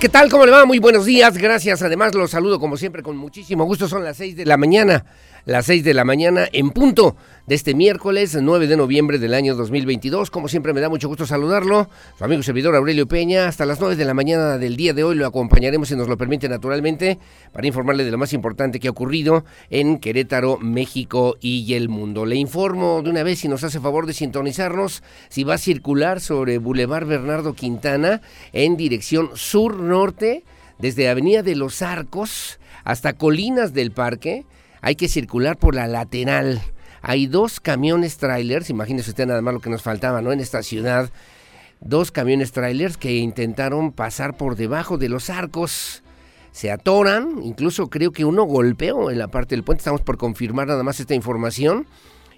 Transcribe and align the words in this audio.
¿Qué 0.00 0.08
tal? 0.08 0.30
¿Cómo 0.30 0.46
le 0.46 0.52
va? 0.52 0.64
Muy 0.64 0.78
buenos 0.78 1.06
días. 1.06 1.36
Gracias. 1.36 1.82
Además, 1.82 2.14
los 2.14 2.30
saludo 2.30 2.60
como 2.60 2.76
siempre 2.76 3.02
con 3.02 3.16
muchísimo 3.16 3.64
gusto. 3.64 3.88
Son 3.88 4.04
las 4.04 4.16
6 4.16 4.36
de 4.36 4.46
la 4.46 4.56
mañana 4.56 5.04
las 5.48 5.64
6 5.64 5.82
de 5.82 5.94
la 5.94 6.04
mañana 6.04 6.46
en 6.52 6.70
punto 6.70 7.16
de 7.48 7.54
este 7.54 7.74
miércoles 7.74 8.36
9 8.38 8.66
de 8.66 8.76
noviembre 8.76 9.18
del 9.18 9.32
año 9.32 9.56
2022. 9.56 10.30
Como 10.30 10.48
siempre 10.48 10.74
me 10.74 10.82
da 10.82 10.90
mucho 10.90 11.08
gusto 11.08 11.24
saludarlo, 11.24 11.88
su 12.18 12.22
amigo 12.22 12.40
y 12.40 12.44
servidor 12.44 12.76
Aurelio 12.76 13.08
Peña. 13.08 13.48
Hasta 13.48 13.64
las 13.64 13.80
9 13.80 13.96
de 13.96 14.04
la 14.04 14.12
mañana 14.12 14.58
del 14.58 14.76
día 14.76 14.92
de 14.92 15.02
hoy 15.02 15.16
lo 15.16 15.26
acompañaremos 15.26 15.88
si 15.88 15.96
nos 15.96 16.08
lo 16.08 16.18
permite 16.18 16.46
naturalmente 16.50 17.18
para 17.50 17.66
informarle 17.66 18.04
de 18.04 18.10
lo 18.10 18.18
más 18.18 18.34
importante 18.34 18.78
que 18.78 18.88
ha 18.88 18.90
ocurrido 18.90 19.46
en 19.70 19.98
Querétaro, 19.98 20.58
México 20.58 21.38
y 21.40 21.72
el 21.72 21.88
mundo. 21.88 22.26
Le 22.26 22.36
informo 22.36 23.00
de 23.00 23.08
una 23.08 23.22
vez 23.22 23.38
si 23.38 23.48
nos 23.48 23.64
hace 23.64 23.80
favor 23.80 24.04
de 24.04 24.12
sintonizarnos 24.12 25.02
si 25.30 25.42
va 25.42 25.54
a 25.54 25.58
circular 25.58 26.20
sobre 26.20 26.58
Boulevard 26.58 27.06
Bernardo 27.06 27.54
Quintana 27.54 28.20
en 28.52 28.76
dirección 28.76 29.30
sur-norte 29.32 30.44
desde 30.78 31.08
Avenida 31.08 31.42
de 31.42 31.56
los 31.56 31.80
Arcos 31.80 32.60
hasta 32.84 33.14
Colinas 33.14 33.72
del 33.72 33.90
Parque 33.90 34.44
hay 34.82 34.96
que 34.96 35.08
circular 35.08 35.56
por 35.56 35.74
la 35.74 35.86
lateral. 35.86 36.60
Hay 37.02 37.26
dos 37.26 37.60
camiones 37.60 38.16
trailers, 38.16 38.70
imagínese 38.70 39.10
usted 39.10 39.26
nada 39.26 39.42
más 39.42 39.54
lo 39.54 39.60
que 39.60 39.70
nos 39.70 39.82
faltaba, 39.82 40.22
¿no? 40.22 40.32
En 40.32 40.40
esta 40.40 40.62
ciudad, 40.62 41.10
dos 41.80 42.10
camiones 42.10 42.52
trailers 42.52 42.96
que 42.96 43.16
intentaron 43.16 43.92
pasar 43.92 44.36
por 44.36 44.56
debajo 44.56 44.98
de 44.98 45.08
los 45.08 45.30
arcos. 45.30 46.02
Se 46.52 46.70
atoran, 46.70 47.42
incluso 47.42 47.88
creo 47.88 48.10
que 48.10 48.24
uno 48.24 48.44
golpeó 48.44 49.10
en 49.10 49.18
la 49.18 49.28
parte 49.28 49.54
del 49.54 49.64
puente, 49.64 49.80
estamos 49.80 50.00
por 50.00 50.18
confirmar 50.18 50.66
nada 50.66 50.82
más 50.82 50.98
esta 50.98 51.14
información. 51.14 51.86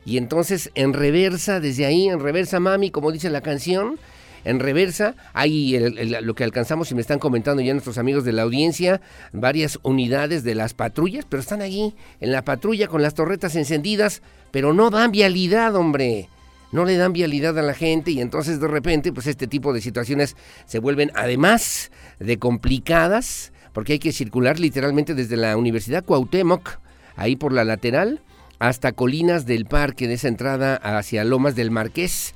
Y 0.05 0.17
entonces 0.19 0.70
en 0.74 0.92
reversa, 0.92 1.61
desde 1.61 1.86
ahí, 1.86 2.08
en 2.08 2.20
reversa 2.20 2.61
mami, 2.61 2.91
como 2.91 3.12
dice 3.12 3.30
la 3.30 3.41
canción, 3.41 3.98
en 4.45 4.61
reversa. 4.61 5.14
Hay 5.33 5.78
lo 6.22 6.34
que 6.34 6.45
alcanzamos 6.45 6.91
y 6.91 6.95
me 6.95 7.00
están 7.00 7.19
comentando 7.19 7.62
ya 7.62 7.72
nuestros 7.72 7.98
amigos 7.98 8.24
de 8.24 8.33
la 8.33 8.42
audiencia, 8.42 9.00
varias 9.33 9.78
unidades 9.83 10.45
de 10.45 10.55
las 10.55 10.74
patrullas, 10.74 11.27
pero 11.28 11.41
están 11.41 11.62
allí 11.62 11.95
en 12.20 12.33
la 12.33 12.45
patrulla 12.45 12.89
con 12.89 13.02
las 13.02 13.14
torretas 13.14 13.56
encendidas, 13.56 14.22
pero 14.50 14.72
no 14.72 14.90
dan 14.90 15.12
vialidad, 15.12 15.74
hombre. 15.76 16.28
No 16.72 16.84
le 16.84 16.96
dan 16.96 17.12
vialidad 17.12 17.58
a 17.58 17.62
la 17.62 17.74
gente 17.74 18.12
y 18.12 18.20
entonces 18.20 18.60
de 18.60 18.68
repente 18.68 19.12
pues 19.12 19.26
este 19.26 19.48
tipo 19.48 19.72
de 19.72 19.80
situaciones 19.80 20.36
se 20.66 20.78
vuelven 20.78 21.10
además 21.16 21.90
de 22.20 22.38
complicadas 22.38 23.52
porque 23.72 23.94
hay 23.94 23.98
que 23.98 24.12
circular 24.12 24.60
literalmente 24.60 25.14
desde 25.14 25.36
la 25.36 25.56
Universidad 25.56 26.04
Cuauhtémoc, 26.04 26.78
ahí 27.16 27.34
por 27.36 27.52
la 27.52 27.64
lateral, 27.64 28.20
hasta 28.58 28.92
Colinas 28.92 29.46
del 29.46 29.64
Parque, 29.64 30.06
de 30.06 30.14
esa 30.14 30.28
entrada 30.28 30.77
hacia 30.77 31.24
Lomas 31.24 31.56
del 31.56 31.70
Marqués 31.70 32.34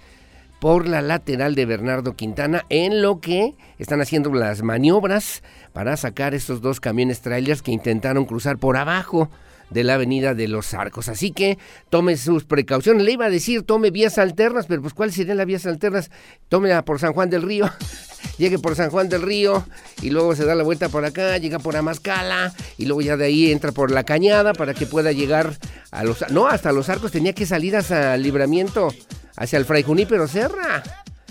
por 0.59 0.89
la 0.89 1.03
lateral 1.03 1.55
de 1.55 1.67
Bernardo 1.67 2.17
Quintana, 2.17 2.65
en 2.71 3.03
lo 3.03 3.21
que 3.21 3.55
están 3.79 4.01
haciendo 4.01 4.33
las 4.33 4.63
maniobras 4.63 5.43
para 5.73 5.97
sacar 5.97 6.35
estos 6.35 6.63
dos 6.63 6.81
camiones 6.81 7.21
trailers 7.21 7.61
que 7.61 7.73
intentaron 7.73 8.25
cruzar 8.25 8.59
por 8.59 8.77
abajo 8.77 9.29
de 9.71 9.85
la 9.85 9.95
avenida 9.95 10.35
de 10.35 10.49
los 10.49 10.75
Arcos. 10.75 11.09
Así 11.09 11.33
que 11.33 11.59
tome 11.91 12.17
sus 12.17 12.45
precauciones. 12.45 13.05
Le 13.05 13.13
iba 13.13 13.27
a 13.27 13.31
decir, 13.31 13.63
tome 13.63 13.91
vías 13.91 14.19
alternas, 14.19 14.67
pero 14.67 14.83
pues 14.83 14.95
¿cuáles 14.95 15.15
serían 15.15 15.37
las 15.37 15.47
vías 15.47 15.67
alternas? 15.67 16.11
Tómela 16.49 16.85
por 16.85 16.99
San 16.99 17.13
Juan 17.13 17.31
del 17.31 17.43
Río. 17.43 17.71
Llegue 18.39 18.59
por 18.59 18.75
San 18.75 18.91
Juan 18.91 19.09
del 19.09 19.23
Río 19.23 19.65
y 20.03 20.11
luego 20.11 20.35
se 20.35 20.45
da 20.45 20.55
la 20.55 20.65
vuelta 20.65 20.89
por 20.89 21.05
acá, 21.05 21.39
llega 21.39 21.59
por 21.59 21.77
Amascala 21.77 22.53
y 22.79 22.87
luego 22.87 23.01
ya 23.01 23.17
de 23.17 23.27
ahí 23.27 23.53
entra 23.53 23.71
por 23.71 23.91
la 23.91 24.05
cañada 24.05 24.55
para 24.55 24.75
que 24.75 24.87
pueda 24.87 25.13
llegar 25.13 25.57
a 25.91 26.03
los... 26.05 26.29
No, 26.31 26.49
hasta 26.49 26.73
los 26.73 26.89
arcos 26.89 27.13
tenía 27.13 27.33
que 27.33 27.47
salir 27.47 27.77
hasta 27.77 28.15
el 28.15 28.23
libramiento 28.23 28.89
hacia 29.37 29.59
el 29.59 29.65
Fray 29.65 29.83
Junípero 29.83 30.27
Serra. 30.27 30.83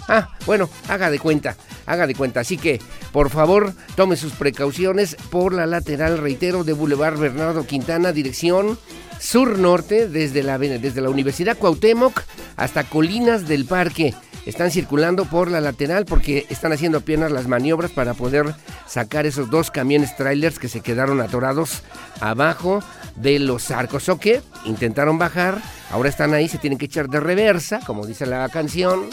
Ah, 0.07 0.29
bueno, 0.45 0.69
haga 0.89 1.09
de 1.09 1.19
cuenta, 1.19 1.55
haga 1.85 2.07
de 2.07 2.15
cuenta. 2.15 2.41
Así 2.41 2.57
que, 2.57 2.81
por 3.11 3.29
favor, 3.29 3.73
tome 3.95 4.15
sus 4.15 4.33
precauciones 4.33 5.15
por 5.29 5.53
la 5.53 5.65
lateral, 5.65 6.17
reitero, 6.17 6.63
de 6.63 6.73
Boulevard 6.73 7.17
Bernardo 7.17 7.65
Quintana, 7.65 8.11
dirección 8.11 8.77
sur-norte, 9.19 10.09
desde 10.09 10.43
la, 10.43 10.57
desde 10.57 11.01
la 11.01 11.09
Universidad 11.09 11.57
Cuauhtémoc 11.57 12.21
hasta 12.57 12.83
Colinas 12.83 13.47
del 13.47 13.65
Parque. 13.65 14.13
Están 14.45 14.71
circulando 14.71 15.23
por 15.23 15.49
la 15.49 15.61
lateral 15.61 16.03
porque 16.05 16.45
están 16.49 16.73
haciendo 16.73 16.97
apenas 16.97 17.31
las 17.31 17.47
maniobras 17.47 17.91
para 17.91 18.13
poder 18.13 18.53
sacar 18.85 19.25
esos 19.25 19.49
dos 19.49 19.71
camiones 19.71 20.17
trailers 20.17 20.59
que 20.59 20.67
se 20.67 20.81
quedaron 20.81 21.21
atorados 21.21 21.83
abajo 22.19 22.83
de 23.15 23.39
los 23.39 23.71
arcos. 23.71 24.09
O 24.09 24.19
que 24.19 24.41
intentaron 24.65 25.17
bajar, 25.17 25.61
ahora 25.91 26.09
están 26.09 26.33
ahí, 26.33 26.49
se 26.49 26.57
tienen 26.57 26.77
que 26.77 26.85
echar 26.85 27.07
de 27.07 27.21
reversa, 27.21 27.79
como 27.85 28.05
dice 28.05 28.25
la 28.25 28.49
canción. 28.49 29.07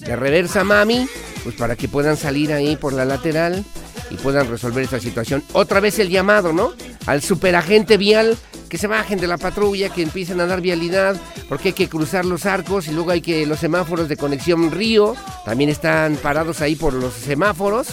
De 0.00 0.16
reversa, 0.16 0.64
mami, 0.64 1.06
pues 1.44 1.54
para 1.54 1.76
que 1.76 1.88
puedan 1.88 2.16
salir 2.16 2.52
ahí 2.52 2.76
por 2.76 2.92
la 2.92 3.04
lateral 3.04 3.64
y 4.10 4.16
puedan 4.16 4.48
resolver 4.48 4.82
esta 4.84 4.98
situación. 4.98 5.42
Otra 5.52 5.80
vez 5.80 5.98
el 5.98 6.08
llamado, 6.08 6.52
¿no? 6.52 6.72
Al 7.06 7.22
superagente 7.22 7.96
vial 7.96 8.36
que 8.68 8.78
se 8.78 8.86
bajen 8.86 9.18
de 9.18 9.26
la 9.26 9.36
patrulla, 9.36 9.88
que 9.88 10.02
empiecen 10.02 10.40
a 10.40 10.46
dar 10.46 10.60
vialidad, 10.60 11.16
porque 11.48 11.68
hay 11.68 11.74
que 11.74 11.88
cruzar 11.88 12.24
los 12.24 12.46
arcos 12.46 12.86
y 12.88 12.92
luego 12.92 13.10
hay 13.10 13.20
que 13.20 13.44
los 13.44 13.58
semáforos 13.58 14.08
de 14.08 14.16
conexión 14.16 14.70
río 14.70 15.16
también 15.44 15.70
están 15.70 16.16
parados 16.16 16.60
ahí 16.60 16.76
por 16.76 16.94
los 16.94 17.12
semáforos 17.12 17.88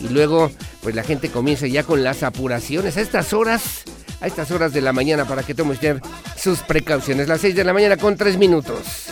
y 0.00 0.08
luego 0.08 0.50
pues 0.82 0.94
la 0.94 1.02
gente 1.02 1.30
comienza 1.30 1.66
ya 1.66 1.82
con 1.82 2.04
las 2.04 2.22
apuraciones 2.22 2.96
a 2.96 3.00
estas 3.00 3.32
horas 3.32 3.84
a 4.20 4.26
estas 4.26 4.50
horas 4.50 4.72
de 4.72 4.80
la 4.80 4.92
mañana 4.92 5.24
para 5.24 5.42
que 5.42 5.54
tome 5.54 5.72
usted 5.72 6.00
sus 6.36 6.60
precauciones. 6.60 7.26
Las 7.26 7.40
6 7.40 7.56
de 7.56 7.64
la 7.64 7.72
mañana 7.72 7.96
con 7.96 8.16
3 8.16 8.38
minutos. 8.38 9.08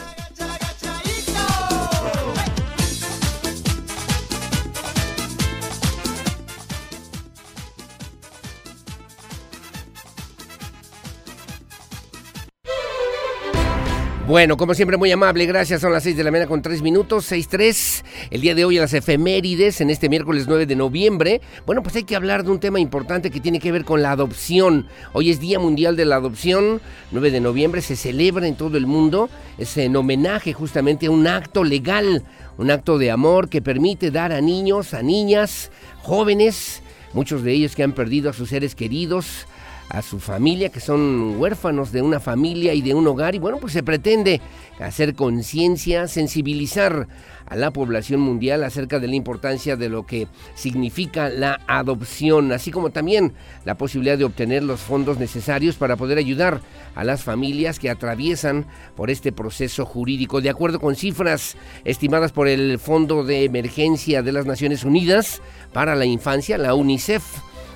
Bueno, 14.30 14.56
como 14.56 14.74
siempre, 14.74 14.96
muy 14.96 15.10
amable, 15.10 15.44
gracias. 15.44 15.80
Son 15.80 15.92
las 15.92 16.04
6 16.04 16.16
de 16.16 16.22
la 16.22 16.30
mañana 16.30 16.48
con 16.48 16.62
3 16.62 16.82
minutos, 16.82 17.32
6-3. 17.32 18.04
El 18.30 18.40
día 18.40 18.54
de 18.54 18.64
hoy 18.64 18.78
a 18.78 18.82
las 18.82 18.94
efemérides, 18.94 19.80
en 19.80 19.90
este 19.90 20.08
miércoles 20.08 20.44
9 20.46 20.66
de 20.66 20.76
noviembre. 20.76 21.40
Bueno, 21.66 21.82
pues 21.82 21.96
hay 21.96 22.04
que 22.04 22.14
hablar 22.14 22.44
de 22.44 22.52
un 22.52 22.60
tema 22.60 22.78
importante 22.78 23.32
que 23.32 23.40
tiene 23.40 23.58
que 23.58 23.72
ver 23.72 23.84
con 23.84 24.02
la 24.02 24.12
adopción. 24.12 24.86
Hoy 25.14 25.30
es 25.30 25.40
Día 25.40 25.58
Mundial 25.58 25.96
de 25.96 26.04
la 26.04 26.14
Adopción, 26.14 26.80
9 27.10 27.32
de 27.32 27.40
noviembre, 27.40 27.82
se 27.82 27.96
celebra 27.96 28.46
en 28.46 28.54
todo 28.54 28.76
el 28.76 28.86
mundo. 28.86 29.28
Es 29.58 29.76
en 29.78 29.96
homenaje 29.96 30.52
justamente 30.52 31.06
a 31.06 31.10
un 31.10 31.26
acto 31.26 31.64
legal, 31.64 32.22
un 32.56 32.70
acto 32.70 32.98
de 32.98 33.10
amor 33.10 33.48
que 33.48 33.60
permite 33.60 34.12
dar 34.12 34.30
a 34.30 34.40
niños, 34.40 34.94
a 34.94 35.02
niñas, 35.02 35.72
jóvenes, 36.02 36.84
muchos 37.14 37.42
de 37.42 37.50
ellos 37.50 37.74
que 37.74 37.82
han 37.82 37.94
perdido 37.94 38.30
a 38.30 38.32
sus 38.32 38.50
seres 38.50 38.76
queridos 38.76 39.48
a 39.90 40.02
su 40.02 40.20
familia, 40.20 40.70
que 40.70 40.80
son 40.80 41.36
huérfanos 41.38 41.92
de 41.92 42.00
una 42.00 42.20
familia 42.20 42.72
y 42.74 42.80
de 42.80 42.94
un 42.94 43.06
hogar. 43.06 43.34
Y 43.34 43.38
bueno, 43.38 43.58
pues 43.58 43.72
se 43.72 43.82
pretende 43.82 44.40
hacer 44.78 45.14
conciencia, 45.14 46.06
sensibilizar 46.08 47.08
a 47.46 47.56
la 47.56 47.72
población 47.72 48.20
mundial 48.20 48.62
acerca 48.62 49.00
de 49.00 49.08
la 49.08 49.16
importancia 49.16 49.76
de 49.76 49.88
lo 49.88 50.06
que 50.06 50.28
significa 50.54 51.28
la 51.28 51.60
adopción, 51.66 52.52
así 52.52 52.70
como 52.70 52.90
también 52.90 53.32
la 53.64 53.76
posibilidad 53.76 54.16
de 54.16 54.24
obtener 54.24 54.62
los 54.62 54.80
fondos 54.80 55.18
necesarios 55.18 55.74
para 55.74 55.96
poder 55.96 56.18
ayudar 56.18 56.60
a 56.94 57.02
las 57.02 57.24
familias 57.24 57.80
que 57.80 57.90
atraviesan 57.90 58.66
por 58.96 59.10
este 59.10 59.32
proceso 59.32 59.84
jurídico. 59.84 60.40
De 60.40 60.50
acuerdo 60.50 60.78
con 60.78 60.94
cifras 60.94 61.56
estimadas 61.84 62.30
por 62.30 62.46
el 62.46 62.78
Fondo 62.78 63.24
de 63.24 63.44
Emergencia 63.44 64.22
de 64.22 64.32
las 64.32 64.46
Naciones 64.46 64.84
Unidas 64.84 65.42
para 65.72 65.96
la 65.96 66.04
Infancia, 66.04 66.56
la 66.56 66.74
UNICEF, 66.74 67.24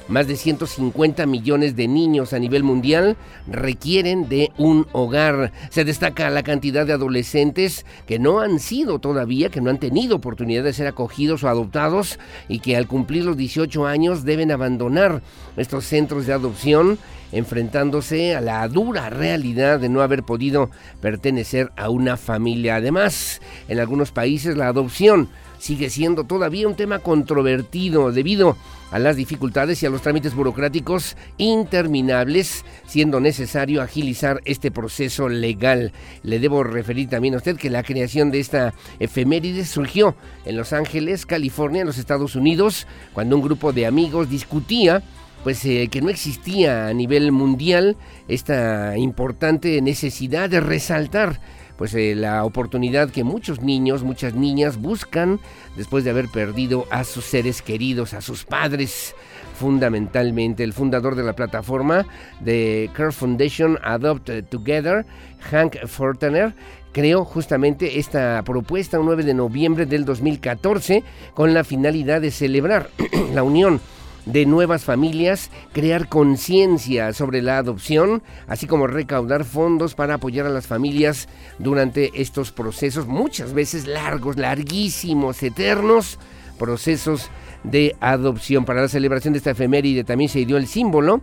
Más 0.07 0.27
de 0.27 0.37
150 0.37 1.25
millones 1.25 1.77
de 1.77 1.89
niños 1.89 2.35
a 2.35 2.39
nivel 2.39 2.63
mundial 2.63 3.17
requieren 3.47 4.29
de 4.29 4.53
un 4.59 4.87
hogar. 4.93 5.51
Se 5.71 5.85
destaca 5.85 6.29
la 6.29 6.43
cantidad 6.43 6.85
de 6.85 6.93
adolescentes 6.93 7.87
que 8.07 8.19
no 8.19 8.41
han 8.41 8.59
sido 8.59 8.99
todavía, 8.99 9.49
que 9.49 9.63
no 9.63 9.71
han 9.71 9.81
tenido 9.81 10.17
oportunidad 10.17 10.63
de 10.63 10.75
ser 10.75 10.89
acogidos 10.89 11.43
o 11.43 11.49
adoptados 11.49 12.19
y 12.49 12.59
que 12.59 12.77
al 12.77 12.87
cumplir 12.87 13.25
los 13.25 13.39
18 13.39 13.87
años 13.87 14.25
deben 14.25 14.53
abandonar 14.53 15.23
estos 15.57 15.87
centros 15.87 16.27
de 16.27 16.35
adopción 16.35 16.99
enfrentándose 17.33 18.37
a 18.37 18.43
la 18.43 18.69
dura 18.69 19.09
realidad 19.09 19.81
de 19.81 19.89
no 19.89 20.03
haber 20.03 20.23
podido 20.23 20.71
pertenecer 21.01 21.73
a 21.77 21.89
una 21.89 22.19
familia. 22.19 22.77
Además, 22.77 23.41
en 23.69 23.81
algunos 23.81 24.13
países 24.13 24.57
la 24.57 24.69
adopción 24.69 25.31
sigue 25.65 25.89
siendo 25.89 26.25
todavía 26.25 26.69
un 26.69 26.77
tema 26.77 26.99
controvertido 26.99 28.13
debido 28.13 28.55
a 28.91 28.99
las 28.99 29.17
dificultades 29.17 29.83
y 29.83 29.87
a 29.87 29.91
los 29.91 30.03
trámites 30.03 30.35
burocráticos 30.35 31.17
interminables, 31.39 32.67
siendo 32.87 33.19
necesario 33.19 33.81
agilizar 33.81 34.43
este 34.45 34.71
proceso 34.71 35.31
legal. 35.31 35.93
Le 36.23 36.39
debo 36.39 36.65
referir 36.65 37.09
también 37.09 37.33
a 37.33 37.39
usted 37.39 37.57
que 37.57 37.71
la 37.71 37.83
creación 37.83 38.31
de 38.31 38.41
esta 38.41 38.75
efeméride 38.99 39.65
surgió 39.65 40.17
en 40.45 40.59
Los 40.59 40.75
Ángeles, 40.75 41.25
California, 41.25 41.81
en 41.81 41.87
los 41.87 41.97
Estados 41.97 42.37
Unidos, 42.37 42.87
cuando 43.15 43.35
un 43.35 43.43
grupo 43.43 43.73
de 43.73 43.87
amigos 43.87 44.29
discutía 44.29 45.03
pues 45.45 45.65
eh, 45.65 45.89
que 45.91 46.01
no 46.01 46.09
existía 46.09 46.89
a 46.89 46.95
nivel 46.95 47.31
mundial 47.31 47.97
esta 48.29 48.97
importante 48.99 49.81
necesidad 49.83 50.49
de 50.49 50.61
resaltar 50.61 51.39
pues 51.77 51.95
eh, 51.95 52.15
la 52.15 52.45
oportunidad 52.45 53.11
que 53.11 53.25
muchos 53.25 53.61
niños, 53.61 54.03
muchas 54.03 54.35
niñas 54.35 54.77
buscan 54.77 55.41
después 55.77 56.05
de 56.05 56.11
haber 56.11 56.29
perdido 56.29 56.87
a 56.91 57.05
sus 57.05 57.25
seres 57.25 57.63
queridos, 57.63 58.15
a 58.15 58.21
sus 58.21 58.45
padres. 58.45 59.15
Fundamentalmente, 59.59 60.65
el 60.65 60.73
fundador 60.73 61.15
de 61.15 61.23
la 61.23 61.35
plataforma 61.35 62.07
de 62.41 62.91
Care 62.95 63.13
Foundation 63.13 63.79
Adopt 63.83 64.31
Together, 64.51 65.07
Hank 65.51 65.87
Fortaner, 65.87 66.55
creó 66.93 67.25
justamente 67.25 67.99
esta 67.99 68.43
propuesta 68.45 68.99
un 68.99 69.07
9 69.07 69.25
de 69.25 69.35
noviembre 69.35 69.87
del 69.87 70.05
2014 70.05 71.03
con 71.35 71.55
la 71.55 71.65
finalidad 71.65 72.21
de 72.21 72.31
celebrar 72.31 72.89
la 73.35 73.43
unión 73.43 73.81
de 74.27 74.47
nuevas 74.47 74.85
familias, 74.85 75.51
crear 75.73 76.09
conciencia 76.09 77.13
sobre 77.13 77.43
la 77.43 77.59
adopción, 77.59 78.23
así 78.47 78.67
como 78.67 78.87
recaudar 78.87 79.45
fondos 79.45 79.95
para 79.95 80.15
apoyar 80.15 80.47
a 80.47 80.51
las 80.51 80.67
familias 80.67 81.29
durante 81.59 82.21
estos 82.21 82.53
procesos, 82.53 83.07
muchas 83.07 83.53
veces 83.53 83.87
largos, 83.87 84.37
larguísimos, 84.37 85.43
eternos 85.43 86.19
procesos 86.59 87.31
de 87.65 87.97
adopción. 88.01 88.65
Para 88.65 88.83
la 88.83 88.89
celebración 88.89 89.33
de 89.33 89.39
esta 89.39 89.51
efeméride 89.51 90.05
también 90.05 90.31
se 90.31 90.45
dio 90.45 90.57
el 90.57 90.67
símbolo 90.67 91.21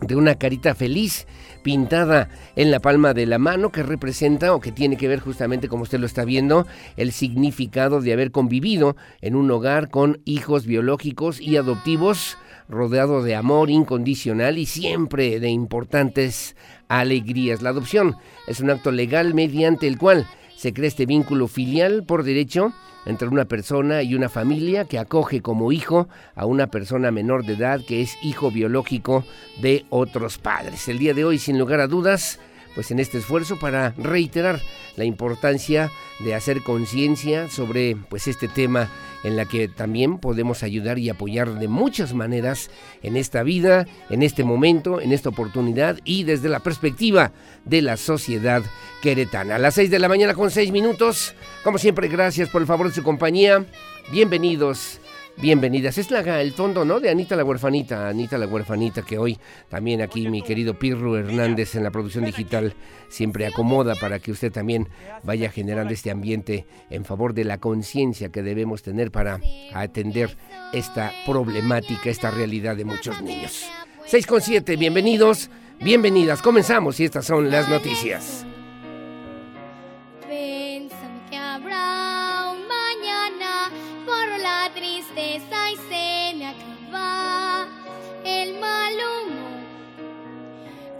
de 0.00 0.16
una 0.16 0.34
carita 0.36 0.74
feliz 0.74 1.26
pintada 1.64 2.28
en 2.54 2.70
la 2.70 2.78
palma 2.78 3.14
de 3.14 3.26
la 3.26 3.40
mano 3.40 3.72
que 3.72 3.82
representa 3.82 4.54
o 4.54 4.60
que 4.60 4.70
tiene 4.70 4.96
que 4.96 5.08
ver 5.08 5.18
justamente 5.18 5.66
como 5.66 5.82
usted 5.82 5.98
lo 5.98 6.06
está 6.06 6.24
viendo 6.24 6.68
el 6.96 7.10
significado 7.10 8.00
de 8.00 8.12
haber 8.12 8.30
convivido 8.30 8.94
en 9.20 9.34
un 9.34 9.50
hogar 9.50 9.90
con 9.90 10.20
hijos 10.24 10.66
biológicos 10.66 11.40
y 11.40 11.56
adoptivos 11.56 12.38
rodeado 12.68 13.22
de 13.22 13.34
amor 13.34 13.70
incondicional 13.70 14.58
y 14.58 14.66
siempre 14.66 15.40
de 15.40 15.48
importantes 15.48 16.54
alegrías. 16.88 17.62
La 17.62 17.70
adopción 17.70 18.16
es 18.46 18.60
un 18.60 18.70
acto 18.70 18.92
legal 18.92 19.34
mediante 19.34 19.86
el 19.86 19.98
cual 19.98 20.26
se 20.56 20.72
crea 20.72 20.88
este 20.88 21.06
vínculo 21.06 21.48
filial 21.48 22.04
por 22.04 22.24
derecho 22.24 22.72
entre 23.06 23.28
una 23.28 23.44
persona 23.44 24.02
y 24.02 24.14
una 24.14 24.28
familia 24.28 24.84
que 24.84 24.98
acoge 24.98 25.42
como 25.42 25.72
hijo 25.72 26.08
a 26.34 26.46
una 26.46 26.68
persona 26.68 27.10
menor 27.10 27.44
de 27.44 27.54
edad 27.54 27.80
que 27.86 28.00
es 28.00 28.16
hijo 28.22 28.50
biológico 28.50 29.24
de 29.60 29.84
otros 29.90 30.38
padres. 30.38 30.88
El 30.88 30.98
día 30.98 31.14
de 31.14 31.24
hoy, 31.24 31.38
sin 31.38 31.58
lugar 31.58 31.80
a 31.80 31.86
dudas, 31.86 32.40
pues 32.74 32.90
en 32.90 32.98
este 32.98 33.18
esfuerzo 33.18 33.58
para 33.58 33.90
reiterar 33.96 34.60
la 34.96 35.04
importancia 35.04 35.90
de 36.20 36.34
hacer 36.34 36.62
conciencia 36.62 37.48
sobre 37.48 37.96
pues 38.08 38.28
este 38.28 38.48
tema 38.48 38.88
en 39.24 39.36
la 39.36 39.46
que 39.46 39.68
también 39.68 40.18
podemos 40.18 40.62
ayudar 40.62 40.98
y 40.98 41.08
apoyar 41.08 41.58
de 41.58 41.66
muchas 41.66 42.12
maneras 42.12 42.70
en 43.02 43.16
esta 43.16 43.42
vida, 43.42 43.86
en 44.10 44.22
este 44.22 44.44
momento, 44.44 45.00
en 45.00 45.12
esta 45.12 45.30
oportunidad 45.30 45.98
y 46.04 46.24
desde 46.24 46.50
la 46.50 46.60
perspectiva 46.60 47.32
de 47.64 47.82
la 47.82 47.96
sociedad 47.96 48.62
queretana. 49.02 49.56
A 49.56 49.58
las 49.58 49.74
6 49.74 49.90
de 49.90 49.98
la 49.98 50.08
mañana 50.08 50.34
con 50.34 50.50
6 50.50 50.70
minutos, 50.72 51.34
como 51.62 51.78
siempre, 51.78 52.08
gracias 52.08 52.50
por 52.50 52.60
el 52.60 52.66
favor 52.66 52.88
de 52.88 52.94
su 52.94 53.02
compañía. 53.02 53.64
Bienvenidos 54.12 55.00
bienvenidas. 55.36 55.98
Es 55.98 56.10
el 56.10 56.52
fondo, 56.52 56.84
¿no? 56.84 57.00
De 57.00 57.10
Anita 57.10 57.36
la 57.36 57.44
huerfanita, 57.44 58.08
Anita 58.08 58.38
la 58.38 58.46
huerfanita, 58.46 59.02
que 59.02 59.18
hoy 59.18 59.38
también 59.68 60.02
aquí 60.02 60.28
mi 60.28 60.42
querido 60.42 60.78
Pirro 60.78 61.16
Hernández 61.16 61.74
en 61.74 61.82
la 61.82 61.90
producción 61.90 62.24
digital 62.24 62.74
siempre 63.08 63.46
acomoda 63.46 63.94
para 63.96 64.18
que 64.18 64.32
usted 64.32 64.52
también 64.52 64.88
vaya 65.22 65.50
generando 65.50 65.92
este 65.92 66.10
ambiente 66.10 66.66
en 66.90 67.04
favor 67.04 67.34
de 67.34 67.44
la 67.44 67.58
conciencia 67.58 68.30
que 68.30 68.42
debemos 68.42 68.82
tener 68.82 69.10
para 69.10 69.40
atender 69.72 70.36
esta 70.72 71.12
problemática, 71.26 72.10
esta 72.10 72.30
realidad 72.30 72.76
de 72.76 72.84
muchos 72.84 73.20
niños. 73.22 73.64
6 74.06 74.26
con 74.26 74.40
7, 74.40 74.76
bienvenidos, 74.76 75.50
bienvenidas. 75.80 76.42
Comenzamos 76.42 77.00
y 77.00 77.04
estas 77.04 77.26
son 77.26 77.50
las 77.50 77.68
noticias. 77.68 78.46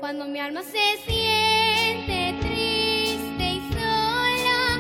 Cuando 0.05 0.27
mi 0.27 0.39
alma 0.39 0.63
se 0.63 0.99
siente 1.07 2.35
triste 2.41 3.43
y 3.43 3.73
sola, 3.73 4.79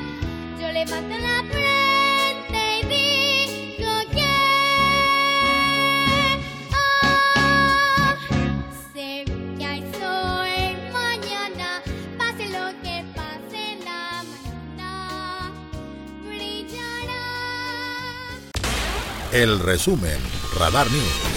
yo 0.60 0.70
levanto 0.70 1.16
la 1.16 1.42
El 19.34 19.58
resumen, 19.58 20.16
Radar 20.60 20.86
News. 20.92 21.34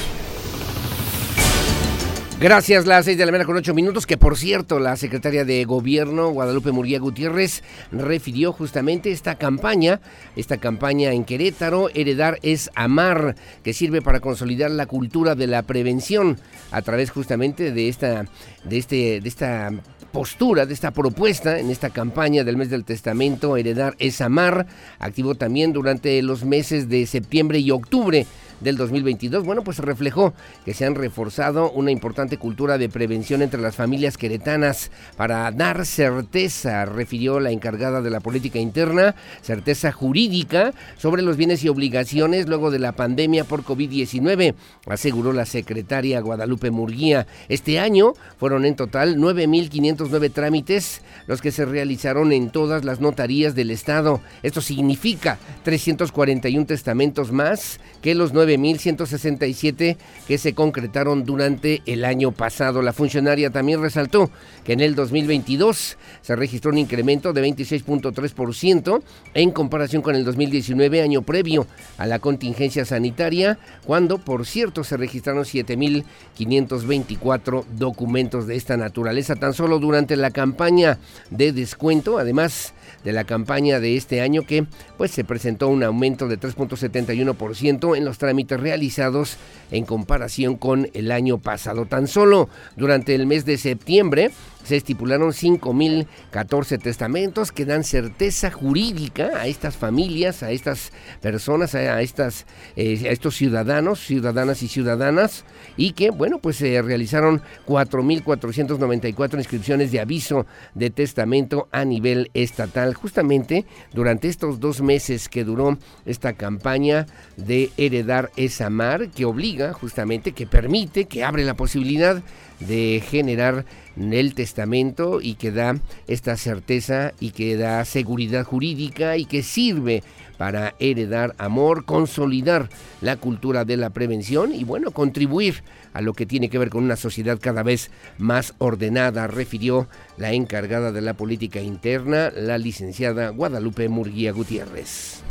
Gracias, 2.39 2.85
las 2.85 3.05
seis 3.05 3.17
de 3.17 3.25
la 3.25 3.31
mañana 3.31 3.47
con 3.47 3.57
ocho 3.57 3.73
minutos, 3.73 4.05
que 4.05 4.17
por 4.17 4.37
cierto, 4.37 4.77
la 4.77 4.95
secretaria 4.97 5.43
de 5.43 5.65
Gobierno, 5.65 6.29
Guadalupe 6.29 6.71
Murguía 6.71 6.99
Gutiérrez, 6.99 7.63
refirió 7.91 8.53
justamente 8.53 9.11
esta 9.11 9.33
campaña, 9.33 9.99
esta 10.35 10.57
campaña 10.57 11.11
en 11.13 11.25
Querétaro, 11.25 11.89
Heredar 11.95 12.37
es 12.43 12.69
Amar, 12.75 13.33
que 13.63 13.73
sirve 13.73 14.03
para 14.03 14.19
consolidar 14.19 14.69
la 14.69 14.85
cultura 14.85 15.33
de 15.33 15.47
la 15.47 15.63
prevención 15.63 16.39
a 16.69 16.83
través 16.83 17.09
justamente 17.09 17.71
de 17.71 17.89
esta, 17.89 18.25
de 18.63 18.77
este, 18.77 19.21
de 19.21 19.27
esta 19.27 19.71
postura, 20.17 20.65
de 20.65 20.73
esta 20.73 20.89
propuesta 20.89 21.59
en 21.59 21.69
esta 21.69 21.91
campaña 21.91 22.43
del 22.43 22.57
mes 22.57 22.71
del 22.71 22.85
testamento, 22.85 23.55
Heredar 23.55 23.95
es 23.99 24.19
Amar, 24.19 24.65
activó 24.97 25.35
también 25.35 25.73
durante 25.73 26.19
los 26.23 26.43
meses 26.43 26.89
de 26.89 27.05
septiembre 27.05 27.59
y 27.59 27.69
octubre 27.69 28.25
del 28.61 28.77
2022, 28.77 29.43
bueno, 29.43 29.63
pues 29.63 29.79
reflejó 29.79 30.33
que 30.65 30.73
se 30.73 30.85
han 30.85 30.95
reforzado 30.95 31.71
una 31.71 31.91
importante 31.91 32.37
cultura 32.37 32.77
de 32.77 32.89
prevención 32.89 33.41
entre 33.41 33.61
las 33.61 33.75
familias 33.75 34.17
queretanas 34.17 34.91
para 35.15 35.51
dar 35.51 35.85
certeza, 35.85 36.85
refirió 36.85 37.39
la 37.39 37.51
encargada 37.51 38.01
de 38.01 38.09
la 38.09 38.19
política 38.19 38.59
interna, 38.59 39.15
certeza 39.41 39.91
jurídica 39.91 40.73
sobre 40.97 41.21
los 41.21 41.37
bienes 41.37 41.63
y 41.63 41.69
obligaciones 41.69 42.47
luego 42.47 42.71
de 42.71 42.79
la 42.79 42.93
pandemia 42.93 43.43
por 43.43 43.63
COVID-19, 43.63 44.55
aseguró 44.87 45.33
la 45.33 45.45
secretaria 45.45 46.21
Guadalupe 46.21 46.71
Murguía. 46.71 47.27
Este 47.49 47.79
año 47.79 48.13
fueron 48.37 48.65
en 48.65 48.75
total 48.75 49.17
9.509 49.17 50.31
trámites 50.31 51.01
los 51.27 51.41
que 51.41 51.51
se 51.51 51.65
realizaron 51.65 52.31
en 52.31 52.49
todas 52.49 52.85
las 52.85 52.99
notarías 52.99 53.55
del 53.55 53.71
Estado. 53.71 54.21
Esto 54.43 54.61
significa 54.61 55.37
341 55.63 56.65
testamentos 56.65 57.31
más 57.31 57.79
que 58.01 58.15
los 58.15 58.33
9 58.33 58.46
9.167 58.47 59.97
que 60.27 60.37
se 60.37 60.53
concretaron 60.53 61.25
durante 61.25 61.81
el 61.85 62.05
año 62.05 62.31
pasado. 62.31 62.81
La 62.81 62.93
funcionaria 62.93 63.49
también 63.49 63.81
resaltó 63.81 64.31
que 64.63 64.71
en 64.73 64.79
el 64.79 64.95
2022 64.95 65.97
se 66.21 66.35
registró 66.35 66.71
un 66.71 66.77
incremento 66.77 67.33
de 67.33 67.43
26.3% 67.43 69.01
en 69.33 69.51
comparación 69.51 70.01
con 70.01 70.15
el 70.15 70.23
2019, 70.25 71.01
año 71.01 71.21
previo 71.21 71.67
a 71.97 72.05
la 72.05 72.19
contingencia 72.19 72.83
sanitaria, 72.85 73.59
cuando, 73.85 74.17
por 74.17 74.45
cierto, 74.45 74.83
se 74.83 74.97
registraron 74.97 75.43
7.524 75.43 77.65
documentos 77.77 78.47
de 78.47 78.55
esta 78.55 78.77
naturaleza 78.77 79.35
tan 79.35 79.53
solo 79.53 79.79
durante 79.79 80.15
la 80.15 80.31
campaña 80.31 80.97
de 81.29 81.51
descuento. 81.51 82.17
Además, 82.17 82.73
de 83.07 83.13
la 83.13 83.23
campaña 83.23 83.79
de 83.79 83.95
este 83.95 84.19
año 84.19 84.41
que 84.41 84.65
pues 84.97 85.11
se 85.11 85.23
presentó 85.23 85.69
un 85.69 85.81
aumento 85.81 86.27
de 86.27 86.37
3.71% 86.37 87.95
en 87.95 88.03
los 88.03 88.17
trámites 88.17 88.59
realizados 88.59 89.37
en 89.71 89.85
comparación 89.85 90.57
con 90.57 90.89
el 90.93 91.13
año 91.13 91.37
pasado. 91.37 91.85
Tan 91.85 92.07
solo 92.07 92.49
durante 92.75 93.15
el 93.15 93.25
mes 93.25 93.45
de 93.45 93.57
septiembre 93.57 94.31
se 94.65 94.75
estipularon 94.75 95.31
5.014 95.31 96.81
testamentos 96.81 97.53
que 97.53 97.63
dan 97.63 97.85
certeza 97.85 98.51
jurídica 98.51 99.29
a 99.37 99.47
estas 99.47 99.77
familias, 99.77 100.43
a 100.43 100.51
estas 100.51 100.91
personas, 101.21 101.75
a, 101.75 102.01
estas, 102.01 102.45
eh, 102.75 103.07
a 103.07 103.11
estos 103.11 103.37
ciudadanos, 103.37 104.01
ciudadanas 104.05 104.63
y 104.63 104.67
ciudadanas, 104.67 105.45
y 105.77 105.91
que, 105.91 106.09
bueno, 106.09 106.39
pues 106.39 106.57
se 106.57 106.81
realizaron 106.81 107.41
4.494 107.67 109.37
inscripciones 109.37 109.91
de 109.91 109.99
aviso 109.99 110.45
de 110.73 110.89
testamento 110.89 111.69
a 111.71 111.85
nivel 111.85 112.31
estatal, 112.33 112.95
justamente 112.95 113.65
durante 113.93 114.27
estos 114.27 114.59
dos 114.59 114.81
meses 114.81 115.29
que 115.29 115.43
duró 115.43 115.77
esta 116.05 116.33
campaña 116.33 117.05
de 117.37 117.69
heredar 117.77 118.31
esa 118.35 118.69
mar, 118.69 119.09
que 119.09 119.25
obliga 119.25 119.73
justamente, 119.73 120.31
que 120.31 120.47
permite, 120.47 121.05
que 121.05 121.23
abre 121.23 121.45
la 121.45 121.55
posibilidad 121.55 122.21
de 122.59 123.03
generar 123.07 123.65
el 123.97 124.33
testamento 124.33 125.21
y 125.21 125.35
que 125.35 125.51
da 125.51 125.79
esta 126.07 126.37
certeza 126.37 127.13
y 127.19 127.31
que 127.31 127.55
da 127.55 127.85
seguridad 127.85 128.43
jurídica 128.43 129.17
y 129.17 129.25
que 129.25 129.43
sirve 129.43 130.03
para 130.37 130.75
heredar 130.79 131.35
amor, 131.37 131.85
consolidar 131.85 132.69
la 133.01 133.17
cultura 133.17 133.65
de 133.65 133.77
la 133.77 133.89
prevención 133.89 134.53
y 134.53 134.63
bueno, 134.63 134.91
contribuir 134.91 135.63
a 135.93 136.01
lo 136.01 136.13
que 136.13 136.25
tiene 136.25 136.49
que 136.49 136.59
ver 136.59 136.69
con 136.69 136.83
una 136.83 136.95
sociedad 136.95 137.39
cada 137.41 137.63
vez 137.63 137.91
más 138.17 138.53
ordenada, 138.59 139.27
refirió 139.27 139.87
la 140.17 140.33
encargada 140.33 140.91
de 140.91 141.01
la 141.01 141.15
política 141.15 141.59
interna, 141.61 142.31
la 142.35 142.57
licenciada 142.57 143.29
Guadalupe 143.29 143.89
Murguía 143.89 144.31
Gutiérrez. 144.31 145.23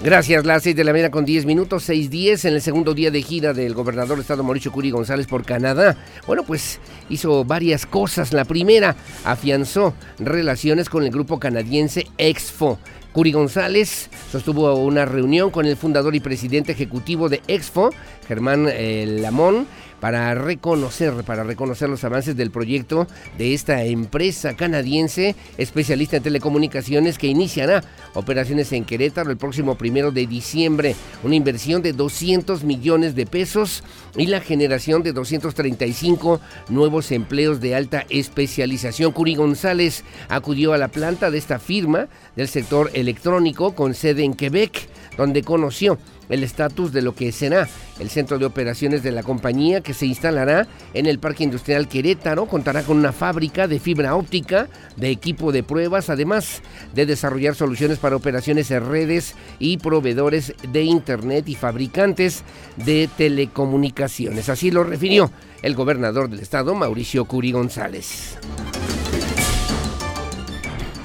Gracias, 0.00 0.46
las 0.46 0.62
6 0.62 0.76
de 0.76 0.84
la 0.84 0.92
mañana 0.92 1.10
con 1.10 1.24
10 1.24 1.44
minutos, 1.44 1.88
6.10 1.88 2.44
en 2.44 2.54
el 2.54 2.62
segundo 2.62 2.94
día 2.94 3.10
de 3.10 3.20
gira 3.20 3.52
del 3.52 3.74
gobernador 3.74 4.16
de 4.16 4.22
Estado 4.22 4.44
Mauricio 4.44 4.70
Curi 4.70 4.92
González 4.92 5.26
por 5.26 5.44
Canadá. 5.44 5.96
Bueno, 6.24 6.44
pues 6.44 6.78
hizo 7.08 7.44
varias 7.44 7.84
cosas. 7.84 8.32
La 8.32 8.44
primera, 8.44 8.94
afianzó 9.24 9.94
relaciones 10.20 10.88
con 10.88 11.02
el 11.02 11.10
grupo 11.10 11.40
canadiense 11.40 12.06
Exfo. 12.16 12.78
Curi 13.18 13.32
González 13.32 14.10
sostuvo 14.30 14.72
una 14.76 15.04
reunión 15.04 15.50
con 15.50 15.66
el 15.66 15.76
fundador 15.76 16.14
y 16.14 16.20
presidente 16.20 16.70
ejecutivo 16.70 17.28
de 17.28 17.42
Exfo, 17.48 17.90
Germán 18.28 18.68
eh, 18.70 19.18
Lamón, 19.20 19.66
para 20.00 20.34
reconocer, 20.34 21.12
para 21.24 21.44
reconocer 21.44 21.88
los 21.88 22.04
avances 22.04 22.36
del 22.36 22.50
proyecto 22.50 23.06
de 23.36 23.54
esta 23.54 23.84
empresa 23.84 24.56
canadiense 24.56 25.34
especialista 25.56 26.16
en 26.16 26.22
telecomunicaciones 26.22 27.18
que 27.18 27.26
iniciará 27.26 27.82
operaciones 28.14 28.72
en 28.72 28.84
Querétaro 28.84 29.30
el 29.30 29.36
próximo 29.36 29.76
primero 29.76 30.12
de 30.12 30.26
diciembre. 30.26 30.94
Una 31.22 31.34
inversión 31.34 31.82
de 31.82 31.92
200 31.92 32.64
millones 32.64 33.14
de 33.14 33.26
pesos 33.26 33.82
y 34.16 34.26
la 34.26 34.40
generación 34.40 35.02
de 35.02 35.12
235 35.12 36.40
nuevos 36.68 37.12
empleos 37.12 37.60
de 37.60 37.74
alta 37.74 38.04
especialización. 38.08 39.12
Curi 39.12 39.34
González 39.34 40.04
acudió 40.28 40.72
a 40.72 40.78
la 40.78 40.88
planta 40.88 41.30
de 41.30 41.38
esta 41.38 41.58
firma 41.58 42.08
del 42.36 42.48
sector 42.48 42.90
electrónico 42.94 43.74
con 43.74 43.94
sede 43.94 44.24
en 44.24 44.34
Quebec, 44.34 44.88
donde 45.18 45.42
conoció 45.42 45.98
el 46.28 46.44
estatus 46.44 46.92
de 46.92 47.02
lo 47.02 47.14
que 47.14 47.32
será 47.32 47.68
el 47.98 48.08
centro 48.08 48.38
de 48.38 48.46
operaciones 48.46 49.02
de 49.02 49.10
la 49.10 49.22
compañía 49.22 49.80
que 49.80 49.92
se 49.92 50.06
instalará 50.06 50.66
en 50.94 51.06
el 51.06 51.18
Parque 51.18 51.42
Industrial 51.42 51.88
Querétaro. 51.88 52.46
Contará 52.46 52.84
con 52.84 52.98
una 52.98 53.12
fábrica 53.12 53.66
de 53.66 53.80
fibra 53.80 54.14
óptica, 54.14 54.68
de 54.96 55.10
equipo 55.10 55.50
de 55.50 55.64
pruebas, 55.64 56.08
además 56.08 56.62
de 56.94 57.04
desarrollar 57.04 57.56
soluciones 57.56 57.98
para 57.98 58.16
operaciones 58.16 58.70
en 58.70 58.88
redes 58.88 59.34
y 59.58 59.78
proveedores 59.78 60.54
de 60.70 60.84
Internet 60.84 61.48
y 61.48 61.56
fabricantes 61.56 62.44
de 62.76 63.10
telecomunicaciones. 63.16 64.48
Así 64.48 64.70
lo 64.70 64.84
refirió 64.84 65.32
el 65.62 65.74
gobernador 65.74 66.30
del 66.30 66.40
estado, 66.40 66.76
Mauricio 66.76 67.24
Curi 67.24 67.50
González. 67.50 68.38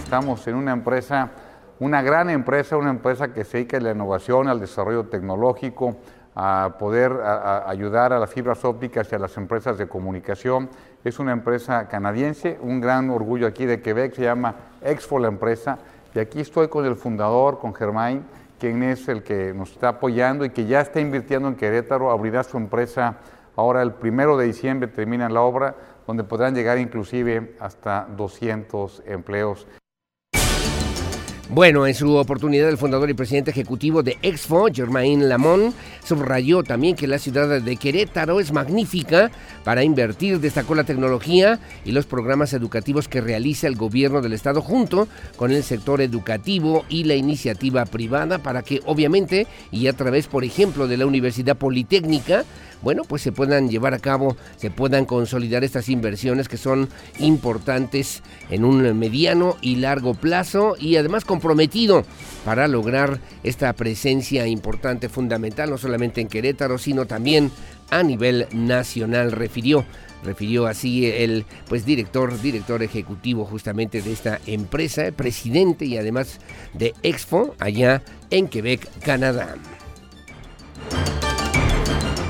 Estamos 0.04 0.46
en 0.48 0.54
una 0.54 0.74
empresa 0.74 1.32
una 1.80 2.02
gran 2.02 2.30
empresa, 2.30 2.78
una 2.78 2.90
empresa 2.90 3.34
que 3.34 3.44
se 3.44 3.58
dedica 3.58 3.78
a 3.78 3.82
la 3.82 3.92
innovación, 3.92 4.48
al 4.48 4.60
desarrollo 4.60 5.06
tecnológico, 5.06 5.98
a 6.36 6.76
poder 6.80 7.12
ayudar 7.68 8.14
a 8.14 8.20
las 8.20 8.32
fibras 8.32 8.66
ópticas 8.66 9.12
y 9.12 9.16
a 9.16 9.20
las 9.20 9.38
empresas 9.38 9.78
de 9.78 9.88
comunicación. 9.88 10.70
Es 11.04 11.20
una 11.20 11.32
empresa 11.32 11.88
canadiense, 11.88 12.58
un 12.62 12.82
gran 12.82 13.10
orgullo 13.10 13.46
aquí 13.46 13.66
de 13.66 13.82
Quebec, 13.82 14.16
se 14.16 14.24
llama 14.24 14.56
Expo 14.82 15.20
la 15.20 15.28
empresa, 15.28 15.78
y 16.16 16.20
aquí 16.20 16.42
estoy 16.42 16.68
con 16.68 16.86
el 16.86 16.96
fundador, 16.96 17.60
con 17.60 17.74
Germain, 17.74 18.24
quien 18.60 18.82
es 18.84 19.08
el 19.10 19.24
que 19.24 19.54
nos 19.54 19.72
está 19.72 19.90
apoyando 19.90 20.46
y 20.46 20.50
que 20.52 20.66
ya 20.66 20.82
está 20.82 21.00
invirtiendo 21.02 21.48
en 21.48 21.56
Querétaro, 21.56 22.12
abrirá 22.12 22.44
su 22.44 22.58
empresa 22.58 23.18
ahora 23.56 23.82
el 23.82 23.94
primero 23.94 24.38
de 24.38 24.46
diciembre, 24.46 24.88
termina 24.88 25.28
la 25.30 25.42
obra, 25.42 25.76
donde 26.08 26.24
podrán 26.24 26.56
llegar 26.56 26.78
inclusive 26.78 27.56
hasta 27.60 28.08
200 28.16 29.04
empleos. 29.06 29.68
Bueno, 31.50 31.86
en 31.86 31.94
su 31.94 32.16
oportunidad, 32.16 32.70
el 32.70 32.78
fundador 32.78 33.10
y 33.10 33.14
presidente 33.14 33.52
ejecutivo 33.52 34.02
de 34.02 34.18
Expo, 34.22 34.68
Germain 34.74 35.28
Lamont, 35.28 35.76
subrayó 36.04 36.64
también 36.64 36.96
que 36.96 37.06
la 37.06 37.20
ciudad 37.20 37.62
de 37.62 37.76
Querétaro 37.76 38.40
es 38.40 38.54
magnífica 38.54 39.30
para 39.66 39.84
invertir, 39.84 40.40
destacó 40.40 40.74
la 40.74 40.86
tecnología 40.86 41.60
y 41.84 41.92
los 41.92 42.06
programas 42.06 42.54
educativos 42.54 43.10
que 43.10 43.20
realiza 43.20 43.68
el 43.68 43.76
gobierno 43.76 44.22
del 44.22 44.32
estado 44.32 44.62
junto 44.62 45.10
con 45.36 45.52
el 45.52 45.64
sector 45.64 46.00
educativo 46.00 46.86
y 46.88 47.04
la 47.04 47.16
iniciativa 47.16 47.86
privada 47.86 48.40
para 48.40 48.62
que 48.62 48.80
obviamente 48.86 49.46
y 49.70 49.88
a 49.88 49.94
través, 49.94 50.28
por 50.28 50.46
ejemplo, 50.46 50.88
de 50.88 50.96
la 50.96 51.06
Universidad 51.06 51.58
Politécnica, 51.58 52.46
bueno, 52.84 53.04
pues 53.08 53.22
se 53.22 53.32
puedan 53.32 53.70
llevar 53.70 53.94
a 53.94 54.00
cabo, 54.00 54.36
se 54.58 54.70
puedan 54.70 55.06
consolidar 55.06 55.64
estas 55.64 55.90
inversiones 55.90 56.50
que 56.50 56.58
son 56.58 56.90
importantes 57.20 58.22
en 58.50 58.66
un 58.66 58.98
mediano 59.00 59.56
y 59.62 59.78
largo 59.78 60.14
plazo 60.14 60.76
y 60.80 60.98
además 60.98 61.26
comprometido 61.26 62.04
para 62.46 62.68
lograr 62.68 63.20
esta 63.44 63.72
presencia 63.74 64.46
importante, 64.48 65.10
fundamental, 65.10 65.70
no 65.70 65.78
solamente 65.78 66.22
en 66.22 66.28
Querétaro, 66.28 66.78
sino 66.78 67.06
también 67.06 67.52
a 67.90 68.04
nivel 68.04 68.48
nacional, 68.52 69.32
refirió 69.32 69.86
refirió 70.24 70.68
así 70.68 71.06
el 71.06 71.46
pues 71.68 71.86
director 71.86 72.42
director 72.42 72.82
ejecutivo 72.82 73.46
justamente 73.46 74.02
de 74.02 74.14
esta 74.14 74.40
empresa, 74.48 75.12
presidente 75.12 75.86
y 75.86 75.98
además 75.98 76.40
de 76.74 76.94
Expo 77.04 77.56
allá 77.60 78.02
en 78.30 78.48
Quebec, 78.48 78.88
Canadá. 79.00 79.56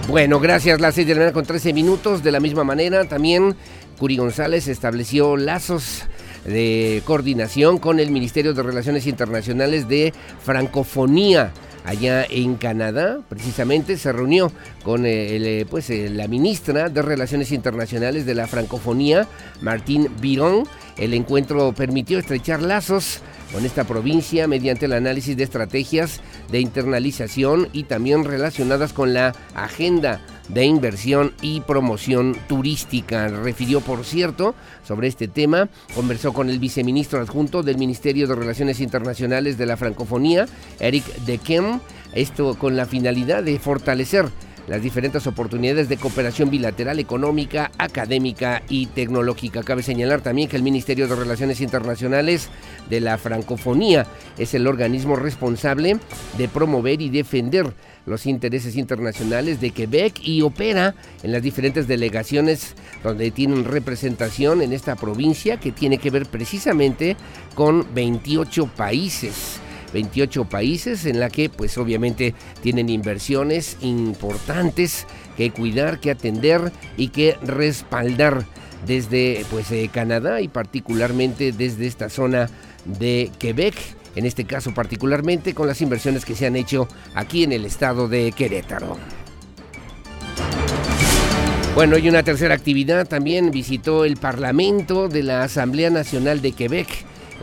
Bueno, 0.07 0.39
gracias. 0.39 0.81
Las 0.81 0.95
6 0.95 1.07
de 1.07 1.13
la 1.13 1.19
mañana 1.19 1.33
con 1.33 1.45
13 1.45 1.71
minutos. 1.71 2.23
De 2.23 2.31
la 2.31 2.41
misma 2.41 2.63
manera, 2.63 3.05
también 3.05 3.55
Curi 3.97 4.17
González 4.17 4.67
estableció 4.67 5.37
lazos 5.37 6.03
de 6.45 7.01
coordinación 7.05 7.77
con 7.77 8.01
el 8.01 8.11
Ministerio 8.11 8.53
de 8.53 8.63
Relaciones 8.63 9.07
Internacionales 9.07 9.87
de 9.87 10.13
Francofonía 10.43 11.53
allá 11.85 12.25
en 12.29 12.55
Canadá, 12.55 13.19
precisamente 13.29 13.97
se 13.97 14.11
reunió 14.11 14.51
con 14.83 15.05
eh, 15.05 15.59
eh, 15.61 15.65
pues, 15.69 15.89
eh, 15.89 16.09
la 16.09 16.27
ministra 16.27 16.89
de 16.89 17.01
Relaciones 17.01 17.51
Internacionales 17.51 18.25
de 18.25 18.35
la 18.35 18.47
Francofonía, 18.47 19.27
Martín 19.61 20.09
Birón. 20.21 20.63
El 20.97 21.13
encuentro 21.13 21.73
permitió 21.73 22.19
estrechar 22.19 22.61
lazos 22.61 23.19
con 23.51 23.65
esta 23.65 23.83
provincia 23.83 24.47
mediante 24.47 24.85
el 24.85 24.93
análisis 24.93 25.35
de 25.35 25.43
estrategias 25.43 26.21
de 26.53 26.59
internalización 26.59 27.67
y 27.73 27.85
también 27.85 28.23
relacionadas 28.23 28.93
con 28.93 29.11
la 29.11 29.33
agenda 29.55 30.21
de 30.49 30.65
inversión 30.65 31.33
y 31.41 31.61
promoción 31.61 32.37
turística. 32.47 33.27
Refirió, 33.27 33.81
por 33.81 34.05
cierto, 34.05 34.53
sobre 34.83 35.07
este 35.07 35.27
tema, 35.27 35.67
conversó 35.95 36.31
con 36.31 36.51
el 36.51 36.59
viceministro 36.59 37.19
adjunto 37.19 37.63
del 37.63 37.79
Ministerio 37.79 38.27
de 38.27 38.35
Relaciones 38.35 38.81
Internacionales 38.81 39.57
de 39.57 39.65
la 39.65 39.77
Francofonía, 39.77 40.45
Eric 40.79 41.03
Dequem, 41.25 41.79
esto 42.13 42.53
con 42.59 42.77
la 42.77 42.85
finalidad 42.85 43.41
de 43.41 43.57
fortalecer 43.57 44.27
las 44.67 44.81
diferentes 44.81 45.27
oportunidades 45.27 45.89
de 45.89 45.97
cooperación 45.97 46.49
bilateral, 46.49 46.99
económica, 46.99 47.71
académica 47.77 48.63
y 48.69 48.87
tecnológica. 48.87 49.63
Cabe 49.63 49.83
señalar 49.83 50.21
también 50.21 50.49
que 50.49 50.55
el 50.55 50.63
Ministerio 50.63 51.07
de 51.07 51.15
Relaciones 51.15 51.61
Internacionales 51.61 52.49
de 52.89 53.01
la 53.01 53.17
Francofonía 53.17 54.05
es 54.37 54.53
el 54.53 54.67
organismo 54.67 55.15
responsable 55.15 55.97
de 56.37 56.47
promover 56.47 57.01
y 57.01 57.09
defender 57.09 57.73
los 58.05 58.25
intereses 58.25 58.75
internacionales 58.75 59.61
de 59.61 59.71
Quebec 59.71 60.19
y 60.21 60.41
opera 60.41 60.95
en 61.23 61.31
las 61.31 61.41
diferentes 61.41 61.87
delegaciones 61.87 62.75
donde 63.03 63.31
tienen 63.31 63.65
representación 63.65 64.61
en 64.61 64.73
esta 64.73 64.95
provincia 64.95 65.59
que 65.59 65.71
tiene 65.71 65.97
que 65.97 66.09
ver 66.09 66.25
precisamente 66.25 67.15
con 67.55 67.87
28 67.93 68.67
países. 68.75 69.59
28 69.93 70.45
países 70.45 71.05
en 71.05 71.19
la 71.19 71.29
que 71.29 71.49
pues 71.49 71.77
obviamente 71.77 72.33
tienen 72.61 72.89
inversiones 72.89 73.77
importantes 73.81 75.05
que 75.37 75.51
cuidar, 75.51 75.99
que 75.99 76.11
atender 76.11 76.71
y 76.97 77.09
que 77.09 77.37
respaldar 77.43 78.45
desde 78.85 79.45
pues 79.49 79.71
eh, 79.71 79.89
Canadá 79.91 80.41
y 80.41 80.47
particularmente 80.47 81.51
desde 81.51 81.87
esta 81.87 82.09
zona 82.09 82.49
de 82.85 83.31
Quebec 83.39 83.75
en 84.15 84.25
este 84.25 84.45
caso 84.45 84.73
particularmente 84.73 85.53
con 85.53 85.67
las 85.67 85.81
inversiones 85.81 86.25
que 86.25 86.35
se 86.35 86.45
han 86.45 86.55
hecho 86.55 86.87
aquí 87.15 87.43
en 87.43 87.51
el 87.51 87.65
estado 87.65 88.07
de 88.07 88.31
Querétaro. 88.31 88.97
Bueno, 91.75 91.97
y 91.97 92.07
una 92.07 92.21
tercera 92.21 92.53
actividad 92.53 93.07
también 93.07 93.49
visitó 93.49 94.05
el 94.05 94.17
Parlamento 94.17 95.07
de 95.07 95.23
la 95.23 95.41
Asamblea 95.41 95.89
Nacional 95.89 96.39
de 96.39 96.51
Quebec. 96.51 96.87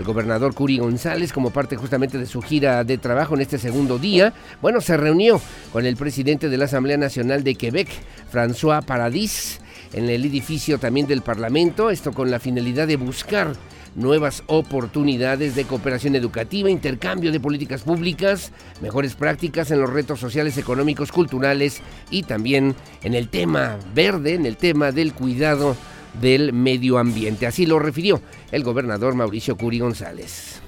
El 0.01 0.07
gobernador 0.07 0.55
Curi 0.55 0.79
González, 0.79 1.31
como 1.31 1.51
parte 1.51 1.77
justamente 1.77 2.17
de 2.17 2.25
su 2.25 2.41
gira 2.41 2.85
de 2.85 2.97
trabajo 2.97 3.35
en 3.35 3.43
este 3.43 3.59
segundo 3.59 3.99
día, 3.99 4.33
bueno, 4.63 4.81
se 4.81 4.97
reunió 4.97 5.39
con 5.75 5.85
el 5.85 5.95
presidente 5.99 6.49
de 6.49 6.57
la 6.57 6.65
Asamblea 6.65 6.97
Nacional 6.97 7.45
de 7.45 7.55
Quebec, 7.55 7.89
François 8.33 8.83
Paradis, 8.83 9.61
en 9.93 10.09
el 10.09 10.25
edificio 10.25 10.79
también 10.79 11.07
del 11.07 11.21
Parlamento, 11.21 11.91
esto 11.91 12.15
con 12.15 12.31
la 12.31 12.41
finalidad 12.41 12.89
de 12.89 12.97
buscar 12.97 13.53
nuevas 13.95 14.43
oportunidades 14.47 15.55
de 15.55 15.67
cooperación 15.67 16.17
educativa, 16.17 16.71
intercambio 16.71 17.31
de 17.31 17.39
políticas 17.39 17.83
públicas, 17.83 18.53
mejores 18.81 19.15
prácticas 19.15 19.71
en 19.71 19.83
los 19.83 19.93
retos 19.93 20.19
sociales, 20.19 20.57
económicos, 20.57 21.13
culturales 21.13 21.83
y 22.11 22.23
también 22.23 22.75
en 23.03 23.13
el 23.13 23.29
tema 23.29 23.77
verde, 23.95 24.33
en 24.33 24.47
el 24.47 24.57
tema 24.57 24.93
del 24.93 25.13
cuidado 25.13 25.77
del 26.15 26.53
medio 26.53 26.99
ambiente. 26.99 27.47
Así 27.47 27.67
lo 27.67 27.79
refirió 27.79 28.21
el 28.51 28.65
gobernador 28.65 29.15
Mauricio 29.15 29.57
Curi 29.57 29.79
González. 29.79 30.61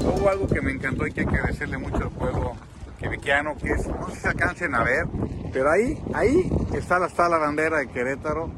Hubo 0.00 0.28
algo 0.28 0.48
que 0.48 0.60
me 0.60 0.72
encantó 0.72 1.06
y 1.06 1.12
que 1.12 1.20
hay 1.20 1.26
que 1.26 1.36
agradecerle 1.36 1.78
mucho 1.78 1.96
al 1.96 2.10
pueblo 2.10 2.52
quebequiano, 2.98 3.56
que 3.56 3.72
es, 3.72 3.86
no 3.86 4.08
sé 4.08 4.14
si 4.14 4.20
se 4.20 4.28
alcancen 4.28 4.74
a 4.74 4.82
ver, 4.82 5.06
pero 5.52 5.70
ahí, 5.70 5.98
ahí 6.14 6.50
está 6.74 6.98
la, 6.98 7.06
está 7.06 7.28
la 7.28 7.38
bandera 7.38 7.78
de 7.78 7.88
Querétaro 7.88 8.50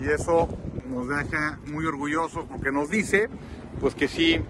y 0.00 0.08
eso 0.08 0.48
nos 0.88 1.08
deja 1.08 1.58
muy 1.66 1.84
orgullosos 1.84 2.44
porque 2.48 2.72
nos 2.72 2.88
dice 2.90 3.28
pues 3.80 3.94
que 3.94 4.08
sí 4.08 4.40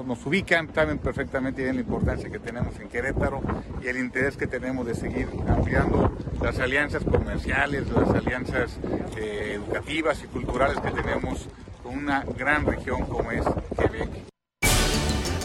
nos, 0.00 0.24
ubican, 0.24 0.72
saben 0.74 0.98
perfectamente 0.98 1.62
bien 1.62 1.74
la 1.74 1.82
importancia 1.82 2.30
que 2.30 2.38
tenemos 2.38 2.78
en 2.80 2.88
Querétaro 2.88 3.42
y 3.82 3.88
el 3.88 3.98
interés 3.98 4.36
que 4.38 4.46
tenemos 4.46 4.86
de 4.86 4.94
seguir 4.94 5.28
ampliando 5.46 6.16
las 6.40 6.58
alianzas 6.58 7.04
comerciales, 7.04 7.84
las 7.90 8.08
alianzas 8.08 8.78
eh, 9.18 9.52
educativas 9.56 10.22
y 10.24 10.26
culturales 10.28 10.78
que 10.80 10.90
tenemos 10.90 11.48
con 11.82 11.98
una 11.98 12.24
gran 12.38 12.64
región 12.64 13.02
como 13.02 13.30
es 13.30 13.44
Quebec. 13.76 14.08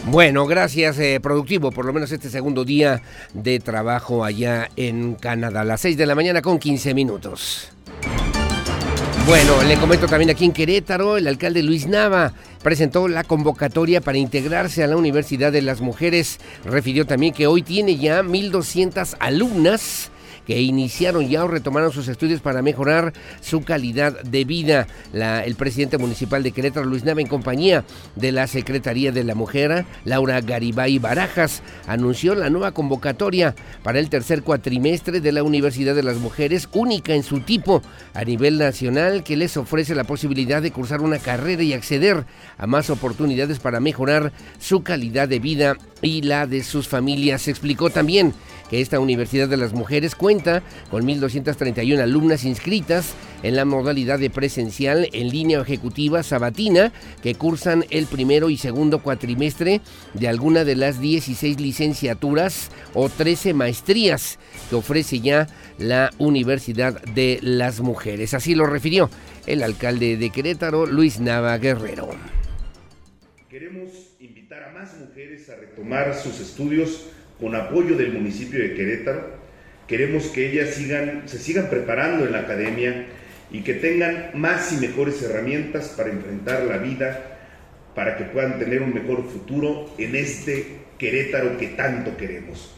Bueno, 0.06 0.46
gracias, 0.46 0.98
eh, 0.98 1.20
productivo, 1.22 1.70
por 1.70 1.84
lo 1.84 1.92
menos 1.92 2.10
este 2.10 2.30
segundo 2.30 2.64
día 2.64 3.02
de 3.34 3.60
trabajo 3.60 4.24
allá 4.24 4.70
en 4.76 5.14
Canadá, 5.16 5.60
a 5.60 5.64
las 5.64 5.82
6 5.82 5.98
de 5.98 6.06
la 6.06 6.14
mañana 6.14 6.40
con 6.40 6.58
15 6.58 6.94
minutos. 6.94 7.70
Bueno, 9.26 9.62
le 9.62 9.76
comento 9.76 10.06
también 10.06 10.30
aquí 10.30 10.46
en 10.46 10.52
Querétaro, 10.52 11.18
el 11.18 11.26
alcalde 11.26 11.62
Luis 11.62 11.86
Nava 11.86 12.32
presentó 12.62 13.08
la 13.08 13.24
convocatoria 13.24 14.00
para 14.00 14.18
integrarse 14.18 14.82
a 14.82 14.86
la 14.86 14.96
Universidad 14.96 15.52
de 15.52 15.62
las 15.62 15.80
Mujeres. 15.80 16.38
Refirió 16.64 17.06
también 17.06 17.34
que 17.34 17.46
hoy 17.46 17.62
tiene 17.62 17.96
ya 17.96 18.22
1.200 18.22 19.16
alumnas 19.20 20.10
que 20.48 20.62
iniciaron 20.62 21.28
ya 21.28 21.44
o 21.44 21.48
retomaron 21.48 21.92
sus 21.92 22.08
estudios 22.08 22.40
para 22.40 22.62
mejorar 22.62 23.12
su 23.42 23.60
calidad 23.60 24.22
de 24.22 24.46
vida. 24.46 24.86
el 25.12 25.54
presidente 25.56 25.98
municipal 25.98 26.42
de 26.42 26.52
Querétaro, 26.52 26.86
Luis 26.86 27.04
Nava, 27.04 27.20
en 27.20 27.26
compañía 27.26 27.84
de 28.16 28.32
la 28.32 28.46
Secretaría 28.46 29.12
de 29.12 29.24
la 29.24 29.34
Mujer, 29.34 29.84
Laura 30.06 30.40
Garibay 30.40 30.98
Barajas, 30.98 31.62
anunció 31.86 32.34
la 32.34 32.48
nueva 32.48 32.72
convocatoria 32.72 33.54
para 33.82 33.98
el 33.98 34.08
tercer 34.08 34.42
cuatrimestre 34.42 35.20
de 35.20 35.32
la 35.32 35.42
Universidad 35.42 35.94
de 35.94 36.02
las 36.02 36.16
Mujeres, 36.16 36.66
única 36.72 37.14
en 37.14 37.24
su 37.24 37.40
tipo 37.40 37.82
a 38.14 38.24
nivel 38.24 38.56
nacional, 38.56 39.24
que 39.24 39.36
les 39.36 39.54
ofrece 39.58 39.94
la 39.94 40.04
posibilidad 40.04 40.62
de 40.62 40.70
cursar 40.70 41.02
una 41.02 41.18
carrera 41.18 41.62
y 41.62 41.74
acceder 41.74 42.24
a 42.56 42.66
más 42.66 42.88
oportunidades 42.88 43.58
para 43.58 43.80
mejorar 43.80 44.32
su 44.58 44.82
calidad 44.82 45.28
de 45.28 45.40
vida 45.40 45.76
y 46.00 46.22
la 46.22 46.46
de 46.46 46.64
sus 46.64 46.88
familias. 46.88 47.42
Se 47.42 47.50
explicó 47.50 47.90
también 47.90 48.32
que 48.70 48.80
esta 48.80 49.00
Universidad 49.00 49.48
de 49.48 49.56
las 49.56 49.72
Mujeres 49.72 50.14
cuenta 50.14 50.62
con 50.90 51.06
1.231 51.06 52.00
alumnas 52.00 52.44
inscritas 52.44 53.14
en 53.42 53.56
la 53.56 53.64
modalidad 53.64 54.18
de 54.18 54.30
presencial 54.30 55.08
en 55.12 55.28
línea 55.28 55.60
ejecutiva 55.60 56.22
sabatina 56.22 56.92
que 57.22 57.34
cursan 57.34 57.84
el 57.90 58.06
primero 58.06 58.50
y 58.50 58.56
segundo 58.56 59.02
cuatrimestre 59.02 59.80
de 60.14 60.28
alguna 60.28 60.64
de 60.64 60.76
las 60.76 61.00
16 61.00 61.60
licenciaturas 61.60 62.70
o 62.94 63.08
13 63.08 63.54
maestrías 63.54 64.38
que 64.68 64.76
ofrece 64.76 65.20
ya 65.20 65.46
la 65.78 66.10
Universidad 66.18 67.00
de 67.02 67.38
las 67.42 67.80
Mujeres. 67.80 68.34
Así 68.34 68.54
lo 68.54 68.66
refirió 68.66 69.08
el 69.46 69.62
alcalde 69.62 70.16
de 70.16 70.30
Querétaro, 70.30 70.86
Luis 70.86 71.20
Nava 71.20 71.56
Guerrero. 71.58 72.10
Queremos 73.48 73.90
invitar 74.20 74.64
a 74.64 74.72
más 74.72 74.98
mujeres 74.98 75.48
a 75.48 75.56
retomar 75.56 76.14
sus 76.14 76.40
estudios 76.40 77.06
con 77.40 77.54
apoyo 77.54 77.96
del 77.96 78.12
municipio 78.12 78.60
de 78.60 78.74
Querétaro. 78.74 79.38
Queremos 79.86 80.24
que 80.26 80.50
ellas 80.50 80.74
sigan, 80.74 81.22
se 81.26 81.38
sigan 81.38 81.70
preparando 81.70 82.26
en 82.26 82.32
la 82.32 82.40
academia 82.40 83.06
y 83.50 83.62
que 83.62 83.74
tengan 83.74 84.30
más 84.34 84.72
y 84.72 84.76
mejores 84.76 85.22
herramientas 85.22 85.94
para 85.96 86.10
enfrentar 86.10 86.64
la 86.64 86.78
vida, 86.78 87.38
para 87.94 88.16
que 88.16 88.24
puedan 88.24 88.58
tener 88.58 88.82
un 88.82 88.92
mejor 88.92 89.24
futuro 89.28 89.90
en 89.98 90.14
este 90.14 90.78
Querétaro 90.98 91.56
que 91.56 91.68
tanto 91.68 92.16
queremos. 92.16 92.74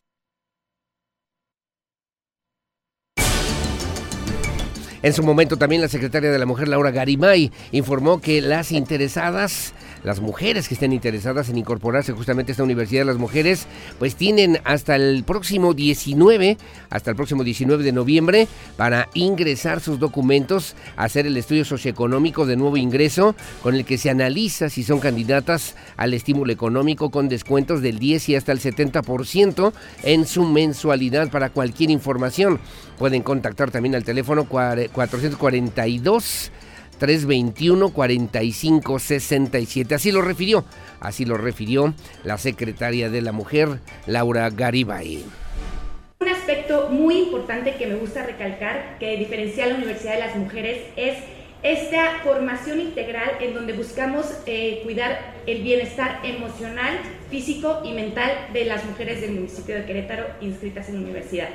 En 5.02 5.14
su 5.14 5.22
momento 5.22 5.56
también 5.56 5.80
la 5.80 5.88
secretaria 5.88 6.30
de 6.30 6.38
la 6.38 6.44
Mujer, 6.44 6.68
Laura 6.68 6.90
Garimay, 6.90 7.50
informó 7.72 8.20
que 8.20 8.42
las 8.42 8.70
interesadas 8.70 9.72
las 10.02 10.20
mujeres 10.20 10.68
que 10.68 10.74
estén 10.74 10.92
interesadas 10.92 11.48
en 11.48 11.58
incorporarse 11.58 12.12
justamente 12.12 12.50
a 12.50 12.54
esta 12.54 12.62
Universidad 12.62 13.02
de 13.02 13.06
las 13.06 13.18
Mujeres, 13.18 13.66
pues 13.98 14.16
tienen 14.16 14.58
hasta 14.64 14.96
el 14.96 15.24
próximo 15.24 15.74
19, 15.74 16.56
hasta 16.90 17.10
el 17.10 17.16
próximo 17.16 17.44
19 17.44 17.84
de 17.84 17.92
noviembre 17.92 18.48
para 18.76 19.08
ingresar 19.14 19.80
sus 19.80 19.98
documentos, 19.98 20.74
hacer 20.96 21.26
el 21.26 21.36
estudio 21.36 21.64
socioeconómico 21.64 22.46
de 22.46 22.56
nuevo 22.56 22.76
ingreso 22.76 23.34
con 23.62 23.74
el 23.74 23.84
que 23.84 23.98
se 23.98 24.10
analiza 24.10 24.68
si 24.68 24.82
son 24.82 25.00
candidatas 25.00 25.74
al 25.96 26.14
estímulo 26.14 26.52
económico 26.52 27.10
con 27.10 27.28
descuentos 27.28 27.82
del 27.82 27.98
10 27.98 28.30
y 28.30 28.36
hasta 28.36 28.52
el 28.52 28.60
70% 28.60 29.72
en 30.02 30.26
su 30.26 30.44
mensualidad 30.44 31.30
para 31.30 31.50
cualquier 31.50 31.90
información. 31.90 32.60
Pueden 32.98 33.22
contactar 33.22 33.70
también 33.70 33.94
al 33.94 34.04
teléfono 34.04 34.46
442 34.46 36.52
321 37.00 37.92
45 37.92 38.98
67. 38.98 39.94
Así 39.94 40.12
lo 40.12 40.20
refirió, 40.20 40.64
así 41.00 41.24
lo 41.24 41.38
refirió 41.38 41.94
la 42.24 42.36
secretaria 42.36 43.08
de 43.08 43.22
la 43.22 43.32
Mujer, 43.32 43.80
Laura 44.06 44.50
Garibay. 44.50 45.24
Un 46.20 46.28
aspecto 46.28 46.90
muy 46.90 47.16
importante 47.16 47.76
que 47.76 47.86
me 47.86 47.94
gusta 47.94 48.26
recalcar, 48.26 48.98
que 48.98 49.16
diferencia 49.16 49.64
a 49.64 49.68
la 49.68 49.76
Universidad 49.76 50.12
de 50.12 50.20
las 50.20 50.36
Mujeres, 50.36 50.82
es 50.96 51.16
esta 51.62 52.20
formación 52.22 52.80
integral 52.80 53.30
en 53.40 53.54
donde 53.54 53.72
buscamos 53.72 54.26
eh, 54.44 54.80
cuidar 54.84 55.34
el 55.46 55.62
bienestar 55.62 56.20
emocional, 56.22 56.98
físico 57.30 57.80
y 57.82 57.92
mental 57.92 58.30
de 58.52 58.66
las 58.66 58.84
mujeres 58.84 59.22
del 59.22 59.32
municipio 59.32 59.74
de 59.74 59.86
Querétaro 59.86 60.26
inscritas 60.42 60.88
en 60.90 60.96
la 60.96 61.00
universidad. 61.00 61.48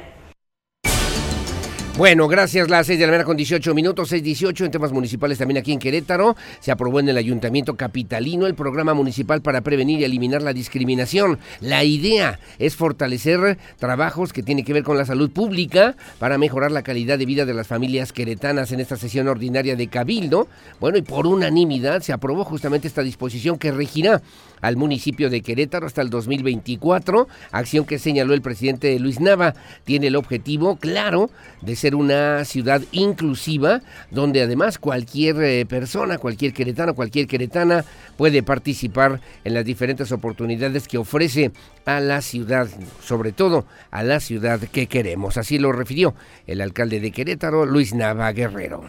Bueno, 1.97 2.27
gracias. 2.27 2.69
Las 2.69 2.88
6 2.88 2.99
de 2.99 3.05
la 3.05 3.12
mañana 3.13 3.23
con 3.23 3.38
18 3.38 3.73
minutos, 3.73 4.12
6.18 4.12 4.65
en 4.65 4.71
temas 4.71 4.91
municipales 4.91 5.38
también 5.38 5.60
aquí 5.60 5.71
en 5.71 5.79
Querétaro. 5.79 6.36
Se 6.60 6.69
aprobó 6.69 6.99
en 6.99 7.08
el 7.08 7.15
Ayuntamiento 7.15 7.77
Capitalino 7.77 8.47
el 8.47 8.53
programa 8.53 8.93
municipal 8.93 9.41
para 9.41 9.62
prevenir 9.62 10.01
y 10.01 10.03
eliminar 10.03 10.41
la 10.41 10.51
discriminación. 10.51 11.39
La 11.62 11.86
idea 11.86 12.38
es 12.60 12.75
fortalecer 12.75 13.58
trabajos 13.79 14.34
que 14.34 14.43
tienen 14.43 14.65
que 14.65 14.73
ver 14.73 14.84
con 14.84 14.97
la 14.97 15.05
salud 15.05 15.31
pública 15.31 15.95
para 16.19 16.38
mejorar 16.38 16.73
la 16.73 16.84
calidad 16.84 17.17
de 17.17 17.25
vida 17.25 17.45
de 17.45 17.53
las 17.53 17.67
familias 17.67 18.12
queretanas 18.12 18.73
en 18.73 18.81
esta 18.81 18.97
sesión 18.97 19.29
ordinaria 19.29 19.77
de 19.77 19.88
Cabildo. 19.88 20.49
Bueno, 20.81 20.97
y 20.97 21.01
por 21.01 21.25
unanimidad 21.25 22.01
se 22.01 22.12
aprobó 22.12 22.43
justamente 22.43 22.89
esta 22.89 23.03
disposición 23.03 23.58
que 23.58 23.71
regirá 23.71 24.21
al 24.62 24.78
municipio 24.78 25.30
de 25.30 25.41
Querétaro 25.41 25.88
hasta 25.88 26.02
el 26.02 26.10
2024, 26.10 27.28
acción 27.52 27.86
que 27.86 28.00
señaló 28.00 28.34
el 28.34 28.41
presidente 28.41 28.98
Luis 29.00 29.20
Nava. 29.20 29.54
Tiene 29.84 30.08
el 30.08 30.15
objetivo 30.15 30.78
claro 30.78 31.30
de 31.62 31.76
ser 31.76 31.96
una 31.96 32.46
ciudad 32.46 32.82
inclusiva, 32.91 33.82
donde 34.12 34.41
además 34.41 34.78
cualquier 34.78 35.41
eh, 35.41 35.65
persona, 35.65 36.18
cualquier 36.18 36.54
queretano, 36.54 36.96
cualquier 36.96 37.28
queretana 37.28 37.86
puede 38.18 38.44
participar 38.44 39.22
en 39.44 39.54
las 39.54 39.65
diferentes 39.65 40.12
oportunidades 40.12 40.88
que 40.88 40.98
ofrece 40.98 41.52
a 41.86 42.00
la 42.00 42.22
ciudad, 42.22 42.68
sobre 43.02 43.32
todo 43.32 43.65
a 43.91 44.04
la 44.04 44.20
ciudad 44.20 44.60
que 44.60 44.88
queremos. 44.88 45.38
Así 45.38 45.60
lo 45.60 45.72
refirió 45.72 46.15
el 46.48 46.62
alcalde 46.62 47.00
de 47.00 47.12
Querétaro, 47.12 47.65
Luis 47.65 47.94
Nava 47.94 48.32
Guerrero. 48.32 48.84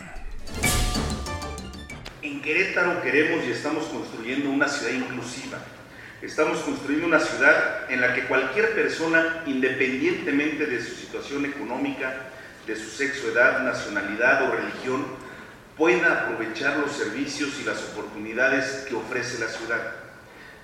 Querétaro 2.47 3.03
queremos 3.03 3.45
y 3.45 3.51
estamos 3.51 3.87
construyendo 3.87 4.51
una 4.51 4.69
ciudad 4.69 4.93
inclusiva. 4.93 5.59
Estamos 6.23 6.61
construyendo 6.61 7.09
una 7.09 7.19
ciudad 7.19 7.91
en 7.91 8.01
la 8.01 8.15
que 8.15 8.29
cualquier 8.29 8.73
persona, 8.73 9.43
independientemente 9.47 10.65
de 10.65 10.81
su 10.81 10.95
situación 10.95 11.45
económica, 11.45 12.29
de 12.65 12.77
su 12.77 12.89
sexo, 12.89 13.33
edad, 13.33 13.65
nacionalidad 13.65 14.49
o 14.49 14.55
religión, 14.55 15.05
pueda 15.77 16.23
aprovechar 16.23 16.77
los 16.77 16.93
servicios 16.93 17.59
y 17.61 17.65
las 17.65 17.83
oportunidades 17.83 18.87
que 18.89 18.95
ofrece 18.95 19.41
la 19.41 19.49
ciudad. 19.49 19.95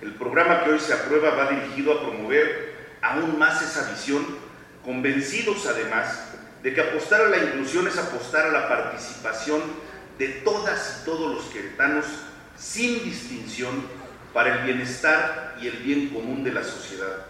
El 0.01 0.15
programa 0.15 0.63
que 0.63 0.71
hoy 0.71 0.79
se 0.79 0.95
aprueba 0.95 1.31
va 1.31 1.51
dirigido 1.51 1.95
a 1.95 2.03
promover 2.03 2.77
aún 3.03 3.41
más 3.41 3.61
esa 3.61 3.91
visión, 3.91 4.25
convencidos 4.85 5.67
además 5.67 6.29
de 6.63 6.75
que 6.75 6.81
apostar 6.81 7.23
a 7.23 7.29
la 7.29 7.39
inclusión 7.39 7.89
es 7.89 7.99
apostar 7.99 8.47
a 8.47 8.53
la 8.53 8.69
participación 8.69 9.63
de 10.23 10.29
todas 10.45 11.01
y 11.03 11.05
todos 11.05 11.35
los 11.35 11.45
queretanos 11.47 12.05
sin 12.57 13.03
distinción 13.03 13.89
para 14.33 14.61
el 14.61 14.65
bienestar 14.67 15.59
y 15.61 15.67
el 15.67 15.79
bien 15.79 16.11
común 16.11 16.45
de 16.45 16.53
la 16.53 16.63
sociedad. 16.63 17.27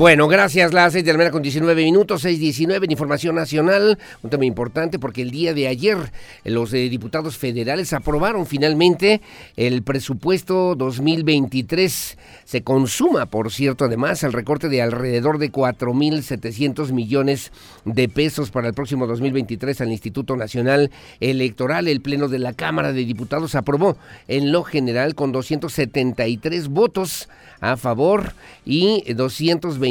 Bueno, 0.00 0.28
gracias. 0.28 0.72
Las 0.72 0.94
6 0.94 1.04
de 1.04 1.12
la 1.12 1.18
mañana 1.18 1.30
con 1.30 1.42
19 1.42 1.84
minutos, 1.84 2.24
6.19 2.24 2.84
en 2.84 2.90
Información 2.90 3.34
Nacional. 3.34 3.98
Un 4.22 4.30
tema 4.30 4.46
importante 4.46 4.98
porque 4.98 5.20
el 5.20 5.30
día 5.30 5.52
de 5.52 5.68
ayer 5.68 5.98
los 6.42 6.72
eh, 6.72 6.88
diputados 6.88 7.36
federales 7.36 7.92
aprobaron 7.92 8.46
finalmente 8.46 9.20
el 9.58 9.82
presupuesto 9.82 10.74
2023. 10.74 12.16
Se 12.46 12.62
consuma, 12.62 13.26
por 13.26 13.52
cierto, 13.52 13.84
además, 13.84 14.22
el 14.22 14.32
recorte 14.32 14.70
de 14.70 14.80
alrededor 14.80 15.36
de 15.36 15.52
4.700 15.52 16.92
millones 16.92 17.52
de 17.84 18.08
pesos 18.08 18.50
para 18.50 18.68
el 18.68 18.72
próximo 18.72 19.06
2023 19.06 19.82
al 19.82 19.92
Instituto 19.92 20.34
Nacional 20.34 20.90
Electoral. 21.20 21.88
El 21.88 22.00
Pleno 22.00 22.28
de 22.28 22.38
la 22.38 22.54
Cámara 22.54 22.94
de 22.94 23.04
Diputados 23.04 23.54
aprobó 23.54 23.98
en 24.28 24.50
lo 24.50 24.62
general 24.62 25.14
con 25.14 25.30
273 25.30 26.68
votos 26.68 27.28
a 27.60 27.76
favor 27.76 28.32
y 28.64 29.04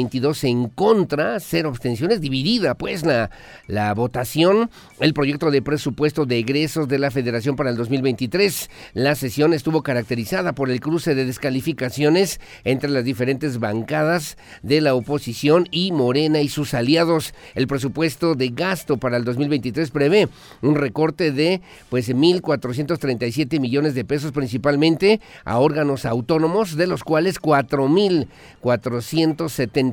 222 0.04 0.44
en 0.44 0.68
contra, 0.68 1.38
cero 1.40 1.68
abstenciones, 1.68 2.20
dividida 2.20 2.74
pues 2.74 3.04
la, 3.04 3.30
la 3.66 3.92
votación, 3.94 4.70
el 5.00 5.14
proyecto 5.14 5.50
de 5.50 5.62
presupuesto 5.62 6.26
de 6.26 6.38
egresos 6.38 6.88
de 6.88 6.98
la 6.98 7.10
Federación 7.10 7.56
para 7.56 7.70
el 7.70 7.76
2023. 7.76 8.70
La 8.94 9.14
sesión 9.14 9.52
estuvo 9.52 9.82
caracterizada 9.82 10.52
por 10.54 10.70
el 10.70 10.80
cruce 10.80 11.14
de 11.14 11.24
descalificaciones 11.24 12.40
entre 12.64 12.90
las 12.90 13.04
diferentes 13.04 13.58
bancadas 13.58 14.36
de 14.62 14.80
la 14.80 14.94
oposición 14.94 15.68
y 15.70 15.92
Morena 15.92 16.40
y 16.40 16.48
sus 16.48 16.74
aliados. 16.74 17.34
El 17.54 17.66
presupuesto 17.66 18.34
de 18.34 18.48
gasto 18.48 18.96
para 18.96 19.16
el 19.16 19.24
2023 19.24 19.90
prevé 19.90 20.28
un 20.62 20.74
recorte 20.74 21.32
de 21.32 21.60
pues 21.88 22.08
1.437 22.08 23.60
millones 23.60 23.94
de 23.94 24.04
pesos 24.04 24.32
principalmente 24.32 25.20
a 25.44 25.58
órganos 25.58 26.04
autónomos, 26.04 26.76
de 26.76 26.86
los 26.86 27.04
cuales 27.04 27.38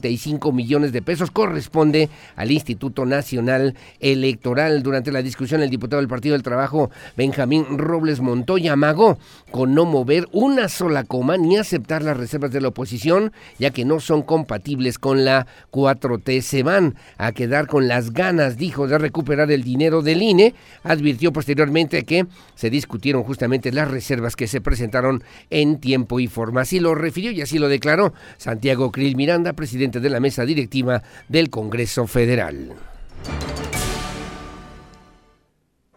4.475 0.02 0.54
millones 0.54 0.92
de 0.92 1.02
pesos 1.02 1.32
corresponde 1.32 2.10
al 2.36 2.52
Instituto 2.52 3.06
Nacional 3.06 3.76
Electoral. 4.00 4.84
Durante 4.84 5.12
la 5.12 5.22
discusión, 5.22 5.62
el 5.62 5.70
diputado 5.70 6.02
del 6.02 6.10
Partido 6.10 6.34
del 6.34 6.44
Trabajo, 6.44 6.90
Benjamín 7.16 7.66
Robles 7.78 8.20
Montoya, 8.20 8.74
amagó 8.74 9.18
con 9.52 9.74
no 9.74 9.86
mover 9.86 10.28
una 10.32 10.70
sola 10.70 11.04
coma 11.04 11.38
ni 11.38 11.58
aceptar 11.58 12.04
las 12.04 12.18
reservas 12.18 12.52
de 12.52 12.62
la 12.62 12.70
oposición, 12.70 13.32
ya 13.60 13.72
que 13.72 13.86
no 13.86 14.00
son 14.00 14.22
compatibles 14.22 15.00
con 15.00 15.26
la 15.26 15.48
4T. 15.72 16.42
Se 16.42 16.64
van 16.64 16.96
a 17.18 17.32
quedar 17.32 17.68
con 17.68 17.88
las 17.88 18.12
ganas, 18.14 18.58
dijo, 18.58 18.88
de 18.88 18.98
recuperar 18.98 19.52
el 19.52 19.64
dinero 19.64 20.02
del 20.02 20.22
INE. 20.22 20.54
Advirtió 20.84 21.34
posteriormente 21.34 22.04
que 22.04 22.28
se 22.56 22.70
discutieron 22.70 23.24
justamente 23.24 23.72
las 23.72 23.90
reservas 23.90 24.36
que 24.36 24.48
se 24.48 24.62
presentaron 24.62 25.24
en 25.50 25.80
tiempo 25.80 26.20
y 26.20 26.28
forma. 26.28 26.62
Así 26.62 26.80
lo 26.80 26.96
refirió 26.96 27.32
y 27.32 27.42
así 27.42 27.60
lo 27.60 27.70
declaró 27.70 28.14
Santiago 28.38 28.92
Krill 28.92 29.16
Miranda, 29.16 29.54
presidente 29.54 29.77
de 29.78 30.10
la 30.10 30.20
mesa 30.20 30.44
directiva 30.44 31.02
del 31.28 31.50
Congreso 31.50 32.08
Federal. 32.08 32.74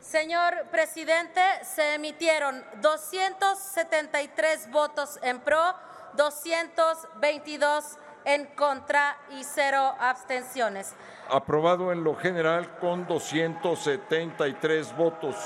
Señor 0.01 0.66
presidente, 0.71 1.40
se 1.62 1.95
emitieron 1.95 2.62
273 2.83 4.71
votos 4.71 5.19
en 5.23 5.40
pro, 5.40 5.75
222 6.16 7.97
en 8.25 8.47
contra 8.55 9.16
y 9.31 9.45
cero 9.45 9.95
abstenciones. 9.99 10.95
Aprobado 11.29 11.93
en 11.93 12.05
lo 12.05 12.14
general 12.16 12.77
con 12.79 13.07
273 13.07 14.97
votos. 14.97 15.37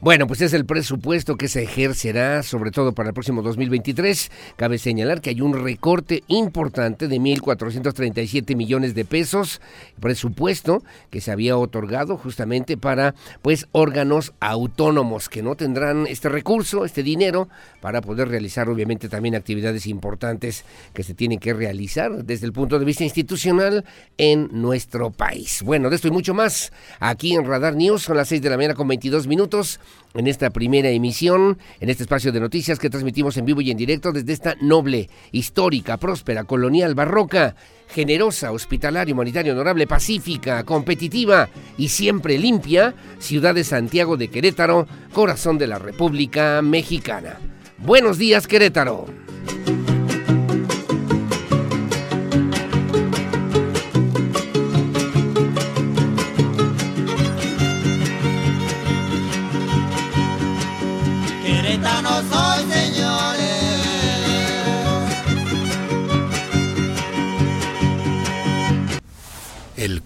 Bueno, 0.00 0.28
pues 0.28 0.40
es 0.42 0.52
el 0.52 0.64
presupuesto 0.64 1.34
que 1.34 1.48
se 1.48 1.64
ejercerá 1.64 2.44
sobre 2.44 2.70
todo 2.70 2.92
para 2.92 3.08
el 3.08 3.14
próximo 3.14 3.42
2023. 3.42 4.30
Cabe 4.54 4.78
señalar 4.78 5.20
que 5.20 5.30
hay 5.30 5.40
un 5.40 5.60
recorte 5.60 6.22
importante 6.28 7.08
de 7.08 7.16
1.437 7.16 8.54
millones 8.54 8.94
de 8.94 9.04
pesos, 9.04 9.60
presupuesto 9.98 10.84
que 11.10 11.20
se 11.20 11.32
había 11.32 11.56
otorgado 11.56 12.16
justamente 12.16 12.76
para 12.76 13.16
pues 13.42 13.66
órganos 13.72 14.34
autónomos 14.38 15.28
que 15.28 15.42
no 15.42 15.56
tendrán 15.56 16.06
este 16.06 16.28
recurso, 16.28 16.84
este 16.84 17.02
dinero 17.02 17.48
para 17.80 18.00
poder 18.00 18.28
realizar 18.28 18.68
obviamente 18.68 19.08
también 19.08 19.34
actividades 19.34 19.84
importantes 19.88 20.64
que 20.94 21.02
se 21.02 21.14
tienen 21.14 21.40
que 21.40 21.54
realizar 21.54 22.24
desde 22.24 22.46
el 22.46 22.52
punto 22.52 22.78
de 22.78 22.84
vista 22.84 23.02
institucional 23.02 23.84
en 24.16 24.48
nuestro 24.52 25.10
país. 25.10 25.60
Bueno, 25.64 25.90
de 25.90 25.96
esto 25.96 26.06
y 26.06 26.12
mucho 26.12 26.34
más 26.34 26.72
aquí 27.00 27.34
en 27.34 27.44
Radar 27.44 27.74
News, 27.74 28.02
son 28.02 28.16
las 28.16 28.28
6 28.28 28.40
de 28.42 28.50
la 28.50 28.56
mañana 28.56 28.74
con 28.74 28.86
22 28.86 29.26
minutos 29.26 29.80
en 30.14 30.26
esta 30.26 30.50
primera 30.50 30.88
emisión, 30.90 31.58
en 31.80 31.90
este 31.90 32.02
espacio 32.02 32.32
de 32.32 32.40
noticias 32.40 32.78
que 32.78 32.90
transmitimos 32.90 33.36
en 33.36 33.44
vivo 33.44 33.60
y 33.60 33.70
en 33.70 33.76
directo 33.76 34.12
desde 34.12 34.32
esta 34.32 34.54
noble, 34.60 35.08
histórica, 35.32 35.96
próspera, 35.96 36.44
colonial, 36.44 36.94
barroca, 36.94 37.54
generosa, 37.88 38.52
hospitalaria, 38.52 39.14
humanitaria, 39.14 39.52
honorable, 39.52 39.86
pacífica, 39.86 40.64
competitiva 40.64 41.48
y 41.76 41.88
siempre 41.88 42.38
limpia, 42.38 42.94
ciudad 43.18 43.54
de 43.54 43.64
Santiago 43.64 44.16
de 44.16 44.28
Querétaro, 44.28 44.86
corazón 45.12 45.58
de 45.58 45.66
la 45.66 45.78
República 45.78 46.62
Mexicana. 46.62 47.38
Buenos 47.78 48.18
días, 48.18 48.46
Querétaro. 48.46 49.06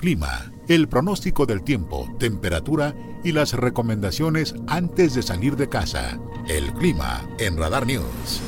Clima, 0.02 0.50
el 0.66 0.88
pronóstico 0.88 1.46
del 1.46 1.62
tiempo, 1.62 2.08
temperatura 2.18 2.92
y 3.22 3.30
las 3.30 3.52
recomendaciones 3.52 4.52
antes 4.66 5.14
de 5.14 5.22
salir 5.22 5.54
de 5.54 5.68
casa. 5.68 6.18
El 6.48 6.72
clima 6.72 7.24
en 7.38 7.56
Radar 7.56 7.86
News. 7.86 8.42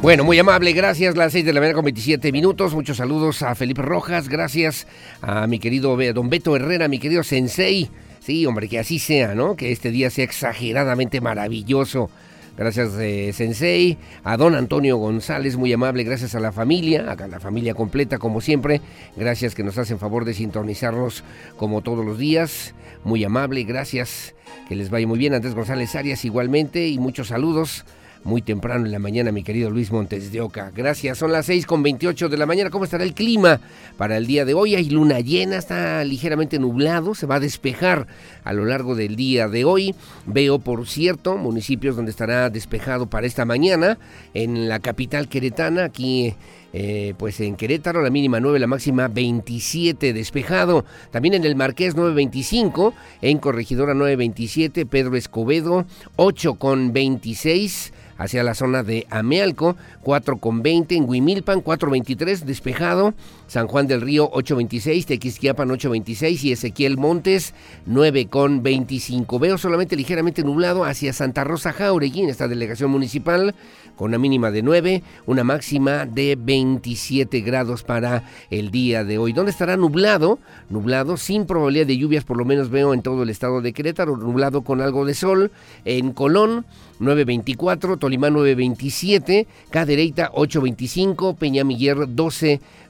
Bueno, 0.00 0.22
muy 0.22 0.38
amable, 0.38 0.72
gracias. 0.74 1.16
Las 1.16 1.32
6 1.32 1.44
de 1.44 1.52
la 1.52 1.58
mañana 1.58 1.74
con 1.74 1.86
27 1.86 2.30
minutos. 2.30 2.72
Muchos 2.72 2.98
saludos 2.98 3.42
a 3.42 3.56
Felipe 3.56 3.82
Rojas, 3.82 4.28
gracias 4.28 4.86
a 5.22 5.48
mi 5.48 5.58
querido 5.58 5.96
don 6.14 6.30
Beto 6.30 6.54
Herrera, 6.54 6.86
mi 6.86 7.00
querido 7.00 7.24
Sensei. 7.24 7.90
Sí, 8.20 8.46
hombre, 8.46 8.68
que 8.68 8.78
así 8.78 9.00
sea, 9.00 9.34
¿no? 9.34 9.56
Que 9.56 9.72
este 9.72 9.90
día 9.90 10.08
sea 10.08 10.24
exageradamente 10.24 11.20
maravilloso. 11.20 12.10
Gracias, 12.56 12.94
eh, 12.98 13.32
Sensei. 13.34 13.98
A 14.24 14.36
don 14.36 14.54
Antonio 14.54 14.96
González, 14.96 15.56
muy 15.56 15.72
amable. 15.72 16.04
Gracias 16.04 16.34
a 16.34 16.40
la 16.40 16.52
familia, 16.52 17.12
a 17.12 17.26
la 17.26 17.40
familia 17.40 17.74
completa, 17.74 18.18
como 18.18 18.40
siempre. 18.40 18.80
Gracias 19.16 19.54
que 19.54 19.62
nos 19.62 19.76
hacen 19.76 19.98
favor 19.98 20.24
de 20.24 20.34
sintonizarnos 20.34 21.22
como 21.56 21.82
todos 21.82 22.04
los 22.04 22.18
días. 22.18 22.74
Muy 23.04 23.24
amable, 23.24 23.64
gracias. 23.64 24.34
Que 24.68 24.74
les 24.74 24.90
vaya 24.90 25.06
muy 25.06 25.18
bien. 25.18 25.34
Andrés 25.34 25.54
González 25.54 25.94
Arias, 25.94 26.24
igualmente. 26.24 26.88
Y 26.88 26.98
muchos 26.98 27.28
saludos 27.28 27.84
muy 28.26 28.42
temprano 28.42 28.84
en 28.84 28.92
la 28.92 28.98
mañana, 28.98 29.30
mi 29.30 29.44
querido 29.44 29.70
Luis 29.70 29.92
Montes 29.92 30.32
de 30.32 30.40
Oca. 30.40 30.72
Gracias, 30.74 31.16
son 31.16 31.30
las 31.30 31.46
6 31.46 31.64
con 31.64 31.84
28 31.84 32.28
de 32.28 32.36
la 32.36 32.44
mañana. 32.44 32.70
¿Cómo 32.70 32.84
estará 32.84 33.04
el 33.04 33.14
clima 33.14 33.60
para 33.96 34.16
el 34.16 34.26
día 34.26 34.44
de 34.44 34.52
hoy? 34.52 34.74
Hay 34.74 34.90
luna 34.90 35.20
llena, 35.20 35.56
está 35.56 36.02
ligeramente 36.04 36.58
nublado, 36.58 37.14
se 37.14 37.26
va 37.26 37.36
a 37.36 37.40
despejar 37.40 38.08
a 38.42 38.52
lo 38.52 38.64
largo 38.64 38.96
del 38.96 39.14
día 39.14 39.48
de 39.48 39.64
hoy. 39.64 39.94
Veo, 40.26 40.58
por 40.58 40.88
cierto, 40.88 41.36
municipios 41.36 41.94
donde 41.94 42.10
estará 42.10 42.50
despejado 42.50 43.06
para 43.06 43.28
esta 43.28 43.44
mañana, 43.44 43.96
en 44.34 44.68
la 44.68 44.80
capital 44.80 45.28
queretana, 45.28 45.84
aquí 45.84 46.34
eh, 46.72 47.14
pues 47.16 47.40
en 47.40 47.54
Querétaro, 47.54 48.02
la 48.02 48.10
mínima 48.10 48.40
9, 48.40 48.58
la 48.58 48.66
máxima 48.66 49.06
27, 49.06 50.12
despejado. 50.12 50.84
También 51.12 51.34
en 51.34 51.44
el 51.44 51.54
Marqués 51.54 51.94
925, 51.94 52.92
en 53.22 53.38
Corregidora 53.38 53.94
927, 53.94 54.84
Pedro 54.84 55.16
Escobedo 55.16 55.86
8 56.16 56.54
con 56.54 56.92
26 56.92 57.92
hacia 58.18 58.42
la 58.42 58.54
zona 58.54 58.82
de 58.82 59.06
Amealco, 59.10 59.76
4 60.02 60.38
con 60.38 60.62
20, 60.62 60.96
en 60.96 61.08
Huimilpan 61.08 61.60
423, 61.60 62.46
despejado, 62.46 63.14
San 63.46 63.68
Juan 63.68 63.86
del 63.86 64.00
Río 64.00 64.30
8.26, 64.30 65.06
Tequisquiapan 65.06 65.68
8.26 65.68 66.44
y 66.44 66.52
Ezequiel 66.52 66.96
Montes 66.96 67.54
9.25. 67.88 69.38
Veo 69.38 69.58
solamente 69.58 69.96
ligeramente 69.96 70.42
nublado 70.42 70.84
hacia 70.84 71.12
Santa 71.12 71.44
Rosa 71.44 71.72
Jauregui 71.72 72.22
en 72.22 72.30
esta 72.30 72.48
delegación 72.48 72.90
municipal 72.90 73.54
con 73.96 74.08
una 74.10 74.18
mínima 74.18 74.50
de 74.50 74.62
9, 74.62 75.02
una 75.26 75.42
máxima 75.42 76.06
de 76.06 76.36
27 76.38 77.40
grados 77.40 77.82
para 77.82 78.24
el 78.50 78.70
día 78.70 79.04
de 79.04 79.18
hoy. 79.18 79.32
¿Dónde 79.32 79.50
estará 79.50 79.76
nublado? 79.76 80.38
Nublado, 80.68 81.16
sin 81.16 81.46
probabilidad 81.46 81.86
de 81.86 81.96
lluvias, 81.96 82.24
por 82.24 82.36
lo 82.36 82.44
menos 82.44 82.68
veo 82.68 82.92
en 82.92 83.02
todo 83.02 83.22
el 83.22 83.30
estado 83.30 83.62
de 83.62 83.72
Querétaro, 83.72 84.16
nublado 84.16 84.62
con 84.62 84.80
algo 84.80 85.06
de 85.06 85.14
sol. 85.14 85.50
En 85.84 86.12
Colón, 86.12 86.66
9.24, 87.00 87.98
Tolimán 87.98 88.34
9.27, 88.34 89.46
Cadereyta 89.70 90.30
8.25, 90.32 91.36
Peñamiller 91.36 92.14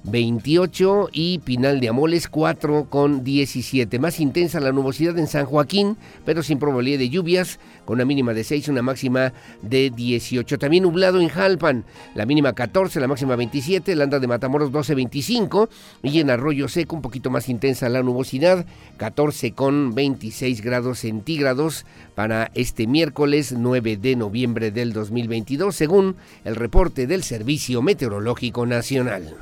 12.28 0.06 1.08
y 1.12 1.38
Pinal 1.40 1.80
de 1.80 1.88
Amoles 1.88 2.28
4 2.28 2.86
con 2.88 3.24
17. 3.24 3.98
Más 3.98 4.20
intensa 4.20 4.60
la 4.60 4.70
nubosidad 4.70 5.18
en 5.18 5.26
San 5.26 5.46
Joaquín, 5.46 5.96
pero 6.24 6.42
sin 6.42 6.58
probabilidad 6.58 7.00
de 7.00 7.08
lluvias, 7.08 7.58
con 7.84 7.96
una 7.96 8.04
mínima 8.04 8.32
de 8.32 8.44
6, 8.44 8.68
una 8.68 8.82
máxima 8.82 9.32
de 9.62 9.90
18. 9.90 10.58
También 10.58 10.84
nublado 10.84 11.20
en 11.20 11.28
Jalpan, 11.28 11.84
la 12.14 12.24
mínima 12.24 12.52
14, 12.52 13.00
la 13.00 13.08
máxima 13.08 13.34
27, 13.34 13.96
Landa 13.96 14.20
de 14.20 14.26
Matamoros 14.28 14.70
12.25 14.70 15.68
y 16.04 16.20
en 16.20 16.30
Arroyo 16.30 16.68
Seco 16.68 16.94
un 16.94 17.02
poquito 17.02 17.30
más 17.30 17.48
intensa 17.48 17.88
la 17.88 18.02
nubosidad, 18.02 18.64
14 18.98 19.52
con 19.52 19.94
26 19.94 20.62
grados 20.62 21.00
centígrados 21.00 21.84
para 22.14 22.50
este 22.54 22.86
miércoles 22.86 23.54
9 23.56 23.96
de 23.96 24.14
noviembre 24.14 24.70
del 24.70 24.92
2022, 24.92 25.74
según 25.74 26.16
el 26.44 26.54
reporte 26.54 27.06
del 27.08 27.24
Servicio 27.24 27.82
Meteorológico 27.82 28.66
Nacional. 28.66 29.34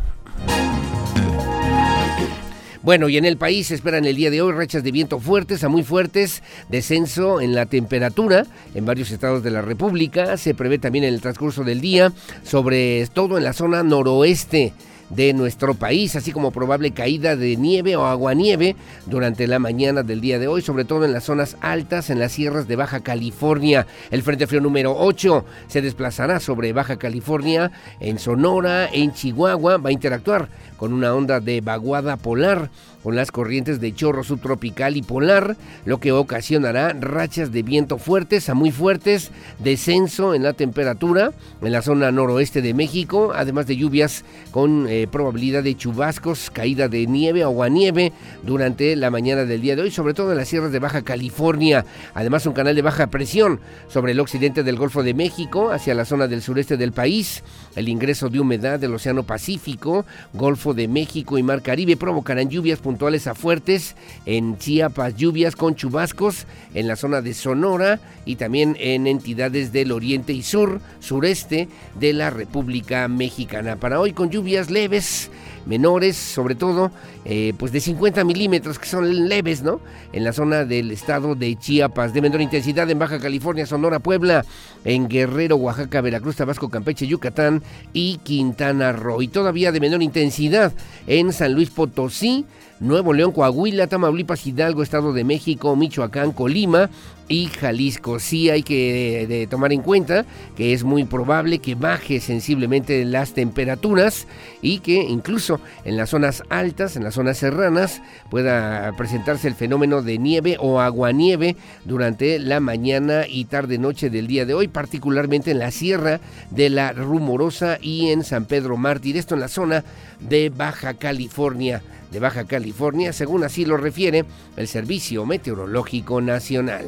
Bueno, 2.85 3.09
y 3.09 3.17
en 3.17 3.25
el 3.25 3.39
país 3.39 3.69
se 3.69 3.75
esperan 3.75 4.05
el 4.05 4.15
día 4.15 4.31
de 4.31 4.43
hoy 4.43 4.53
rachas 4.53 4.85
de 4.85 4.93
viento 4.93 5.19
fuertes 5.19 5.65
a 5.65 5.71
muy 5.71 5.83
fuertes, 5.83 6.43
descenso 6.69 7.41
en 7.41 7.55
la 7.55 7.65
temperatura 7.65 8.45
en 8.75 8.85
varios 8.85 9.11
estados 9.11 9.43
de 9.43 9.51
la 9.51 9.63
República. 9.63 10.37
Se 10.37 10.55
prevé 10.55 10.79
también 10.79 11.05
en 11.05 11.15
el 11.15 11.23
transcurso 11.23 11.65
del 11.65 11.81
día, 11.81 12.13
sobre 12.43 13.07
todo 13.07 13.39
en 13.39 13.45
la 13.45 13.55
zona 13.55 13.83
noroeste 13.83 14.75
de 15.11 15.33
nuestro 15.33 15.75
país, 15.75 16.17
así 16.17 16.33
como 16.33 16.51
probable 16.51 16.93
caída 16.93 17.37
de 17.37 17.57
nieve 17.57 17.97
o 17.97 18.05
aguanieve 18.05 18.77
durante 19.07 19.47
la 19.47 19.59
mañana 19.59 20.03
del 20.03 20.21
día 20.21 20.39
de 20.39 20.49
hoy, 20.49 20.63
sobre 20.63 20.85
todo 20.85 21.05
en 21.05 21.13
las 21.13 21.25
zonas 21.25 21.57
altas, 21.61 22.11
en 22.11 22.19
las 22.19 22.33
sierras 22.33 22.69
de 22.69 22.77
Baja 22.77 23.01
California. 23.01 23.87
El 24.11 24.23
Frente 24.23 24.47
Frío 24.47 24.61
número 24.61 24.97
8 24.97 25.45
se 25.69 25.83
desplazará 25.83 26.41
sobre 26.41 26.73
Baja 26.73 26.97
California, 26.97 27.71
en 28.01 28.19
Sonora, 28.19 28.89
en 28.93 29.13
Chihuahua, 29.13 29.79
va 29.79 29.91
a 29.91 29.93
interactuar 29.93 30.49
con 30.77 30.93
una 30.93 31.15
onda 31.15 31.41
de 31.41 31.61
vaguada 31.61 32.17
polar 32.17 32.71
con 33.05 33.17
las 33.17 33.31
corrientes 33.31 33.81
de 33.81 33.95
chorro 33.95 34.25
subtropical 34.25 34.97
y 34.97 35.03
polar, 35.03 35.59
lo 35.85 36.01
que 36.01 36.11
ocasionará 36.11 36.95
rachas 36.99 37.53
de 37.53 37.63
viento 37.63 37.99
fuertes 37.99 38.49
a 38.49 38.55
muy 38.55 38.71
fuertes, 38.71 39.31
descenso 39.59 40.35
en 40.35 40.43
la 40.43 40.55
temperatura 40.55 41.33
en 41.61 41.71
la 41.71 41.83
zona 41.83 42.11
noroeste 42.11 42.63
de 42.63 42.73
México, 42.73 43.33
además 43.37 43.67
de 43.67 43.77
lluvias 43.77 44.25
con 44.53 44.87
eh, 44.89 45.07
probabilidad 45.07 45.63
de 45.63 45.77
chubascos, 45.77 46.51
caída 46.51 46.89
de 46.89 47.07
nieve 47.07 47.45
o 47.45 47.49
aguanieve 47.49 48.15
durante 48.43 48.97
la 48.97 49.11
mañana 49.11 49.45
del 49.45 49.61
día 49.61 49.77
de 49.77 49.83
hoy, 49.83 49.91
sobre 49.91 50.15
todo 50.15 50.33
en 50.33 50.39
las 50.39 50.49
sierras 50.49 50.73
de 50.73 50.79
Baja 50.79 51.03
California. 51.03 51.85
Además, 52.15 52.47
un 52.47 52.55
canal 52.55 52.75
de 52.75 52.81
baja 52.81 53.09
presión 53.09 53.61
sobre 53.89 54.13
el 54.13 54.21
occidente 54.21 54.63
del 54.63 54.77
Golfo 54.77 55.03
de 55.03 55.13
México 55.13 55.71
hacia 55.71 55.95
la 55.95 56.07
zona 56.07 56.27
del 56.27 56.41
sureste 56.41 56.79
del 56.79 56.93
país. 56.93 57.43
El 57.77 57.91
ingreso 57.91 58.31
de 58.31 58.41
humedad 58.41 58.81
del 58.81 58.95
Océano 58.95 59.25
Pacífico, 59.25 60.07
Golfo 60.33 60.73
de 60.73 60.89
México 60.89 61.37
y 61.37 61.43
Mar 61.43 61.61
Caribe 61.61 61.99
provocarán 61.99 62.49
lluvias 62.49 62.79
puntuales 62.79 62.94
a 62.95 63.35
fuertes 63.35 63.97
en 64.25 64.57
Chiapas, 64.57 65.17
lluvias 65.17 65.57
con 65.57 65.75
chubascos 65.75 66.47
en 66.75 66.87
la 66.87 66.97
zona 66.97 67.23
de 67.23 67.35
Sonora 67.35 67.99
y 68.25 68.37
también 68.37 68.77
en 68.79 69.07
entidades 69.07 69.73
del 69.73 69.91
oriente 69.91 70.33
y 70.33 70.43
sur, 70.43 70.81
sureste 71.01 71.69
de 71.99 72.13
la 72.13 72.31
República 72.31 73.09
Mexicana. 73.09 73.77
Para 73.77 74.01
hoy 74.01 74.13
con 74.13 74.31
lluvias 74.31 74.71
leves 74.71 75.31
menores, 75.67 76.17
sobre 76.17 76.55
todo, 76.55 76.91
eh, 77.25 77.55
pues 77.59 77.73
de 77.73 77.81
50 77.81 78.25
milímetros, 78.25 78.79
que 78.79 78.87
son 78.87 79.29
leves, 79.29 79.63
¿no? 79.63 79.81
En 80.13 80.25
la 80.25 80.33
zona 80.33 80.65
del 80.65 80.91
estado 80.91 81.35
de 81.35 81.57
Chiapas, 81.57 82.13
de 82.13 82.21
menor 82.21 82.41
intensidad 82.41 82.89
en 82.91 82.99
Baja 82.99 83.19
California, 83.19 83.67
Sonora, 83.67 83.99
Puebla, 83.99 84.45
en 84.85 85.09
Guerrero, 85.09 85.57
Oaxaca, 85.57 86.01
Veracruz, 86.01 86.37
Tabasco, 86.37 86.69
Campeche, 86.69 87.07
Yucatán 87.07 87.63
y 87.93 88.19
Quintana 88.19 88.93
Roo. 88.93 89.23
Y 89.23 89.29
todavía 89.29 89.73
de 89.73 89.81
menor 89.81 90.03
intensidad 90.03 90.73
en 91.07 91.33
San 91.33 91.55
Luis 91.55 91.71
Potosí, 91.71 92.45
Nuevo 92.81 93.13
León, 93.13 93.33
Coahuila, 93.33 93.87
Tamaulipas, 93.87 94.47
Hidalgo, 94.47 94.83
Estado 94.83 95.13
de 95.13 95.25
México, 95.25 95.77
Michoacán, 95.77 96.33
Colima 96.33 96.91
y 97.29 97.47
Jalisco. 97.47 98.19
Sí 98.19 98.51
hay 98.51 98.63
que 98.63 99.27
de, 99.29 99.47
tomar 99.47 99.73
en 99.73 99.81
cuenta 99.81 100.27
que 100.57 100.73
es 100.73 100.85
muy 100.85 101.05
probable 101.05 101.61
que 101.61 101.77
baje 101.77 102.21
sensiblemente 102.21 103.05
las 103.05 103.33
temperaturas 103.33 104.27
y 104.61 104.81
que 104.81 104.95
incluso 104.95 105.61
en 105.85 105.97
las 105.97 106.11
zonas 106.11 106.43
altas, 106.51 106.97
en 106.97 107.05
las 107.05 107.15
zonas 107.15 107.39
serranas, 107.39 108.03
pueda 108.29 108.93
presentarse 108.97 109.49
el 109.49 109.55
fenómeno 109.55 110.03
de 110.03 110.19
nieve 110.19 110.57
o 110.59 110.81
aguanieve 110.81 111.57
durante 111.85 112.39
la 112.39 112.61
mañana 112.61 113.27
y 113.29 113.45
tarde 113.45 113.79
noche 113.79 114.11
del 114.11 114.27
día 114.27 114.47
de 114.47 114.55
hoy, 114.55 114.69
particularmente 114.69 115.53
en 115.53 115.61
la 115.61 115.71
sierra 115.71 116.21
de 116.51 116.71
la 116.71 116.93
Rumorosa 116.93 117.79
y 117.81 118.11
en 118.11 118.25
San 118.25 118.47
Pedro 118.47 118.77
Mártir, 118.77 119.17
esto 119.17 119.35
en 119.35 119.41
la 119.41 119.49
zona 119.49 119.85
de 120.21 120.51
Baja 120.51 120.95
California 120.95 121.83
de 122.15 122.21
Baja 122.21 122.45
California, 122.45 123.13
según 123.13 123.43
así 123.43 123.65
lo 123.65 123.77
refiere 123.77 124.25
el 124.57 124.69
Servicio 124.69 125.27
Meteorológico 125.27 126.21
Nacional. 126.21 126.87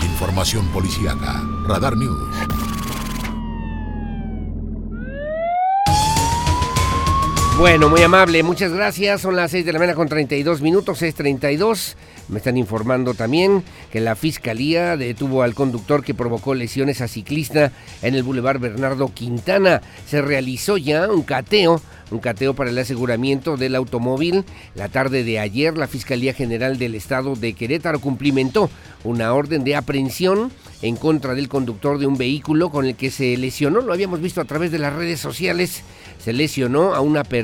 Información 0.00 0.68
policíaca. 0.68 1.42
Radar 1.66 1.96
News. 1.96 2.69
Bueno, 7.58 7.90
muy 7.90 8.02
amable, 8.02 8.42
muchas 8.42 8.72
gracias. 8.72 9.20
Son 9.20 9.36
las 9.36 9.50
6 9.50 9.66
de 9.66 9.72
la 9.72 9.78
mañana 9.78 9.94
con 9.94 10.08
32 10.08 10.62
minutos, 10.62 11.02
6.32. 11.02 11.94
Me 12.28 12.38
están 12.38 12.56
informando 12.56 13.14
también 13.14 13.62
que 13.90 14.00
la 14.00 14.16
fiscalía 14.16 14.96
detuvo 14.96 15.42
al 15.42 15.54
conductor 15.54 16.02
que 16.02 16.14
provocó 16.14 16.54
lesiones 16.54 17.00
a 17.00 17.08
ciclista 17.08 17.72
en 18.02 18.14
el 18.14 18.22
Boulevard 18.22 18.60
Bernardo 18.60 19.12
Quintana. 19.12 19.82
Se 20.06 20.22
realizó 20.22 20.78
ya 20.78 21.08
un 21.08 21.22
cateo 21.22 21.82
un 22.10 22.18
cateo 22.18 22.54
para 22.54 22.70
el 22.70 22.78
aseguramiento 22.78 23.56
del 23.56 23.74
automóvil. 23.74 24.44
La 24.74 24.88
tarde 24.88 25.24
de 25.24 25.38
ayer, 25.38 25.76
la 25.76 25.86
Fiscalía 25.86 26.34
General 26.34 26.78
del 26.78 26.94
Estado 26.94 27.34
de 27.36 27.52
Querétaro 27.52 28.00
cumplimentó 28.00 28.70
una 29.04 29.32
orden 29.32 29.64
de 29.64 29.76
aprehensión 29.76 30.50
en 30.82 30.96
contra 30.96 31.34
del 31.34 31.48
conductor 31.48 31.98
de 31.98 32.06
un 32.06 32.18
vehículo 32.18 32.70
con 32.70 32.84
el 32.86 32.96
que 32.96 33.10
se 33.10 33.36
lesionó. 33.36 33.80
Lo 33.80 33.92
habíamos 33.92 34.20
visto 34.20 34.40
a 34.40 34.44
través 34.44 34.72
de 34.72 34.78
las 34.78 34.94
redes 34.94 35.20
sociales. 35.20 35.82
Se 36.18 36.32
lesionó 36.32 36.94
a 36.94 37.00
una 37.00 37.24
persona. 37.24 37.39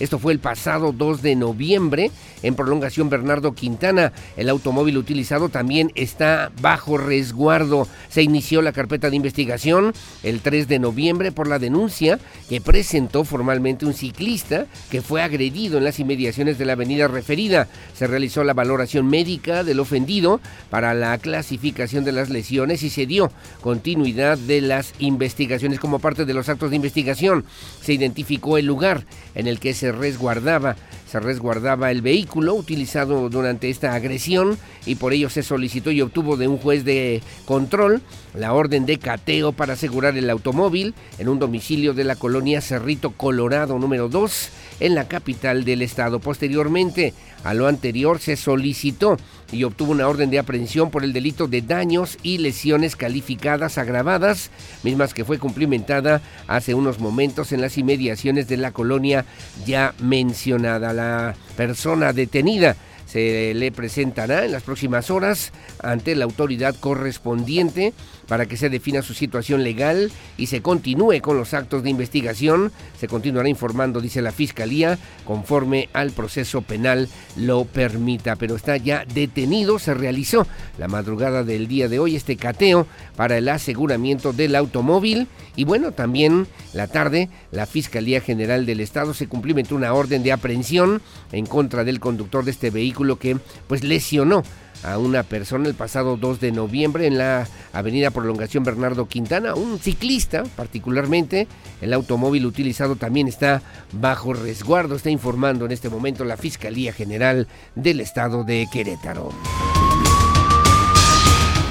Esto 0.00 0.18
fue 0.18 0.32
el 0.32 0.38
pasado 0.38 0.92
2 0.92 1.22
de 1.22 1.36
noviembre 1.36 2.10
en 2.42 2.54
prolongación 2.54 3.08
Bernardo 3.08 3.54
Quintana. 3.54 4.12
El 4.36 4.48
automóvil 4.48 4.98
utilizado 4.98 5.48
también 5.48 5.92
está 5.94 6.50
bajo 6.60 6.98
resguardo. 6.98 7.86
Se 8.08 8.22
inició 8.22 8.62
la 8.62 8.72
carpeta 8.72 9.10
de 9.10 9.16
investigación 9.16 9.94
el 10.22 10.40
3 10.40 10.68
de 10.68 10.78
noviembre 10.78 11.32
por 11.32 11.46
la 11.48 11.58
denuncia 11.58 12.18
que 12.48 12.60
presentó 12.60 13.24
formalmente 13.24 13.86
un 13.86 13.94
ciclista 13.94 14.66
que 14.90 15.02
fue 15.02 15.22
agredido 15.22 15.78
en 15.78 15.84
las 15.84 16.00
inmediaciones 16.00 16.58
de 16.58 16.64
la 16.64 16.72
avenida 16.74 17.08
referida. 17.08 17.68
Se 17.94 18.06
realizó 18.06 18.44
la 18.44 18.54
valoración 18.54 19.06
médica 19.06 19.64
del 19.64 19.80
ofendido 19.80 20.40
para 20.70 20.94
la 20.94 21.16
clasificación 21.18 22.04
de 22.04 22.12
las 22.12 22.30
lesiones 22.30 22.82
y 22.82 22.90
se 22.90 23.06
dio 23.06 23.30
continuidad 23.60 24.38
de 24.38 24.60
las 24.60 24.94
investigaciones 24.98 25.78
como 25.78 25.98
parte 25.98 26.24
de 26.24 26.34
los 26.34 26.48
actos 26.48 26.70
de 26.70 26.76
investigación. 26.76 27.44
Se 27.80 27.92
identificó 27.92 28.58
el 28.58 28.66
lugar 28.66 29.04
en 29.34 29.46
el 29.46 29.58
que 29.58 29.74
se 29.74 29.92
resguardaba 29.92 30.76
se 31.12 31.20
resguardaba 31.20 31.90
el 31.90 32.00
vehículo 32.00 32.54
utilizado 32.54 33.28
durante 33.28 33.68
esta 33.68 33.92
agresión 33.94 34.56
y 34.86 34.94
por 34.94 35.12
ello 35.12 35.28
se 35.28 35.42
solicitó 35.42 35.90
y 35.90 36.00
obtuvo 36.00 36.38
de 36.38 36.48
un 36.48 36.56
juez 36.56 36.86
de 36.86 37.20
control 37.44 38.00
la 38.32 38.54
orden 38.54 38.86
de 38.86 38.98
cateo 38.98 39.52
para 39.52 39.74
asegurar 39.74 40.16
el 40.16 40.30
automóvil 40.30 40.94
en 41.18 41.28
un 41.28 41.38
domicilio 41.38 41.92
de 41.92 42.04
la 42.04 42.16
colonia 42.16 42.62
Cerrito 42.62 43.10
Colorado 43.10 43.78
número 43.78 44.08
2 44.08 44.48
en 44.80 44.94
la 44.94 45.06
capital 45.06 45.64
del 45.64 45.82
estado. 45.82 46.18
Posteriormente 46.18 47.12
a 47.44 47.52
lo 47.52 47.66
anterior 47.66 48.18
se 48.18 48.36
solicitó 48.36 49.18
y 49.52 49.64
obtuvo 49.64 49.92
una 49.92 50.08
orden 50.08 50.30
de 50.30 50.38
aprehensión 50.38 50.90
por 50.90 51.04
el 51.04 51.12
delito 51.12 51.46
de 51.46 51.62
daños 51.62 52.18
y 52.22 52.38
lesiones 52.38 52.96
calificadas 52.96 53.78
agravadas, 53.78 54.50
mismas 54.82 55.14
que 55.14 55.24
fue 55.24 55.38
cumplimentada 55.38 56.22
hace 56.48 56.74
unos 56.74 56.98
momentos 56.98 57.52
en 57.52 57.60
las 57.60 57.78
inmediaciones 57.78 58.48
de 58.48 58.56
la 58.56 58.72
colonia 58.72 59.24
ya 59.66 59.94
mencionada. 60.00 60.92
La 60.92 61.36
persona 61.56 62.12
detenida 62.12 62.76
se 63.06 63.52
le 63.54 63.70
presentará 63.72 64.46
en 64.46 64.52
las 64.52 64.62
próximas 64.62 65.10
horas 65.10 65.52
ante 65.82 66.16
la 66.16 66.24
autoridad 66.24 66.74
correspondiente 66.74 67.92
para 68.32 68.46
que 68.46 68.56
se 68.56 68.70
defina 68.70 69.02
su 69.02 69.12
situación 69.12 69.62
legal 69.62 70.10
y 70.38 70.46
se 70.46 70.62
continúe 70.62 71.20
con 71.20 71.36
los 71.36 71.52
actos 71.52 71.82
de 71.82 71.90
investigación. 71.90 72.72
Se 72.98 73.06
continuará 73.06 73.46
informando, 73.46 74.00
dice 74.00 74.22
la 74.22 74.32
Fiscalía, 74.32 74.98
conforme 75.26 75.90
al 75.92 76.12
proceso 76.12 76.62
penal 76.62 77.10
lo 77.36 77.66
permita, 77.66 78.36
pero 78.36 78.56
está 78.56 78.78
ya 78.78 79.04
detenido. 79.04 79.78
Se 79.78 79.92
realizó 79.92 80.46
la 80.78 80.88
madrugada 80.88 81.44
del 81.44 81.68
día 81.68 81.90
de 81.90 81.98
hoy 81.98 82.16
este 82.16 82.38
cateo 82.38 82.86
para 83.16 83.36
el 83.36 83.50
aseguramiento 83.50 84.32
del 84.32 84.56
automóvil 84.56 85.28
y 85.54 85.64
bueno, 85.64 85.92
también 85.92 86.46
la 86.72 86.86
tarde 86.86 87.28
la 87.50 87.66
Fiscalía 87.66 88.22
General 88.22 88.64
del 88.64 88.80
Estado 88.80 89.12
se 89.12 89.28
cumplimentó 89.28 89.76
una 89.76 89.92
orden 89.92 90.22
de 90.22 90.32
aprehensión 90.32 91.02
en 91.32 91.44
contra 91.44 91.84
del 91.84 92.00
conductor 92.00 92.46
de 92.46 92.52
este 92.52 92.70
vehículo 92.70 93.18
que 93.18 93.36
pues 93.66 93.84
lesionó 93.84 94.42
a 94.82 94.98
una 94.98 95.22
persona 95.22 95.68
el 95.68 95.74
pasado 95.74 96.16
2 96.16 96.40
de 96.40 96.52
noviembre 96.52 97.06
en 97.06 97.18
la 97.18 97.48
avenida 97.72 98.10
Prolongación 98.10 98.64
Bernardo 98.64 99.06
Quintana, 99.06 99.54
un 99.54 99.78
ciclista 99.78 100.44
particularmente. 100.56 101.46
El 101.80 101.92
automóvil 101.92 102.46
utilizado 102.46 102.96
también 102.96 103.28
está 103.28 103.62
bajo 103.92 104.32
resguardo, 104.32 104.96
está 104.96 105.10
informando 105.10 105.66
en 105.66 105.72
este 105.72 105.88
momento 105.88 106.24
la 106.24 106.36
Fiscalía 106.36 106.92
General 106.92 107.46
del 107.74 108.00
Estado 108.00 108.44
de 108.44 108.68
Querétaro. 108.72 109.30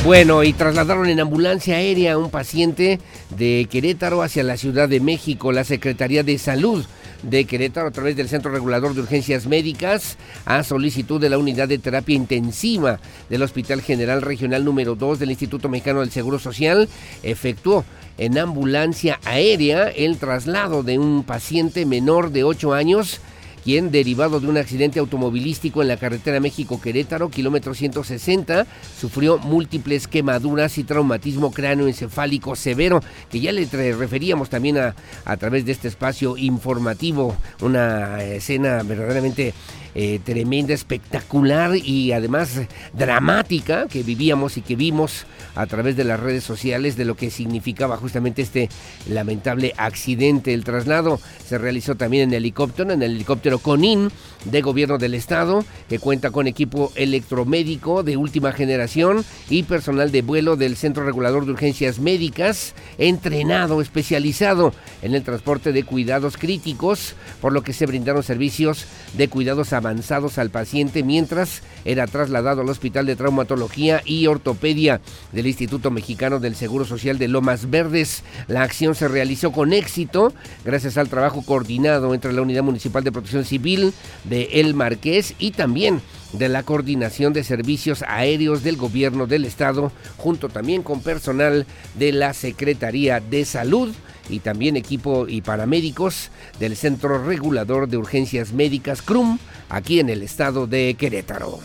Bueno, 0.04 0.44
y 0.44 0.54
trasladaron 0.54 1.08
en 1.10 1.20
ambulancia 1.20 1.76
aérea 1.76 2.14
a 2.14 2.18
un 2.18 2.32
paciente 2.32 3.00
de 3.38 3.68
Querétaro 3.70 4.24
hacia 4.24 4.42
la 4.42 4.58
Ciudad 4.58 4.90
de 4.90 5.00
México. 5.00 5.52
La 5.52 5.64
Secretaría 5.64 6.24
de 6.24 6.40
Salud 6.40 6.84
de 7.24 7.46
Querétaro 7.46 7.88
a 7.88 7.92
través 7.92 8.16
del 8.16 8.30
Centro 8.30 8.52
Regulador 8.52 8.94
de 8.94 9.02
Urgencias 9.02 9.46
Médicas 9.46 10.18
a 10.46 10.64
solicitud 10.64 11.20
de 11.20 11.30
la 11.30 11.38
Unidad 11.38 11.68
de 11.68 11.78
Terapia 11.78 12.16
Intensiva 12.16 13.00
del 13.30 13.44
Hospital 13.44 13.82
General 13.82 14.22
Regional 14.22 14.66
número 14.66 14.96
2 14.96 15.20
del 15.20 15.32
Instituto 15.32 15.70
Mexicano 15.70 16.02
del 16.02 16.12
Seguro 16.12 16.40
Social 16.40 16.90
efectuó 17.24 17.86
en 18.18 18.38
ambulancia 18.38 19.20
aérea 19.26 19.88
el 19.90 20.18
traslado 20.18 20.84
de 20.84 21.00
un 21.00 21.24
paciente 21.24 21.86
menor 21.86 22.32
de 22.32 22.44
8 22.44 22.74
años 22.74 23.20
quien 23.64 23.92
derivado 23.92 24.40
de 24.40 24.48
un 24.48 24.58
accidente 24.58 25.00
automovilístico 25.00 25.82
en 25.82 25.88
la 25.88 25.98
carretera 25.98 26.40
México-Querétaro, 26.40 27.30
kilómetro 27.30 27.74
160, 27.74 28.66
sufrió 29.00 29.38
múltiples 29.38 30.08
quemaduras 30.08 30.78
y 30.78 30.84
traumatismo 30.84 31.52
cráneoencefálico 31.52 32.56
severo, 32.56 33.02
que 33.30 33.40
ya 33.40 33.52
le 33.52 33.66
referíamos 33.66 34.50
también 34.50 34.78
a, 34.78 34.96
a 35.26 35.38
través 35.38 35.66
de 35.66 35.72
este 35.72 35.88
espacio 35.88 36.38
informativo, 36.38 37.36
una 37.62 38.24
escena 38.24 38.84
verdaderamente 38.84 39.54
eh, 39.96 40.20
tremenda, 40.24 40.74
espectacular 40.74 41.76
y 41.76 42.12
además 42.12 42.62
dramática 42.94 43.88
que 43.88 44.04
vivíamos 44.04 44.58
y 44.58 44.62
que 44.62 44.76
vimos 44.76 45.26
a 45.56 45.66
través 45.66 45.98
de 45.98 46.04
las 46.04 46.20
redes 46.20 46.44
sociales 46.44 46.96
de 46.96 47.06
lo 47.06 47.16
que 47.16 47.30
significaba 47.30 47.98
justamente 47.98 48.42
este 48.42 48.70
lamentable 49.10 49.74
accidente. 49.78 50.54
El 50.54 50.64
traslado 50.64 51.20
se 51.46 51.58
realizó 51.58 51.96
también 51.96 52.30
en 52.30 52.36
helicóptero, 52.36 52.92
en 52.92 53.02
el 53.02 53.12
helicóptero 53.12 53.60
Conin 53.60 54.10
de 54.46 54.62
Gobierno 54.62 54.98
del 54.98 55.14
Estado, 55.14 55.64
que 55.90 56.00
cuenta 56.00 56.32
con 56.32 56.48
equipo 56.48 56.92
electromédico 56.96 58.04
de 58.04 58.18
última 58.18 58.52
generación 58.52 59.24
y 59.50 59.64
personal 59.64 60.12
de 60.12 60.22
vuelo 60.22 60.56
del 60.56 60.78
Centro 60.78 61.06
Regulador 61.06 61.46
de 61.46 61.52
Urgencias 61.52 62.00
Médicas, 62.00 62.74
entrenado, 62.98 63.82
especializado 63.82 64.74
en 65.02 65.16
el 65.16 65.24
transporte 65.24 65.72
de 65.72 65.84
cuidados 65.84 66.38
críticos, 66.38 67.16
por 67.42 67.54
lo 67.54 67.62
que 67.62 67.74
se 67.74 67.86
brindaron 67.86 68.24
servicios 68.24 68.86
de 69.14 69.28
cuidados 69.28 69.74
avanzados 69.82 70.38
al 70.38 70.52
paciente 70.52 71.04
mientras 71.04 71.64
era 71.86 72.06
trasladado 72.06 72.62
al 72.62 72.70
Hospital 72.70 73.08
de 73.08 73.16
Traumatología 73.16 74.04
y 74.06 74.28
Ortopedia 74.28 75.02
del 75.32 75.48
Instituto 75.48 75.90
Mexicano 75.90 76.40
del 76.40 76.56
Seguro 76.56 76.86
Social 76.86 77.18
de 77.18 77.28
Lomas 77.28 77.70
Verdes. 77.70 78.24
La 78.48 78.62
acción 78.62 78.94
se 78.94 79.08
realizó 79.08 79.52
con 79.52 79.74
éxito 79.74 80.34
gracias 80.64 80.98
al 80.98 81.10
trabajo 81.10 81.44
coordinado 81.44 82.14
entre 82.14 82.32
la 82.32 82.44
Unidad 82.44 82.64
Municipal 82.64 83.04
de 83.04 83.12
Protección 83.12 83.44
Civil 83.44 83.94
de 84.24 84.50
El 84.54 84.76
Marqués 84.76 85.34
y 85.40 85.52
también 85.52 86.02
de 86.34 86.48
la 86.48 86.64
Coordinación 86.64 87.34
de 87.34 87.44
Servicios 87.44 88.04
Aéreos 88.08 88.64
del 88.64 88.78
Gobierno 88.78 89.26
del 89.26 89.46
Estado, 89.46 89.92
junto 90.18 90.48
también 90.48 90.84
con 90.84 91.02
personal 91.02 91.66
de 91.96 92.12
la 92.12 92.34
Secretaría 92.34 93.20
de 93.20 93.46
Salud 93.46 93.94
y 94.30 94.40
también 94.40 94.78
equipo 94.78 95.28
y 95.28 95.42
paramédicos 95.42 96.30
del 96.60 96.76
Centro 96.76 97.24
Regulador 97.24 97.88
de 97.88 97.98
Urgencias 97.98 98.54
Médicas 98.54 99.02
CRUM, 99.02 99.40
aquí 99.72 100.00
en 100.00 100.10
el 100.10 100.22
estado 100.22 100.68
de 100.68 100.96
Querétaro. 100.98 101.60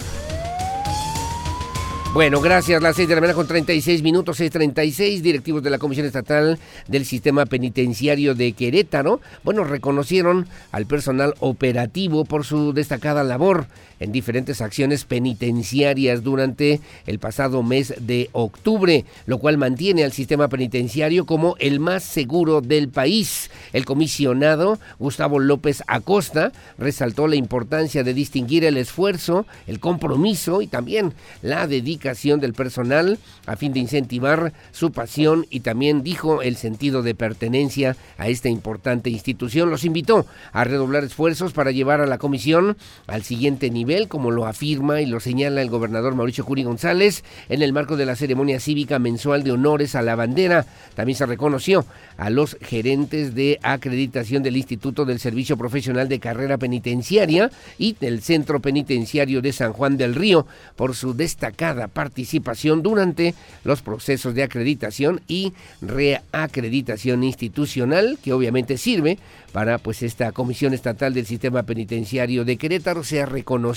Bueno, 2.15 2.41
gracias. 2.41 2.83
Las 2.83 2.97
6 2.97 3.09
de 3.09 3.15
la 3.15 3.21
mañana 3.21 3.37
con 3.37 3.47
36 3.47 4.03
minutos, 4.03 4.41
6.36, 4.41 5.21
directivos 5.21 5.63
de 5.63 5.69
la 5.69 5.77
Comisión 5.77 6.07
Estatal 6.07 6.59
del 6.89 7.05
Sistema 7.05 7.45
Penitenciario 7.45 8.35
de 8.35 8.53
Querétaro, 8.53 9.21
bueno, 9.45 9.65
reconocieron 9.65 10.47
al 10.73 10.87
personal 10.87 11.35
operativo 11.41 12.25
por 12.25 12.45
su 12.45 12.73
destacada 12.73 13.23
labor 13.23 13.67
en 14.01 14.13
diferentes 14.13 14.61
acciones 14.61 15.05
penitenciarias 15.05 16.23
durante 16.23 16.81
el 17.07 17.19
pasado 17.19 17.63
mes 17.63 17.95
de 18.01 18.29
octubre, 18.33 19.05
lo 19.27 19.39
cual 19.39 19.59
mantiene 19.59 20.05
al 20.05 20.13
sistema 20.13 20.49
penitenciario 20.49 21.27
como 21.27 21.57
el 21.59 21.81
más 21.81 22.03
seguro 22.03 22.61
del 22.61 22.89
país. 22.89 23.51
El 23.73 23.85
comisionado 23.85 24.79
Gustavo 24.99 25.39
López 25.39 25.83
Acosta 25.87 26.53
resaltó 26.79 27.27
la 27.27 27.37
importancia 27.37 28.05
de 28.05 28.15
distinguir 28.15 28.65
el 28.65 28.77
esfuerzo, 28.77 29.47
el 29.67 29.81
compromiso 29.81 30.63
y 30.63 30.67
también 30.67 31.15
la 31.43 31.67
dedicación 31.67 32.41
del 32.41 32.53
personal 32.53 33.19
a 33.47 33.57
fin 33.57 33.73
de 33.73 33.81
incentivar 33.81 34.53
su 34.73 34.93
pasión 34.93 35.47
y 35.51 35.61
también 35.61 36.03
dijo 36.03 36.43
el 36.43 36.57
sentido 36.57 37.03
de 37.03 37.15
pertenencia 37.15 37.97
a 38.19 38.29
esta 38.29 38.49
importante 38.49 39.11
institución. 39.11 39.71
Los 39.71 39.85
invitó 39.85 40.27
a 40.53 40.65
redoblar 40.65 41.05
esfuerzos 41.05 41.53
para 41.53 41.71
llevar 41.71 42.01
a 42.01 42.07
la 42.07 42.19
comisión 42.19 42.77
al 43.07 43.23
siguiente 43.23 43.71
nivel 43.71 43.86
como 44.09 44.33
lo 44.33 44.47
afirma 44.47 45.01
y 45.01 45.07
lo 45.07 45.21
señala 45.21 45.63
el 45.63 45.71
gobernador 45.71 46.17
Mauricio 46.17 46.45
Curi 46.45 46.65
González 46.65 47.23
en 47.49 47.63
el 47.63 47.73
marco 47.73 47.97
de 47.97 48.05
la 48.05 48.17
ceremonia 48.17 48.59
cívica 48.59 48.99
mensual 48.99 49.45
de 49.45 49.53
honores 49.53 49.95
a 49.95 50.03
la 50.03 50.17
bandera. 50.17 50.67
También 50.97 51.17
se 51.17 51.25
reconoció 51.25 51.87
a 52.17 52.29
los 52.29 52.57
gerentes 52.61 53.37
de 53.37 53.61
acreditación 53.63 54.43
del 54.43 54.57
Instituto 54.57 55.05
del 55.05 55.21
Servicio 55.21 55.57
Profesional 55.57 56.09
de 56.09 56.19
Carrera 56.19 56.59
Penitenciaria 56.59 57.49
y 57.79 57.93
del 57.93 58.23
Centro 58.23 58.59
Penitenciario 58.59 59.41
de 59.41 59.53
San 59.53 59.73
Juan 59.73 59.97
del 59.97 60.17
Río 60.17 60.47
por 60.75 60.97
su 60.97 61.15
destacada 61.15 61.87
participación 61.87 62.83
durante 62.83 63.35
los 63.63 63.83
procesos 63.83 64.35
de 64.35 64.43
acreditación 64.43 65.21
y 65.29 65.53
reacreditación 65.81 67.23
institucional 67.23 68.19
que 68.21 68.33
obviamente 68.33 68.79
sirve 68.79 69.19
para 69.53 69.79
pues 69.79 70.03
esta 70.03 70.33
Comisión 70.33 70.75
Estatal 70.75 71.15
del 71.15 71.25
Sistema 71.25 71.63
Penitenciario 71.63 72.45
de 72.45 72.57
Querétaro 72.57 73.05
sea 73.05 73.27
reconocida 73.27 73.76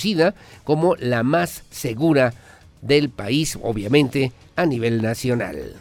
como 0.64 0.96
la 0.96 1.24
más 1.24 1.64
segura 1.70 2.34
del 2.82 3.10
país, 3.10 3.58
obviamente 3.62 4.32
a 4.56 4.66
nivel 4.66 5.02
nacional. 5.02 5.76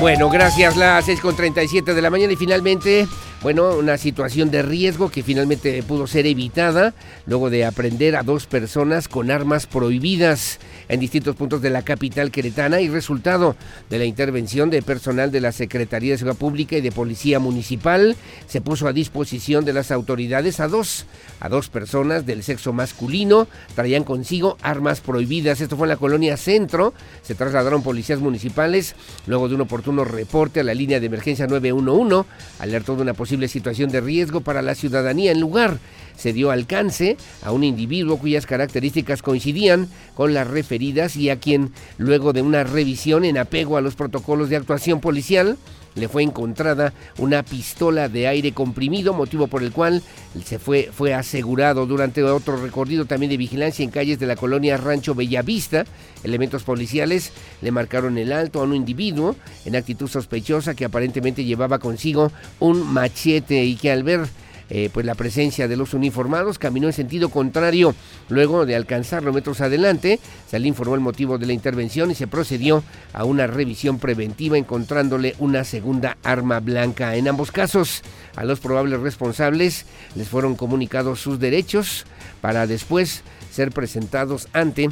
Bueno, 0.00 0.28
gracias, 0.28 0.76
las 0.76 1.08
6.37 1.08 1.94
de 1.94 2.02
la 2.02 2.10
mañana 2.10 2.32
y 2.32 2.36
finalmente 2.36 3.06
bueno, 3.42 3.76
una 3.76 3.98
situación 3.98 4.50
de 4.50 4.62
riesgo 4.62 5.10
que 5.10 5.22
finalmente 5.22 5.82
pudo 5.82 6.06
ser 6.06 6.26
evitada 6.26 6.94
luego 7.26 7.50
de 7.50 7.64
aprender 7.64 8.16
a 8.16 8.22
dos 8.22 8.46
personas 8.46 9.08
con 9.08 9.30
armas 9.30 9.66
prohibidas 9.66 10.58
en 10.88 11.00
distintos 11.00 11.36
puntos 11.36 11.62
de 11.62 11.70
la 11.70 11.82
capital 11.82 12.30
queretana 12.30 12.80
y 12.80 12.88
resultado 12.88 13.56
de 13.90 13.98
la 13.98 14.04
intervención 14.04 14.70
de 14.70 14.82
personal 14.82 15.30
de 15.30 15.40
la 15.40 15.52
Secretaría 15.52 16.12
de 16.12 16.18
Seguridad 16.18 16.38
Pública 16.38 16.76
y 16.76 16.80
de 16.80 16.92
Policía 16.92 17.38
Municipal, 17.38 18.16
se 18.46 18.60
puso 18.60 18.88
a 18.88 18.92
disposición 18.92 19.64
de 19.64 19.72
las 19.72 19.90
autoridades 19.90 20.60
a 20.60 20.68
dos, 20.68 21.06
a 21.40 21.48
dos 21.48 21.68
personas 21.68 22.26
del 22.26 22.42
sexo 22.42 22.72
masculino, 22.72 23.48
traían 23.74 24.04
consigo 24.04 24.56
armas 24.62 25.00
prohibidas. 25.00 25.60
Esto 25.60 25.76
fue 25.76 25.86
en 25.86 25.90
la 25.90 25.96
colonia 25.96 26.36
Centro, 26.36 26.94
se 27.22 27.34
trasladaron 27.34 27.82
policías 27.82 28.20
municipales 28.20 28.94
luego 29.26 29.48
de 29.48 29.54
un 29.54 29.62
oportuno 29.62 30.04
reporte 30.04 30.60
a 30.60 30.64
la 30.64 30.74
línea 30.74 31.00
de 31.00 31.06
emergencia 31.06 31.46
911, 31.46 32.28
alertó 32.58 32.96
de 32.96 33.02
una 33.02 33.14
posible 33.14 33.48
situación 33.48 33.90
de 33.90 34.00
riesgo 34.00 34.40
para 34.40 34.62
la 34.62 34.74
ciudadanía 34.74 35.32
en 35.32 35.40
lugar. 35.40 35.78
Se 36.16 36.32
dio 36.32 36.50
alcance 36.50 37.16
a 37.42 37.52
un 37.52 37.64
individuo 37.64 38.18
cuyas 38.18 38.46
características 38.46 39.22
coincidían 39.22 39.88
con 40.14 40.34
las 40.34 40.46
referidas 40.46 41.16
y 41.16 41.30
a 41.30 41.38
quien, 41.38 41.72
luego 41.98 42.32
de 42.32 42.42
una 42.42 42.64
revisión 42.64 43.24
en 43.24 43.38
apego 43.38 43.76
a 43.76 43.80
los 43.80 43.94
protocolos 43.94 44.48
de 44.48 44.56
actuación 44.56 45.00
policial, 45.00 45.56
le 45.96 46.08
fue 46.08 46.22
encontrada 46.22 46.92
una 47.18 47.42
pistola 47.42 48.08
de 48.08 48.28
aire 48.28 48.52
comprimido, 48.52 49.14
motivo 49.14 49.46
por 49.46 49.62
el 49.62 49.72
cual 49.72 50.02
se 50.44 50.58
fue, 50.58 50.90
fue 50.92 51.14
asegurado 51.14 51.86
durante 51.86 52.22
otro 52.22 52.62
recorrido 52.62 53.06
también 53.06 53.30
de 53.30 53.38
vigilancia 53.38 53.82
en 53.82 53.90
calles 53.90 54.18
de 54.18 54.26
la 54.26 54.36
colonia 54.36 54.76
Rancho 54.76 55.14
Bellavista. 55.14 55.84
Elementos 56.22 56.62
policiales 56.64 57.32
le 57.62 57.70
marcaron 57.70 58.18
el 58.18 58.32
alto 58.32 58.60
a 58.60 58.64
un 58.64 58.74
individuo 58.74 59.36
en 59.64 59.74
actitud 59.74 60.08
sospechosa 60.08 60.74
que 60.74 60.84
aparentemente 60.84 61.44
llevaba 61.44 61.78
consigo 61.78 62.30
un 62.60 62.92
machete 62.92 63.64
y 63.64 63.76
que 63.76 63.90
al 63.90 64.02
ver 64.02 64.26
eh, 64.68 64.90
pues 64.92 65.06
la 65.06 65.14
presencia 65.14 65.68
de 65.68 65.76
los 65.76 65.94
uniformados, 65.94 66.58
caminó 66.58 66.86
en 66.86 66.92
sentido 66.92 67.28
contrario. 67.28 67.94
Luego 68.28 68.66
de 68.66 68.76
alcanzarlo 68.76 69.32
metros 69.32 69.60
adelante, 69.60 70.20
se 70.48 70.58
le 70.58 70.68
informó 70.68 70.94
el 70.94 71.00
motivo 71.00 71.38
de 71.38 71.46
la 71.46 71.52
intervención 71.52 72.10
y 72.10 72.14
se 72.14 72.26
procedió 72.26 72.82
a 73.12 73.24
una 73.24 73.46
revisión 73.46 73.98
preventiva 73.98 74.58
encontrándole 74.58 75.34
una 75.38 75.64
segunda 75.64 76.16
arma 76.22 76.60
blanca. 76.60 77.16
En 77.16 77.28
ambos 77.28 77.52
casos, 77.52 78.02
a 78.34 78.44
los 78.44 78.60
probables 78.60 79.00
responsables 79.00 79.86
les 80.14 80.28
fueron 80.28 80.56
comunicados 80.56 81.20
sus 81.20 81.38
derechos 81.38 82.04
para 82.40 82.66
después 82.66 83.22
ser 83.50 83.70
presentados 83.70 84.48
ante 84.52 84.90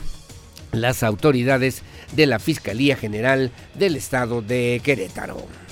las 0.72 1.02
autoridades 1.02 1.82
de 2.16 2.26
la 2.26 2.38
Fiscalía 2.38 2.96
General 2.96 3.50
del 3.74 3.96
Estado 3.96 4.42
de 4.42 4.80
Querétaro. 4.82 5.63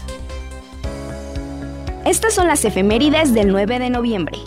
Estas 2.06 2.34
son 2.34 2.48
las 2.48 2.64
efemérides 2.64 3.34
del 3.34 3.50
9 3.50 3.80
de 3.80 3.90
noviembre. 3.90 4.38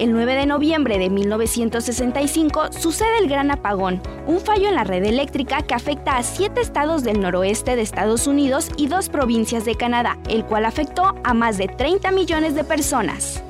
El 0.00 0.12
9 0.12 0.34
de 0.34 0.46
noviembre 0.46 0.98
de 0.98 1.10
1965 1.10 2.72
sucede 2.72 3.18
el 3.18 3.28
Gran 3.28 3.50
Apagón, 3.50 4.00
un 4.26 4.40
fallo 4.40 4.66
en 4.66 4.76
la 4.76 4.84
red 4.84 5.04
eléctrica 5.04 5.60
que 5.60 5.74
afecta 5.74 6.16
a 6.16 6.22
siete 6.22 6.62
estados 6.62 7.04
del 7.04 7.20
noroeste 7.20 7.76
de 7.76 7.82
Estados 7.82 8.26
Unidos 8.26 8.70
y 8.78 8.86
dos 8.86 9.10
provincias 9.10 9.66
de 9.66 9.74
Canadá, 9.74 10.16
el 10.30 10.46
cual 10.46 10.64
afectó 10.64 11.14
a 11.22 11.34
más 11.34 11.58
de 11.58 11.68
30 11.68 12.12
millones 12.12 12.54
de 12.54 12.64
personas. 12.64 13.42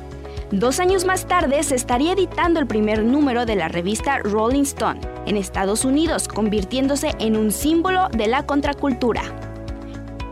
Dos 0.51 0.81
años 0.81 1.05
más 1.05 1.29
tarde 1.29 1.63
se 1.63 1.77
estaría 1.77 2.15
editando 2.15 2.59
el 2.59 2.67
primer 2.67 3.05
número 3.05 3.47
de 3.47 3.55
la 3.55 3.69
revista 3.69 4.19
Rolling 4.19 4.63
Stone 4.63 5.03
en 5.27 5.37
Estados 5.37 5.85
Unidos, 5.85 6.27
convirtiéndose 6.27 7.15
en 7.21 7.37
un 7.37 7.53
símbolo 7.53 8.09
de 8.09 8.27
la 8.27 8.45
contracultura. 8.45 9.50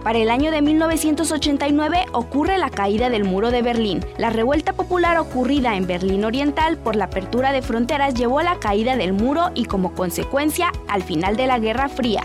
Para 0.09 0.21
el 0.21 0.31
año 0.31 0.51
de 0.51 0.63
1989 0.63 2.07
ocurre 2.15 2.57
la 2.57 2.71
caída 2.71 3.11
del 3.11 3.25
muro 3.25 3.51
de 3.51 3.61
Berlín. 3.61 4.03
La 4.17 4.31
revuelta 4.31 4.73
popular 4.73 5.19
ocurrida 5.19 5.77
en 5.77 5.87
Berlín 5.87 6.25
Oriental 6.25 6.79
por 6.79 6.97
la 6.97 7.05
apertura 7.05 7.53
de 7.53 7.61
fronteras 7.61 8.15
llevó 8.15 8.39
a 8.39 8.43
la 8.43 8.59
caída 8.59 8.97
del 8.97 9.13
muro 9.13 9.51
y 9.55 9.67
como 9.67 9.93
consecuencia 9.93 10.73
al 10.89 11.03
final 11.03 11.37
de 11.37 11.47
la 11.47 11.59
Guerra 11.59 11.91
Fría. 11.91 12.25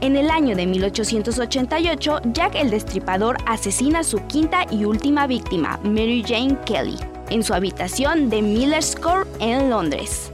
En 0.00 0.16
el 0.16 0.30
año 0.30 0.56
de 0.56 0.64
1888, 0.64 2.20
Jack 2.32 2.54
el 2.54 2.70
Destripador 2.70 3.36
asesina 3.44 3.98
a 3.98 4.04
su 4.04 4.26
quinta 4.26 4.64
y 4.70 4.86
última 4.86 5.26
víctima, 5.26 5.78
Mary 5.82 6.24
Jane 6.26 6.56
Kelly, 6.64 6.96
en 7.28 7.42
su 7.42 7.52
habitación 7.52 8.30
de 8.30 8.40
Miller's 8.40 8.96
Court 8.96 9.28
en 9.40 9.68
Londres. 9.68 10.32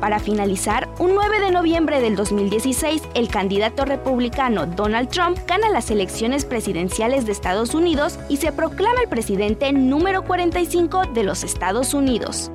Para 0.00 0.20
finalizar, 0.20 0.88
un 1.00 1.14
9 1.14 1.40
de 1.40 1.50
noviembre 1.50 2.00
del 2.00 2.14
2016, 2.14 3.02
el 3.14 3.28
candidato 3.28 3.84
republicano 3.84 4.66
Donald 4.66 5.08
Trump 5.08 5.38
gana 5.46 5.70
las 5.70 5.90
elecciones 5.90 6.44
presidenciales 6.44 7.26
de 7.26 7.32
Estados 7.32 7.74
Unidos 7.74 8.18
y 8.28 8.36
se 8.36 8.52
proclama 8.52 9.00
el 9.02 9.08
presidente 9.08 9.72
número 9.72 10.22
45 10.22 11.06
de 11.14 11.24
los 11.24 11.42
Estados 11.42 11.94
Unidos. 11.94 12.52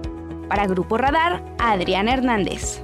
Para 0.48 0.68
Grupo 0.68 0.98
Radar, 0.98 1.44
Adrián 1.60 2.08
Hernández. 2.08 2.82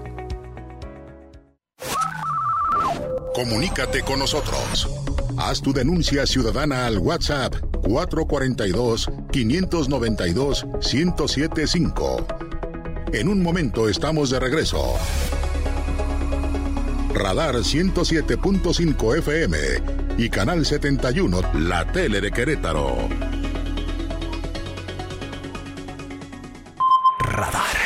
Comunícate 3.33 4.01
con 4.01 4.19
nosotros. 4.19 4.89
Haz 5.37 5.61
tu 5.61 5.71
denuncia 5.71 6.25
ciudadana 6.25 6.85
al 6.85 6.97
WhatsApp 6.97 7.55
442 7.81 9.09
592 9.31 10.65
1075 10.81 12.48
en 13.13 13.27
un 13.27 13.41
momento 13.41 13.89
estamos 13.89 14.29
de 14.29 14.39
regreso. 14.39 14.95
Radar 17.13 17.55
107.5 17.55 19.17
FM 19.17 19.57
y 20.17 20.29
Canal 20.29 20.65
71, 20.65 21.41
la 21.55 21.91
tele 21.91 22.21
de 22.21 22.31
Querétaro. 22.31 23.09
Radar. 27.19 27.79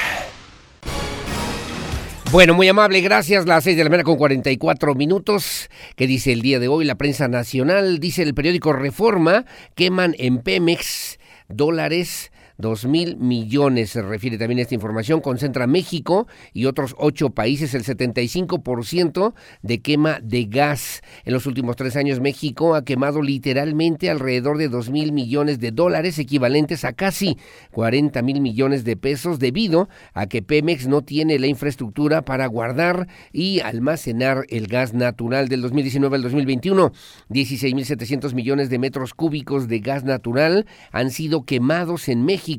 Bueno, 2.32 2.56
muy 2.56 2.68
amable, 2.68 3.02
gracias. 3.02 3.46
Las 3.46 3.64
6 3.64 3.78
de 3.78 3.84
la 3.84 3.90
mañana 3.90 4.04
con 4.04 4.18
44 4.18 4.96
minutos. 4.96 5.70
¿Qué 5.96 6.08
dice 6.08 6.34
el 6.34 6.42
día 6.42 6.60
de 6.60 6.68
hoy 6.68 6.84
la 6.84 6.96
prensa 6.96 7.28
nacional? 7.28 8.00
Dice 8.00 8.24
el 8.24 8.34
periódico 8.34 8.74
Reforma, 8.74 9.46
queman 9.76 10.16
en 10.18 10.40
Pemex 10.40 11.20
dólares 11.48 12.32
dos 12.64 12.86
mil 12.86 13.18
millones, 13.18 13.90
se 13.90 14.02
refiere 14.02 14.38
también 14.38 14.60
esta 14.60 14.74
información, 14.74 15.20
concentra 15.20 15.68
México 15.68 16.28
y 16.54 16.64
otros 16.64 16.96
ocho 16.98 17.32
países 17.32 17.74
el 17.74 17.84
75% 17.84 19.34
de 19.62 19.82
quema 19.82 20.20
de 20.24 20.46
gas. 20.46 21.02
En 21.26 21.34
los 21.34 21.46
últimos 21.46 21.76
tres 21.76 21.98
años 21.98 22.22
México 22.22 22.74
ha 22.74 22.86
quemado 22.86 23.22
literalmente 23.22 24.10
alrededor 24.10 24.58
de 24.58 24.70
dos 24.70 24.90
mil 24.90 25.12
millones 25.12 25.60
de 25.60 25.72
dólares, 25.72 26.18
equivalentes 26.20 26.86
a 26.86 26.94
casi 26.94 27.38
40 27.72 28.22
mil 28.22 28.40
millones 28.40 28.86
de 28.86 28.96
pesos, 28.96 29.40
debido 29.40 29.90
a 30.14 30.28
que 30.28 30.42
Pemex 30.42 30.88
no 30.88 31.02
tiene 31.02 31.40
la 31.40 31.48
infraestructura 31.48 32.24
para 32.24 32.48
guardar 32.48 33.10
y 33.34 33.60
almacenar 33.60 34.46
el 34.48 34.68
gas 34.68 34.94
natural 34.94 35.50
del 35.50 35.62
2019 35.62 36.16
al 36.16 36.22
2021. 36.22 36.94
16.700 37.30 38.34
millones 38.34 38.70
de 38.70 38.80
metros 38.80 39.14
cúbicos 39.14 39.68
de 39.68 39.80
gas 39.80 40.06
natural 40.06 40.66
han 40.94 41.12
sido 41.12 41.44
quemados 41.44 42.08
en 42.08 42.24
México 42.24 42.53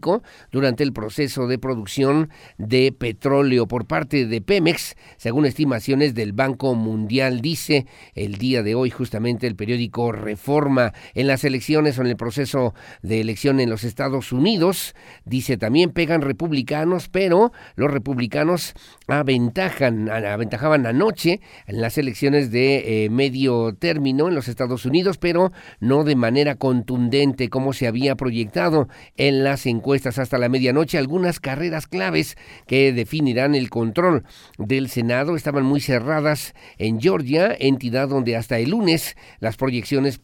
durante 0.51 0.83
el 0.83 0.93
proceso 0.93 1.47
de 1.47 1.59
producción 1.59 2.31
de 2.59 2.93
petróleo 2.93 3.67
por 3.67 3.87
parte 3.87 4.27
de 4.27 4.41
Pemex, 4.41 4.97
según 5.17 5.47
estimaciones 5.47 6.15
del 6.15 6.33
Banco 6.33 6.75
Mundial, 6.75 7.41
dice 7.41 7.87
el 8.15 8.37
día 8.37 8.63
de 8.63 8.75
hoy 8.75 8.91
justamente 8.91 9.47
el 9.47 9.57
periódico 9.57 10.13
Reforma. 10.13 10.93
En 11.15 11.27
las 11.27 11.45
elecciones 11.45 11.99
o 11.99 12.03
en 12.03 12.09
el 12.09 12.17
proceso 12.17 12.75
de 13.03 13.21
elección 13.21 13.61
en 13.61 13.71
los 13.71 13.85
Estados 13.85 14.33
Unidos, 14.33 14.95
dice 15.25 15.57
también 15.57 15.91
pegan 15.91 16.23
republicanos, 16.23 17.09
pero 17.09 17.53
los 17.77 17.91
republicanos 17.91 18.75
aventajan, 19.07 20.09
aventajaban 20.09 20.87
anoche 20.87 21.41
en 21.67 21.81
las 21.81 21.99
elecciones 21.99 22.51
de 22.51 23.05
eh, 23.05 23.11
medio 23.11 23.75
término 23.75 24.29
en 24.29 24.35
los 24.35 24.49
Estados 24.49 24.87
Unidos, 24.87 25.19
pero 25.19 25.53
no 25.81 26.05
de 26.05 26.17
manera 26.17 26.57
contundente 26.57 27.49
como 27.49 27.73
se 27.73 27.87
había 27.87 28.17
proyectado 28.17 28.89
en 29.17 29.45
las 29.45 29.67
encuestas 29.75 30.19
hasta 30.19 30.39
la 30.39 30.49
medianoche. 30.49 30.99
Algunas 30.99 31.41
carreras 31.41 31.87
claves 31.87 32.37
que 32.67 32.93
definirán 32.93 33.55
el 33.55 33.71
control 33.71 34.25
del 34.59 34.89
Senado 34.89 35.37
estaban 35.37 35.65
muy 35.65 35.81
cerradas 35.81 36.55
en 36.79 37.01
Georgia, 37.01 37.55
entidad 37.59 38.09
donde 38.09 38.37
hasta 38.37 38.59
el 38.59 38.71
lunes 38.71 39.17
las 39.41 39.57
proyecciones 39.57 40.19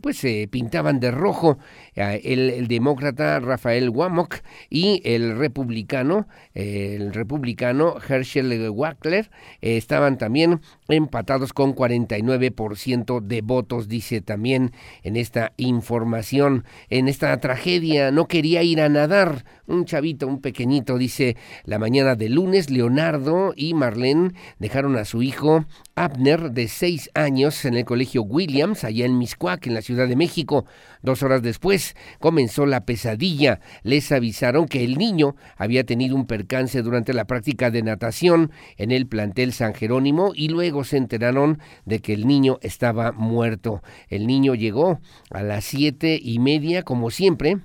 pues 0.00 0.18
se 0.18 0.48
pintaban 0.48 1.00
de 1.00 1.10
rojo. 1.10 1.58
El, 1.94 2.66
demócrata 2.68 3.40
Rafael 3.40 3.90
Wamok 3.90 4.36
y 4.70 5.02
el 5.04 5.36
republicano, 5.36 6.26
el 6.54 7.12
republicano 7.12 7.96
Herschel 8.08 8.70
Wackler 8.70 9.30
estaban 9.60 10.18
también 10.18 10.60
empatados 10.92 11.52
con 11.52 11.74
49% 11.74 13.20
de 13.20 13.40
votos, 13.40 13.88
dice 13.88 14.20
también 14.20 14.72
en 15.02 15.16
esta 15.16 15.52
información, 15.56 16.64
en 16.90 17.08
esta 17.08 17.36
tragedia. 17.40 18.10
No 18.10 18.28
quería 18.28 18.62
ir 18.62 18.80
a 18.80 18.88
nadar. 18.88 19.44
Un 19.66 19.84
chavito, 19.84 20.26
un 20.26 20.40
pequeñito, 20.40 20.98
dice, 20.98 21.36
la 21.64 21.78
mañana 21.78 22.14
de 22.14 22.28
lunes, 22.28 22.70
Leonardo 22.70 23.54
y 23.56 23.74
Marlene 23.74 24.32
dejaron 24.58 24.96
a 24.96 25.04
su 25.04 25.22
hijo 25.22 25.64
Abner, 25.94 26.52
de 26.52 26.68
seis 26.68 27.10
años, 27.14 27.64
en 27.64 27.74
el 27.74 27.84
colegio 27.84 28.22
Williams, 28.22 28.84
allá 28.84 29.04
en 29.04 29.18
Miscuac, 29.18 29.66
en 29.66 29.74
la 29.74 29.82
Ciudad 29.82 30.08
de 30.08 30.16
México. 30.16 30.64
Dos 31.02 31.22
horas 31.22 31.42
después 31.42 31.96
comenzó 32.20 32.64
la 32.66 32.84
pesadilla. 32.84 33.60
Les 33.82 34.12
avisaron 34.12 34.66
que 34.66 34.84
el 34.84 34.96
niño 34.96 35.34
había 35.56 35.84
tenido 35.84 36.14
un 36.14 36.26
percance 36.26 36.80
durante 36.82 37.12
la 37.12 37.24
práctica 37.24 37.70
de 37.70 37.82
natación 37.82 38.52
en 38.76 38.92
el 38.92 39.06
plantel 39.06 39.52
San 39.52 39.74
Jerónimo 39.74 40.32
y 40.34 40.48
luego 40.48 40.84
se 40.84 40.96
enteraron 40.96 41.58
de 41.84 42.00
que 42.00 42.12
el 42.12 42.26
niño 42.26 42.58
estaba 42.62 43.12
muerto. 43.12 43.82
El 44.08 44.26
niño 44.26 44.54
llegó 44.54 45.00
a 45.30 45.42
las 45.42 45.64
siete 45.64 46.18
y 46.22 46.38
media, 46.38 46.82
como 46.82 47.10
siempre, 47.10 47.58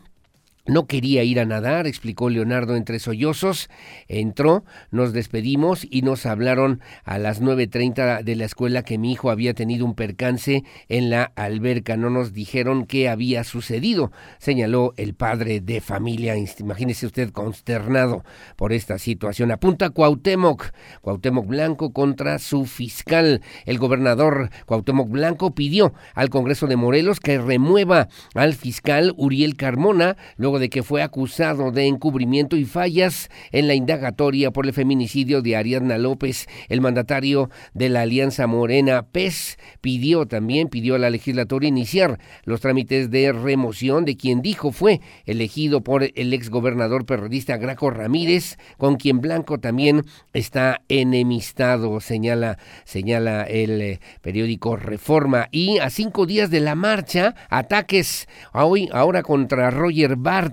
no 0.67 0.85
quería 0.85 1.23
ir 1.23 1.39
a 1.39 1.45
nadar, 1.45 1.87
explicó 1.87 2.29
Leonardo 2.29 2.75
entre 2.75 2.99
sollozos. 2.99 3.69
Entró, 4.07 4.65
nos 4.91 5.13
despedimos 5.13 5.87
y 5.89 6.01
nos 6.01 6.25
hablaron 6.25 6.81
a 7.05 7.17
las 7.17 7.41
9.30 7.41 8.23
de 8.23 8.35
la 8.35 8.45
escuela 8.45 8.83
que 8.83 8.97
mi 8.97 9.13
hijo 9.13 9.31
había 9.31 9.53
tenido 9.53 9.85
un 9.85 9.95
percance 9.95 10.63
en 10.89 11.09
la 11.09 11.31
alberca. 11.35 11.95
No 11.95 12.09
nos 12.09 12.33
dijeron 12.33 12.85
qué 12.85 13.07
había 13.07 13.43
sucedido, 13.43 14.11
señaló 14.39 14.93
el 14.97 15.13
padre 15.13 15.61
de 15.61 15.79
familia. 15.79 16.35
Imagínese 16.59 17.05
usted 17.05 17.31
consternado 17.31 18.23
por 18.55 18.73
esta 18.73 18.99
situación. 18.99 19.51
Apunta 19.51 19.89
Cuauhtémoc, 19.89 20.71
Cuauhtémoc 21.01 21.47
Blanco 21.47 21.93
contra 21.93 22.39
su 22.39 22.65
fiscal. 22.65 23.41
El 23.65 23.77
gobernador 23.77 24.49
Cuauhtémoc 24.65 25.09
Blanco 25.09 25.55
pidió 25.55 25.93
al 26.13 26.29
Congreso 26.29 26.67
de 26.67 26.75
Morelos 26.75 27.19
que 27.19 27.37
remueva 27.37 28.09
al 28.35 28.53
fiscal 28.53 29.13
Uriel 29.15 29.55
Carmona 29.55 30.17
luego 30.35 30.56
de 30.59 30.69
que 30.69 30.83
fue 30.83 31.01
acusado 31.01 31.71
de 31.71 31.85
encubrimiento 31.85 32.55
y 32.55 32.65
fallas 32.65 33.29
en 33.51 33.67
la 33.67 33.73
indagatoria 33.73 34.51
por 34.51 34.65
el 34.65 34.73
feminicidio 34.73 35.41
de 35.41 35.55
Ariadna 35.55 35.97
López. 35.97 36.47
El 36.69 36.81
mandatario 36.81 37.49
de 37.73 37.89
la 37.89 38.01
Alianza 38.01 38.47
Morena 38.47 39.03
PES 39.03 39.57
pidió 39.81 40.25
también, 40.25 40.67
pidió 40.67 40.95
a 40.95 40.99
la 40.99 41.09
legislatura 41.09 41.67
iniciar 41.67 42.19
los 42.43 42.61
trámites 42.61 43.09
de 43.11 43.31
remoción 43.31 44.05
de 44.05 44.17
quien 44.17 44.41
dijo 44.41 44.71
fue 44.71 45.01
elegido 45.25 45.81
por 45.81 46.03
el 46.03 46.33
exgobernador 46.33 47.05
periodista 47.05 47.57
Graco 47.57 47.89
Ramírez, 47.89 48.57
con 48.77 48.97
quien 48.97 49.21
Blanco 49.21 49.59
también 49.59 50.03
está 50.33 50.81
enemistado, 50.89 51.99
señala, 51.99 52.57
señala 52.83 53.43
el 53.43 53.81
eh, 53.81 53.99
periódico 54.21 54.75
Reforma. 54.75 55.47
Y 55.51 55.79
a 55.79 55.89
cinco 55.89 56.25
días 56.25 56.49
de 56.49 56.59
la 56.59 56.75
marcha, 56.75 57.35
ataques 57.49 58.27
hoy, 58.53 58.89
ahora 58.91 59.23
contra 59.23 59.71
Roger 59.71 60.15
Barr 60.15 60.46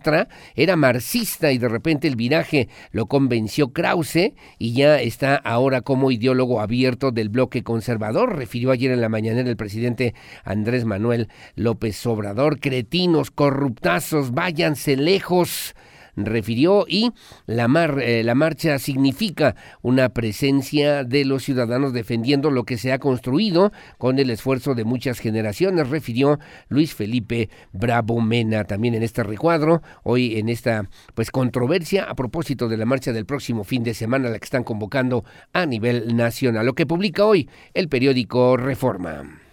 era 0.55 0.77
marxista 0.77 1.53
y 1.53 1.59
de 1.59 1.69
repente 1.69 2.09
el 2.09 2.17
viraje 2.17 2.69
lo 2.91 3.07
convenció 3.07 3.73
Krause 3.73 4.35
y 4.59 4.73
ya 4.75 5.01
está 5.01 5.37
ahora 5.37 5.81
como 5.81 6.11
ideólogo 6.11 6.61
abierto 6.61 7.11
del 7.11 7.29
bloque 7.29 7.63
conservador, 7.63 8.37
refirió 8.37 8.71
ayer 8.71 8.91
en 8.91 9.01
la 9.01 9.09
mañana 9.09 9.41
el 9.41 9.57
presidente 9.57 10.15
Andrés 10.45 10.85
Manuel 10.85 11.29
López 11.55 12.05
Obrador, 12.07 12.61
cretinos, 12.61 13.31
corruptazos, 13.31 14.33
váyanse 14.33 14.97
lejos 14.97 15.75
refirió 16.17 16.85
y 16.89 17.13
la, 17.47 17.69
mar, 17.69 18.01
eh, 18.01 18.23
la 18.25 18.35
marcha 18.35 18.79
significa 18.79 19.57
una 19.83 20.11
presencia 20.11 21.05
de 21.05 21.25
los 21.25 21.45
ciudadanos 21.45 21.93
defendiendo 21.93 22.51
lo 22.51 22.65
que 22.65 22.79
se 22.79 22.93
ha 22.93 22.99
construido 22.99 23.73
con 23.99 24.19
el 24.19 24.31
esfuerzo 24.31 24.75
de 24.75 24.85
muchas 24.85 25.19
generaciones, 25.19 25.89
refirió 25.89 26.39
Luis 26.69 26.95
Felipe 26.95 27.49
Bravo 27.73 28.21
Mena 28.21 28.65
también 28.65 28.95
en 28.95 29.03
este 29.03 29.23
recuadro, 29.23 29.83
hoy 30.03 30.39
en 30.39 30.49
esta 30.49 30.89
pues 31.15 31.31
controversia 31.31 32.05
a 32.05 32.15
propósito 32.15 32.69
de 32.69 32.77
la 32.77 32.87
marcha 32.87 33.13
del 33.13 33.27
próximo 33.27 33.65
fin 33.65 33.83
de 33.83 33.95
semana 33.95 34.31
la 34.31 34.39
que 34.39 34.45
están 34.45 34.65
convocando 34.65 35.25
a 35.53 35.67
nivel 35.67 36.17
nacional, 36.17 36.67
lo 36.67 36.75
que 36.75 36.87
publica 36.87 37.25
hoy 37.25 37.49
el 37.75 37.89
periódico 37.89 38.57
Reforma. 38.57 39.44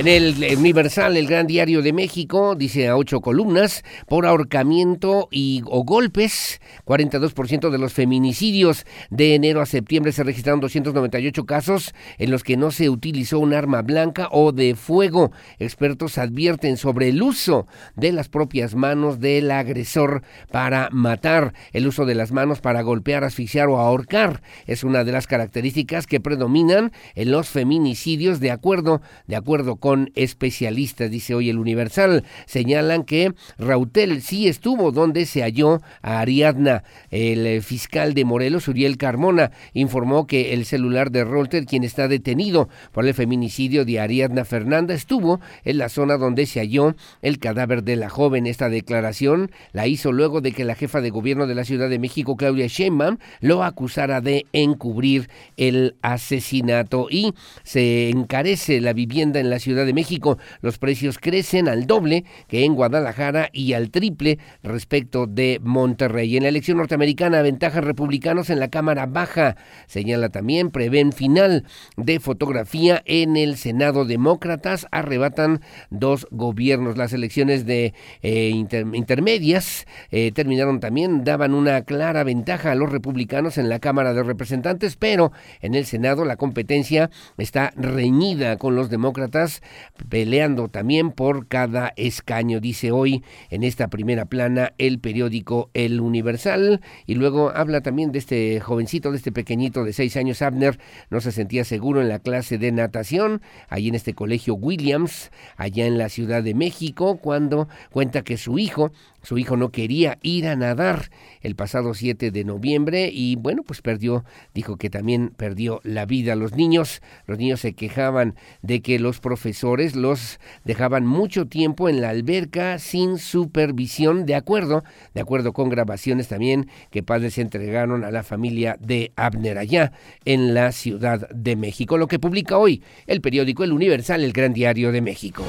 En 0.00 0.08
el 0.08 0.56
Universal, 0.56 1.18
el 1.18 1.26
gran 1.26 1.46
diario 1.46 1.82
de 1.82 1.92
México, 1.92 2.54
dice 2.54 2.88
a 2.88 2.96
ocho 2.96 3.20
columnas, 3.20 3.84
por 4.08 4.24
ahorcamiento 4.24 5.28
y 5.30 5.60
o 5.66 5.84
golpes, 5.84 6.62
42% 6.86 7.68
de 7.68 7.76
los 7.76 7.92
feminicidios 7.92 8.86
de 9.10 9.34
enero 9.34 9.60
a 9.60 9.66
septiembre 9.66 10.12
se 10.12 10.22
registraron 10.22 10.60
298 10.60 11.44
casos 11.44 11.94
en 12.16 12.30
los 12.30 12.44
que 12.44 12.56
no 12.56 12.70
se 12.70 12.88
utilizó 12.88 13.40
un 13.40 13.52
arma 13.52 13.82
blanca 13.82 14.30
o 14.32 14.52
de 14.52 14.74
fuego. 14.74 15.32
Expertos 15.58 16.16
advierten 16.16 16.78
sobre 16.78 17.10
el 17.10 17.22
uso 17.22 17.66
de 17.94 18.12
las 18.12 18.30
propias 18.30 18.74
manos 18.74 19.20
del 19.20 19.50
agresor 19.50 20.22
para 20.50 20.88
matar. 20.92 21.52
El 21.74 21.86
uso 21.86 22.06
de 22.06 22.14
las 22.14 22.32
manos 22.32 22.62
para 22.62 22.80
golpear, 22.80 23.22
asfixiar 23.22 23.68
o 23.68 23.76
ahorcar 23.76 24.40
es 24.66 24.82
una 24.82 25.04
de 25.04 25.12
las 25.12 25.26
características 25.26 26.06
que 26.06 26.20
predominan 26.20 26.90
en 27.14 27.32
los 27.32 27.50
feminicidios 27.50 28.40
de 28.40 28.50
acuerdo, 28.50 29.02
de 29.26 29.36
acuerdo 29.36 29.76
con 29.76 29.89
especialistas, 30.14 31.10
dice 31.10 31.34
hoy 31.34 31.50
el 31.50 31.58
Universal. 31.58 32.24
Señalan 32.46 33.04
que 33.04 33.32
Rautel 33.58 34.22
sí 34.22 34.48
estuvo 34.48 34.92
donde 34.92 35.26
se 35.26 35.42
halló 35.42 35.80
a 36.02 36.20
Ariadna. 36.20 36.82
El 37.10 37.46
eh, 37.46 37.60
fiscal 37.60 38.14
de 38.14 38.24
Morelos, 38.24 38.68
Uriel 38.68 38.96
Carmona, 38.96 39.50
informó 39.72 40.26
que 40.26 40.52
el 40.52 40.64
celular 40.64 41.10
de 41.10 41.24
Rautel, 41.24 41.66
quien 41.66 41.84
está 41.84 42.08
detenido 42.08 42.68
por 42.92 43.06
el 43.06 43.14
feminicidio 43.14 43.84
de 43.84 44.00
Ariadna 44.00 44.44
Fernanda, 44.44 44.94
estuvo 44.94 45.40
en 45.64 45.78
la 45.78 45.88
zona 45.88 46.16
donde 46.16 46.46
se 46.46 46.60
halló 46.60 46.94
el 47.22 47.38
cadáver 47.38 47.82
de 47.84 47.96
la 47.96 48.08
joven. 48.08 48.46
Esta 48.46 48.68
declaración 48.68 49.50
la 49.72 49.86
hizo 49.86 50.12
luego 50.12 50.40
de 50.40 50.52
que 50.52 50.64
la 50.64 50.74
jefa 50.74 51.00
de 51.00 51.10
gobierno 51.10 51.46
de 51.46 51.54
la 51.54 51.64
Ciudad 51.64 51.88
de 51.88 51.98
México, 51.98 52.36
Claudia 52.36 52.66
Sheinbaum, 52.66 53.18
lo 53.40 53.64
acusara 53.64 54.20
de 54.20 54.46
encubrir 54.52 55.28
el 55.56 55.96
asesinato 56.02 57.08
y 57.10 57.34
se 57.62 58.10
encarece 58.10 58.80
la 58.80 58.92
vivienda 58.92 59.40
en 59.40 59.50
la 59.50 59.58
Ciudad 59.58 59.79
de 59.84 59.94
México. 59.94 60.38
Los 60.60 60.78
precios 60.78 61.18
crecen 61.18 61.68
al 61.68 61.86
doble 61.86 62.24
que 62.48 62.64
en 62.64 62.74
Guadalajara 62.74 63.50
y 63.52 63.72
al 63.72 63.90
triple 63.90 64.38
respecto 64.62 65.26
de 65.26 65.60
Monterrey. 65.62 66.36
En 66.36 66.44
la 66.44 66.48
elección 66.48 66.78
norteamericana, 66.78 67.42
ventajas 67.42 67.84
republicanos 67.84 68.50
en 68.50 68.60
la 68.60 68.68
Cámara 68.68 69.06
Baja. 69.06 69.56
Señala 69.86 70.28
también, 70.28 70.70
prevén 70.70 71.12
final 71.12 71.64
de 71.96 72.20
fotografía 72.20 73.02
en 73.04 73.36
el 73.36 73.56
Senado. 73.56 74.04
Demócratas 74.04 74.86
arrebatan 74.90 75.60
dos 75.90 76.26
gobiernos. 76.30 76.96
Las 76.96 77.12
elecciones 77.12 77.66
de 77.66 77.94
eh, 78.22 78.50
intermedias 78.50 79.86
eh, 80.10 80.32
terminaron 80.32 80.80
también, 80.80 81.24
daban 81.24 81.54
una 81.54 81.82
clara 81.82 82.24
ventaja 82.24 82.72
a 82.72 82.74
los 82.74 82.90
republicanos 82.90 83.58
en 83.58 83.68
la 83.68 83.78
Cámara 83.78 84.14
de 84.14 84.22
Representantes, 84.22 84.96
pero 84.96 85.32
en 85.60 85.74
el 85.74 85.86
Senado 85.86 86.24
la 86.24 86.36
competencia 86.36 87.10
está 87.38 87.72
reñida 87.76 88.56
con 88.56 88.76
los 88.76 88.90
demócratas 88.90 89.62
peleando 90.08 90.68
también 90.68 91.12
por 91.12 91.46
cada 91.48 91.92
escaño, 91.96 92.60
dice 92.60 92.92
hoy 92.92 93.22
en 93.50 93.62
esta 93.62 93.88
primera 93.88 94.26
plana 94.26 94.72
el 94.78 94.98
periódico 94.98 95.70
El 95.74 96.00
Universal. 96.00 96.80
Y 97.06 97.14
luego 97.14 97.50
habla 97.54 97.80
también 97.80 98.12
de 98.12 98.18
este 98.18 98.60
jovencito, 98.60 99.10
de 99.10 99.16
este 99.16 99.32
pequeñito 99.32 99.84
de 99.84 99.92
seis 99.92 100.16
años, 100.16 100.42
Abner, 100.42 100.78
no 101.10 101.20
se 101.20 101.32
sentía 101.32 101.64
seguro 101.64 102.00
en 102.00 102.08
la 102.08 102.18
clase 102.18 102.58
de 102.58 102.72
natación, 102.72 103.42
ahí 103.68 103.88
en 103.88 103.94
este 103.94 104.14
colegio 104.14 104.54
Williams, 104.54 105.30
allá 105.56 105.86
en 105.86 105.98
la 105.98 106.08
Ciudad 106.08 106.42
de 106.42 106.54
México, 106.54 107.18
cuando 107.18 107.68
cuenta 107.90 108.22
que 108.22 108.36
su 108.36 108.58
hijo 108.58 108.92
su 109.22 109.38
hijo 109.38 109.56
no 109.56 109.70
quería 109.70 110.18
ir 110.22 110.48
a 110.48 110.56
nadar 110.56 111.10
el 111.40 111.54
pasado 111.54 111.94
7 111.94 112.30
de 112.30 112.44
noviembre 112.44 113.10
y 113.12 113.36
bueno, 113.36 113.62
pues 113.62 113.82
perdió, 113.82 114.24
dijo 114.54 114.76
que 114.76 114.90
también 114.90 115.32
perdió 115.36 115.80
la 115.84 116.06
vida. 116.06 116.36
Los 116.36 116.54
niños, 116.54 117.02
los 117.26 117.38
niños 117.38 117.60
se 117.60 117.74
quejaban 117.74 118.34
de 118.62 118.82
que 118.82 118.98
los 118.98 119.20
profesores 119.20 119.96
los 119.96 120.40
dejaban 120.64 121.06
mucho 121.06 121.46
tiempo 121.46 121.88
en 121.88 122.00
la 122.00 122.10
alberca 122.10 122.78
sin 122.78 123.18
supervisión, 123.18 124.26
de 124.26 124.34
acuerdo, 124.34 124.84
de 125.14 125.20
acuerdo 125.20 125.52
con 125.52 125.68
grabaciones 125.68 126.28
también 126.28 126.68
que 126.90 127.02
padres 127.02 127.38
entregaron 127.38 128.04
a 128.04 128.10
la 128.10 128.22
familia 128.22 128.76
de 128.80 129.12
Abner 129.16 129.58
allá 129.58 129.92
en 130.24 130.54
la 130.54 130.72
Ciudad 130.72 131.28
de 131.30 131.56
México, 131.56 131.98
lo 131.98 132.08
que 132.08 132.18
publica 132.18 132.58
hoy 132.58 132.82
el 133.06 133.20
periódico 133.20 133.64
El 133.64 133.72
Universal, 133.72 134.24
el 134.24 134.32
Gran 134.32 134.52
Diario 134.52 134.92
de 134.92 135.00
México. 135.00 135.44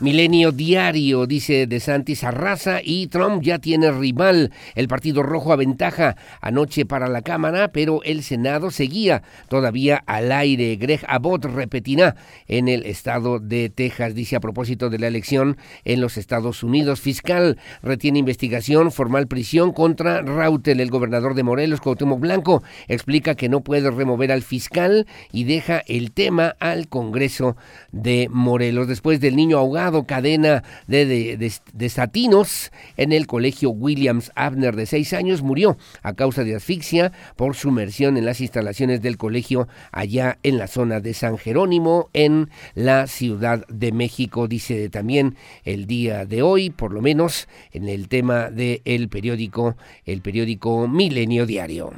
Milenio 0.00 0.52
Diario, 0.52 1.26
dice 1.26 1.66
De 1.66 1.80
Santis 1.80 2.22
arrasa 2.22 2.80
y 2.84 3.08
Trump 3.08 3.42
ya 3.42 3.58
tiene 3.58 3.90
rival. 3.90 4.52
El 4.76 4.86
Partido 4.86 5.24
Rojo 5.24 5.52
aventaja 5.52 6.14
anoche 6.40 6.86
para 6.86 7.08
la 7.08 7.22
Cámara, 7.22 7.72
pero 7.72 8.04
el 8.04 8.22
Senado 8.22 8.70
seguía 8.70 9.24
todavía 9.48 10.04
al 10.06 10.30
aire. 10.30 10.76
Greg 10.76 11.00
Abbott 11.08 11.46
repetirá 11.46 12.14
en 12.46 12.68
el 12.68 12.86
estado 12.86 13.40
de 13.40 13.70
Texas, 13.70 14.14
dice 14.14 14.36
a 14.36 14.40
propósito 14.40 14.88
de 14.88 15.00
la 15.00 15.08
elección 15.08 15.56
en 15.84 16.00
los 16.00 16.16
Estados 16.16 16.62
Unidos. 16.62 17.00
Fiscal 17.00 17.58
retiene 17.82 18.20
investigación, 18.20 18.92
formal 18.92 19.26
prisión 19.26 19.72
contra 19.72 20.22
Rautel, 20.22 20.78
el 20.78 20.90
gobernador 20.90 21.34
de 21.34 21.42
Morelos, 21.42 21.80
Cuauhtémoc 21.80 22.20
Blanco, 22.20 22.62
explica 22.86 23.34
que 23.34 23.48
no 23.48 23.62
puede 23.62 23.90
remover 23.90 24.30
al 24.30 24.42
fiscal 24.42 25.08
y 25.32 25.42
deja 25.42 25.82
el 25.88 26.12
tema 26.12 26.54
al 26.60 26.86
Congreso 26.86 27.56
de 27.90 28.28
Morelos. 28.30 28.86
Después 28.86 29.18
del 29.18 29.34
niño 29.34 29.58
ahogado 29.58 29.87
cadena 30.06 30.62
de, 30.86 31.52
desatinos 31.72 32.70
en 32.96 33.12
el 33.12 33.26
colegio 33.26 33.70
Williams 33.70 34.30
Abner 34.34 34.76
de 34.76 34.86
seis 34.86 35.12
años 35.12 35.42
murió 35.42 35.76
a 36.02 36.14
causa 36.14 36.44
de 36.44 36.54
asfixia 36.54 37.12
por 37.36 37.54
sumersión 37.54 38.16
en 38.16 38.24
las 38.24 38.40
instalaciones 38.40 39.02
del 39.02 39.16
colegio 39.16 39.68
allá 39.92 40.38
en 40.42 40.58
la 40.58 40.66
zona 40.66 41.00
de 41.00 41.14
San 41.14 41.38
Jerónimo 41.38 42.10
en 42.12 42.50
la 42.74 43.06
Ciudad 43.06 43.66
de 43.68 43.92
México, 43.92 44.48
dice 44.48 44.88
también 44.90 45.36
el 45.64 45.86
día 45.86 46.24
de 46.26 46.42
hoy, 46.42 46.70
por 46.70 46.92
lo 46.92 47.00
menos 47.00 47.48
en 47.72 47.88
el 47.88 48.08
tema 48.08 48.50
del 48.50 49.08
periódico, 49.08 49.76
el 50.04 50.22
periódico 50.22 50.88
Milenio 50.88 51.46
Diario. 51.46 51.92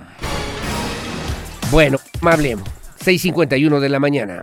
Bueno, 1.71 1.99
amable, 2.21 2.57
6.51 3.05 3.79
de 3.79 3.89
la 3.89 4.01
mañana. 4.01 4.43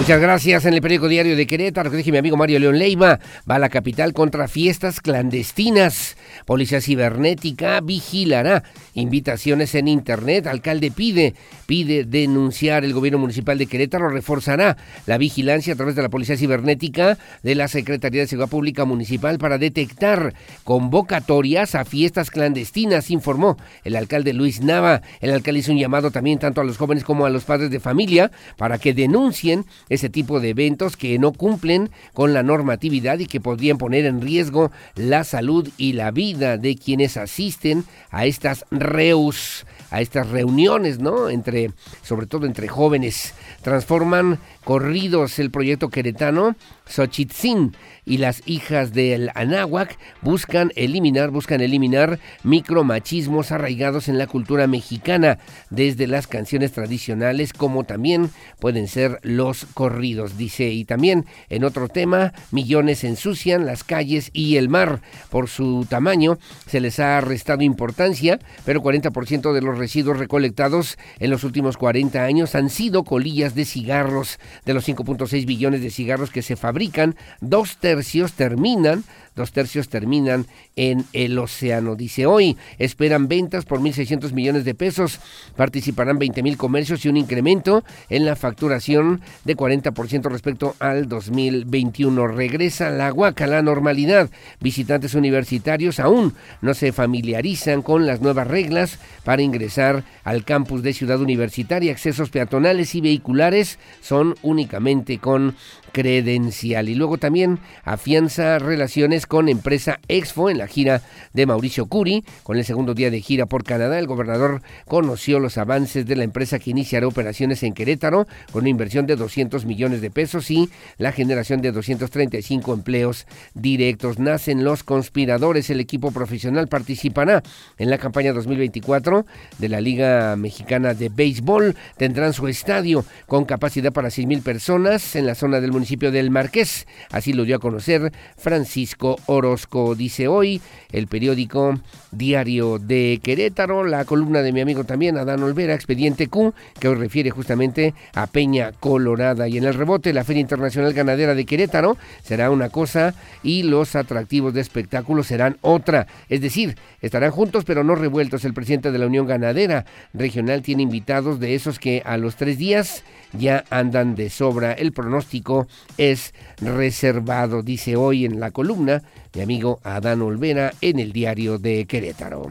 Muchas 0.00 0.18
gracias. 0.18 0.64
En 0.64 0.72
el 0.72 0.80
periódico 0.80 1.08
diario 1.08 1.36
de 1.36 1.46
Querétaro, 1.46 1.90
que 1.90 1.98
dije 1.98 2.10
mi 2.10 2.16
amigo 2.16 2.34
Mario 2.34 2.58
León 2.58 2.78
Leiva, 2.78 3.20
va 3.48 3.56
a 3.56 3.58
la 3.58 3.68
capital 3.68 4.14
contra 4.14 4.48
fiestas 4.48 4.98
clandestinas. 5.02 6.16
Policía 6.46 6.80
cibernética 6.80 7.82
vigilará 7.82 8.64
invitaciones 8.94 9.74
en 9.74 9.88
Internet. 9.88 10.46
Alcalde 10.46 10.90
pide, 10.90 11.34
pide 11.66 12.04
denunciar. 12.04 12.82
El 12.82 12.94
gobierno 12.94 13.18
municipal 13.18 13.58
de 13.58 13.66
Querétaro 13.66 14.08
reforzará 14.08 14.78
la 15.04 15.18
vigilancia 15.18 15.74
a 15.74 15.76
través 15.76 15.96
de 15.96 16.02
la 16.02 16.08
Policía 16.08 16.38
Cibernética 16.38 17.18
de 17.42 17.54
la 17.54 17.68
Secretaría 17.68 18.22
de 18.22 18.26
Seguridad 18.26 18.50
Pública 18.50 18.86
Municipal 18.86 19.36
para 19.36 19.58
detectar 19.58 20.32
convocatorias 20.64 21.74
a 21.74 21.84
fiestas 21.84 22.30
clandestinas, 22.30 23.10
informó 23.10 23.58
el 23.84 23.96
alcalde 23.96 24.32
Luis 24.32 24.62
Nava. 24.62 25.02
El 25.20 25.30
alcalde 25.30 25.60
hizo 25.60 25.72
un 25.72 25.78
llamado 25.78 26.10
también 26.10 26.38
tanto 26.38 26.62
a 26.62 26.64
los 26.64 26.78
jóvenes 26.78 27.04
como 27.04 27.26
a 27.26 27.30
los 27.30 27.44
padres 27.44 27.70
de 27.70 27.80
familia 27.80 28.30
para 28.56 28.78
que 28.78 28.94
denuncien 28.94 29.66
ese 29.90 30.08
tipo 30.08 30.40
de 30.40 30.50
eventos 30.50 30.96
que 30.96 31.18
no 31.18 31.32
cumplen 31.32 31.90
con 32.14 32.32
la 32.32 32.42
normatividad 32.42 33.18
y 33.18 33.26
que 33.26 33.40
podrían 33.40 33.76
poner 33.76 34.06
en 34.06 34.22
riesgo 34.22 34.70
la 34.94 35.24
salud 35.24 35.68
y 35.76 35.92
la 35.92 36.10
vida 36.10 36.56
de 36.56 36.76
quienes 36.76 37.18
asisten 37.18 37.84
a 38.10 38.24
estas 38.24 38.64
reus, 38.70 39.66
a 39.90 40.00
estas 40.00 40.28
reuniones, 40.28 41.00
¿no? 41.00 41.28
Entre, 41.28 41.72
sobre 42.02 42.26
todo 42.26 42.46
entre 42.46 42.68
jóvenes. 42.68 43.34
Transforman 43.62 44.38
corridos 44.70 45.40
el 45.40 45.50
proyecto 45.50 45.88
queretano 45.88 46.54
Xochitzin 46.86 47.74
y 48.04 48.18
las 48.18 48.42
hijas 48.46 48.92
del 48.92 49.30
Anáhuac 49.34 49.96
buscan 50.22 50.72
eliminar, 50.74 51.30
buscan 51.30 51.60
eliminar 51.60 52.18
micromachismos 52.42 53.52
arraigados 53.52 54.08
en 54.08 54.18
la 54.18 54.26
cultura 54.26 54.66
mexicana, 54.66 55.38
desde 55.70 56.06
las 56.06 56.26
canciones 56.26 56.72
tradicionales 56.72 57.52
como 57.52 57.84
también 57.84 58.30
pueden 58.58 58.88
ser 58.88 59.20
los 59.22 59.66
corridos, 59.74 60.36
dice. 60.36 60.70
Y 60.70 60.84
también 60.84 61.26
en 61.48 61.64
otro 61.64 61.88
tema, 61.88 62.32
millones 62.50 63.04
ensucian 63.04 63.66
las 63.66 63.84
calles 63.84 64.30
y 64.32 64.56
el 64.56 64.68
mar. 64.68 65.00
Por 65.30 65.48
su 65.48 65.86
tamaño 65.88 66.38
se 66.66 66.80
les 66.80 66.98
ha 66.98 67.20
restado 67.20 67.62
importancia, 67.62 68.38
pero 68.64 68.82
40% 68.82 69.52
de 69.52 69.62
los 69.62 69.78
residuos 69.78 70.18
recolectados 70.18 70.98
en 71.18 71.30
los 71.30 71.44
últimos 71.44 71.76
40 71.76 72.22
años 72.24 72.54
han 72.54 72.70
sido 72.70 73.04
colillas 73.04 73.54
de 73.54 73.64
cigarros. 73.64 74.38
De 74.64 74.74
los 74.74 74.88
5.6 74.88 75.46
billones 75.46 75.82
de 75.82 75.90
cigarros 75.90 76.30
que 76.30 76.42
se 76.42 76.56
fabrican, 76.56 77.16
dos 77.40 77.78
tercios 77.78 78.32
terminan 78.32 79.04
dos 79.40 79.52
tercios 79.52 79.88
terminan 79.88 80.46
en 80.76 81.04
el 81.12 81.38
océano. 81.38 81.96
Dice 81.96 82.26
hoy, 82.26 82.56
esperan 82.78 83.28
ventas 83.28 83.64
por 83.64 83.80
1.600 83.80 84.32
millones 84.32 84.64
de 84.64 84.74
pesos, 84.74 85.18
participarán 85.56 86.18
20.000 86.18 86.56
comercios 86.56 87.04
y 87.04 87.08
un 87.08 87.16
incremento 87.16 87.84
en 88.08 88.24
la 88.24 88.36
facturación 88.36 89.20
de 89.44 89.56
40% 89.56 90.30
respecto 90.30 90.74
al 90.78 91.08
2021. 91.08 92.26
Regresa 92.28 92.90
la 92.90 93.12
huaca, 93.12 93.46
la 93.46 93.62
normalidad. 93.62 94.30
Visitantes 94.60 95.14
universitarios 95.14 96.00
aún 96.00 96.34
no 96.60 96.74
se 96.74 96.92
familiarizan 96.92 97.82
con 97.82 98.06
las 98.06 98.20
nuevas 98.20 98.46
reglas 98.46 98.98
para 99.24 99.42
ingresar 99.42 100.04
al 100.24 100.44
campus 100.44 100.82
de 100.82 100.92
Ciudad 100.92 101.20
Universitaria. 101.20 101.92
Accesos 101.92 102.30
peatonales 102.30 102.94
y 102.94 103.00
vehiculares 103.00 103.78
son 104.00 104.34
únicamente 104.42 105.18
con 105.18 105.54
credencial. 105.92 106.88
Y 106.88 106.94
luego 106.94 107.18
también 107.18 107.58
afianza 107.84 108.58
relaciones 108.58 109.26
con 109.26 109.48
empresa 109.48 110.00
Expo 110.08 110.50
en 110.50 110.58
la 110.58 110.66
gira 110.66 111.02
de 111.32 111.46
Mauricio 111.46 111.86
Curi. 111.86 112.24
Con 112.42 112.56
el 112.56 112.64
segundo 112.64 112.94
día 112.94 113.10
de 113.10 113.20
gira 113.20 113.46
por 113.46 113.64
Canadá, 113.64 113.98
el 113.98 114.06
gobernador 114.06 114.62
conoció 114.86 115.38
los 115.38 115.58
avances 115.58 116.06
de 116.06 116.16
la 116.16 116.24
empresa 116.24 116.58
que 116.58 116.70
iniciará 116.70 117.06
operaciones 117.06 117.62
en 117.62 117.74
Querétaro 117.74 118.26
con 118.52 118.62
una 118.62 118.70
inversión 118.70 119.06
de 119.06 119.16
200 119.16 119.64
millones 119.64 120.00
de 120.00 120.10
pesos 120.10 120.50
y 120.50 120.70
la 120.98 121.12
generación 121.12 121.60
de 121.60 121.72
235 121.72 122.72
empleos 122.72 123.26
directos. 123.54 124.18
Nacen 124.18 124.64
los 124.64 124.84
conspiradores. 124.84 125.70
El 125.70 125.80
equipo 125.80 126.12
profesional 126.12 126.68
participará 126.68 127.42
en 127.78 127.90
la 127.90 127.98
campaña 127.98 128.32
2024 128.32 129.26
de 129.58 129.68
la 129.68 129.80
Liga 129.80 130.36
Mexicana 130.36 130.94
de 130.94 131.08
Béisbol. 131.08 131.76
Tendrán 131.96 132.32
su 132.32 132.48
estadio 132.48 133.04
con 133.26 133.44
capacidad 133.44 133.92
para 133.92 134.10
6 134.10 134.26
mil 134.26 134.42
personas 134.42 135.16
en 135.16 135.26
la 135.26 135.34
zona 135.34 135.60
del 135.60 135.72
municipio 135.72 135.79
del 135.80 136.30
Marqués. 136.30 136.86
Así 137.10 137.32
lo 137.32 137.44
dio 137.44 137.56
a 137.56 137.58
conocer 137.58 138.12
Francisco 138.36 139.18
Orozco. 139.26 139.94
Dice 139.94 140.28
hoy 140.28 140.60
el 140.92 141.06
periódico 141.06 141.80
Diario 142.10 142.78
de 142.78 143.20
Querétaro, 143.22 143.84
la 143.84 144.04
columna 144.04 144.42
de 144.42 144.52
mi 144.52 144.60
amigo 144.60 144.84
también, 144.84 145.16
Adán 145.16 145.42
Olvera, 145.42 145.74
Expediente 145.74 146.26
Q, 146.26 146.52
que 146.78 146.88
hoy 146.88 146.96
refiere 146.96 147.30
justamente 147.30 147.94
a 148.14 148.26
Peña 148.26 148.72
Colorada. 148.72 149.48
Y 149.48 149.58
en 149.58 149.64
el 149.64 149.74
rebote, 149.74 150.12
la 150.12 150.24
Feria 150.24 150.40
Internacional 150.40 150.92
Ganadera 150.92 151.34
de 151.34 151.46
Querétaro 151.46 151.96
será 152.22 152.50
una 152.50 152.68
cosa 152.68 153.14
y 153.42 153.62
los 153.62 153.96
atractivos 153.96 154.52
de 154.54 154.60
espectáculos 154.60 155.28
serán 155.28 155.56
otra. 155.60 156.06
Es 156.28 156.40
decir, 156.40 156.76
estarán 157.00 157.30
juntos 157.30 157.64
pero 157.64 157.84
no 157.84 157.94
revueltos. 157.94 158.44
El 158.44 158.54
presidente 158.54 158.92
de 158.92 158.98
la 158.98 159.06
Unión 159.06 159.26
Ganadera 159.26 159.86
Regional 160.12 160.62
tiene 160.62 160.82
invitados 160.82 161.40
de 161.40 161.54
esos 161.54 161.78
que 161.78 162.02
a 162.04 162.16
los 162.16 162.36
tres 162.36 162.58
días 162.58 163.04
ya 163.32 163.64
andan 163.70 164.14
de 164.14 164.30
sobra. 164.30 164.72
El 164.72 164.92
pronóstico 164.92 165.66
es 165.96 166.34
reservado, 166.60 167.62
dice 167.62 167.96
hoy 167.96 168.24
en 168.24 168.40
la 168.40 168.50
columna 168.50 169.02
mi 169.34 169.42
amigo 169.42 169.80
Adán 169.84 170.22
Olvera 170.22 170.72
en 170.80 170.98
el 170.98 171.12
diario 171.12 171.58
de 171.58 171.86
Querétaro. 171.86 172.50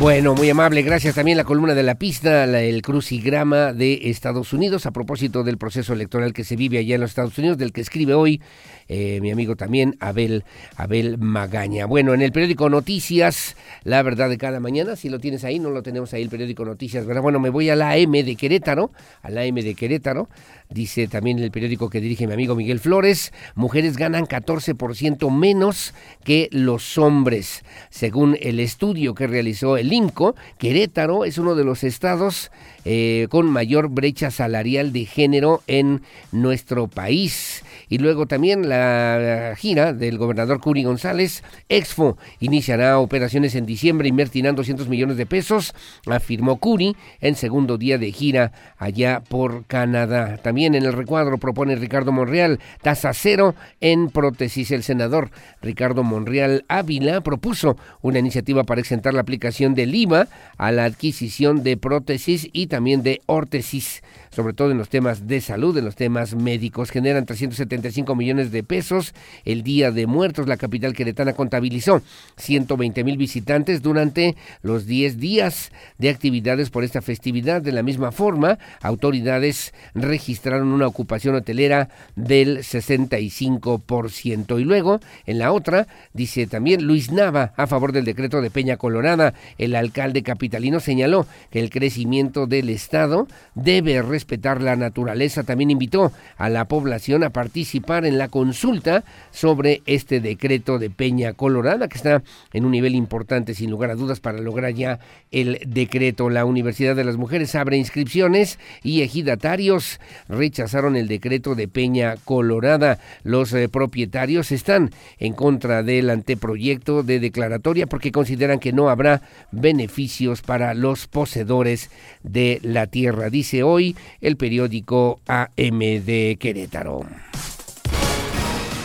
Bueno, 0.00 0.34
muy 0.34 0.50
amable, 0.50 0.82
gracias 0.82 1.14
también 1.14 1.38
la 1.38 1.44
columna 1.44 1.72
de 1.72 1.84
la 1.84 1.94
pista, 1.94 2.44
el 2.44 2.82
crucigrama 2.82 3.72
de 3.72 4.10
Estados 4.10 4.52
Unidos, 4.52 4.86
a 4.86 4.90
propósito 4.90 5.44
del 5.44 5.56
proceso 5.56 5.92
electoral 5.92 6.32
que 6.32 6.42
se 6.42 6.56
vive 6.56 6.78
allá 6.78 6.96
en 6.96 7.00
los 7.00 7.10
Estados 7.10 7.38
Unidos, 7.38 7.58
del 7.58 7.72
que 7.72 7.80
escribe 7.80 8.12
hoy 8.12 8.42
eh, 8.88 9.18
mi 9.20 9.30
amigo 9.30 9.56
también 9.56 9.96
Abel, 10.00 10.44
Abel 10.76 11.18
Magaña. 11.18 11.86
Bueno, 11.86 12.14
en 12.14 12.22
el 12.22 12.32
periódico 12.32 12.68
Noticias, 12.68 13.56
la 13.84 14.02
verdad 14.02 14.28
de 14.28 14.38
cada 14.38 14.60
mañana, 14.60 14.96
si 14.96 15.08
lo 15.08 15.18
tienes 15.18 15.44
ahí, 15.44 15.58
no 15.58 15.70
lo 15.70 15.82
tenemos 15.82 16.12
ahí 16.12 16.22
el 16.22 16.28
periódico 16.28 16.64
Noticias, 16.64 17.06
¿verdad? 17.06 17.22
Bueno, 17.22 17.40
me 17.40 17.50
voy 17.50 17.70
a 17.70 17.76
la 17.76 17.92
AM 17.92 18.12
de 18.12 18.36
Querétaro, 18.36 18.90
a 19.22 19.30
la 19.30 19.42
AM 19.42 19.56
de 19.56 19.74
Querétaro, 19.74 20.28
dice 20.68 21.06
también 21.08 21.38
el 21.38 21.50
periódico 21.50 21.88
que 21.88 22.00
dirige 22.00 22.26
mi 22.26 22.32
amigo 22.34 22.54
Miguel 22.54 22.80
Flores, 22.80 23.32
mujeres 23.54 23.96
ganan 23.96 24.26
14% 24.26 25.30
menos 25.30 25.94
que 26.24 26.48
los 26.50 26.98
hombres, 26.98 27.64
según 27.90 28.36
el 28.40 28.60
estudio 28.60 29.14
que 29.14 29.26
realizó 29.26 29.76
el 29.76 29.92
IMCO, 29.92 30.34
Querétaro 30.58 31.24
es 31.24 31.38
uno 31.38 31.54
de 31.54 31.64
los 31.64 31.84
estados 31.84 32.50
eh, 32.84 33.28
con 33.30 33.46
mayor 33.46 33.88
brecha 33.88 34.30
salarial 34.30 34.92
de 34.92 35.06
género 35.06 35.62
en 35.66 36.02
nuestro 36.32 36.86
país. 36.86 37.64
Y 37.94 37.98
luego 37.98 38.26
también 38.26 38.68
la 38.68 39.54
gira 39.56 39.92
del 39.92 40.18
gobernador 40.18 40.58
Curi 40.58 40.82
González, 40.82 41.44
Expo, 41.68 42.18
iniciará 42.40 42.98
operaciones 42.98 43.54
en 43.54 43.66
diciembre, 43.66 44.08
invertirán 44.08 44.56
200 44.56 44.88
millones 44.88 45.16
de 45.16 45.26
pesos, 45.26 45.74
afirmó 46.04 46.56
Curi 46.56 46.96
en 47.20 47.36
segundo 47.36 47.78
día 47.78 47.96
de 47.96 48.10
gira 48.10 48.50
allá 48.78 49.20
por 49.20 49.66
Canadá. 49.66 50.38
También 50.38 50.74
en 50.74 50.84
el 50.86 50.92
recuadro 50.92 51.38
propone 51.38 51.76
Ricardo 51.76 52.10
Monreal 52.10 52.58
tasa 52.82 53.12
cero 53.14 53.54
en 53.80 54.10
prótesis. 54.10 54.72
El 54.72 54.82
senador 54.82 55.30
Ricardo 55.62 56.02
Monreal 56.02 56.64
Ávila 56.66 57.20
propuso 57.20 57.76
una 58.02 58.18
iniciativa 58.18 58.64
para 58.64 58.80
exentar 58.80 59.14
la 59.14 59.20
aplicación 59.20 59.76
del 59.76 59.94
IVA 59.94 60.26
a 60.58 60.72
la 60.72 60.84
adquisición 60.84 61.62
de 61.62 61.76
prótesis 61.76 62.48
y 62.52 62.66
también 62.66 63.04
de 63.04 63.20
órtesis 63.26 64.02
sobre 64.34 64.52
todo 64.52 64.72
en 64.72 64.78
los 64.78 64.88
temas 64.88 65.28
de 65.28 65.40
salud, 65.40 65.78
en 65.78 65.84
los 65.84 65.94
temas 65.94 66.34
médicos. 66.34 66.90
Generan 66.90 67.24
375 67.24 68.16
millones 68.16 68.50
de 68.50 68.64
pesos. 68.64 69.14
El 69.44 69.62
Día 69.62 69.92
de 69.92 70.06
Muertos, 70.06 70.48
la 70.48 70.56
capital 70.56 70.92
queretana 70.92 71.34
contabilizó 71.34 72.02
120 72.36 73.04
mil 73.04 73.16
visitantes 73.16 73.80
durante 73.80 74.34
los 74.62 74.86
10 74.86 75.18
días 75.18 75.70
de 75.98 76.08
actividades 76.08 76.70
por 76.70 76.82
esta 76.82 77.00
festividad. 77.00 77.62
De 77.62 77.70
la 77.70 77.84
misma 77.84 78.10
forma, 78.10 78.58
autoridades 78.82 79.72
registraron 79.94 80.68
una 80.68 80.88
ocupación 80.88 81.36
hotelera 81.36 81.90
del 82.16 82.58
65%. 82.58 84.60
Y 84.60 84.64
luego, 84.64 84.98
en 85.26 85.38
la 85.38 85.52
otra, 85.52 85.86
dice 86.12 86.48
también 86.48 86.84
Luis 86.84 87.12
Nava, 87.12 87.52
a 87.56 87.68
favor 87.68 87.92
del 87.92 88.04
decreto 88.04 88.40
de 88.40 88.50
Peña 88.50 88.78
Colorada, 88.78 89.34
el 89.58 89.76
alcalde 89.76 90.24
capitalino 90.24 90.80
señaló 90.80 91.28
que 91.50 91.60
el 91.60 91.70
crecimiento 91.70 92.48
del 92.48 92.70
Estado 92.70 93.28
debe 93.54 94.02
respetar 94.02 94.23
respetar 94.24 94.62
la 94.62 94.74
naturaleza. 94.74 95.42
También 95.42 95.70
invitó 95.70 96.10
a 96.38 96.48
la 96.48 96.64
población 96.64 97.24
a 97.24 97.30
participar 97.30 98.06
en 98.06 98.16
la 98.16 98.28
consulta 98.28 99.04
sobre 99.30 99.82
este 99.84 100.20
decreto 100.20 100.78
de 100.78 100.88
Peña 100.88 101.34
Colorada, 101.34 101.88
que 101.88 101.98
está 101.98 102.22
en 102.54 102.64
un 102.64 102.70
nivel 102.70 102.94
importante, 102.94 103.54
sin 103.54 103.70
lugar 103.70 103.90
a 103.90 103.96
dudas, 103.96 104.20
para 104.20 104.38
lograr 104.38 104.72
ya 104.72 104.98
el 105.30 105.60
decreto. 105.66 106.30
La 106.30 106.46
Universidad 106.46 106.96
de 106.96 107.04
las 107.04 107.18
Mujeres 107.18 107.54
abre 107.54 107.76
inscripciones 107.76 108.58
y 108.82 109.02
ejidatarios 109.02 110.00
rechazaron 110.26 110.96
el 110.96 111.06
decreto 111.06 111.54
de 111.54 111.68
Peña 111.68 112.14
Colorada. 112.24 112.98
Los 113.24 113.52
eh, 113.52 113.68
propietarios 113.68 114.52
están 114.52 114.90
en 115.18 115.34
contra 115.34 115.82
del 115.82 116.08
anteproyecto 116.08 117.02
de 117.02 117.20
declaratoria 117.20 117.86
porque 117.86 118.10
consideran 118.10 118.58
que 118.58 118.72
no 118.72 118.88
habrá 118.88 119.20
beneficios 119.52 120.40
para 120.40 120.72
los 120.72 121.08
poseedores 121.08 121.90
de 122.22 122.60
la 122.62 122.86
tierra. 122.86 123.28
Dice 123.28 123.62
hoy 123.62 123.96
el 124.20 124.36
periódico 124.36 125.20
AM 125.26 125.78
de 125.78 126.36
Querétaro. 126.40 127.02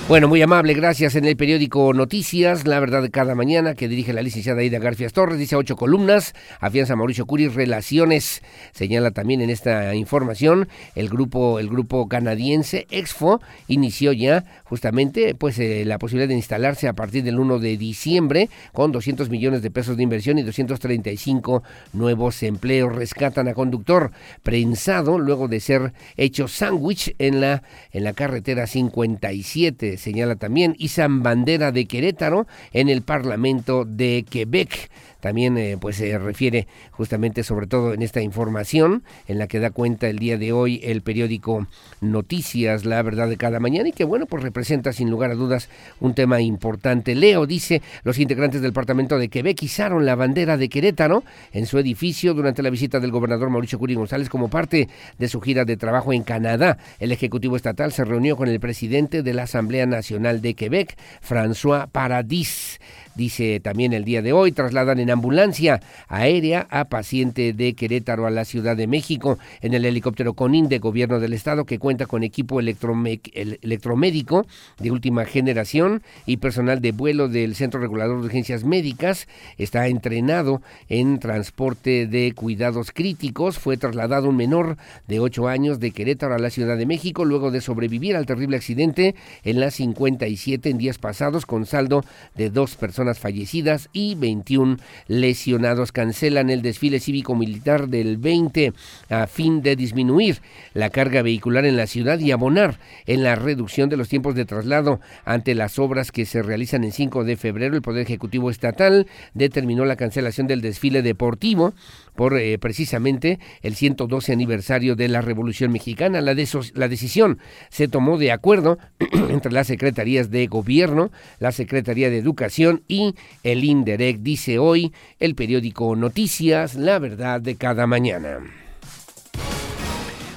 Bueno, 0.10 0.28
muy 0.28 0.42
amable, 0.42 0.74
gracias. 0.74 1.14
En 1.14 1.26
el 1.26 1.38
periódico 1.38 1.94
Noticias, 1.94 2.66
la 2.66 2.80
verdad 2.80 3.04
de 3.04 3.12
cada 3.12 3.36
mañana, 3.36 3.76
que 3.76 3.88
dirige 3.88 4.12
la 4.12 4.24
licenciada 4.24 4.64
Ida 4.64 4.80
Garfias 4.80 5.14
Torres, 5.14 5.38
dice 5.38 5.56
ocho 5.56 5.76
columnas, 5.76 6.34
afianza 6.60 6.96
Mauricio 6.96 7.28
Curi, 7.28 7.48
relaciones. 7.48 8.42
Señala 8.72 9.12
también 9.12 9.40
en 9.42 9.52
esta 9.52 9.94
información 9.94 10.68
el 10.96 11.10
grupo, 11.10 11.60
el 11.60 11.70
grupo 11.70 12.08
canadiense 12.08 12.88
Exfo 12.90 13.40
inició 13.68 14.12
ya 14.12 14.46
justamente 14.64 15.36
pues 15.36 15.60
eh, 15.60 15.86
la 15.86 16.00
posibilidad 16.00 16.30
de 16.30 16.34
instalarse 16.34 16.88
a 16.88 16.94
partir 16.94 17.24
del 17.24 17.38
1 17.38 17.60
de 17.60 17.78
diciembre 17.78 18.50
con 18.74 18.92
200 18.92 19.30
millones 19.30 19.62
de 19.62 19.70
pesos 19.70 19.96
de 19.96 20.02
inversión 20.02 20.40
y 20.40 20.42
235 20.42 21.62
nuevos 21.94 22.42
empleos. 22.42 22.96
Rescatan 22.96 23.48
a 23.48 23.54
conductor 23.54 24.10
prensado 24.42 25.20
luego 25.20 25.48
de 25.48 25.60
ser 25.60 25.94
hecho 26.18 26.48
sándwich 26.48 27.14
en 27.20 27.42
la, 27.42 27.62
en 27.92 28.04
la 28.04 28.14
carretera 28.14 28.66
57 28.66 29.99
señala 30.00 30.36
también 30.36 30.76
Isan 30.80 31.22
Bandera 31.22 31.72
de 31.72 31.86
Querétaro 31.86 32.48
en 32.74 32.90
el 32.90 33.04
Parlamento 33.04 33.86
de 33.86 34.26
Quebec 34.28 34.90
también 35.20 35.58
eh, 35.58 35.78
pues 35.80 35.98
se 35.98 36.18
refiere 36.18 36.68
justamente 36.92 37.44
sobre 37.44 37.68
todo 37.68 37.94
en 37.94 38.02
esta 38.02 38.22
información 38.22 39.04
en 39.28 39.40
la 39.40 39.48
que 39.48 39.60
da 39.60 39.72
cuenta 39.72 40.08
el 40.08 40.20
día 40.20 40.38
de 40.38 40.52
hoy 40.52 40.80
el 40.84 41.02
periódico 41.02 41.68
Noticias, 42.02 42.86
la 42.86 43.02
verdad 43.02 43.28
de 43.28 43.38
cada 43.38 43.60
mañana 43.60 43.90
y 43.90 43.92
que 43.92 44.06
bueno 44.06 44.26
pues 44.26 44.44
representa 44.44 44.94
sin 44.94 45.10
lugar 45.10 45.32
a 45.32 45.36
dudas 45.36 45.70
un 46.00 46.14
tema 46.14 46.42
importante. 46.42 47.16
Leo 47.16 47.46
dice, 47.46 47.82
los 48.04 48.20
integrantes 48.20 48.62
del 48.62 48.72
Departamento 48.72 49.18
de 49.18 49.30
Quebec 49.30 49.62
izaron 49.64 50.06
la 50.06 50.16
bandera 50.16 50.58
de 50.58 50.70
Querétaro 50.70 51.24
en 51.52 51.66
su 51.66 51.78
edificio 51.78 52.34
durante 52.34 52.64
la 52.64 52.70
visita 52.70 53.00
del 53.00 53.12
gobernador 53.12 53.50
Mauricio 53.50 53.80
Curi 53.80 53.96
González 53.96 54.30
como 54.30 54.50
parte 54.50 54.88
de 55.18 55.28
su 55.28 55.42
gira 55.42 55.66
de 55.66 55.78
trabajo 55.78 56.14
en 56.14 56.24
Canadá. 56.24 56.78
El 57.00 57.12
Ejecutivo 57.12 57.56
Estatal 57.56 57.92
se 57.92 58.06
reunió 58.06 58.38
con 58.38 58.48
el 58.48 58.60
presidente 58.60 59.24
de 59.24 59.34
la 59.34 59.44
Asamblea 59.44 59.86
Nacional 59.86 60.42
de 60.42 60.54
Quebec, 60.54 60.98
François 61.22 61.88
Paradis. 61.92 62.80
Dice 63.16 63.60
también 63.60 63.92
el 63.92 64.06
día 64.06 64.22
de 64.22 64.32
hoy, 64.32 64.54
trasladan 64.54 65.00
en 65.00 65.09
ambulancia 65.14 65.82
aérea 66.08 66.68
a 66.70 66.86
paciente 66.86 67.54
de 67.54 67.74
Querétaro 67.74 68.26
a 68.26 68.30
la 68.30 68.46
Ciudad 68.46 68.76
de 68.76 68.88
México 68.88 69.38
en 69.62 69.74
el 69.74 69.86
helicóptero 69.86 70.34
CONIN 70.34 70.70
de 70.70 70.80
Gobierno 70.80 71.20
del 71.20 71.34
Estado 71.34 71.66
que 71.66 71.80
cuenta 71.80 72.06
con 72.06 72.24
equipo 72.24 72.60
electromédico 72.60 74.46
de 74.80 74.92
última 74.92 75.26
generación 75.26 76.04
y 76.26 76.38
personal 76.38 76.82
de 76.82 76.92
vuelo 76.92 77.28
del 77.28 77.56
Centro 77.56 77.80
Regulador 77.80 78.20
de 78.20 78.26
Urgencias 78.26 78.64
Médicas. 78.64 79.28
Está 79.58 79.88
entrenado 79.88 80.62
en 80.88 81.20
transporte 81.20 82.08
de 82.08 82.34
cuidados 82.34 82.92
críticos. 82.92 83.58
Fue 83.58 83.78
trasladado 83.78 84.30
un 84.30 84.36
menor 84.36 84.78
de 85.08 85.20
8 85.20 85.48
años 85.48 85.80
de 85.80 85.92
Querétaro 85.92 86.36
a 86.36 86.40
la 86.40 86.50
Ciudad 86.50 86.78
de 86.78 86.86
México 86.86 87.26
luego 87.26 87.52
de 87.52 87.62
sobrevivir 87.62 88.16
al 88.16 88.26
terrible 88.26 88.58
accidente 88.58 89.16
en 89.44 89.60
la 89.60 89.72
57 89.72 90.70
en 90.70 90.78
días 90.78 90.98
pasados 90.98 91.46
con 91.46 91.66
saldo 91.66 92.04
de 92.36 92.50
dos 92.50 92.76
personas 92.76 93.20
fallecidas 93.20 93.90
y 93.94 94.16
21 94.16 94.78
lesionados. 95.08 95.92
Cancelan 95.92 96.50
el 96.50 96.62
desfile 96.62 97.00
cívico-militar 97.00 97.88
del 97.88 98.18
20 98.18 98.74
a 99.10 99.28
fin 99.28 99.62
de 99.62 99.76
disminuir 99.76 100.42
la 100.74 100.90
carga 100.90 101.22
vehicular 101.22 101.66
en 101.66 101.78
la 101.78 101.88
ciudad 101.88 102.20
y 102.20 102.32
abonar 102.32 102.80
en 103.06 103.24
la 103.24 103.36
reducción 103.36 103.90
de 103.90 103.98
los 103.98 104.10
tiempos 104.10 104.36
de 104.36 104.46
traslado 104.46 105.00
ante 105.26 105.56
las 105.56 105.80
obras 105.80 106.12
que 106.12 106.26
se 106.26 106.42
realizan 106.42 106.84
en 106.84 106.92
5 106.92 107.24
de 107.24 107.38
febrero. 107.38 107.76
El 107.76 107.82
Poder 107.82 108.04
Ejecutivo 108.04 108.50
Estatal 108.50 109.08
determinó 109.34 109.86
la 109.86 109.96
cancelación 109.96 110.48
del 110.48 110.62
desfile 110.62 111.02
deportivo 111.02 111.74
por 112.16 112.38
eh, 112.38 112.58
precisamente 112.60 113.40
el 113.62 113.76
112 113.76 114.34
aniversario 114.34 114.96
de 114.96 115.08
la 115.08 115.22
Revolución 115.22 115.72
Mexicana. 115.72 116.22
La, 116.22 116.34
la 116.34 116.88
decisión 116.88 117.40
se 117.70 117.88
tomó 117.88 118.18
de 118.18 118.32
acuerdo 118.32 118.78
entre 119.30 119.52
las 119.52 119.68
secretarías 119.68 120.30
de 120.30 120.48
gobierno, 120.48 121.12
la 121.40 121.52
Secretaría 121.52 122.10
de 122.10 122.18
Educación 122.18 122.84
y 122.88 123.16
el 123.44 123.64
INDEREC, 123.64 124.20
dice 124.20 124.60
hoy 124.60 124.89
el 125.20 125.36
periódico 125.36 125.96
Noticias, 125.96 126.76
la 126.76 127.00
verdad 127.00 127.42
de 127.42 127.56
cada 127.56 127.88
mañana. 127.88 128.40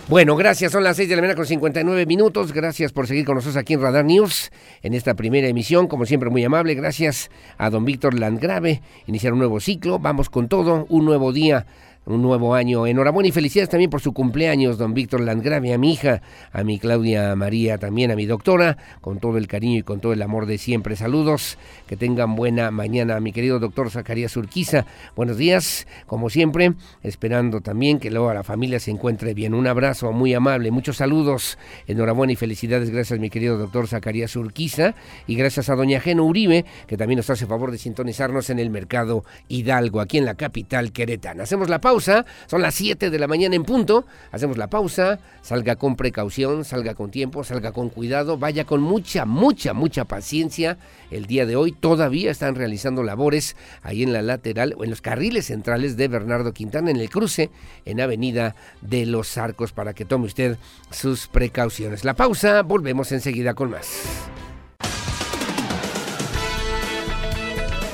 Bueno, 0.08 0.36
gracias. 0.36 0.72
Son 0.72 0.84
las 0.84 0.96
6 0.96 1.08
de 1.08 1.16
la 1.16 1.22
mañana 1.22 1.36
con 1.36 1.46
59 1.46 2.04
minutos. 2.04 2.52
Gracias 2.52 2.92
por 2.92 3.06
seguir 3.06 3.24
con 3.24 3.36
nosotros 3.36 3.56
aquí 3.56 3.72
en 3.72 3.80
Radar 3.80 4.04
News 4.04 4.50
en 4.82 4.92
esta 4.92 5.14
primera 5.14 5.48
emisión. 5.48 5.86
Como 5.86 6.04
siempre, 6.04 6.28
muy 6.28 6.44
amable. 6.44 6.74
Gracias 6.74 7.30
a 7.56 7.70
don 7.70 7.84
Víctor 7.84 8.18
Landgrave. 8.18 8.82
Iniciar 9.06 9.32
un 9.32 9.38
nuevo 9.38 9.58
ciclo. 9.58 9.98
Vamos 10.00 10.28
con 10.28 10.48
todo. 10.48 10.86
Un 10.90 11.06
nuevo 11.06 11.32
día 11.32 11.66
un 12.04 12.22
nuevo 12.22 12.54
año. 12.54 12.86
Enhorabuena 12.86 13.28
y 13.28 13.32
felicidades 13.32 13.68
también 13.68 13.90
por 13.90 14.00
su 14.00 14.12
cumpleaños, 14.12 14.78
don 14.78 14.94
Víctor 14.94 15.20
Landgrave, 15.20 15.72
a 15.72 15.78
mi 15.78 15.92
hija, 15.92 16.22
a 16.52 16.64
mi 16.64 16.78
Claudia 16.78 17.34
María, 17.36 17.78
también 17.78 18.10
a 18.10 18.16
mi 18.16 18.26
doctora, 18.26 18.76
con 19.00 19.20
todo 19.20 19.38
el 19.38 19.46
cariño 19.46 19.78
y 19.78 19.82
con 19.82 20.00
todo 20.00 20.12
el 20.12 20.22
amor 20.22 20.46
de 20.46 20.58
siempre. 20.58 20.96
Saludos, 20.96 21.58
que 21.86 21.96
tengan 21.96 22.34
buena 22.34 22.70
mañana, 22.70 23.16
a 23.16 23.20
mi 23.20 23.32
querido 23.32 23.58
doctor 23.58 23.90
Zacarías 23.90 24.36
Urquiza. 24.36 24.84
Buenos 25.14 25.36
días, 25.36 25.86
como 26.06 26.30
siempre, 26.30 26.74
esperando 27.02 27.60
también 27.60 27.98
que 28.00 28.10
luego 28.10 28.32
la 28.34 28.42
familia 28.42 28.80
se 28.80 28.90
encuentre 28.90 29.34
bien. 29.34 29.54
Un 29.54 29.66
abrazo 29.66 30.12
muy 30.12 30.34
amable, 30.34 30.70
muchos 30.70 30.96
saludos, 30.96 31.58
enhorabuena 31.86 32.32
y 32.32 32.36
felicidades, 32.36 32.90
gracias 32.90 33.20
mi 33.20 33.30
querido 33.30 33.58
doctor 33.58 33.86
Zacarías 33.86 34.34
Urquiza 34.34 34.94
y 35.26 35.36
gracias 35.36 35.68
a 35.68 35.76
doña 35.76 36.00
Geno 36.00 36.24
Uribe, 36.24 36.64
que 36.86 36.96
también 36.96 37.18
nos 37.18 37.30
hace 37.30 37.46
favor 37.46 37.70
de 37.70 37.78
sintonizarnos 37.78 38.50
en 38.50 38.58
el 38.58 38.70
mercado 38.70 39.24
Hidalgo, 39.48 40.00
aquí 40.00 40.18
en 40.18 40.24
la 40.24 40.34
capital 40.34 40.92
queretana. 40.92 41.44
Hacemos 41.44 41.68
la 41.68 41.80
pausa 41.80 41.91
son 42.00 42.62
las 42.62 42.74
7 42.74 43.10
de 43.10 43.18
la 43.18 43.26
mañana 43.26 43.54
en 43.54 43.64
punto. 43.64 44.04
Hacemos 44.30 44.56
la 44.56 44.68
pausa. 44.68 45.18
Salga 45.42 45.76
con 45.76 45.96
precaución, 45.96 46.64
salga 46.64 46.94
con 46.94 47.10
tiempo, 47.10 47.42
salga 47.42 47.72
con 47.72 47.88
cuidado, 47.88 48.38
vaya 48.38 48.64
con 48.64 48.80
mucha, 48.80 49.24
mucha, 49.24 49.72
mucha 49.72 50.04
paciencia. 50.04 50.78
El 51.10 51.26
día 51.26 51.46
de 51.46 51.56
hoy 51.56 51.72
todavía 51.72 52.30
están 52.30 52.54
realizando 52.54 53.02
labores 53.02 53.56
ahí 53.82 54.02
en 54.02 54.12
la 54.12 54.22
lateral 54.22 54.74
o 54.78 54.84
en 54.84 54.90
los 54.90 55.00
carriles 55.00 55.46
centrales 55.46 55.96
de 55.96 56.08
Bernardo 56.08 56.52
Quintana 56.52 56.90
en 56.90 56.98
el 56.98 57.10
cruce 57.10 57.50
en 57.84 58.00
Avenida 58.00 58.54
de 58.80 59.06
los 59.06 59.36
Arcos 59.36 59.72
para 59.72 59.94
que 59.94 60.04
tome 60.04 60.26
usted 60.26 60.58
sus 60.90 61.26
precauciones. 61.26 62.04
La 62.04 62.14
pausa, 62.14 62.62
volvemos 62.62 63.10
enseguida 63.12 63.54
con 63.54 63.70
más. 63.70 64.02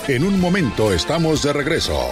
En 0.08 0.24
un 0.24 0.40
momento 0.40 0.92
estamos 0.92 1.42
de 1.42 1.52
regreso. 1.52 2.08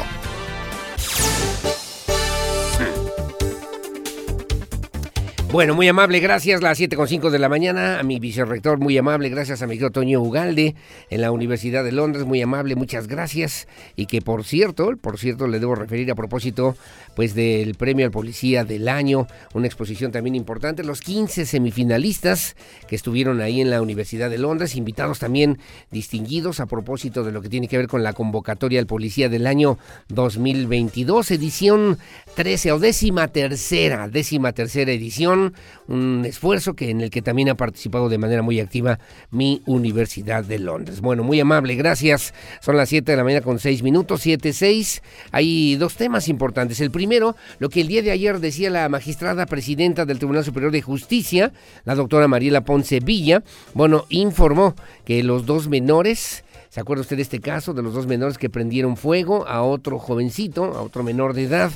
Bueno, 5.57 5.75
muy 5.75 5.89
amable, 5.89 6.21
gracias. 6.21 6.61
Las 6.61 6.79
7.5 6.79 7.31
de 7.31 7.39
la 7.39 7.49
mañana, 7.49 7.99
a 7.99 8.03
mi 8.03 8.19
vicerrector, 8.19 8.79
muy 8.79 8.99
amable, 8.99 9.31
gracias 9.31 9.63
a 9.63 9.67
mi 9.67 9.77
querido 9.77 9.91
Toño 9.91 10.21
Ugalde 10.21 10.75
en 11.09 11.23
la 11.23 11.31
Universidad 11.31 11.83
de 11.83 11.93
Londres, 11.93 12.27
muy 12.27 12.43
amable, 12.43 12.77
muchas 12.77 13.07
gracias. 13.07 13.67
Y 13.97 14.05
que 14.05 14.21
por 14.21 14.45
cierto, 14.45 14.95
por 15.01 15.19
cierto, 15.19 15.49
le 15.49 15.59
debo 15.59 15.75
referir 15.75 16.11
a 16.11 16.15
propósito, 16.15 16.77
pues 17.15 17.35
del 17.35 17.75
premio 17.75 18.05
al 18.05 18.13
policía 18.13 18.65
del 18.65 18.87
año, 18.87 19.29
una 19.55 19.67
exposición 19.67 20.13
también 20.13 20.35
importante, 20.35 20.85
los 20.85 21.01
15 21.01 21.47
semifinalistas 21.47 22.55
que 22.87 22.95
estuvieron 22.95 23.41
ahí 23.41 23.63
en 23.63 23.71
la 23.71 23.81
Universidad 23.81 24.29
de 24.29 24.37
Londres, 24.37 24.77
invitados 24.77 25.21
también 25.21 25.59
distinguidos 25.91 26.61
a 26.61 26.67
propósito 26.67 27.25
de 27.25 27.33
lo 27.33 27.41
que 27.41 27.49
tiene 27.49 27.67
que 27.67 27.79
ver 27.79 27.89
con 27.89 28.03
la 28.03 28.13
convocatoria 28.13 28.79
al 28.79 28.87
policía 28.87 29.31
del 29.31 29.47
año 29.47 29.79
2022, 30.09 31.31
edición 31.31 31.97
13 32.35 32.73
o 32.73 32.79
décima 32.79 33.29
tercera, 33.29 34.07
décima 34.07 34.53
tercera 34.53 34.93
edición 34.93 35.46
un 35.89 36.25
esfuerzo 36.25 36.75
que 36.75 36.91
en 36.91 37.01
el 37.01 37.11
que 37.11 37.23
también 37.23 37.49
ha 37.49 37.57
participado 37.57 38.09
de 38.09 38.19
manera 38.19 38.43
muy 38.43 38.61
activa 38.61 38.99
mi 39.31 39.63
Universidad 39.67 40.45
de 40.45 40.59
Londres. 40.59 41.01
Bueno, 41.01 41.23
muy 41.23 41.41
amable, 41.41 41.75
gracias. 41.75 42.35
Son 42.61 42.77
las 42.77 42.89
7 42.89 43.11
de 43.11 43.17
la 43.17 43.25
mañana 43.25 43.43
con 43.43 43.59
6 43.59 43.83
minutos, 43.83 44.21
7, 44.23 44.53
6. 44.53 45.03
Hay 45.33 45.77
dos 45.77 45.97
temas 45.97 46.29
importantes. 46.29 46.81
El 46.81 46.91
primero, 46.91 47.37
lo 47.59 47.69
que 47.69 47.81
el 47.81 47.89
día 47.89 48.03
de 48.03 48.11
ayer 48.11 48.41
decía 48.41 48.71
la 48.71 48.89
magistrada 48.89 49.47
presidenta 49.47 50.05
del 50.05 50.19
Tribunal 50.19 50.45
Superior 50.45 50.73
de 50.73 50.83
Justicia, 50.83 51.53
la 51.85 51.95
doctora 51.95 52.29
Mariela 52.29 52.63
Ponce 52.63 53.01
Villa, 53.01 53.43
bueno, 53.75 54.07
informó 54.09 54.75
que 55.05 55.23
los 55.23 55.47
dos 55.47 55.69
menores 55.69 56.45
¿Se 56.77 56.81
acuerda 56.81 57.01
usted 57.01 57.17
de 57.17 57.23
este 57.23 57.41
caso 57.41 57.73
de 57.73 57.83
los 57.83 57.95
dos 57.95 58.07
menores 58.07 58.37
que 58.37 58.51
prendieron 58.51 58.99
fuego 58.99 59.49
a 59.49 59.63
otro 59.63 59.99
jovencito, 59.99 60.65
a 60.75 60.83
otro 60.83 61.03
menor 61.03 61.33
de 61.33 61.45
edad? 61.45 61.71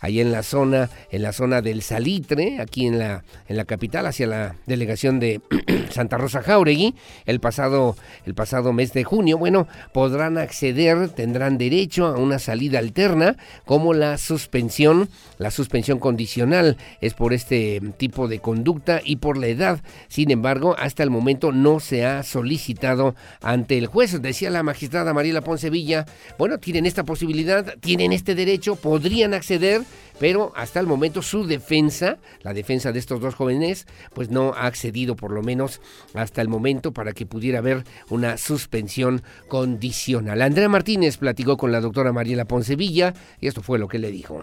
Ahí 0.00 0.20
en 0.20 0.32
la 0.32 0.42
zona, 0.42 0.90
en 1.10 1.22
la 1.22 1.32
zona 1.32 1.62
del 1.62 1.82
Salitre, 1.82 2.60
aquí 2.60 2.86
en 2.86 2.98
la, 2.98 3.24
en 3.48 3.56
la 3.56 3.64
capital, 3.64 4.06
hacia 4.06 4.26
la 4.26 4.56
delegación 4.66 5.20
de 5.20 5.40
Santa 5.90 6.18
Rosa 6.18 6.42
Jauregui, 6.42 6.94
el 7.24 7.40
pasado, 7.40 7.96
el 8.24 8.34
pasado 8.34 8.72
mes 8.72 8.92
de 8.92 9.04
junio. 9.04 9.38
Bueno, 9.38 9.66
podrán 9.92 10.38
acceder, 10.38 11.08
tendrán 11.10 11.58
derecho 11.58 12.06
a 12.06 12.16
una 12.16 12.38
salida 12.38 12.78
alterna, 12.78 13.36
como 13.64 13.94
la 13.94 14.18
suspensión, 14.18 15.08
la 15.38 15.50
suspensión 15.50 15.98
condicional 15.98 16.76
es 17.00 17.14
por 17.14 17.32
este 17.32 17.80
tipo 17.96 18.28
de 18.28 18.40
conducta 18.40 19.00
y 19.04 19.16
por 19.16 19.38
la 19.38 19.46
edad. 19.46 19.80
Sin 20.08 20.30
embargo, 20.30 20.76
hasta 20.78 21.02
el 21.02 21.10
momento 21.10 21.52
no 21.52 21.80
se 21.80 22.04
ha 22.04 22.22
solicitado 22.22 23.14
ante 23.40 23.78
el 23.78 23.86
juez. 23.86 24.20
Decía 24.20 24.50
la 24.50 24.62
magistrada 24.62 25.14
Mariela 25.14 25.40
Poncevilla, 25.40 26.06
bueno, 26.38 26.58
tienen 26.58 26.86
esta 26.86 27.04
posibilidad, 27.04 27.74
tienen 27.80 28.12
este 28.12 28.34
derecho, 28.34 28.76
podrían 28.76 29.34
acceder 29.34 29.82
pero 30.18 30.52
hasta 30.56 30.80
el 30.80 30.86
momento 30.86 31.22
su 31.22 31.46
defensa, 31.46 32.18
la 32.42 32.54
defensa 32.54 32.92
de 32.92 32.98
estos 32.98 33.20
dos 33.20 33.34
jóvenes, 33.34 33.86
pues 34.14 34.30
no 34.30 34.54
ha 34.54 34.66
accedido 34.66 35.16
por 35.16 35.30
lo 35.30 35.42
menos 35.42 35.80
hasta 36.14 36.42
el 36.42 36.48
momento 36.48 36.92
para 36.92 37.12
que 37.12 37.26
pudiera 37.26 37.58
haber 37.58 37.84
una 38.08 38.36
suspensión 38.36 39.22
condicional. 39.48 40.42
Andrea 40.42 40.68
Martínez 40.68 41.18
platicó 41.18 41.56
con 41.56 41.72
la 41.72 41.80
doctora 41.80 42.12
Mariela 42.12 42.46
Poncevilla 42.46 43.14
y 43.40 43.46
esto 43.46 43.62
fue 43.62 43.78
lo 43.78 43.88
que 43.88 43.98
le 43.98 44.10
dijo. 44.10 44.42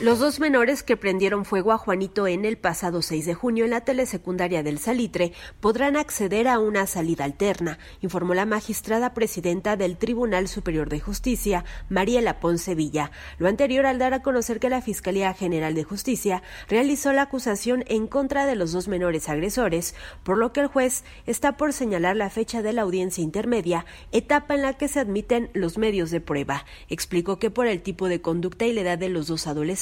Los 0.00 0.18
dos 0.18 0.40
menores 0.40 0.82
que 0.82 0.96
prendieron 0.96 1.44
fuego 1.44 1.70
a 1.70 1.78
Juanito 1.78 2.26
en 2.26 2.44
el 2.44 2.58
pasado 2.58 3.02
6 3.02 3.24
de 3.24 3.34
junio 3.34 3.64
en 3.64 3.70
la 3.70 3.82
telesecundaria 3.82 4.64
del 4.64 4.78
Salitre 4.78 5.32
podrán 5.60 5.96
acceder 5.96 6.48
a 6.48 6.58
una 6.58 6.88
salida 6.88 7.24
alterna, 7.24 7.78
informó 8.00 8.34
la 8.34 8.44
magistrada 8.44 9.14
presidenta 9.14 9.76
del 9.76 9.96
Tribunal 9.96 10.48
Superior 10.48 10.88
de 10.88 10.98
Justicia, 10.98 11.64
Mariela 11.88 12.40
Ponce 12.40 12.74
Villa. 12.74 13.12
Lo 13.38 13.46
anterior 13.46 13.86
al 13.86 13.98
dar 13.98 14.12
a 14.12 14.22
conocer 14.22 14.58
que 14.58 14.70
la 14.70 14.82
Fiscalía 14.82 15.34
General 15.34 15.74
de 15.74 15.84
Justicia 15.84 16.42
realizó 16.68 17.12
la 17.12 17.22
acusación 17.22 17.84
en 17.86 18.08
contra 18.08 18.44
de 18.44 18.56
los 18.56 18.72
dos 18.72 18.88
menores 18.88 19.28
agresores, 19.28 19.94
por 20.24 20.36
lo 20.36 20.52
que 20.52 20.60
el 20.60 20.66
juez 20.66 21.04
está 21.26 21.56
por 21.56 21.72
señalar 21.72 22.16
la 22.16 22.30
fecha 22.30 22.62
de 22.62 22.72
la 22.72 22.82
audiencia 22.82 23.22
intermedia, 23.22 23.86
etapa 24.10 24.56
en 24.56 24.62
la 24.62 24.72
que 24.72 24.88
se 24.88 24.98
admiten 24.98 25.50
los 25.52 25.78
medios 25.78 26.10
de 26.10 26.20
prueba. 26.20 26.64
Explicó 26.88 27.38
que 27.38 27.50
por 27.50 27.68
el 27.68 27.82
tipo 27.82 28.08
de 28.08 28.20
conducta 28.20 28.66
y 28.66 28.72
la 28.72 28.80
edad 28.80 28.98
de 28.98 29.08
los 29.08 29.28
dos 29.28 29.46
adolescentes, 29.46 29.81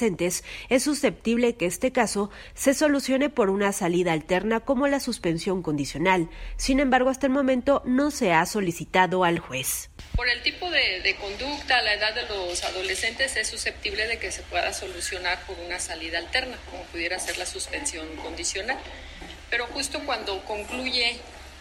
es 0.69 0.83
susceptible 0.83 1.57
que 1.57 1.67
este 1.67 1.93
caso 1.93 2.31
se 2.55 2.75
solucione 2.75 3.29
por 3.29 3.51
una 3.51 3.73
salida 3.73 4.13
alterna 4.13 4.61
como 4.61 4.87
la 4.89 5.01
suspensión 5.01 5.63
condicional. 5.63 6.29
Sin 6.57 6.81
embargo, 6.81 7.11
hasta 7.11 7.27
el 7.27 7.33
momento 7.33 7.83
no 7.85 8.11
se 8.11 8.33
ha 8.33 8.45
solicitado 8.47 9.25
al 9.25 9.39
juez. 9.39 9.91
Por 10.17 10.29
el 10.29 10.43
tipo 10.43 10.71
de, 10.71 11.01
de 11.03 11.17
conducta, 11.17 11.83
la 11.83 11.95
edad 11.95 12.15
de 12.15 12.23
los 12.29 12.63
adolescentes 12.65 13.37
es 13.37 13.49
susceptible 13.49 14.07
de 14.07 14.19
que 14.19 14.33
se 14.33 14.43
pueda 14.43 14.73
solucionar 14.73 15.45
por 15.47 15.59
una 15.61 15.79
salida 15.79 16.19
alterna, 16.19 16.57
como 16.71 16.83
pudiera 16.85 17.19
ser 17.19 17.39
la 17.39 17.47
suspensión 17.47 18.07
condicional. 18.17 18.79
Pero 19.51 19.67
justo 19.67 20.01
cuando 20.07 20.45
concluye 20.45 21.21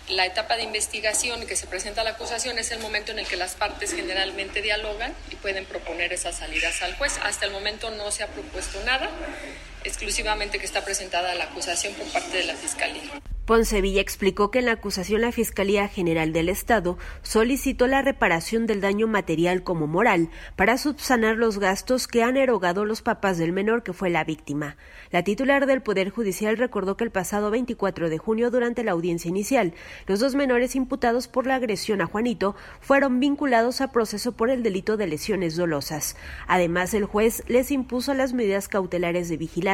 la 0.09 0.25
etapa 0.25 0.55
de 0.57 0.63
investigación 0.63 1.45
que 1.45 1.55
se 1.55 1.67
presenta 1.67 2.03
la 2.03 2.11
acusación 2.11 2.57
es 2.57 2.71
el 2.71 2.79
momento 2.79 3.11
en 3.11 3.19
el 3.19 3.27
que 3.27 3.37
las 3.37 3.55
partes 3.55 3.93
generalmente 3.93 4.61
dialogan 4.61 5.13
y 5.29 5.35
pueden 5.35 5.65
proponer 5.65 6.13
esas 6.13 6.37
salidas 6.37 6.81
al 6.81 6.95
juez. 6.95 7.19
Hasta 7.23 7.45
el 7.45 7.51
momento 7.51 7.91
no 7.91 8.11
se 8.11 8.23
ha 8.23 8.27
propuesto 8.27 8.81
nada, 8.83 9.09
exclusivamente 9.83 10.59
que 10.59 10.65
está 10.65 10.83
presentada 10.83 11.35
la 11.35 11.45
acusación 11.45 11.93
por 11.93 12.07
parte 12.11 12.37
de 12.37 12.45
la 12.45 12.55
Fiscalía. 12.55 13.21
Poncevilla 13.45 13.99
explicó 13.99 14.51
que 14.51 14.59
en 14.59 14.65
la 14.65 14.73
acusación 14.73 15.21
la 15.21 15.31
Fiscalía 15.31 15.87
General 15.87 16.33
del 16.33 16.49
Estado 16.49 16.99
solicitó 17.23 17.87
la 17.87 18.03
reparación 18.03 18.67
del 18.67 18.79
daño 18.79 19.07
material 19.07 19.63
como 19.63 19.87
moral 19.87 20.29
para 20.55 20.77
subsanar 20.77 21.37
los 21.37 21.57
gastos 21.57 22.07
que 22.07 22.21
han 22.21 22.37
erogado 22.37 22.85
los 22.85 23.01
papás 23.01 23.39
del 23.39 23.51
menor 23.51 23.81
que 23.81 23.91
fue 23.91 24.11
la 24.11 24.23
víctima. 24.23 24.77
La 25.09 25.23
titular 25.23 25.65
del 25.65 25.81
Poder 25.81 26.11
Judicial 26.11 26.57
recordó 26.57 26.95
que 26.95 27.05
el 27.05 27.09
pasado 27.09 27.49
24 27.49 28.11
de 28.11 28.19
junio, 28.19 28.51
durante 28.51 28.83
la 28.83 28.91
audiencia 28.91 29.29
inicial, 29.29 29.73
los 30.05 30.19
dos 30.19 30.35
menores 30.35 30.75
imputados 30.75 31.27
por 31.27 31.47
la 31.47 31.55
agresión 31.55 32.01
a 32.01 32.05
Juanito 32.05 32.55
fueron 32.81 33.19
vinculados 33.19 33.81
a 33.81 33.91
proceso 33.91 34.33
por 34.33 34.51
el 34.51 34.61
delito 34.61 34.95
de 34.95 35.07
lesiones 35.07 35.55
dolosas. 35.55 36.15
Además, 36.45 36.93
el 36.93 37.05
juez 37.05 37.41
les 37.47 37.71
impuso 37.71 38.13
las 38.13 38.33
medidas 38.33 38.67
cautelares 38.67 39.27
de 39.27 39.37
vigilancia 39.37 39.68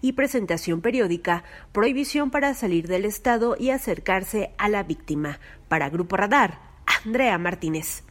y 0.00 0.12
presentación 0.12 0.80
periódica, 0.80 1.44
prohibición 1.72 2.30
para 2.30 2.54
salir 2.54 2.86
del 2.88 3.04
Estado 3.04 3.56
y 3.58 3.70
acercarse 3.70 4.52
a 4.58 4.68
la 4.68 4.82
víctima. 4.82 5.40
Para 5.68 5.90
Grupo 5.90 6.16
Radar, 6.16 6.60
Andrea 7.04 7.38
Martínez. 7.38 8.04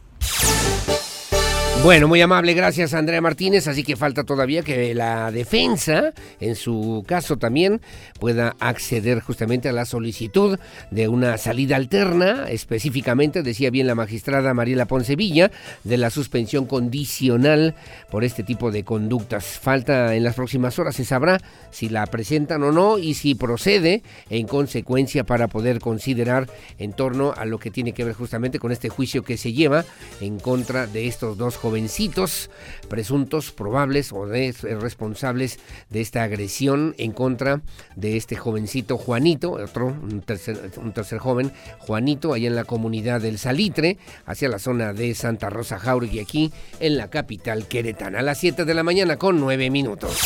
Bueno, 1.84 2.06
muy 2.06 2.20
amable, 2.20 2.54
gracias 2.54 2.94
Andrea 2.94 3.20
Martínez. 3.20 3.66
Así 3.66 3.82
que 3.82 3.96
falta 3.96 4.22
todavía 4.22 4.62
que 4.62 4.94
la 4.94 5.32
defensa, 5.32 6.12
en 6.38 6.54
su 6.54 7.02
caso 7.08 7.38
también, 7.38 7.80
pueda 8.20 8.54
acceder 8.60 9.18
justamente 9.18 9.68
a 9.68 9.72
la 9.72 9.84
solicitud 9.84 10.60
de 10.92 11.08
una 11.08 11.36
salida 11.38 11.74
alterna, 11.74 12.44
específicamente, 12.48 13.42
decía 13.42 13.70
bien 13.70 13.88
la 13.88 13.96
magistrada 13.96 14.54
Mariela 14.54 14.86
Poncevilla, 14.86 15.50
de 15.82 15.96
la 15.96 16.10
suspensión 16.10 16.66
condicional 16.66 17.74
por 18.12 18.22
este 18.22 18.44
tipo 18.44 18.70
de 18.70 18.84
conductas. 18.84 19.44
Falta 19.44 20.14
en 20.14 20.22
las 20.22 20.36
próximas 20.36 20.78
horas, 20.78 20.94
se 20.94 21.04
sabrá 21.04 21.40
si 21.72 21.88
la 21.88 22.06
presentan 22.06 22.62
o 22.62 22.70
no 22.70 22.96
y 22.96 23.14
si 23.14 23.34
procede 23.34 24.04
en 24.30 24.46
consecuencia 24.46 25.24
para 25.24 25.48
poder 25.48 25.80
considerar 25.80 26.48
en 26.78 26.92
torno 26.92 27.34
a 27.36 27.44
lo 27.44 27.58
que 27.58 27.72
tiene 27.72 27.92
que 27.92 28.04
ver 28.04 28.14
justamente 28.14 28.60
con 28.60 28.70
este 28.70 28.88
juicio 28.88 29.24
que 29.24 29.36
se 29.36 29.52
lleva 29.52 29.84
en 30.20 30.38
contra 30.38 30.86
de 30.86 31.08
estos 31.08 31.36
dos 31.36 31.56
jóvenes 31.56 31.71
jovencitos 31.72 32.50
presuntos, 32.90 33.50
probables 33.50 34.12
o 34.12 34.26
de, 34.26 34.48
eh, 34.48 34.54
responsables 34.78 35.58
de 35.88 36.02
esta 36.02 36.22
agresión 36.22 36.94
en 36.98 37.12
contra 37.12 37.62
de 37.96 38.18
este 38.18 38.36
jovencito 38.36 38.98
Juanito, 38.98 39.52
otro, 39.52 39.86
un 39.86 40.20
tercer, 40.20 41.18
joven, 41.18 41.50
Juanito, 41.78 42.34
allá 42.34 42.48
en 42.48 42.56
la 42.56 42.64
comunidad 42.64 43.22
del 43.22 43.38
Salitre, 43.38 43.96
hacia 44.26 44.50
la 44.50 44.58
zona 44.58 44.92
de 44.92 45.14
Santa 45.14 45.48
Rosa 45.48 45.78
Jauregui, 45.78 46.20
aquí 46.20 46.52
en 46.78 46.98
la 46.98 47.08
capital 47.08 47.66
queretana, 47.66 48.18
a 48.18 48.22
las 48.22 48.36
7 48.36 48.66
de 48.66 48.74
la 48.74 48.82
mañana 48.82 49.16
con 49.16 49.40
9 49.40 49.70
minutos. 49.70 50.18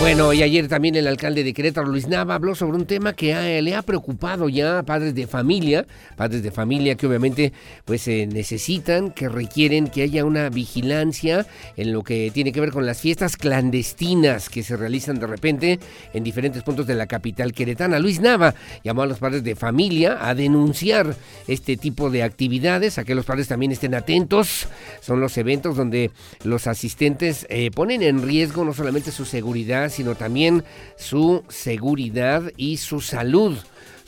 Bueno, 0.00 0.32
y 0.32 0.44
ayer 0.44 0.68
también 0.68 0.94
el 0.94 1.08
alcalde 1.08 1.42
de 1.42 1.52
Querétaro, 1.52 1.88
Luis 1.88 2.06
Nava, 2.06 2.36
habló 2.36 2.54
sobre 2.54 2.76
un 2.76 2.86
tema 2.86 3.14
que 3.14 3.60
le 3.60 3.74
ha 3.74 3.82
preocupado 3.82 4.48
ya 4.48 4.78
a 4.78 4.82
padres 4.84 5.12
de 5.12 5.26
familia, 5.26 5.88
padres 6.16 6.44
de 6.44 6.52
familia 6.52 6.94
que 6.94 7.08
obviamente 7.08 7.52
pues 7.84 8.06
eh, 8.06 8.28
necesitan, 8.32 9.10
que 9.10 9.28
requieren 9.28 9.88
que 9.88 10.02
haya 10.02 10.24
una 10.24 10.50
vigilancia 10.50 11.46
en 11.76 11.92
lo 11.92 12.04
que 12.04 12.30
tiene 12.32 12.52
que 12.52 12.60
ver 12.60 12.70
con 12.70 12.86
las 12.86 13.00
fiestas 13.00 13.36
clandestinas 13.36 14.48
que 14.48 14.62
se 14.62 14.76
realizan 14.76 15.18
de 15.18 15.26
repente 15.26 15.80
en 16.14 16.22
diferentes 16.22 16.62
puntos 16.62 16.86
de 16.86 16.94
la 16.94 17.08
capital 17.08 17.52
queretana. 17.52 17.98
Luis 17.98 18.20
Nava 18.20 18.54
llamó 18.84 19.02
a 19.02 19.06
los 19.06 19.18
padres 19.18 19.42
de 19.42 19.56
familia 19.56 20.18
a 20.20 20.36
denunciar 20.36 21.16
este 21.48 21.76
tipo 21.76 22.08
de 22.08 22.22
actividades, 22.22 22.98
a 22.98 23.04
que 23.04 23.16
los 23.16 23.24
padres 23.24 23.48
también 23.48 23.72
estén 23.72 23.96
atentos. 23.96 24.68
Son 25.00 25.20
los 25.20 25.36
eventos 25.38 25.76
donde 25.76 26.12
los 26.44 26.68
asistentes 26.68 27.48
eh, 27.50 27.72
ponen 27.72 28.04
en 28.04 28.22
riesgo 28.22 28.64
no 28.64 28.72
solamente 28.72 29.10
su 29.10 29.24
seguridad, 29.24 29.87
sino 29.90 30.14
también 30.14 30.64
su 30.96 31.44
seguridad 31.48 32.50
y 32.56 32.78
su 32.78 33.00
salud 33.00 33.56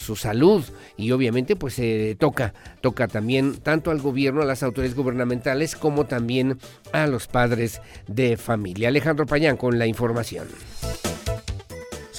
su 0.00 0.16
salud. 0.16 0.64
Y 0.96 1.12
obviamente 1.12 1.56
pues 1.56 1.74
se 1.74 2.16
toca 2.18 2.54
toca 2.80 3.06
también 3.06 3.56
tanto 3.56 3.90
al 3.90 4.00
gobierno 4.00 4.42
a 4.42 4.46
las 4.46 4.62
autoridades 4.62 4.96
gubernamentales 4.96 5.76
como 5.76 6.06
también 6.06 6.58
a 6.92 7.06
los 7.06 7.26
padres 7.26 7.80
de 8.06 8.36
familia. 8.36 8.88
Alejandro 8.88 9.26
Payán 9.26 9.56
con 9.56 9.78
la 9.78 9.86
información 9.86 10.48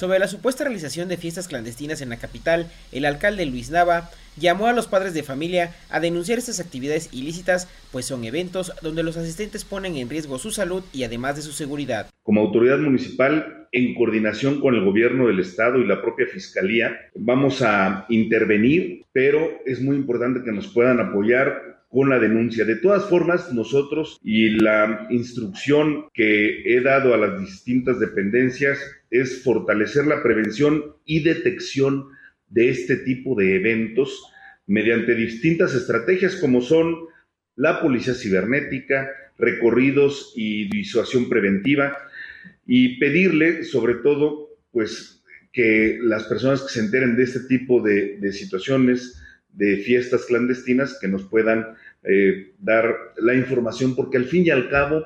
Sobre 0.02 0.18
la 0.18 0.26
supuesta 0.26 0.64
realización 0.64 1.08
de 1.08 1.16
fiestas 1.16 1.46
clandestinas 1.46 2.02
en 2.02 2.08
la 2.08 2.16
capital, 2.16 2.66
el 2.90 3.04
alcalde 3.04 3.46
Luis 3.46 3.70
Nava 3.70 4.10
llamó 4.36 4.66
a 4.66 4.72
los 4.72 4.88
padres 4.88 5.14
de 5.14 5.22
familia 5.22 5.76
a 5.90 6.00
denunciar 6.00 6.40
estas 6.40 6.58
actividades 6.58 7.10
ilícitas, 7.12 7.68
pues 7.92 8.06
son 8.06 8.24
eventos 8.24 8.72
donde 8.82 9.04
los 9.04 9.16
asistentes 9.16 9.64
ponen 9.64 9.94
en 9.94 10.10
riesgo 10.10 10.40
su 10.40 10.50
salud 10.50 10.82
y 10.92 11.04
además 11.04 11.36
de 11.36 11.42
su 11.42 11.52
seguridad. 11.52 12.10
Como 12.24 12.40
autoridad 12.40 12.78
municipal, 12.78 13.68
en 13.70 13.94
coordinación 13.94 14.60
con 14.60 14.74
el 14.74 14.84
gobierno 14.84 15.28
del 15.28 15.38
estado 15.38 15.78
y 15.78 15.86
la 15.86 16.02
propia 16.02 16.26
fiscalía, 16.26 16.96
vamos 17.14 17.62
a 17.62 18.04
intervenir, 18.08 19.04
pero 19.12 19.50
es 19.66 19.80
muy 19.80 19.94
importante 19.94 20.42
que 20.44 20.50
nos 20.50 20.66
puedan 20.66 20.98
apoyar 20.98 21.71
con 21.92 22.08
la 22.08 22.18
denuncia. 22.18 22.64
De 22.64 22.76
todas 22.76 23.04
formas, 23.04 23.52
nosotros 23.52 24.18
y 24.22 24.48
la 24.48 25.06
instrucción 25.10 26.06
que 26.14 26.62
he 26.64 26.80
dado 26.80 27.12
a 27.12 27.18
las 27.18 27.38
distintas 27.38 28.00
dependencias 28.00 28.80
es 29.10 29.42
fortalecer 29.44 30.06
la 30.06 30.22
prevención 30.22 30.96
y 31.04 31.22
detección 31.22 32.06
de 32.48 32.70
este 32.70 32.96
tipo 32.96 33.34
de 33.38 33.56
eventos 33.56 34.24
mediante 34.66 35.14
distintas 35.14 35.74
estrategias 35.74 36.36
como 36.36 36.62
son 36.62 36.96
la 37.56 37.82
policía 37.82 38.14
cibernética, 38.14 39.10
recorridos 39.38 40.32
y 40.34 40.70
disuasión 40.70 41.28
preventiva 41.28 41.98
y 42.66 42.98
pedirle 43.00 43.64
sobre 43.64 43.96
todo 43.96 44.48
pues 44.70 45.22
que 45.52 45.98
las 46.00 46.24
personas 46.24 46.62
que 46.62 46.72
se 46.72 46.80
enteren 46.80 47.16
de 47.16 47.24
este 47.24 47.40
tipo 47.40 47.82
de, 47.82 48.16
de 48.18 48.32
situaciones 48.32 49.21
de 49.52 49.76
fiestas 49.78 50.24
clandestinas 50.26 50.98
que 51.00 51.08
nos 51.08 51.24
puedan 51.24 51.74
eh, 52.04 52.52
dar 52.58 52.94
la 53.16 53.34
información, 53.34 53.94
porque 53.94 54.16
al 54.16 54.24
fin 54.24 54.46
y 54.46 54.50
al 54.50 54.68
cabo 54.68 55.04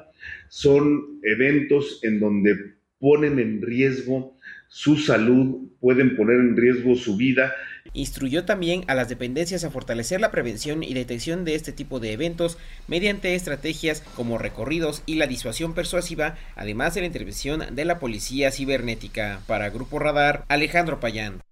son 0.49 1.21
eventos 1.23 2.01
en 2.03 2.21
donde 2.21 2.75
ponen 2.99 3.39
en 3.39 3.63
riesgo 3.63 4.37
su 4.69 4.97
salud, 4.97 5.69
pueden 5.81 6.17
poner 6.17 6.37
en 6.37 6.57
riesgo 6.57 6.97
su 6.97 7.17
vida. 7.17 7.53
Instruyó 7.93 8.45
también 8.45 8.85
a 8.89 8.95
las 8.95 9.09
dependencias 9.09 9.65
a 9.65 9.71
fortalecer 9.71 10.21
la 10.21 10.31
prevención 10.31 10.83
y 10.83 10.93
detección 10.95 11.45
de 11.45 11.55
este 11.55 11.73
tipo 11.73 12.01
de 12.01 12.13
eventos 12.13 12.59
mediante 12.89 13.35
estrategias 13.35 14.03
como 14.17 14.39
recorridos 14.39 15.03
y 15.07 15.15
la 15.15 15.27
disuasión 15.27 15.75
persuasiva, 15.75 16.37
además 16.57 16.95
de 16.95 17.03
la 17.03 17.07
intervención 17.07 17.63
de 17.75 17.85
la 17.85 17.99
policía 17.99 18.51
cibernética. 18.51 19.41
Para 19.47 19.71
Grupo 19.71 19.99
Radar, 19.99 20.45
Alejandro 20.49 21.01
Payán. 21.01 21.46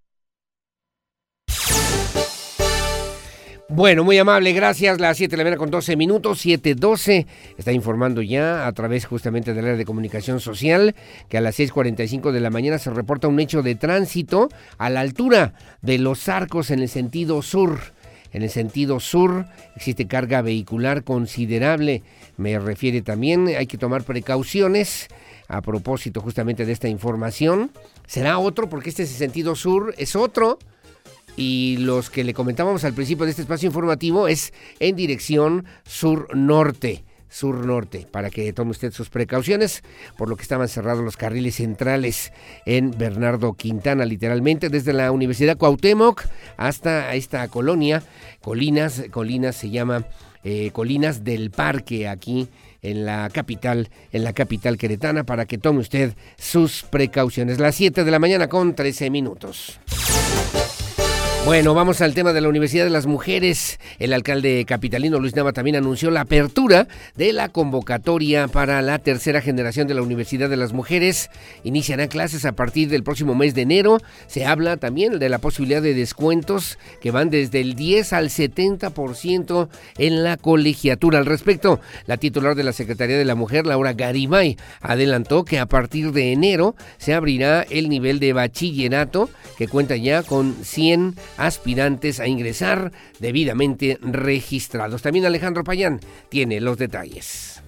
Bueno, 3.70 4.04
muy 4.04 4.18
amable, 4.18 4.52
gracias. 4.52 5.00
Las 5.00 5.16
7 5.16 5.30
de 5.30 5.36
la 5.38 5.44
mañana 5.44 5.58
con 5.58 5.70
12 5.70 5.96
minutos, 5.96 6.44
7.12. 6.44 7.26
Está 7.56 7.72
informando 7.72 8.20
ya 8.20 8.66
a 8.66 8.72
través 8.72 9.06
justamente 9.06 9.54
del 9.54 9.64
área 9.64 9.76
de 9.78 9.86
comunicación 9.86 10.38
social 10.38 10.94
que 11.30 11.38
a 11.38 11.40
las 11.40 11.58
6.45 11.58 12.30
de 12.30 12.40
la 12.40 12.50
mañana 12.50 12.78
se 12.78 12.90
reporta 12.90 13.26
un 13.26 13.40
hecho 13.40 13.62
de 13.62 13.74
tránsito 13.74 14.50
a 14.76 14.90
la 14.90 15.00
altura 15.00 15.54
de 15.80 15.96
los 15.96 16.28
arcos 16.28 16.70
en 16.70 16.80
el 16.80 16.90
sentido 16.90 17.40
sur. 17.40 17.80
En 18.34 18.42
el 18.42 18.50
sentido 18.50 19.00
sur 19.00 19.46
existe 19.74 20.06
carga 20.06 20.42
vehicular 20.42 21.02
considerable. 21.02 22.02
Me 22.36 22.58
refiere 22.58 23.00
también, 23.00 23.48
hay 23.48 23.66
que 23.66 23.78
tomar 23.78 24.04
precauciones 24.04 25.08
a 25.48 25.62
propósito 25.62 26.20
justamente 26.20 26.66
de 26.66 26.72
esta 26.72 26.88
información. 26.88 27.70
Será 28.06 28.38
otro 28.38 28.68
porque 28.68 28.90
este 28.90 29.04
es 29.04 29.10
el 29.12 29.16
sentido 29.16 29.56
sur, 29.56 29.94
es 29.96 30.16
otro 30.16 30.58
y 31.36 31.76
los 31.78 32.10
que 32.10 32.24
le 32.24 32.34
comentábamos 32.34 32.84
al 32.84 32.94
principio 32.94 33.24
de 33.24 33.30
este 33.30 33.42
espacio 33.42 33.66
informativo 33.66 34.28
es 34.28 34.52
en 34.80 34.96
dirección 34.96 35.64
sur-norte 35.84 37.04
sur-norte, 37.34 38.06
para 38.08 38.30
que 38.30 38.52
tome 38.52 38.70
usted 38.70 38.92
sus 38.92 39.10
precauciones, 39.10 39.82
por 40.16 40.28
lo 40.28 40.36
que 40.36 40.42
estaban 40.42 40.68
cerrados 40.68 41.02
los 41.02 41.16
carriles 41.16 41.56
centrales 41.56 42.32
en 42.64 42.92
Bernardo 42.92 43.54
Quintana, 43.54 44.04
literalmente, 44.04 44.68
desde 44.68 44.92
la 44.92 45.10
Universidad 45.10 45.56
Cuauhtémoc 45.56 46.22
hasta 46.56 47.12
esta 47.14 47.48
colonia, 47.48 48.04
Colinas, 48.40 49.02
Colinas 49.10 49.56
se 49.56 49.70
llama 49.70 50.06
eh, 50.44 50.70
Colinas 50.72 51.24
del 51.24 51.50
Parque, 51.50 52.06
aquí 52.06 52.48
en 52.82 53.04
la 53.04 53.28
capital, 53.30 53.88
en 54.12 54.22
la 54.22 54.32
capital 54.32 54.78
queretana, 54.78 55.24
para 55.24 55.46
que 55.46 55.58
tome 55.58 55.80
usted 55.80 56.14
sus 56.36 56.84
precauciones. 56.84 57.58
Las 57.58 57.74
7 57.74 58.04
de 58.04 58.10
la 58.12 58.20
mañana 58.20 58.48
con 58.48 58.76
13 58.76 59.10
minutos. 59.10 59.80
Bueno, 61.44 61.74
vamos 61.74 62.00
al 62.00 62.14
tema 62.14 62.32
de 62.32 62.40
la 62.40 62.48
Universidad 62.48 62.84
de 62.84 62.90
las 62.90 63.04
Mujeres. 63.04 63.78
El 63.98 64.14
alcalde 64.14 64.64
capitalino 64.64 65.20
Luis 65.20 65.36
Nava 65.36 65.52
también 65.52 65.76
anunció 65.76 66.10
la 66.10 66.22
apertura 66.22 66.88
de 67.16 67.34
la 67.34 67.50
convocatoria 67.50 68.48
para 68.48 68.80
la 68.80 68.98
tercera 68.98 69.42
generación 69.42 69.86
de 69.86 69.92
la 69.92 70.00
Universidad 70.00 70.48
de 70.48 70.56
las 70.56 70.72
Mujeres. 70.72 71.28
Iniciarán 71.62 72.08
clases 72.08 72.46
a 72.46 72.52
partir 72.52 72.88
del 72.88 73.02
próximo 73.02 73.34
mes 73.34 73.54
de 73.54 73.60
enero. 73.60 73.98
Se 74.26 74.46
habla 74.46 74.78
también 74.78 75.18
de 75.18 75.28
la 75.28 75.38
posibilidad 75.38 75.82
de 75.82 75.92
descuentos 75.92 76.78
que 77.02 77.10
van 77.10 77.28
desde 77.28 77.60
el 77.60 77.74
10 77.74 78.14
al 78.14 78.30
70% 78.30 79.68
en 79.98 80.24
la 80.24 80.38
colegiatura. 80.38 81.18
Al 81.18 81.26
respecto, 81.26 81.78
la 82.06 82.16
titular 82.16 82.54
de 82.54 82.64
la 82.64 82.72
Secretaría 82.72 83.18
de 83.18 83.24
la 83.26 83.34
Mujer, 83.34 83.66
Laura 83.66 83.92
Garibay, 83.92 84.56
adelantó 84.80 85.44
que 85.44 85.58
a 85.58 85.66
partir 85.66 86.12
de 86.12 86.32
enero 86.32 86.74
se 86.96 87.12
abrirá 87.12 87.66
el 87.68 87.90
nivel 87.90 88.18
de 88.18 88.32
bachillerato 88.32 89.28
que 89.58 89.68
cuenta 89.68 89.94
ya 89.96 90.22
con 90.22 90.56
100 90.64 91.14
aspirantes 91.36 92.20
a 92.20 92.26
ingresar 92.26 92.92
debidamente 93.18 93.98
registrados. 94.00 95.02
También 95.02 95.26
Alejandro 95.26 95.64
Payán 95.64 96.00
tiene 96.28 96.60
los 96.60 96.78
detalles. 96.78 97.62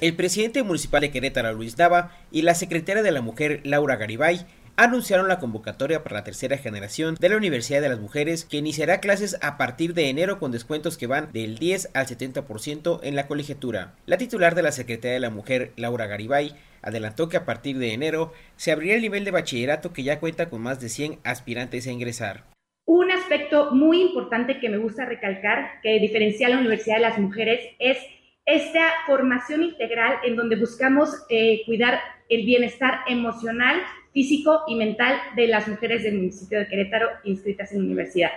El 0.00 0.14
presidente 0.14 0.62
municipal 0.62 1.00
de 1.00 1.10
Querétaro, 1.10 1.52
Luis 1.54 1.76
Nava, 1.76 2.12
y 2.30 2.42
la 2.42 2.54
secretaria 2.54 3.02
de 3.02 3.10
la 3.10 3.20
Mujer, 3.20 3.60
Laura 3.64 3.96
Garibay, 3.96 4.46
anunciaron 4.76 5.26
la 5.26 5.40
convocatoria 5.40 6.04
para 6.04 6.18
la 6.18 6.24
tercera 6.24 6.56
generación 6.56 7.16
de 7.18 7.28
la 7.28 7.36
Universidad 7.36 7.80
de 7.80 7.88
las 7.88 7.98
Mujeres 7.98 8.44
que 8.44 8.58
iniciará 8.58 9.00
clases 9.00 9.36
a 9.40 9.56
partir 9.56 9.92
de 9.92 10.08
enero 10.08 10.38
con 10.38 10.52
descuentos 10.52 10.96
que 10.96 11.08
van 11.08 11.32
del 11.32 11.58
10 11.58 11.90
al 11.94 12.06
70% 12.06 13.00
en 13.02 13.16
la 13.16 13.26
colegiatura. 13.26 13.94
La 14.06 14.18
titular 14.18 14.54
de 14.54 14.62
la 14.62 14.70
Secretaría 14.70 15.14
de 15.14 15.20
la 15.20 15.30
Mujer, 15.30 15.72
Laura 15.74 16.06
Garibay, 16.06 16.54
adelantó 16.88 17.28
que 17.28 17.36
a 17.36 17.44
partir 17.44 17.78
de 17.78 17.92
enero 17.92 18.32
se 18.56 18.72
abrirá 18.72 18.96
el 18.96 19.02
nivel 19.02 19.24
de 19.24 19.30
bachillerato 19.30 19.92
que 19.92 20.02
ya 20.02 20.20
cuenta 20.20 20.50
con 20.50 20.62
más 20.62 20.80
de 20.80 20.88
100 20.88 21.18
aspirantes 21.24 21.86
a 21.86 21.92
ingresar. 21.92 22.44
Un 22.86 23.10
aspecto 23.10 23.70
muy 23.72 24.00
importante 24.00 24.58
que 24.60 24.68
me 24.68 24.78
gusta 24.78 25.04
recalcar, 25.04 25.80
que 25.82 26.00
diferencia 26.00 26.46
a 26.46 26.50
la 26.50 26.58
Universidad 26.58 26.96
de 26.96 27.02
las 27.02 27.18
Mujeres, 27.18 27.60
es 27.78 27.98
esta 28.46 28.82
formación 29.06 29.62
integral 29.62 30.16
en 30.24 30.34
donde 30.34 30.56
buscamos 30.56 31.10
eh, 31.28 31.62
cuidar 31.66 32.00
el 32.30 32.46
bienestar 32.46 33.00
emocional 33.06 33.82
físico 34.12 34.62
y 34.66 34.74
mental 34.74 35.16
de 35.36 35.48
las 35.48 35.68
mujeres 35.68 36.02
del 36.02 36.16
municipio 36.16 36.58
de 36.58 36.66
Querétaro 36.66 37.08
inscritas 37.24 37.72
en 37.72 37.82
universidad. 37.82 38.30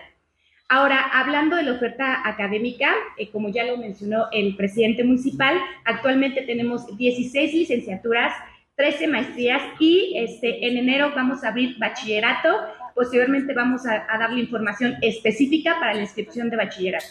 Ahora, 0.73 1.01
hablando 1.11 1.57
de 1.57 1.63
la 1.63 1.73
oferta 1.73 2.25
académica, 2.25 2.93
eh, 3.17 3.29
como 3.29 3.49
ya 3.49 3.65
lo 3.65 3.75
mencionó 3.75 4.27
el 4.31 4.55
presidente 4.55 5.03
municipal, 5.03 5.57
actualmente 5.83 6.43
tenemos 6.43 6.95
16 6.95 7.53
licenciaturas, 7.53 8.33
13 8.77 9.09
maestrías 9.09 9.61
y 9.79 10.13
este, 10.15 10.65
en 10.65 10.77
enero 10.77 11.11
vamos 11.13 11.43
a 11.43 11.49
abrir 11.49 11.77
bachillerato. 11.77 12.47
Posteriormente 12.95 13.53
vamos 13.53 13.85
a, 13.85 14.07
darle 14.17 14.39
información 14.39 14.95
específica 15.01 15.75
para 15.77 15.93
la 15.93 16.03
inscripción 16.03 16.49
de 16.49 16.55
bachillerato. 16.55 17.05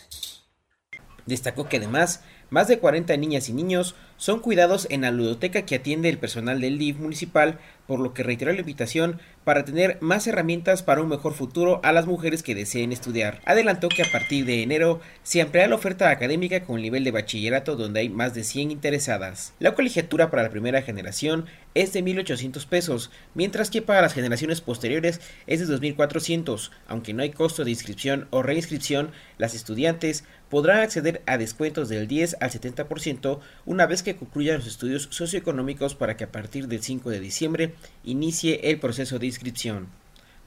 Destacó 1.27 1.69
que 1.69 1.77
además 1.77 2.25
más 2.49 2.67
de 2.67 2.79
40 2.79 3.15
niñas 3.19 3.51
y 3.51 3.53
niños 3.53 3.95
son 4.17 4.41
cuidados 4.41 4.87
en 4.91 5.03
la 5.03 5.11
ludoteca 5.11 5.67
que 5.67 5.75
atiende 5.75 6.09
el 6.09 6.17
personal 6.17 6.63
del 6.63 6.79
DIF 6.79 6.99
municipal, 6.99 7.59
por 7.87 8.01
lo 8.01 8.15
que 8.15 8.23
reiteró 8.23 8.55
la 8.55 8.61
invitación 8.61 9.21
para 9.45 9.65
tener 9.65 9.99
más 10.01 10.27
herramientas 10.27 10.83
para 10.83 11.01
un 11.03 11.09
mejor 11.09 11.35
futuro 11.35 11.81
a 11.83 11.93
las 11.93 12.07
mujeres 12.07 12.43
que 12.43 12.55
deseen 12.55 12.93
estudiar. 12.93 13.41
Adelantó 13.45 13.89
que 13.89 14.03
a 14.03 14.11
partir 14.11 14.45
de 14.45 14.63
enero 14.63 15.01
se 15.23 15.41
ampliará 15.41 15.69
la 15.69 15.77
oferta 15.77 16.11
académica 16.11 16.63
con 16.63 16.77
el 16.77 16.83
nivel 16.83 17.05
de 17.05 17.11
bachillerato 17.11 17.77
donde 17.77 18.01
hay 18.01 18.09
más 18.09 18.35
de 18.35 18.45
100 18.45 18.71
interesadas. 18.71 19.55
La 19.59 19.75
colegiatura 19.75 20.31
para 20.31 20.43
la 20.43 20.51
primera 20.51 20.83
generación 20.83 21.47
es 21.75 21.93
de 21.93 22.03
1.800 22.03 22.67
pesos, 22.67 23.11
mientras 23.35 23.71
que 23.71 23.83
para 23.83 24.03
las 24.03 24.13
generaciones 24.13 24.61
posteriores 24.61 25.21
es 25.47 25.67
de 25.67 25.75
2.400. 25.75 26.71
Aunque 26.89 27.15
no 27.15 27.23
hay 27.23 27.31
costo 27.31 27.65
de 27.65 27.71
inscripción 27.71 28.27
o 28.31 28.43
reinscripción, 28.43 29.13
las 29.39 29.55
estudiantes 29.55 30.25
podrán 30.51 30.81
acceder 30.81 31.23
a 31.25 31.39
descuentos 31.39 31.89
del 31.89 32.07
10 32.07 32.37
al 32.41 32.51
70% 32.51 33.39
una 33.65 33.87
vez 33.87 34.03
que 34.03 34.17
concluyan 34.17 34.57
los 34.57 34.67
estudios 34.67 35.09
socioeconómicos 35.11 35.95
para 35.95 36.17
que 36.17 36.25
a 36.25 36.33
partir 36.33 36.69
del 36.69 36.83
5 36.83 37.09
de 37.09 37.21
diciembre 37.21 37.75
inicie 38.05 38.71
el 38.71 38.79
proceso 38.79 39.19
de 39.19 39.27
inscripción. 39.27 39.87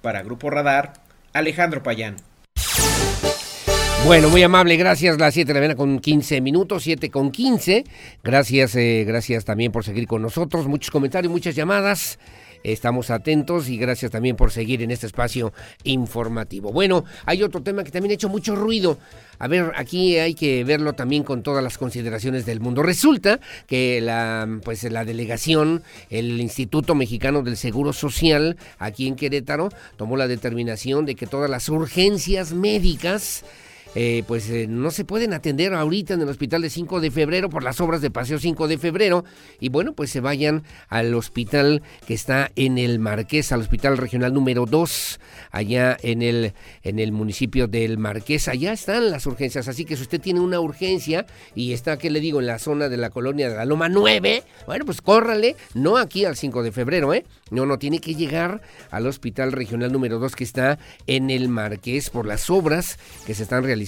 Para 0.01 0.21
Grupo 0.21 0.49
Radar, 0.49 0.93
Alejandro 1.31 1.81
Payán. 1.81 2.17
Bueno, 4.05 4.29
muy 4.29 4.43
amable, 4.43 4.75
gracias. 4.75 5.17
Las 5.17 5.33
7 5.33 5.47
de 5.47 5.53
la 5.53 5.59
mañana 5.61 5.77
con 5.77 5.99
15 5.99 6.41
minutos, 6.41 6.83
7 6.83 7.09
con 7.09 7.31
15. 7.31 7.85
Gracias, 8.21 8.75
eh, 8.75 9.05
gracias 9.07 9.45
también 9.45 9.71
por 9.71 9.85
seguir 9.85 10.07
con 10.07 10.21
nosotros. 10.21 10.67
Muchos 10.67 10.91
comentarios, 10.91 11.31
muchas 11.31 11.55
llamadas. 11.55 12.19
Estamos 12.63 13.09
atentos 13.09 13.69
y 13.69 13.77
gracias 13.77 14.11
también 14.11 14.35
por 14.35 14.51
seguir 14.51 14.81
en 14.81 14.91
este 14.91 15.07
espacio 15.07 15.53
informativo. 15.83 16.71
Bueno, 16.71 17.05
hay 17.25 17.43
otro 17.43 17.61
tema 17.61 17.83
que 17.83 17.91
también 17.91 18.11
ha 18.11 18.15
hecho 18.15 18.29
mucho 18.29 18.55
ruido. 18.55 18.97
A 19.39 19.47
ver, 19.47 19.73
aquí 19.75 20.17
hay 20.17 20.35
que 20.35 20.63
verlo 20.63 20.93
también 20.93 21.23
con 21.23 21.43
todas 21.43 21.63
las 21.63 21.77
consideraciones 21.77 22.45
del 22.45 22.59
mundo. 22.59 22.83
Resulta 22.83 23.39
que 23.67 23.99
la, 24.01 24.47
pues, 24.63 24.83
la 24.83 25.05
delegación, 25.05 25.83
el 26.09 26.39
Instituto 26.39 26.95
Mexicano 26.95 27.41
del 27.41 27.57
Seguro 27.57 27.93
Social, 27.93 28.57
aquí 28.79 29.07
en 29.07 29.15
Querétaro, 29.15 29.69
tomó 29.97 30.17
la 30.17 30.27
determinación 30.27 31.05
de 31.05 31.15
que 31.15 31.27
todas 31.27 31.49
las 31.49 31.67
urgencias 31.69 32.53
médicas 32.53 33.43
eh, 33.95 34.23
pues 34.27 34.49
eh, 34.49 34.65
no 34.67 34.89
se 34.89 35.05
pueden 35.05 35.33
atender 35.33 35.73
ahorita 35.73 36.15
en 36.15 36.21
el 36.21 36.29
hospital 36.29 36.63
de 36.63 36.71
5 36.71 36.99
de 36.99 37.11
febrero 37.11 37.49
por 37.49 37.63
las 37.63 37.79
obras 37.79 38.01
de 38.01 38.09
Paseo 38.09 38.39
5 38.39 38.67
de 38.67 38.79
febrero 38.79 39.23
y 39.59 39.69
bueno, 39.69 39.93
pues 39.93 40.09
se 40.09 40.19
vayan 40.19 40.63
al 40.89 41.13
hospital 41.13 41.83
que 42.07 42.15
está 42.15 42.51
en 42.55 42.79
el 42.79 42.97
Marqués, 42.97 43.51
al 43.51 43.61
hospital 43.61 43.97
regional 43.97 44.33
número 44.33 44.65
2, 44.65 45.19
allá 45.51 45.95
en 46.01 46.23
el, 46.23 46.53
en 46.81 46.97
el 46.97 47.11
municipio 47.11 47.67
del 47.67 47.99
Marqués, 47.99 48.47
allá 48.47 48.73
están 48.73 49.11
las 49.11 49.27
urgencias, 49.27 49.67
así 49.67 49.85
que 49.85 49.95
si 49.95 50.01
usted 50.01 50.19
tiene 50.19 50.39
una 50.39 50.59
urgencia 50.59 51.27
y 51.53 51.73
está, 51.73 51.97
¿qué 51.97 52.09
le 52.09 52.19
digo?, 52.19 52.39
en 52.39 52.47
la 52.47 52.57
zona 52.57 52.89
de 52.89 52.97
la 52.97 53.11
colonia 53.11 53.47
de 53.47 53.55
la 53.55 53.65
Loma 53.65 53.89
9, 53.89 54.43
bueno, 54.65 54.85
pues 54.85 55.01
córrale, 55.01 55.55
no 55.75 55.97
aquí 55.97 56.25
al 56.25 56.35
5 56.35 56.63
de 56.63 56.71
febrero, 56.71 57.13
¿eh? 57.13 57.25
No, 57.51 57.67
no, 57.67 57.77
tiene 57.77 57.99
que 57.99 58.15
llegar 58.15 58.61
al 58.89 59.05
hospital 59.05 59.51
regional 59.51 59.91
número 59.91 60.17
2 60.17 60.35
que 60.35 60.43
está 60.43 60.79
en 61.05 61.29
el 61.29 61.49
Marqués 61.49 62.09
por 62.09 62.25
las 62.25 62.49
obras 62.49 62.97
que 63.27 63.35
se 63.35 63.43
están 63.43 63.63
realizando 63.63 63.82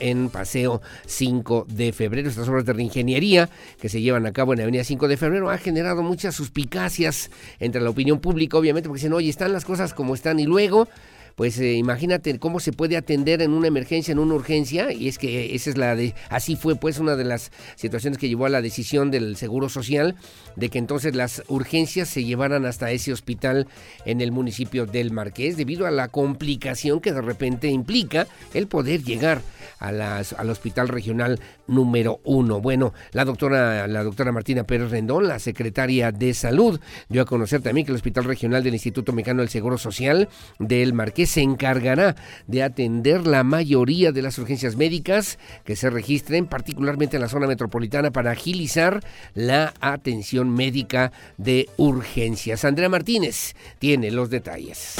en 0.00 0.28
Paseo 0.28 0.80
5 1.06 1.66
de 1.68 1.92
febrero. 1.92 2.28
Estas 2.28 2.48
obras 2.48 2.64
de 2.64 2.72
reingeniería 2.72 3.48
que 3.80 3.88
se 3.88 4.00
llevan 4.00 4.26
a 4.26 4.32
cabo 4.32 4.52
en 4.52 4.60
Avenida 4.60 4.84
5 4.84 5.08
de 5.08 5.16
febrero 5.16 5.50
ha 5.50 5.58
generado 5.58 6.02
muchas 6.02 6.34
suspicacias 6.34 7.30
entre 7.58 7.80
la 7.80 7.90
opinión 7.90 8.20
pública, 8.20 8.58
obviamente, 8.58 8.88
porque 8.88 9.00
dicen, 9.00 9.12
oye, 9.12 9.28
están 9.28 9.52
las 9.52 9.64
cosas 9.64 9.94
como 9.94 10.14
están 10.14 10.38
y 10.38 10.44
luego 10.44 10.88
pues 11.36 11.58
eh, 11.58 11.74
imagínate 11.74 12.38
cómo 12.38 12.60
se 12.60 12.72
puede 12.72 12.96
atender 12.96 13.42
en 13.42 13.52
una 13.52 13.68
emergencia, 13.68 14.12
en 14.12 14.18
una 14.18 14.34
urgencia, 14.34 14.92
y 14.92 15.08
es 15.08 15.18
que 15.18 15.54
esa 15.54 15.70
es 15.70 15.76
la 15.76 15.96
de, 15.96 16.14
así 16.28 16.56
fue 16.56 16.76
pues 16.76 16.98
una 16.98 17.16
de 17.16 17.24
las 17.24 17.50
situaciones 17.76 18.18
que 18.18 18.28
llevó 18.28 18.46
a 18.46 18.50
la 18.50 18.62
decisión 18.62 19.10
del 19.10 19.36
Seguro 19.36 19.68
Social 19.68 20.16
de 20.56 20.68
que 20.68 20.78
entonces 20.78 21.14
las 21.14 21.42
urgencias 21.48 22.08
se 22.08 22.24
llevaran 22.24 22.66
hasta 22.66 22.90
ese 22.90 23.12
hospital 23.12 23.66
en 24.04 24.20
el 24.20 24.32
municipio 24.32 24.86
del 24.86 25.12
Marqués, 25.12 25.56
debido 25.56 25.86
a 25.86 25.90
la 25.90 26.08
complicación 26.08 27.00
que 27.00 27.12
de 27.12 27.22
repente 27.22 27.68
implica 27.68 28.26
el 28.54 28.66
poder 28.66 29.02
llegar 29.02 29.42
a 29.78 29.92
las, 29.92 30.32
al 30.34 30.50
hospital 30.50 30.88
regional 30.88 31.40
número 31.66 32.20
uno. 32.24 32.60
Bueno, 32.60 32.92
la 33.12 33.24
doctora, 33.24 33.86
la 33.86 34.02
doctora 34.02 34.32
Martina 34.32 34.64
Pérez 34.64 34.90
Rendón, 34.90 35.28
la 35.28 35.38
secretaria 35.38 36.12
de 36.12 36.34
Salud, 36.34 36.80
dio 37.08 37.22
a 37.22 37.24
conocer 37.24 37.62
también 37.62 37.86
que 37.86 37.92
el 37.92 37.96
Hospital 37.96 38.24
Regional 38.24 38.62
del 38.62 38.74
Instituto 38.74 39.12
Mexicano 39.12 39.40
del 39.40 39.48
Seguro 39.48 39.78
Social 39.78 40.28
del 40.58 40.92
Marqués 40.92 41.19
se 41.26 41.42
encargará 41.42 42.16
de 42.46 42.62
atender 42.62 43.26
la 43.26 43.44
mayoría 43.44 44.12
de 44.12 44.22
las 44.22 44.38
urgencias 44.38 44.76
médicas 44.76 45.38
que 45.64 45.76
se 45.76 45.90
registren, 45.90 46.46
particularmente 46.46 47.16
en 47.16 47.22
la 47.22 47.28
zona 47.28 47.46
metropolitana, 47.46 48.10
para 48.10 48.32
agilizar 48.32 49.02
la 49.34 49.74
atención 49.80 50.50
médica 50.50 51.12
de 51.38 51.68
urgencias. 51.76 52.64
Andrea 52.64 52.88
Martínez 52.88 53.54
tiene 53.78 54.10
los 54.10 54.30
detalles. 54.30 54.96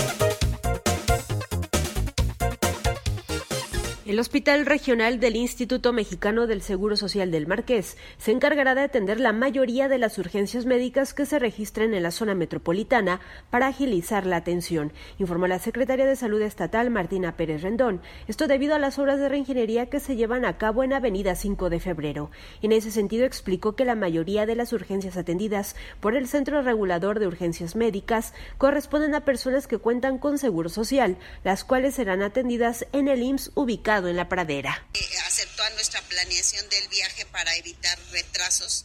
El 4.07 4.19
Hospital 4.19 4.65
Regional 4.65 5.21
del 5.21 5.37
Instituto 5.37 5.93
Mexicano 5.93 6.47
del 6.47 6.63
Seguro 6.63 6.97
Social 6.97 7.31
del 7.31 7.47
Marqués 7.47 7.99
se 8.17 8.33
encargará 8.33 8.75
de 8.75 8.81
atender 8.81 9.21
la 9.21 9.35
mayoría 9.35 9.91
de 9.91 9.99
las 9.99 10.17
urgencias 10.17 10.65
médicas 10.65 11.13
que 11.13 11.27
se 11.27 11.39
registren 11.39 11.93
en 11.93 12.03
la 12.03 12.11
zona 12.11 12.35
metropolitana 12.35 13.21
para 13.51 13.67
agilizar 13.67 14.25
la 14.25 14.37
atención, 14.37 14.95
informó 15.19 15.49
la 15.49 15.59
secretaria 15.59 16.07
de 16.07 16.17
Salud 16.17 16.41
Estatal 16.41 16.89
Martina 16.89 17.37
Pérez 17.37 17.61
Rendón. 17.61 18.01
Esto 18.27 18.49
debido 18.49 18.75
a 18.75 18.79
las 18.79 18.99
obras 18.99 19.19
de 19.19 19.29
reingeniería 19.29 19.91
que 19.91 20.01
se 20.01 20.17
llevan 20.17 20.47
a 20.47 20.57
cabo 20.57 20.83
en 20.83 20.95
Avenida 20.95 21.35
5 21.35 21.69
de 21.69 21.79
Febrero. 21.79 22.31
En 22.63 22.73
ese 22.73 22.91
sentido 22.91 23.27
explicó 23.27 23.77
que 23.77 23.85
la 23.85 23.97
mayoría 23.97 24.47
de 24.47 24.57
las 24.57 24.73
urgencias 24.73 25.19
atendidas 25.19 25.77
por 26.01 26.17
el 26.17 26.27
Centro 26.27 26.63
Regulador 26.63 27.21
de 27.21 27.27
Urgencias 27.27 27.77
Médicas 27.77 28.33
corresponden 28.57 29.15
a 29.15 29.27
personas 29.27 29.67
que 29.67 29.77
cuentan 29.77 30.17
con 30.17 30.39
seguro 30.39 30.71
social, 30.71 31.19
las 31.45 31.65
cuales 31.65 31.97
serán 31.97 32.23
atendidas 32.23 32.87
en 32.93 33.07
el 33.07 33.23
IMSS 33.23 33.53
ubicado 33.57 33.90
en 33.99 34.17
la 34.17 34.29
pradera. 34.29 34.87
Eh, 34.95 35.19
aceptó 35.27 35.65
a 35.65 35.71
nuestra 35.71 36.01
planeación 36.03 36.69
del 36.69 36.87
viaje 36.89 37.27
para 37.27 37.57
evitar 37.57 37.99
retrasos. 38.13 38.85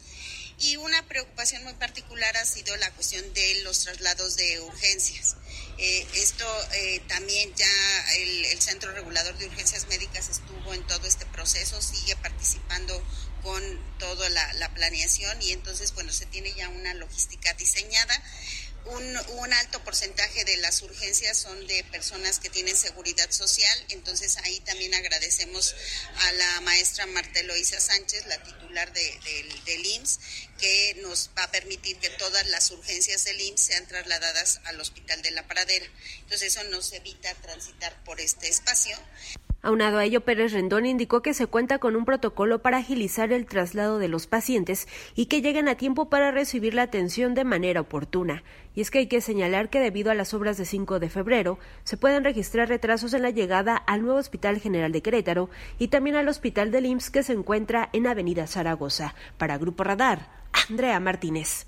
Y 0.58 0.78
una 0.78 1.04
preocupación 1.04 1.64
muy 1.64 1.74
particular 1.74 2.36
ha 2.38 2.46
sido 2.46 2.76
la 2.78 2.90
cuestión 2.92 3.24
de 3.34 3.62
los 3.64 3.80
traslados 3.84 4.36
de 4.36 4.62
urgencias. 4.62 5.36
Eh, 5.78 6.08
esto 6.16 6.46
eh, 6.74 7.02
también 7.08 7.54
ya 7.56 8.14
el, 8.18 8.62
Centro 8.62 8.92
Regulador 8.94 9.38
de 9.38 9.46
Urgencias 9.46 9.88
Médicas 9.90 10.30
estuvo 10.30 10.74
en 10.74 10.82
todo 10.88 11.06
este 11.06 11.26
proceso, 11.28 11.80
sigue 11.82 12.16
participando 12.16 13.04
con 13.44 13.62
toda 14.00 14.28
la, 14.30 14.54
la 14.54 14.74
planeación 14.74 15.40
y 15.42 15.52
entonces, 15.52 15.94
bueno, 15.94 16.12
se 16.12 16.26
tiene 16.26 16.52
ya 16.54 16.70
una 16.70 16.96
logística 16.96 17.54
diseñada 17.54 18.24
un, 18.86 19.54
alto 19.54 19.80
porcentaje 19.84 20.44
de 20.44 20.58
las 20.58 20.82
urgencias 20.82 21.38
son 21.38 21.68
de 21.68 21.84
personas 21.92 22.40
que 22.40 22.50
tienen 22.50 22.76
seguridad 22.76 23.30
social, 23.32 23.78
entonces 23.90 24.38
ahí 24.44 24.60
también 24.62 24.94
agradecemos 24.94 25.76
a 26.28 26.32
la 26.34 26.62
maestra 26.62 27.06
Marta 27.08 27.40
Eloisa 27.40 27.80
Sánchez, 27.80 28.26
la 28.28 28.42
titular 28.44 28.92
de, 28.94 29.20
del 29.66 29.86
IMSS, 29.86 30.20
que 30.60 30.98
nos 31.02 31.30
va 31.38 31.44
a 31.44 31.52
permitir 31.52 31.98
que 31.98 32.10
todas 32.12 32.48
las 32.50 32.72
urgencias 32.72 33.24
del 33.26 33.40
IMSS 33.40 33.62
sean 33.62 33.88
trasladadas 33.88 34.62
al 34.66 34.80
Hospital 34.80 35.22
de 35.22 35.32
la 35.32 35.48
Pradera. 35.48 35.86
Entonces 36.22 36.56
eso 36.56 36.64
nos 36.70 36.92
evita 36.94 37.34
transitar 37.36 38.04
por 38.04 38.20
este 38.20 38.50
espacio. 38.50 38.98
Aunado 39.66 39.98
a 39.98 40.06
ello, 40.06 40.22
Pérez 40.22 40.52
Rendón 40.52 40.86
indicó 40.86 41.24
que 41.24 41.34
se 41.34 41.48
cuenta 41.48 41.80
con 41.80 41.96
un 41.96 42.06
protocolo 42.06 42.62
para 42.62 42.78
agilizar 42.78 43.34
el 43.34 43.48
traslado 43.48 43.98
de 43.98 44.08
los 44.08 44.28
pacientes 44.28 44.88
y 45.16 45.26
que 45.26 45.42
lleguen 45.42 45.68
a 45.68 45.76
tiempo 45.76 46.08
para 46.08 46.30
recibir 46.30 46.76
la 46.76 46.84
atención 46.84 47.34
de 47.34 47.46
manera 47.46 47.82
oportuna. 47.82 48.44
Y 48.76 48.82
es 48.82 48.92
que 48.92 49.00
hay 49.00 49.08
que 49.08 49.22
señalar 49.22 49.70
que 49.70 49.80
debido 49.80 50.12
a 50.12 50.16
las 50.16 50.34
obras 50.34 50.58
de 50.58 50.66
5 50.66 51.00
de 51.00 51.10
febrero, 51.10 51.58
se 51.84 51.98
pueden 51.98 52.24
registrar 52.24 52.70
retrasos 52.70 53.14
en 53.14 53.22
la 53.22 53.30
llegada 53.30 53.76
al 53.76 54.02
nuevo 54.02 54.20
Hospital 54.20 54.60
General 54.60 54.92
de 54.92 55.02
Querétaro 55.02 55.50
y 55.80 55.88
también 55.88 56.16
al 56.16 56.28
Hospital 56.28 56.72
del 56.72 56.86
IMSS 56.86 57.10
que 57.10 57.24
se 57.24 57.34
encuentra 57.34 57.90
en 57.94 58.08
Avenida 58.08 58.48
Zaragoza. 58.48 59.16
Para 59.38 59.58
Grupo 59.58 59.84
Radar, 59.84 60.30
Andrea 60.70 61.00
Martínez. 61.00 61.68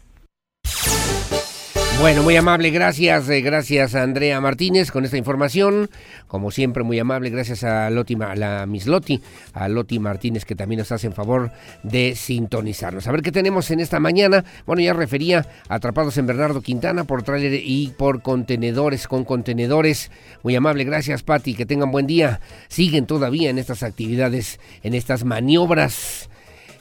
Bueno, 1.99 2.21
muy 2.21 2.35
amable, 2.35 2.69
gracias, 2.69 3.27
eh, 3.27 3.41
gracias 3.41 3.95
a 3.95 4.03
Andrea 4.03 4.39
Martínez 4.39 4.91
con 4.91 5.03
esta 5.03 5.17
información. 5.17 5.89
Como 6.27 6.51
siempre, 6.51 6.83
muy 6.83 6.99
amable, 6.99 7.31
gracias 7.31 7.63
a 7.63 7.89
Loti, 7.89 8.15
a 8.21 8.35
la 8.35 8.67
Miss 8.67 8.85
Loti, 8.85 9.19
a 9.53 9.67
Loti 9.67 9.97
Martínez 9.97 10.45
que 10.45 10.53
también 10.53 10.77
nos 10.77 10.91
hace 10.91 11.07
en 11.07 11.13
favor 11.13 11.51
de 11.81 12.15
sintonizarnos. 12.15 13.07
A 13.07 13.11
ver 13.11 13.23
qué 13.23 13.31
tenemos 13.31 13.71
en 13.71 13.79
esta 13.79 13.99
mañana. 13.99 14.45
Bueno, 14.67 14.83
ya 14.83 14.93
refería 14.93 15.47
atrapados 15.69 16.15
en 16.19 16.27
Bernardo 16.27 16.61
Quintana 16.61 17.03
por 17.03 17.23
tráiler 17.23 17.59
y 17.65 17.87
por 17.97 18.21
contenedores 18.21 19.07
con 19.07 19.25
contenedores. 19.25 20.11
Muy 20.43 20.55
amable, 20.55 20.83
gracias 20.83 21.23
Pati, 21.23 21.55
que 21.55 21.65
tengan 21.65 21.91
buen 21.91 22.05
día. 22.05 22.41
Siguen 22.67 23.07
todavía 23.07 23.49
en 23.49 23.57
estas 23.57 23.81
actividades, 23.81 24.59
en 24.83 24.93
estas 24.93 25.23
maniobras 25.23 26.29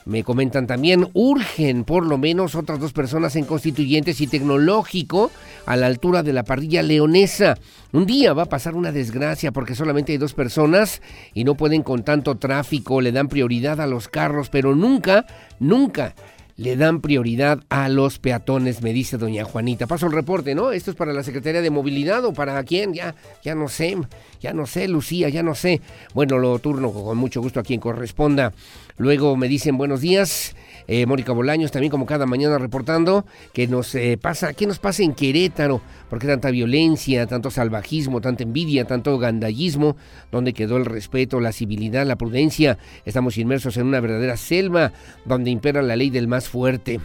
me 0.07 0.23
comentan 0.23 0.67
también, 0.67 1.09
urgen 1.13 1.83
por 1.83 2.05
lo 2.05 2.17
menos 2.17 2.55
otras 2.55 2.79
dos 2.79 2.93
personas 2.93 3.35
en 3.35 3.43
constituyentes 3.43 4.21
y 4.21 4.27
tecnológico 4.27 5.31
a 5.65 5.75
la 5.75 5.87
altura 5.87 6.23
de 6.23 6.31
la 6.31 6.43
parrilla 6.43 6.81
leonesa. 6.81 7.57
Un 7.91 8.05
día 8.05 8.33
va 8.33 8.43
a 8.43 8.49
pasar 8.49 8.75
una 8.75 8.93
desgracia 8.93 9.51
porque 9.51 9.75
solamente 9.75 10.13
hay 10.13 10.17
dos 10.17 10.33
personas 10.33 11.01
y 11.33 11.43
no 11.43 11.55
pueden 11.55 11.83
con 11.83 12.03
tanto 12.03 12.35
tráfico, 12.35 13.01
le 13.01 13.11
dan 13.11 13.27
prioridad 13.27 13.81
a 13.81 13.87
los 13.87 14.07
carros, 14.07 14.47
pero 14.49 14.75
nunca, 14.75 15.25
nunca 15.59 16.15
le 16.57 16.75
dan 16.75 17.01
prioridad 17.01 17.59
a 17.69 17.87
los 17.87 18.17
peatones, 18.17 18.81
me 18.81 18.91
dice 18.91 19.17
doña 19.17 19.43
Juanita. 19.43 19.85
Paso 19.85 20.07
el 20.07 20.13
reporte, 20.13 20.55
¿no? 20.55 20.71
Esto 20.71 20.89
es 20.89 20.97
para 20.97 21.13
la 21.13 21.21
Secretaría 21.21 21.61
de 21.61 21.69
Movilidad 21.69 22.25
o 22.25 22.33
para 22.33 22.61
quién, 22.63 22.93
ya, 22.93 23.13
ya 23.43 23.53
no 23.53 23.67
sé, 23.67 23.95
ya 24.41 24.53
no 24.53 24.65
sé, 24.65 24.87
Lucía, 24.87 25.29
ya 25.29 25.43
no 25.43 25.53
sé. 25.53 25.81
Bueno, 26.15 26.39
lo 26.39 26.57
turno 26.57 26.91
con 26.91 27.17
mucho 27.17 27.41
gusto 27.41 27.59
a 27.59 27.63
quien 27.63 27.79
corresponda. 27.79 28.53
Luego 28.97 29.37
me 29.37 29.47
dicen 29.47 29.77
buenos 29.77 30.01
días. 30.01 30.55
Eh, 30.87 31.05
Mónica 31.05 31.33
Bolaños 31.33 31.71
también 31.71 31.91
como 31.91 32.05
cada 32.05 32.25
mañana 32.25 32.57
reportando 32.57 33.25
que 33.53 33.67
nos 33.67 33.93
eh, 33.93 34.17
pasa, 34.19 34.53
¿qué 34.53 34.65
nos 34.65 34.79
pasa 34.79 35.03
en 35.03 35.13
Querétaro? 35.13 35.81
¿Por 36.09 36.17
qué 36.17 36.27
tanta 36.27 36.49
violencia, 36.49 37.27
tanto 37.27 37.51
salvajismo, 37.51 38.21
tanta 38.21 38.43
envidia, 38.43 38.85
tanto 38.85 39.19
gandallismo? 39.19 39.97
¿Dónde 40.31 40.53
quedó 40.53 40.77
el 40.77 40.85
respeto, 40.85 41.39
la 41.39 41.51
civilidad, 41.51 42.07
la 42.07 42.15
prudencia? 42.15 42.79
Estamos 43.05 43.37
inmersos 43.37 43.77
en 43.77 43.85
una 43.85 43.99
verdadera 43.99 44.37
selva 44.37 44.93
donde 45.25 45.51
impera 45.51 45.81
la 45.81 45.95
ley 45.95 46.09
del 46.09 46.27
más 46.27 46.47
fuerte. 46.47 46.99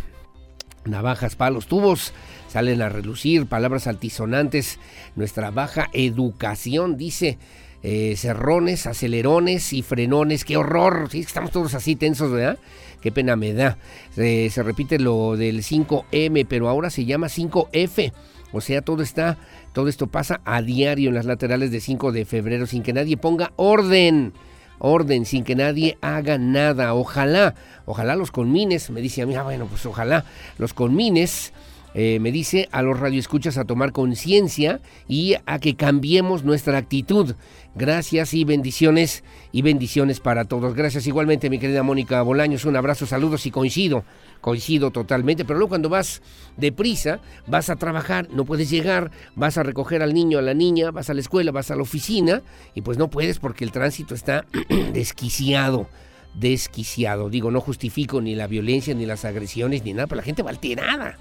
Navajas, 0.84 1.36
palos, 1.36 1.66
tubos 1.66 2.12
salen 2.48 2.82
a 2.82 2.88
relucir, 2.88 3.46
palabras 3.46 3.86
altisonantes, 3.86 4.78
nuestra 5.14 5.50
baja 5.50 5.88
educación, 5.92 6.96
dice 6.96 7.38
eh, 7.82 8.14
cerrones, 8.16 8.86
acelerones 8.86 9.72
y 9.72 9.82
frenones. 9.82 10.44
¡Qué 10.44 10.56
horror! 10.56 11.08
Sí, 11.10 11.20
estamos 11.20 11.50
todos 11.50 11.74
así 11.74 11.96
tensos, 11.96 12.30
¿verdad? 12.30 12.58
qué 13.02 13.12
pena 13.12 13.36
me 13.36 13.52
da. 13.52 13.76
Se 14.14 14.62
repite 14.62 14.98
lo 14.98 15.36
del 15.36 15.62
5M, 15.62 16.46
pero 16.48 16.68
ahora 16.70 16.88
se 16.88 17.04
llama 17.04 17.26
5F. 17.26 18.12
O 18.52 18.60
sea, 18.60 18.80
todo 18.80 19.02
está, 19.02 19.38
todo 19.72 19.88
esto 19.88 20.06
pasa 20.06 20.40
a 20.44 20.62
diario 20.62 21.08
en 21.08 21.14
las 21.16 21.26
laterales 21.26 21.70
de 21.70 21.80
5 21.80 22.12
de 22.12 22.24
febrero 22.24 22.66
sin 22.66 22.82
que 22.82 22.92
nadie 22.92 23.16
ponga 23.18 23.52
orden. 23.56 24.32
Orden, 24.78 25.26
sin 25.26 25.44
que 25.44 25.54
nadie 25.54 25.98
haga 26.00 26.38
nada. 26.38 26.94
Ojalá, 26.94 27.54
ojalá 27.84 28.16
los 28.16 28.30
conmines, 28.30 28.90
me 28.90 29.00
dice 29.00 29.22
a 29.22 29.26
mí, 29.26 29.34
ah, 29.34 29.42
bueno, 29.42 29.66
pues 29.66 29.84
ojalá 29.86 30.24
los 30.58 30.74
conmines 30.74 31.52
eh, 31.94 32.18
me 32.20 32.32
dice 32.32 32.68
a 32.72 32.82
los 32.82 32.98
radioescuchas 32.98 33.58
a 33.58 33.64
tomar 33.64 33.92
conciencia 33.92 34.80
y 35.08 35.34
a 35.44 35.58
que 35.58 35.76
cambiemos 35.76 36.42
nuestra 36.42 36.78
actitud. 36.78 37.34
Gracias 37.74 38.34
y 38.34 38.44
bendiciones 38.44 39.24
y 39.52 39.62
bendiciones 39.62 40.20
para 40.20 40.46
todos. 40.46 40.74
Gracias 40.74 41.06
igualmente 41.06 41.50
mi 41.50 41.58
querida 41.58 41.82
Mónica 41.82 42.22
Bolaños. 42.22 42.64
Un 42.64 42.76
abrazo, 42.76 43.06
saludos 43.06 43.44
y 43.46 43.50
coincido, 43.50 44.04
coincido 44.40 44.90
totalmente. 44.90 45.44
Pero 45.44 45.58
luego 45.58 45.70
cuando 45.70 45.88
vas 45.88 46.22
deprisa, 46.56 47.20
vas 47.46 47.68
a 47.68 47.76
trabajar, 47.76 48.28
no 48.30 48.44
puedes 48.44 48.70
llegar, 48.70 49.10
vas 49.34 49.58
a 49.58 49.62
recoger 49.62 50.02
al 50.02 50.14
niño, 50.14 50.38
a 50.38 50.42
la 50.42 50.54
niña, 50.54 50.90
vas 50.90 51.10
a 51.10 51.14
la 51.14 51.20
escuela, 51.20 51.52
vas 51.52 51.70
a 51.70 51.76
la 51.76 51.82
oficina 51.82 52.42
y 52.74 52.80
pues 52.80 52.96
no 52.96 53.10
puedes 53.10 53.38
porque 53.38 53.64
el 53.64 53.72
tránsito 53.72 54.14
está 54.14 54.46
desquiciado 54.92 55.88
desquiciado. 56.34 57.28
Digo, 57.28 57.50
no 57.50 57.60
justifico 57.60 58.22
ni 58.22 58.34
la 58.34 58.46
violencia, 58.46 58.94
ni 58.94 59.04
las 59.04 59.26
agresiones, 59.26 59.84
ni 59.84 59.92
nada, 59.92 60.06
pero 60.06 60.16
la 60.16 60.22
gente 60.22 60.42
va 60.42 60.48
alterada 60.48 61.18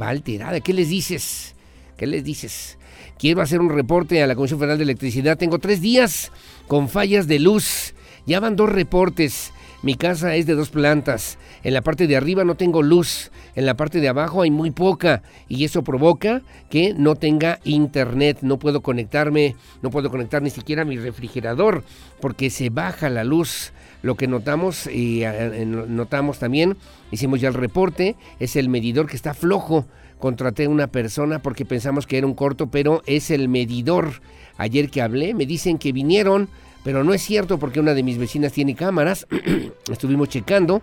va 0.00 0.08
alterada. 0.08 0.60
¿Qué 0.60 0.72
les 0.72 0.88
dices? 0.88 1.54
¿Qué 1.96 2.06
les 2.06 2.24
dices? 2.24 2.78
Quiero 3.18 3.40
hacer 3.40 3.60
un 3.60 3.70
reporte 3.70 4.22
a 4.22 4.26
la 4.26 4.34
Comisión 4.34 4.60
Federal 4.60 4.78
de 4.78 4.84
Electricidad. 4.84 5.38
Tengo 5.38 5.58
tres 5.58 5.80
días 5.80 6.32
con 6.68 6.88
fallas 6.88 7.26
de 7.26 7.38
luz. 7.38 7.94
Ya 8.26 8.40
van 8.40 8.56
dos 8.56 8.70
reportes. 8.70 9.52
Mi 9.82 9.94
casa 9.94 10.34
es 10.34 10.46
de 10.46 10.54
dos 10.54 10.70
plantas. 10.70 11.38
En 11.62 11.72
la 11.72 11.80
parte 11.80 12.06
de 12.06 12.16
arriba 12.16 12.44
no 12.44 12.56
tengo 12.56 12.82
luz. 12.82 13.30
En 13.54 13.66
la 13.66 13.76
parte 13.76 14.00
de 14.00 14.08
abajo 14.08 14.42
hay 14.42 14.50
muy 14.50 14.70
poca. 14.70 15.22
Y 15.48 15.64
eso 15.64 15.82
provoca 15.82 16.42
que 16.68 16.92
no 16.92 17.14
tenga 17.14 17.60
internet. 17.64 18.38
No 18.42 18.58
puedo 18.58 18.82
conectarme. 18.82 19.56
No 19.80 19.90
puedo 19.90 20.10
conectar 20.10 20.42
ni 20.42 20.50
siquiera 20.50 20.84
mi 20.84 20.98
refrigerador. 20.98 21.84
Porque 22.20 22.50
se 22.50 22.68
baja 22.68 23.08
la 23.08 23.24
luz. 23.24 23.72
Lo 24.02 24.14
que 24.14 24.26
notamos 24.26 24.86
y 24.86 25.24
eh, 25.24 25.64
notamos 25.66 26.38
también, 26.38 26.76
hicimos 27.10 27.40
ya 27.40 27.48
el 27.48 27.54
reporte, 27.54 28.16
es 28.38 28.56
el 28.56 28.68
medidor 28.68 29.06
que 29.06 29.16
está 29.16 29.34
flojo. 29.34 29.86
Contraté 30.18 30.68
una 30.68 30.86
persona 30.86 31.40
porque 31.40 31.64
pensamos 31.64 32.06
que 32.06 32.18
era 32.18 32.26
un 32.26 32.34
corto, 32.34 32.68
pero 32.68 33.02
es 33.06 33.30
el 33.30 33.48
medidor. 33.48 34.20
Ayer 34.56 34.90
que 34.90 35.02
hablé 35.02 35.34
me 35.34 35.44
dicen 35.44 35.78
que 35.78 35.92
vinieron, 35.92 36.48
pero 36.84 37.04
no 37.04 37.12
es 37.12 37.22
cierto 37.22 37.58
porque 37.58 37.80
una 37.80 37.94
de 37.94 38.02
mis 38.02 38.16
vecinas 38.16 38.52
tiene 38.52 38.74
cámaras. 38.74 39.26
Estuvimos 39.90 40.28
checando 40.28 40.82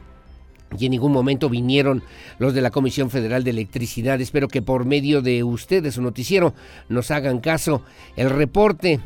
y 0.78 0.86
en 0.86 0.92
ningún 0.92 1.12
momento 1.12 1.50
vinieron 1.50 2.04
los 2.40 2.54
de 2.54 2.62
la 2.62 2.72
Comisión 2.72 3.10
Federal 3.10 3.44
de 3.44 3.52
Electricidad. 3.52 4.20
Espero 4.22 4.48
que 4.48 4.62
por 4.62 4.86
medio 4.86 5.22
de 5.22 5.44
ustedes, 5.44 5.96
su 5.96 6.02
noticiero, 6.02 6.54
nos 6.90 7.12
hagan 7.12 7.40
caso. 7.40 7.84
El 8.16 8.30
reporte 8.30 9.00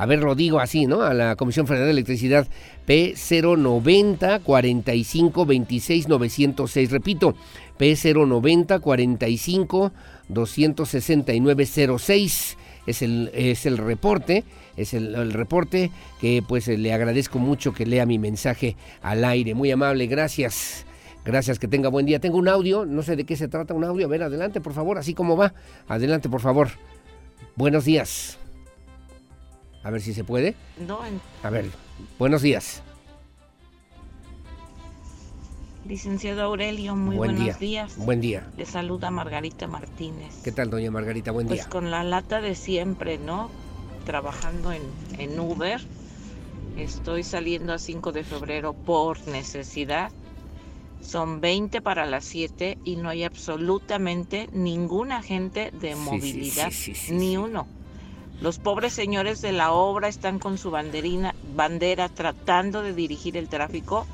a 0.00 0.06
ver, 0.06 0.20
lo 0.20 0.34
digo 0.34 0.60
así, 0.60 0.86
¿no? 0.86 1.02
A 1.02 1.12
la 1.12 1.36
Comisión 1.36 1.66
Federal 1.66 1.88
de 1.88 1.92
Electricidad 1.92 2.48
P090 2.86 4.40
45 4.40 5.44
26 5.44 6.08
906. 6.08 6.90
Repito, 6.90 7.34
P090 7.78 8.80
45 8.80 9.92
269 10.26 11.66
06 11.98 12.56
es 12.86 13.02
el, 13.02 13.30
es 13.34 13.66
el 13.66 13.76
reporte, 13.76 14.44
es 14.78 14.94
el, 14.94 15.14
el, 15.14 15.34
reporte 15.34 15.90
que 16.18 16.42
pues 16.48 16.66
le 16.68 16.94
agradezco 16.94 17.38
mucho 17.38 17.74
que 17.74 17.84
lea 17.84 18.06
mi 18.06 18.18
mensaje 18.18 18.76
al 19.02 19.22
aire. 19.22 19.54
Muy 19.54 19.70
amable, 19.70 20.06
gracias. 20.06 20.86
Gracias, 21.26 21.58
que 21.58 21.68
tenga 21.68 21.90
buen 21.90 22.06
día. 22.06 22.20
Tengo 22.20 22.38
un 22.38 22.48
audio, 22.48 22.86
no 22.86 23.02
sé 23.02 23.16
de 23.16 23.24
qué 23.24 23.36
se 23.36 23.48
trata 23.48 23.74
un 23.74 23.84
audio. 23.84 24.06
A 24.06 24.08
ver, 24.08 24.22
adelante, 24.22 24.62
por 24.62 24.72
favor, 24.72 24.96
así 24.96 25.12
como 25.12 25.36
va. 25.36 25.52
Adelante, 25.88 26.30
por 26.30 26.40
favor. 26.40 26.68
Buenos 27.54 27.84
días. 27.84 28.39
A 29.82 29.90
ver 29.90 30.00
si 30.00 30.12
se 30.14 30.24
puede. 30.24 30.54
No. 30.86 31.00
A 31.42 31.50
ver, 31.50 31.66
buenos 32.18 32.42
días. 32.42 32.82
Licenciado 35.86 36.42
Aurelio, 36.42 36.94
muy 36.94 37.16
Buen 37.16 37.32
buenos 37.32 37.44
día. 37.58 37.68
días. 37.68 37.96
Buen 37.96 38.20
día. 38.20 38.46
Le 38.56 38.66
saluda 38.66 39.10
Margarita 39.10 39.66
Martínez. 39.66 40.42
¿Qué 40.44 40.52
tal, 40.52 40.70
doña 40.70 40.90
Margarita? 40.90 41.32
Buen 41.32 41.46
Pues 41.46 41.60
día. 41.60 41.68
con 41.70 41.90
la 41.90 42.04
lata 42.04 42.40
de 42.40 42.54
siempre, 42.54 43.18
¿no? 43.18 43.50
Trabajando 44.04 44.72
en, 44.72 44.82
en 45.18 45.40
Uber. 45.40 45.80
Estoy 46.76 47.24
saliendo 47.24 47.72
a 47.72 47.78
5 47.78 48.12
de 48.12 48.24
febrero 48.24 48.74
por 48.74 49.26
necesidad. 49.28 50.12
Son 51.00 51.40
20 51.40 51.80
para 51.80 52.04
las 52.04 52.26
7 52.26 52.78
y 52.84 52.96
no 52.96 53.08
hay 53.08 53.24
absolutamente 53.24 54.48
ningún 54.52 55.12
agente 55.12 55.70
de 55.80 55.94
Sí, 55.94 55.98
movilidad, 55.98 56.70
sí, 56.70 56.94
sí, 56.94 56.94
sí, 56.94 57.12
ni 57.14 57.36
uno. 57.38 57.66
Los 58.40 58.58
pobres 58.58 58.94
señores 58.94 59.42
de 59.42 59.52
la 59.52 59.72
obra 59.72 60.08
están 60.08 60.38
con 60.38 60.56
su 60.56 60.70
banderina, 60.70 61.34
bandera 61.54 62.08
tratando 62.08 62.82
de 62.82 62.94
dirigir 62.94 63.36
el 63.36 63.48
tráfico, 63.48 64.06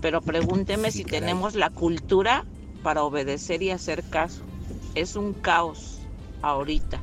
pero 0.00 0.20
pregúnteme 0.20 0.90
si 0.92 1.04
tenemos 1.04 1.54
la 1.54 1.70
cultura 1.70 2.44
para 2.82 3.04
obedecer 3.04 3.62
y 3.62 3.70
hacer 3.70 4.02
caso. 4.10 4.42
Es 4.94 5.14
un 5.14 5.32
caos 5.32 6.00
ahorita. 6.42 7.00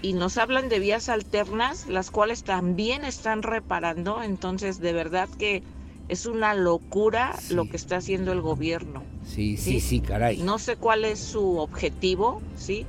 Y 0.00 0.14
nos 0.14 0.38
hablan 0.38 0.68
de 0.68 0.78
vías 0.78 1.08
alternas, 1.08 1.86
las 1.86 2.10
cuales 2.10 2.42
también 2.42 3.04
están 3.04 3.42
reparando, 3.42 4.22
entonces 4.22 4.80
de 4.80 4.92
verdad 4.94 5.28
que 5.38 5.62
es 6.08 6.26
una 6.26 6.54
locura 6.54 7.38
lo 7.50 7.68
que 7.68 7.76
está 7.76 7.98
haciendo 7.98 8.32
el 8.32 8.40
gobierno. 8.40 9.02
Sí, 9.26 9.56
sí, 9.56 9.80
sí, 9.80 10.00
caray. 10.00 10.38
No 10.38 10.58
sé 10.58 10.76
cuál 10.76 11.04
es 11.04 11.20
su 11.20 11.58
objetivo, 11.58 12.40
¿sí? 12.56 12.86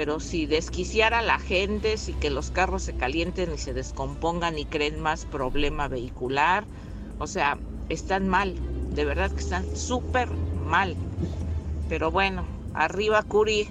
Pero 0.00 0.18
si 0.18 0.46
desquiciar 0.46 1.12
a 1.12 1.20
la 1.20 1.38
gente, 1.38 1.98
si 1.98 2.14
que 2.14 2.30
los 2.30 2.50
carros 2.50 2.84
se 2.84 2.94
calienten 2.94 3.52
y 3.54 3.58
se 3.58 3.74
descompongan 3.74 4.58
y 4.58 4.64
creen 4.64 4.98
más 4.98 5.26
problema 5.26 5.88
vehicular, 5.88 6.64
o 7.18 7.26
sea, 7.26 7.58
están 7.90 8.26
mal, 8.26 8.54
de 8.94 9.04
verdad 9.04 9.30
que 9.30 9.40
están 9.40 9.76
súper 9.76 10.30
mal. 10.64 10.96
Pero 11.90 12.10
bueno, 12.10 12.46
arriba 12.72 13.22
Curi. 13.24 13.68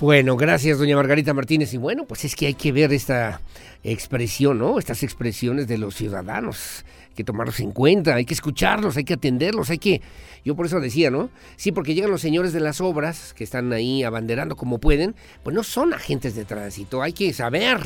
Bueno, 0.00 0.34
gracias, 0.38 0.78
doña 0.78 0.96
Margarita 0.96 1.34
Martínez. 1.34 1.74
Y 1.74 1.76
bueno, 1.76 2.06
pues 2.06 2.24
es 2.24 2.34
que 2.34 2.46
hay 2.46 2.54
que 2.54 2.72
ver 2.72 2.90
esta 2.94 3.42
expresión, 3.82 4.60
¿no? 4.60 4.78
Estas 4.78 5.02
expresiones 5.02 5.68
de 5.68 5.76
los 5.76 5.94
ciudadanos. 5.94 6.86
Que 7.14 7.24
tomarlos 7.24 7.60
en 7.60 7.70
cuenta, 7.70 8.14
hay 8.16 8.24
que 8.24 8.34
escucharlos, 8.34 8.96
hay 8.96 9.04
que 9.04 9.14
atenderlos, 9.14 9.70
hay 9.70 9.78
que... 9.78 10.02
Yo 10.44 10.56
por 10.56 10.66
eso 10.66 10.80
decía, 10.80 11.10
¿no? 11.10 11.30
Sí, 11.56 11.70
porque 11.72 11.94
llegan 11.94 12.10
los 12.10 12.20
señores 12.20 12.52
de 12.52 12.60
las 12.60 12.80
obras 12.80 13.32
que 13.34 13.44
están 13.44 13.72
ahí 13.72 14.02
abanderando 14.02 14.56
como 14.56 14.78
pueden, 14.78 15.14
pues 15.42 15.54
no 15.54 15.62
son 15.62 15.94
agentes 15.94 16.34
de 16.34 16.44
tránsito, 16.44 17.02
hay 17.02 17.12
que 17.12 17.32
saber, 17.32 17.78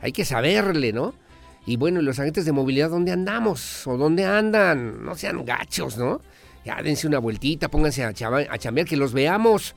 hay 0.00 0.12
que 0.12 0.24
saberle, 0.24 0.92
¿no? 0.92 1.12
Y 1.66 1.76
bueno, 1.76 2.00
¿y 2.00 2.04
los 2.04 2.18
agentes 2.18 2.44
de 2.44 2.52
movilidad 2.52 2.88
dónde 2.88 3.12
andamos? 3.12 3.86
¿O 3.86 3.96
dónde 3.98 4.24
andan? 4.24 5.04
No 5.04 5.14
sean 5.16 5.44
gachos, 5.44 5.98
¿no? 5.98 6.20
Ya 6.64 6.80
dense 6.82 7.06
una 7.06 7.18
vueltita, 7.18 7.68
pónganse 7.68 8.04
a, 8.04 8.12
chava- 8.14 8.46
a 8.48 8.84
que 8.84 8.96
los 8.96 9.12
veamos. 9.12 9.74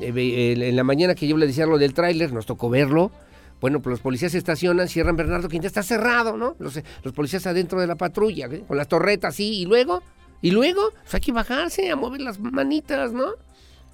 Eh, 0.00 0.10
ve- 0.10 0.68
en 0.68 0.74
la 0.76 0.84
mañana 0.84 1.14
que 1.14 1.28
yo 1.28 1.36
le 1.36 1.46
decía 1.46 1.66
lo 1.66 1.78
del 1.78 1.94
tráiler, 1.94 2.32
nos 2.32 2.46
tocó 2.46 2.70
verlo. 2.70 3.12
Bueno, 3.60 3.80
pues 3.80 3.92
los 3.92 4.00
policías 4.00 4.32
se 4.32 4.38
estacionan, 4.38 4.88
cierran 4.88 5.16
Bernardo 5.16 5.48
Quinta, 5.48 5.66
está 5.66 5.82
cerrado, 5.82 6.36
¿no? 6.36 6.56
Los, 6.58 6.80
policías 7.12 7.46
adentro 7.46 7.80
de 7.80 7.86
la 7.86 7.96
patrulla, 7.96 8.46
¿eh? 8.46 8.64
con 8.66 8.76
las 8.76 8.88
torretas, 8.88 9.34
sí, 9.34 9.60
y 9.60 9.64
luego, 9.64 10.02
y 10.40 10.52
luego, 10.52 10.92
pues 11.02 11.14
hay 11.14 11.20
que 11.20 11.32
bajarse, 11.32 11.90
a 11.90 11.96
mover 11.96 12.20
las 12.20 12.38
manitas, 12.38 13.12
¿no? 13.12 13.32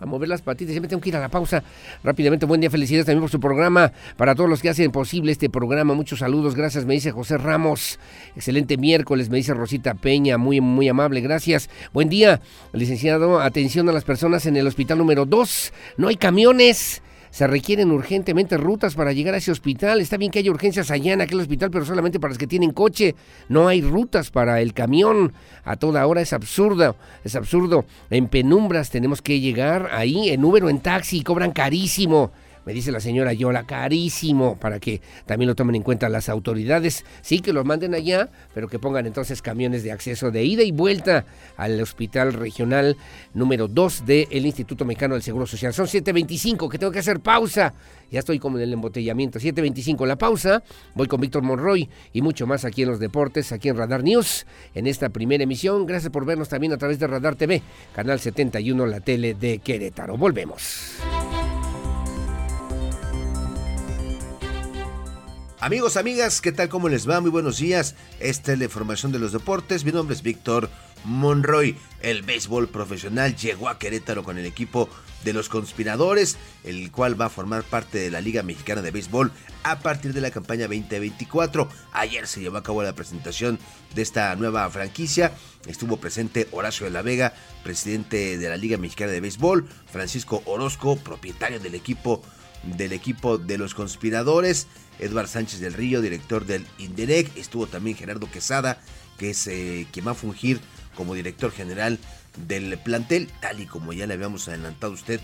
A 0.00 0.06
mover 0.06 0.28
las 0.28 0.42
patitas. 0.42 0.74
Me 0.80 0.88
tengo 0.88 1.00
que 1.00 1.10
ir 1.10 1.16
a 1.16 1.20
la 1.20 1.28
pausa 1.28 1.62
rápidamente. 2.02 2.46
Buen 2.46 2.60
día, 2.60 2.68
felicidades 2.68 3.06
también 3.06 3.20
por 3.20 3.30
su 3.30 3.38
programa. 3.38 3.92
Para 4.16 4.34
todos 4.34 4.50
los 4.50 4.60
que 4.60 4.68
hacen 4.68 4.90
posible 4.90 5.30
este 5.30 5.48
programa, 5.48 5.94
muchos 5.94 6.18
saludos. 6.18 6.56
Gracias, 6.56 6.84
me 6.84 6.94
dice 6.94 7.12
José 7.12 7.38
Ramos. 7.38 8.00
Excelente 8.34 8.76
miércoles, 8.76 9.30
me 9.30 9.36
dice 9.36 9.54
Rosita 9.54 9.94
Peña. 9.94 10.36
Muy, 10.36 10.60
muy 10.60 10.88
amable, 10.88 11.20
gracias. 11.20 11.70
Buen 11.92 12.08
día, 12.08 12.40
licenciado. 12.72 13.40
Atención 13.40 13.88
a 13.88 13.92
las 13.92 14.02
personas 14.02 14.46
en 14.46 14.56
el 14.56 14.66
hospital 14.66 14.98
número 14.98 15.26
2. 15.26 15.72
No 15.96 16.08
hay 16.08 16.16
camiones. 16.16 17.00
Se 17.34 17.48
requieren 17.48 17.90
urgentemente 17.90 18.56
rutas 18.56 18.94
para 18.94 19.10
llegar 19.10 19.34
a 19.34 19.38
ese 19.38 19.50
hospital. 19.50 20.00
Está 20.00 20.16
bien 20.16 20.30
que 20.30 20.38
haya 20.38 20.52
urgencias 20.52 20.92
allá 20.92 21.14
en 21.14 21.20
aquel 21.20 21.40
hospital, 21.40 21.68
pero 21.68 21.84
solamente 21.84 22.20
para 22.20 22.30
los 22.30 22.38
que 22.38 22.46
tienen 22.46 22.70
coche. 22.70 23.16
No 23.48 23.66
hay 23.66 23.82
rutas 23.82 24.30
para 24.30 24.60
el 24.60 24.72
camión. 24.72 25.32
A 25.64 25.74
toda 25.74 26.06
hora 26.06 26.20
es 26.20 26.32
absurdo. 26.32 26.94
Es 27.24 27.34
absurdo. 27.34 27.86
En 28.08 28.28
penumbras 28.28 28.88
tenemos 28.90 29.20
que 29.20 29.40
llegar 29.40 29.88
ahí 29.90 30.28
en 30.28 30.44
Uber 30.44 30.62
o 30.62 30.68
en 30.68 30.78
taxi. 30.78 31.24
Cobran 31.24 31.50
carísimo. 31.50 32.30
Me 32.66 32.72
dice 32.72 32.90
la 32.90 33.00
señora 33.00 33.32
Yola, 33.32 33.64
carísimo, 33.64 34.56
para 34.56 34.80
que 34.80 35.02
también 35.26 35.48
lo 35.48 35.54
tomen 35.54 35.76
en 35.76 35.82
cuenta 35.82 36.08
las 36.08 36.28
autoridades. 36.28 37.04
Sí, 37.20 37.40
que 37.40 37.52
los 37.52 37.64
manden 37.64 37.94
allá, 37.94 38.30
pero 38.54 38.68
que 38.68 38.78
pongan 38.78 39.06
entonces 39.06 39.42
camiones 39.42 39.82
de 39.82 39.92
acceso 39.92 40.30
de 40.30 40.44
ida 40.44 40.62
y 40.62 40.72
vuelta 40.72 41.26
al 41.56 41.80
hospital 41.80 42.32
regional 42.32 42.96
número 43.34 43.68
2 43.68 44.06
del 44.06 44.46
Instituto 44.46 44.84
Mexicano 44.84 45.14
del 45.14 45.22
Seguro 45.22 45.46
Social. 45.46 45.74
Son 45.74 45.86
7.25, 45.86 46.70
que 46.70 46.78
tengo 46.78 46.92
que 46.92 47.00
hacer 47.00 47.20
pausa. 47.20 47.74
Ya 48.10 48.20
estoy 48.20 48.38
como 48.38 48.56
en 48.58 48.64
el 48.64 48.72
embotellamiento. 48.72 49.38
7.25 49.38 50.06
la 50.06 50.16
pausa. 50.16 50.62
Voy 50.94 51.06
con 51.06 51.20
Víctor 51.20 51.42
Monroy 51.42 51.88
y 52.12 52.22
mucho 52.22 52.46
más 52.46 52.64
aquí 52.64 52.82
en 52.82 52.88
los 52.88 53.00
deportes, 53.00 53.52
aquí 53.52 53.68
en 53.68 53.76
Radar 53.76 54.02
News, 54.02 54.46
en 54.74 54.86
esta 54.86 55.08
primera 55.08 55.44
emisión. 55.44 55.86
Gracias 55.86 56.10
por 56.10 56.24
vernos 56.24 56.48
también 56.48 56.72
a 56.72 56.78
través 56.78 56.98
de 56.98 57.06
Radar 57.06 57.34
TV, 57.36 57.62
Canal 57.94 58.20
71, 58.20 58.86
la 58.86 59.00
tele 59.00 59.34
de 59.34 59.58
Querétaro. 59.58 60.16
Volvemos. 60.16 60.94
Amigos, 65.64 65.96
amigas, 65.96 66.42
¿qué 66.42 66.52
tal? 66.52 66.68
¿Cómo 66.68 66.90
les 66.90 67.08
va? 67.08 67.22
Muy 67.22 67.30
buenos 67.30 67.56
días. 67.56 67.94
Esta 68.20 68.52
es 68.52 68.58
la 68.58 68.66
información 68.66 69.12
de 69.12 69.18
los 69.18 69.32
deportes. 69.32 69.86
Mi 69.86 69.92
nombre 69.92 70.14
es 70.14 70.22
Víctor 70.22 70.68
Monroy. 71.06 71.74
El 72.02 72.20
béisbol 72.20 72.68
profesional 72.68 73.34
llegó 73.34 73.70
a 73.70 73.78
Querétaro 73.78 74.24
con 74.24 74.36
el 74.36 74.44
equipo 74.44 74.90
de 75.24 75.32
los 75.32 75.48
conspiradores, 75.48 76.36
el 76.64 76.92
cual 76.92 77.18
va 77.18 77.26
a 77.26 77.30
formar 77.30 77.62
parte 77.62 77.96
de 77.96 78.10
la 78.10 78.20
Liga 78.20 78.42
Mexicana 78.42 78.82
de 78.82 78.90
Béisbol 78.90 79.32
a 79.62 79.78
partir 79.78 80.12
de 80.12 80.20
la 80.20 80.30
campaña 80.30 80.68
2024. 80.68 81.66
Ayer 81.94 82.26
se 82.26 82.42
llevó 82.42 82.58
a 82.58 82.62
cabo 82.62 82.82
la 82.82 82.94
presentación 82.94 83.58
de 83.94 84.02
esta 84.02 84.36
nueva 84.36 84.68
franquicia. 84.68 85.32
Estuvo 85.66 85.96
presente 85.96 86.46
Horacio 86.52 86.84
de 86.84 86.92
la 86.92 87.00
Vega, 87.00 87.32
presidente 87.62 88.36
de 88.36 88.48
la 88.50 88.58
Liga 88.58 88.76
Mexicana 88.76 89.12
de 89.12 89.22
Béisbol, 89.22 89.66
Francisco 89.90 90.42
Orozco, 90.44 90.96
propietario 90.96 91.58
del 91.58 91.74
equipo 91.74 92.22
del 92.76 92.92
equipo 92.92 93.38
de 93.38 93.58
los 93.58 93.74
conspiradores, 93.74 94.66
Eduard 94.98 95.28
Sánchez 95.28 95.60
del 95.60 95.74
Río, 95.74 96.00
director 96.00 96.46
del 96.46 96.66
INDEREC, 96.78 97.36
estuvo 97.36 97.66
también 97.66 97.96
Gerardo 97.96 98.30
Quesada, 98.30 98.80
que 99.18 99.30
es 99.30 99.46
eh, 99.46 99.86
quien 99.92 100.06
va 100.06 100.12
a 100.12 100.14
fungir 100.14 100.60
como 100.94 101.14
director 101.14 101.50
general 101.50 101.98
del 102.46 102.78
plantel, 102.78 103.28
tal 103.40 103.60
y 103.60 103.66
como 103.66 103.92
ya 103.92 104.06
le 104.06 104.14
habíamos 104.14 104.48
adelantado 104.48 104.92
a 104.92 104.96
usted 104.96 105.20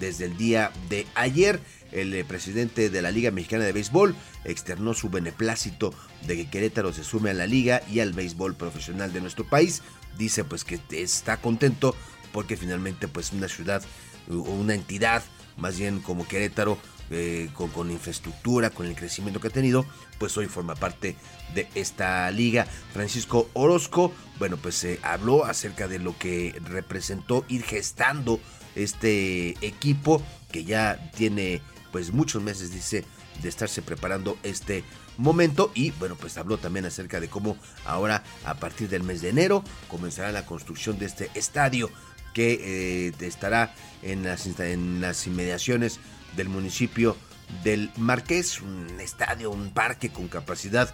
desde 0.00 0.26
el 0.26 0.36
día 0.36 0.72
de 0.88 1.06
ayer. 1.14 1.60
El 1.92 2.12
eh, 2.14 2.24
presidente 2.24 2.90
de 2.90 3.02
la 3.02 3.10
Liga 3.10 3.30
Mexicana 3.30 3.64
de 3.64 3.72
Béisbol 3.72 4.14
externó 4.44 4.94
su 4.94 5.10
beneplácito 5.10 5.94
de 6.26 6.36
que 6.36 6.50
Querétaro 6.50 6.92
se 6.92 7.04
sume 7.04 7.30
a 7.30 7.34
la 7.34 7.46
liga 7.46 7.82
y 7.90 8.00
al 8.00 8.12
béisbol 8.12 8.56
profesional 8.56 9.12
de 9.12 9.20
nuestro 9.20 9.44
país. 9.48 9.82
Dice 10.18 10.44
pues 10.44 10.64
que 10.64 10.80
está 10.90 11.36
contento 11.36 11.94
porque 12.32 12.56
finalmente 12.56 13.06
pues 13.06 13.32
una 13.32 13.48
ciudad 13.48 13.82
o 14.28 14.34
una 14.34 14.74
entidad 14.74 15.22
más 15.56 15.78
bien 15.78 16.00
como 16.00 16.26
Querétaro 16.26 16.78
eh, 17.10 17.50
con, 17.54 17.90
infraestructura, 17.90 18.70
con 18.70 18.86
el 18.86 18.96
crecimiento 18.96 19.38
que 19.38 19.48
ha 19.48 19.50
tenido, 19.50 19.84
pues 20.18 20.36
hoy 20.38 20.46
forma 20.46 20.74
parte 20.74 21.16
de 21.54 21.68
esta 21.74 22.30
liga. 22.30 22.66
Francisco 22.92 23.50
Orozco, 23.52 24.12
bueno, 24.38 24.56
pues 24.56 24.74
se 24.76 24.98
habló 25.02 25.44
acerca 25.44 25.86
de 25.86 25.98
lo 25.98 26.16
que 26.18 26.58
representó 26.64 27.44
ir 27.48 27.62
gestando 27.62 28.40
este 28.74 29.50
equipo 29.60 30.22
que 30.50 30.64
ya 30.64 31.10
tiene 31.14 31.60
pues 31.92 32.12
muchos 32.12 32.42
meses, 32.42 32.72
dice, 32.72 33.04
de 33.42 33.48
estarse 33.48 33.82
preparando 33.82 34.38
este 34.42 34.82
momento 35.16 35.70
y 35.74 35.90
bueno 35.92 36.16
pues 36.16 36.36
habló 36.38 36.58
también 36.58 36.86
acerca 36.86 37.20
de 37.20 37.28
cómo 37.28 37.56
ahora 37.84 38.24
a 38.44 38.54
partir 38.54 38.88
del 38.88 39.04
mes 39.04 39.22
de 39.22 39.28
enero 39.28 39.62
comenzará 39.88 40.32
la 40.32 40.44
construcción 40.44 40.98
de 40.98 41.06
este 41.06 41.30
estadio 41.34 41.88
que 42.34 43.08
eh, 43.08 43.12
estará 43.20 43.74
en 44.02 44.24
las, 44.24 45.26
inmediaciones 45.26 46.00
del 46.36 46.50
municipio 46.50 47.16
del 47.62 47.90
Marqués, 47.96 48.60
un 48.60 49.00
estadio, 49.00 49.50
un 49.50 49.70
parque 49.70 50.10
con 50.10 50.28
capacidad 50.28 50.92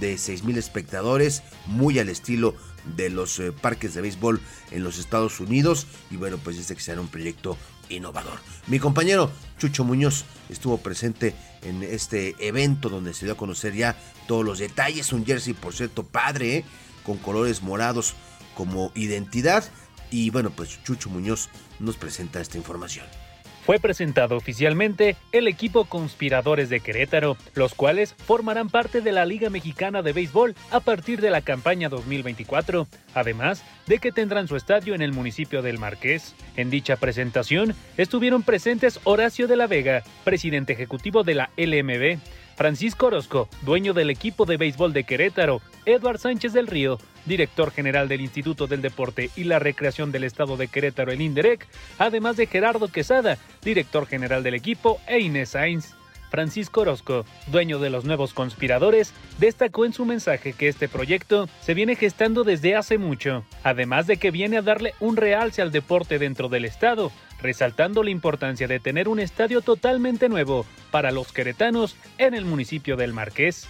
de 0.00 0.14
6.000 0.14 0.56
espectadores, 0.56 1.42
muy 1.66 1.98
al 1.98 2.08
estilo 2.08 2.54
de 2.96 3.10
los 3.10 3.38
eh, 3.38 3.52
parques 3.52 3.94
de 3.94 4.00
béisbol 4.00 4.40
en 4.70 4.82
los 4.82 4.98
Estados 4.98 5.40
Unidos. 5.40 5.86
Y 6.10 6.16
bueno, 6.16 6.38
pues 6.38 6.56
dice 6.56 6.74
que 6.74 6.80
será 6.80 7.00
un 7.00 7.08
proyecto 7.08 7.58
innovador. 7.88 8.38
Mi 8.66 8.78
compañero 8.78 9.30
Chucho 9.58 9.84
Muñoz 9.84 10.24
estuvo 10.48 10.78
presente 10.78 11.34
en 11.62 11.82
este 11.82 12.34
evento 12.38 12.88
donde 12.88 13.14
se 13.14 13.26
dio 13.26 13.34
a 13.34 13.36
conocer 13.36 13.74
ya 13.74 13.96
todos 14.26 14.44
los 14.44 14.58
detalles. 14.58 15.12
Un 15.12 15.24
jersey, 15.24 15.54
por 15.54 15.74
cierto, 15.74 16.04
padre, 16.04 16.58
¿eh? 16.58 16.64
con 17.04 17.18
colores 17.18 17.62
morados 17.62 18.14
como 18.54 18.90
identidad. 18.94 19.64
Y 20.16 20.30
bueno, 20.30 20.48
pues 20.48 20.82
Chucho 20.82 21.10
Muñoz 21.10 21.50
nos 21.78 21.98
presenta 21.98 22.40
esta 22.40 22.56
información 22.56 23.04
fue 23.66 23.80
presentado 23.80 24.36
oficialmente 24.36 25.16
el 25.32 25.48
equipo 25.48 25.86
Conspiradores 25.86 26.68
de 26.68 26.78
Querétaro, 26.78 27.36
los 27.54 27.74
cuales 27.74 28.14
formarán 28.14 28.70
parte 28.70 29.00
de 29.00 29.10
la 29.10 29.26
Liga 29.26 29.50
Mexicana 29.50 30.02
de 30.02 30.12
Béisbol 30.12 30.54
a 30.70 30.78
partir 30.78 31.20
de 31.20 31.30
la 31.30 31.40
campaña 31.40 31.88
2024, 31.88 32.86
además 33.12 33.64
de 33.88 33.98
que 33.98 34.12
tendrán 34.12 34.46
su 34.46 34.54
estadio 34.54 34.94
en 34.94 35.02
el 35.02 35.12
municipio 35.12 35.62
del 35.62 35.78
Marqués. 35.78 36.36
En 36.56 36.70
dicha 36.70 36.94
presentación 36.94 37.74
estuvieron 37.96 38.44
presentes 38.44 39.00
Horacio 39.02 39.48
de 39.48 39.56
la 39.56 39.66
Vega, 39.66 40.04
presidente 40.22 40.72
ejecutivo 40.72 41.24
de 41.24 41.34
la 41.34 41.50
LMB, 41.56 42.20
Francisco 42.54 43.06
Orozco, 43.06 43.48
dueño 43.62 43.94
del 43.94 44.10
equipo 44.10 44.46
de 44.46 44.58
béisbol 44.58 44.92
de 44.92 45.02
Querétaro, 45.02 45.60
Eduard 45.86 46.18
Sánchez 46.20 46.52
del 46.52 46.68
Río, 46.68 46.98
director 47.26 47.70
general 47.70 48.08
del 48.08 48.22
Instituto 48.22 48.66
del 48.66 48.82
Deporte 48.82 49.30
y 49.36 49.44
la 49.44 49.58
Recreación 49.58 50.12
del 50.12 50.24
Estado 50.24 50.56
de 50.56 50.68
Querétaro, 50.68 51.12
el 51.12 51.20
INDEREC, 51.20 51.66
además 51.98 52.36
de 52.36 52.46
Gerardo 52.46 52.88
Quesada, 52.88 53.38
director 53.62 54.06
general 54.06 54.42
del 54.42 54.54
equipo, 54.54 55.00
e 55.06 55.20
Inés 55.20 55.50
Sainz. 55.50 55.94
Francisco 56.30 56.80
Orozco, 56.82 57.24
dueño 57.46 57.78
de 57.78 57.90
los 57.90 58.04
nuevos 58.04 58.34
conspiradores, 58.34 59.12
destacó 59.38 59.84
en 59.84 59.92
su 59.92 60.04
mensaje 60.04 60.52
que 60.52 60.68
este 60.68 60.88
proyecto 60.88 61.48
se 61.60 61.74
viene 61.74 61.96
gestando 61.96 62.44
desde 62.44 62.74
hace 62.74 62.98
mucho, 62.98 63.44
además 63.62 64.06
de 64.06 64.16
que 64.16 64.30
viene 64.30 64.58
a 64.58 64.62
darle 64.62 64.94
un 65.00 65.16
realce 65.16 65.62
al 65.62 65.72
deporte 65.72 66.18
dentro 66.18 66.48
del 66.48 66.64
estado, 66.64 67.12
resaltando 67.40 68.02
la 68.02 68.10
importancia 68.10 68.66
de 68.66 68.80
tener 68.80 69.08
un 69.08 69.20
estadio 69.20 69.60
totalmente 69.60 70.28
nuevo 70.28 70.66
para 70.90 71.10
los 71.10 71.32
queretanos 71.32 71.96
en 72.18 72.34
el 72.34 72.44
municipio 72.44 72.96
del 72.96 73.12
Marqués. 73.12 73.68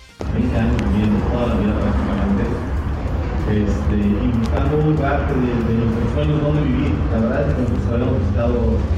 Este, 3.47 3.94
y 3.94 4.27
buscando 4.39 4.78
un 4.78 4.97
lugar 4.97 5.23
de, 5.31 5.39
de, 5.39 5.74
nuestros 5.78 6.09
sueños 6.14 6.43
donde 6.43 6.62
vivir. 6.66 6.93
La 7.14 7.18
verdad 7.23 7.47
es 7.47 7.55
que 7.55 7.62
nosotros 7.62 7.94
habíamos 7.94 8.18
visitado 8.18 8.56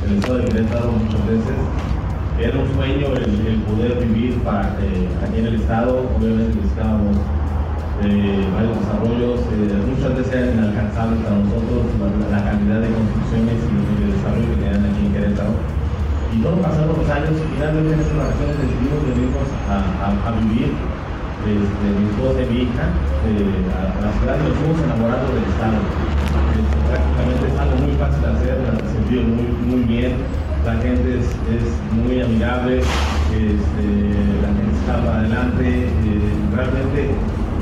el 0.09 0.12
estado 0.16 0.39
de 0.39 0.45
Querétaro 0.49 0.93
muchas 0.93 1.23
veces. 1.29 1.59
Era 2.39 2.55
un 2.57 2.69
sueño 2.73 3.07
el, 3.19 3.61
poder 3.69 3.99
vivir 4.09 4.41
eh, 4.41 5.09
aquí 5.20 5.39
en 5.39 5.47
el 5.47 5.57
estado. 5.61 6.07
Obviamente 6.16 6.57
buscábamos 6.65 7.16
eh, 7.99 8.47
varios 8.55 8.79
desarrollos, 8.79 9.41
eh, 9.53 9.75
muchas 9.85 10.15
veces 10.16 10.33
eran 10.33 10.55
inalcanzables 10.55 11.19
para 11.19 11.35
nosotros 11.35 11.83
la, 12.31 12.41
cantidad 12.47 12.79
de 12.79 12.95
construcciones 12.95 13.59
y 13.59 13.75
de 14.01 14.07
desarrollo 14.15 14.49
que 14.55 14.61
tenían 14.65 14.87
aquí 14.87 15.03
en 15.03 15.12
Querétaro. 15.12 15.53
Y 16.33 16.37
todos 16.41 16.61
pasaron 16.62 16.95
los 16.95 17.11
años 17.11 17.35
y 17.37 17.45
finalmente 17.53 17.91
en 17.91 18.01
estas 18.01 18.16
vacaciones 18.16 18.57
decidimos 18.65 19.01
venirnos 19.03 19.49
a, 19.69 20.31
vivir, 20.41 20.73
este, 20.73 21.87
mi 21.91 22.05
esposa 22.07 22.39
y 22.39 22.47
mi 22.49 22.59
hija, 22.65 22.87
a, 23.19 24.01
la 24.01 24.12
ciudad 24.19 24.39
nos 24.39 24.55
fuimos 24.59 24.78
enamorando 24.78 25.35
del 25.35 25.45
estado. 25.45 25.78
Prácticamente 26.89 27.45
es 27.51 27.59
algo 27.59 27.77
muy 27.82 27.95
fácil 27.99 28.23
de 28.23 28.28
hacer, 28.28 28.57
se 28.78 28.99
vive 29.11 29.24
muy, 29.27 29.49
muy 29.66 29.82
bien, 29.85 30.12
la 30.65 30.74
gente 30.78 31.19
es, 31.19 31.27
muy 31.93 32.20
amigable, 32.20 32.78
este, 32.78 33.86
la 34.40 34.51
gente 34.55 34.73
está 34.78 34.97
para 35.05 35.19
adelante, 35.20 35.89
realmente 36.55 37.11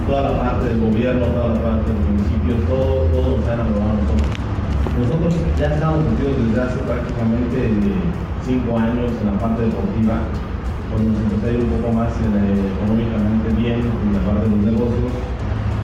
toda 0.07 0.23
la 0.31 0.39
parte 0.39 0.69
del 0.69 0.81
gobierno, 0.81 1.27
toda 1.27 1.49
la 1.55 1.61
parte 1.63 1.91
del 1.91 2.03
municipio, 2.05 2.55
todo, 2.69 3.09
todo 3.11 3.37
nos 3.39 3.49
ha 3.49 3.55
enamorado 3.55 3.97
nosotros. 3.97 4.31
Nosotros 4.97 5.35
ya 5.59 5.75
estamos 5.75 6.05
metidos 6.05 6.37
desde 6.47 6.61
hace 6.63 6.79
prácticamente 6.87 7.59
cinco 8.45 8.79
años 8.79 9.11
en 9.21 9.27
la 9.27 9.39
parte 9.41 9.63
deportiva, 9.63 10.21
cuando 10.91 11.11
nos 11.11 11.21
empezó 11.27 11.47
a 11.47 11.51
ir 11.51 11.61
un 11.65 11.71
poco 11.81 11.93
más 11.93 12.13
eh, 12.23 12.71
económicamente 12.77 13.49
bien 13.59 13.83
en 13.83 14.13
la 14.15 14.23
parte 14.23 14.47
de 14.47 14.57
los 14.57 14.63
negocios 14.63 15.36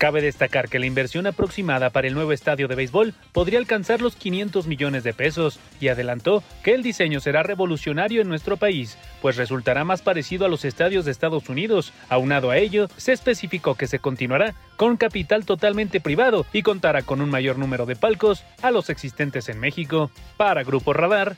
Cabe 0.02 0.20
destacar 0.20 0.68
que 0.68 0.80
la 0.80 0.86
inversión 0.86 1.28
aproximada 1.28 1.90
para 1.90 2.08
el 2.08 2.14
nuevo 2.14 2.32
estadio 2.32 2.66
de 2.66 2.74
béisbol 2.74 3.14
podría 3.30 3.60
alcanzar 3.60 4.00
los 4.00 4.16
500 4.16 4.66
millones 4.66 5.04
de 5.04 5.14
pesos 5.14 5.60
y 5.80 5.86
adelantó 5.86 6.42
que 6.64 6.74
el 6.74 6.82
diseño 6.82 7.20
será 7.20 7.44
revolucionario 7.44 8.20
en 8.20 8.28
nuestro 8.28 8.56
país, 8.56 8.98
pues 9.20 9.36
resultará 9.36 9.84
más 9.84 10.02
parecido 10.02 10.44
a 10.44 10.48
los 10.48 10.64
estadios 10.64 11.04
de 11.04 11.12
Estados 11.12 11.48
Unidos. 11.48 11.92
Aunado 12.08 12.50
a 12.50 12.58
ello, 12.58 12.88
se 12.96 13.12
especificó 13.12 13.76
que 13.76 13.86
se 13.86 14.00
continuará 14.00 14.56
con 14.76 14.96
capital 14.96 15.44
totalmente 15.44 16.00
privado 16.00 16.46
y 16.52 16.62
contará 16.62 17.02
con 17.02 17.20
un 17.20 17.30
mayor 17.30 17.56
número 17.56 17.86
de 17.86 17.94
palcos 17.94 18.42
a 18.60 18.72
los 18.72 18.90
existentes 18.90 19.48
en 19.48 19.60
México. 19.60 20.10
Para 20.36 20.64
Grupo 20.64 20.92
Radar, 20.94 21.36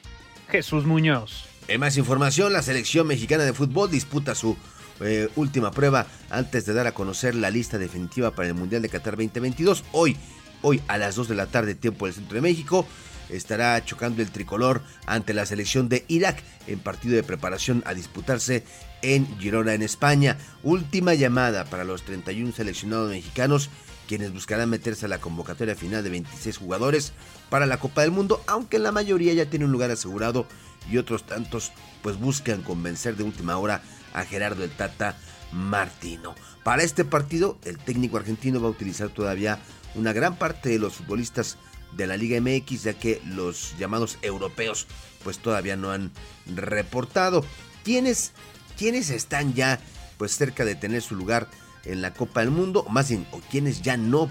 Jesús 0.48 0.86
Muñoz. 0.86 1.44
En 1.66 1.80
más 1.80 1.96
información, 1.96 2.52
la 2.52 2.62
selección 2.62 3.06
mexicana 3.06 3.44
de 3.44 3.52
fútbol 3.54 3.90
disputa 3.90 4.34
su 4.34 4.56
eh, 5.00 5.28
última 5.36 5.70
prueba 5.70 6.06
antes 6.30 6.66
de 6.66 6.74
dar 6.74 6.86
a 6.86 6.94
conocer 6.94 7.34
la 7.34 7.50
lista 7.50 7.78
definitiva 7.78 8.30
para 8.32 8.48
el 8.48 8.54
Mundial 8.54 8.82
de 8.82 8.88
Qatar 8.88 9.16
2022. 9.16 9.84
Hoy, 9.92 10.16
hoy 10.62 10.82
a 10.88 10.98
las 10.98 11.16
2 11.16 11.28
de 11.28 11.34
la 11.34 11.46
tarde, 11.46 11.74
tiempo 11.74 12.06
del 12.06 12.14
centro 12.14 12.34
de 12.36 12.42
México, 12.42 12.86
estará 13.28 13.82
chocando 13.84 14.22
el 14.22 14.30
tricolor 14.30 14.82
ante 15.06 15.34
la 15.34 15.46
selección 15.46 15.88
de 15.88 16.04
Irak 16.08 16.42
en 16.66 16.78
partido 16.78 17.16
de 17.16 17.22
preparación 17.22 17.82
a 17.86 17.94
disputarse 17.94 18.64
en 19.02 19.26
Girona, 19.38 19.74
en 19.74 19.82
España. 19.82 20.38
Última 20.62 21.14
llamada 21.14 21.64
para 21.64 21.84
los 21.84 22.02
31 22.02 22.52
seleccionados 22.52 23.10
mexicanos 23.10 23.70
quienes 24.06 24.32
buscarán 24.32 24.70
meterse 24.70 25.06
a 25.06 25.08
la 25.08 25.20
convocatoria 25.20 25.74
final 25.74 26.04
de 26.04 26.10
26 26.10 26.58
jugadores 26.58 27.12
para 27.48 27.66
la 27.66 27.78
Copa 27.78 28.02
del 28.02 28.10
Mundo, 28.10 28.42
aunque 28.46 28.78
la 28.78 28.92
mayoría 28.92 29.32
ya 29.32 29.46
tiene 29.46 29.64
un 29.64 29.72
lugar 29.72 29.90
asegurado 29.90 30.46
y 30.90 30.98
otros 30.98 31.24
tantos 31.24 31.72
pues 32.02 32.18
buscan 32.18 32.62
convencer 32.62 33.16
de 33.16 33.24
última 33.24 33.56
hora 33.56 33.82
a 34.14 34.24
Gerardo 34.24 34.64
el 34.64 34.70
Tata 34.70 35.18
Martino. 35.52 36.34
Para 36.62 36.82
este 36.82 37.04
partido, 37.04 37.58
el 37.64 37.78
técnico 37.78 38.16
argentino 38.16 38.60
va 38.60 38.68
a 38.68 38.70
utilizar 38.70 39.10
todavía 39.10 39.58
una 39.94 40.12
gran 40.12 40.36
parte 40.36 40.70
de 40.70 40.78
los 40.78 40.94
futbolistas 40.94 41.58
de 41.92 42.06
la 42.06 42.16
Liga 42.16 42.40
MX, 42.40 42.84
ya 42.84 42.94
que 42.94 43.20
los 43.26 43.76
llamados 43.78 44.18
europeos 44.22 44.86
pues 45.22 45.38
todavía 45.38 45.76
no 45.76 45.90
han 45.92 46.10
reportado. 46.46 47.44
¿Quiénes, 47.84 48.32
quiénes 48.76 49.10
están 49.10 49.54
ya 49.54 49.78
pues 50.18 50.36
cerca 50.36 50.64
de 50.64 50.74
tener 50.74 51.02
su 51.02 51.14
lugar 51.14 51.48
en 51.84 52.02
la 52.02 52.14
Copa 52.14 52.40
del 52.40 52.50
Mundo? 52.50 52.84
O 52.86 52.90
más 52.90 53.08
bien, 53.08 53.26
o 53.30 53.40
quienes 53.50 53.82
ya 53.82 53.96
no 53.96 54.30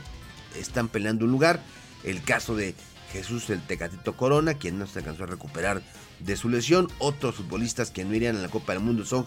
están 0.57 0.87
peleando 0.87 1.25
un 1.25 1.31
lugar. 1.31 1.61
El 2.03 2.21
caso 2.23 2.55
de 2.55 2.75
Jesús 3.11 3.49
el 3.49 3.61
Tecatito 3.61 4.17
Corona, 4.17 4.55
quien 4.55 4.77
no 4.77 4.87
se 4.87 4.99
alcanzó 4.99 5.23
a 5.23 5.27
recuperar 5.27 5.81
de 6.19 6.35
su 6.35 6.49
lesión. 6.49 6.89
Otros 6.99 7.35
futbolistas 7.35 7.91
que 7.91 8.03
no 8.03 8.13
irían 8.13 8.35
a 8.35 8.41
la 8.41 8.49
Copa 8.49 8.73
del 8.73 8.81
Mundo 8.81 9.05
son, 9.05 9.25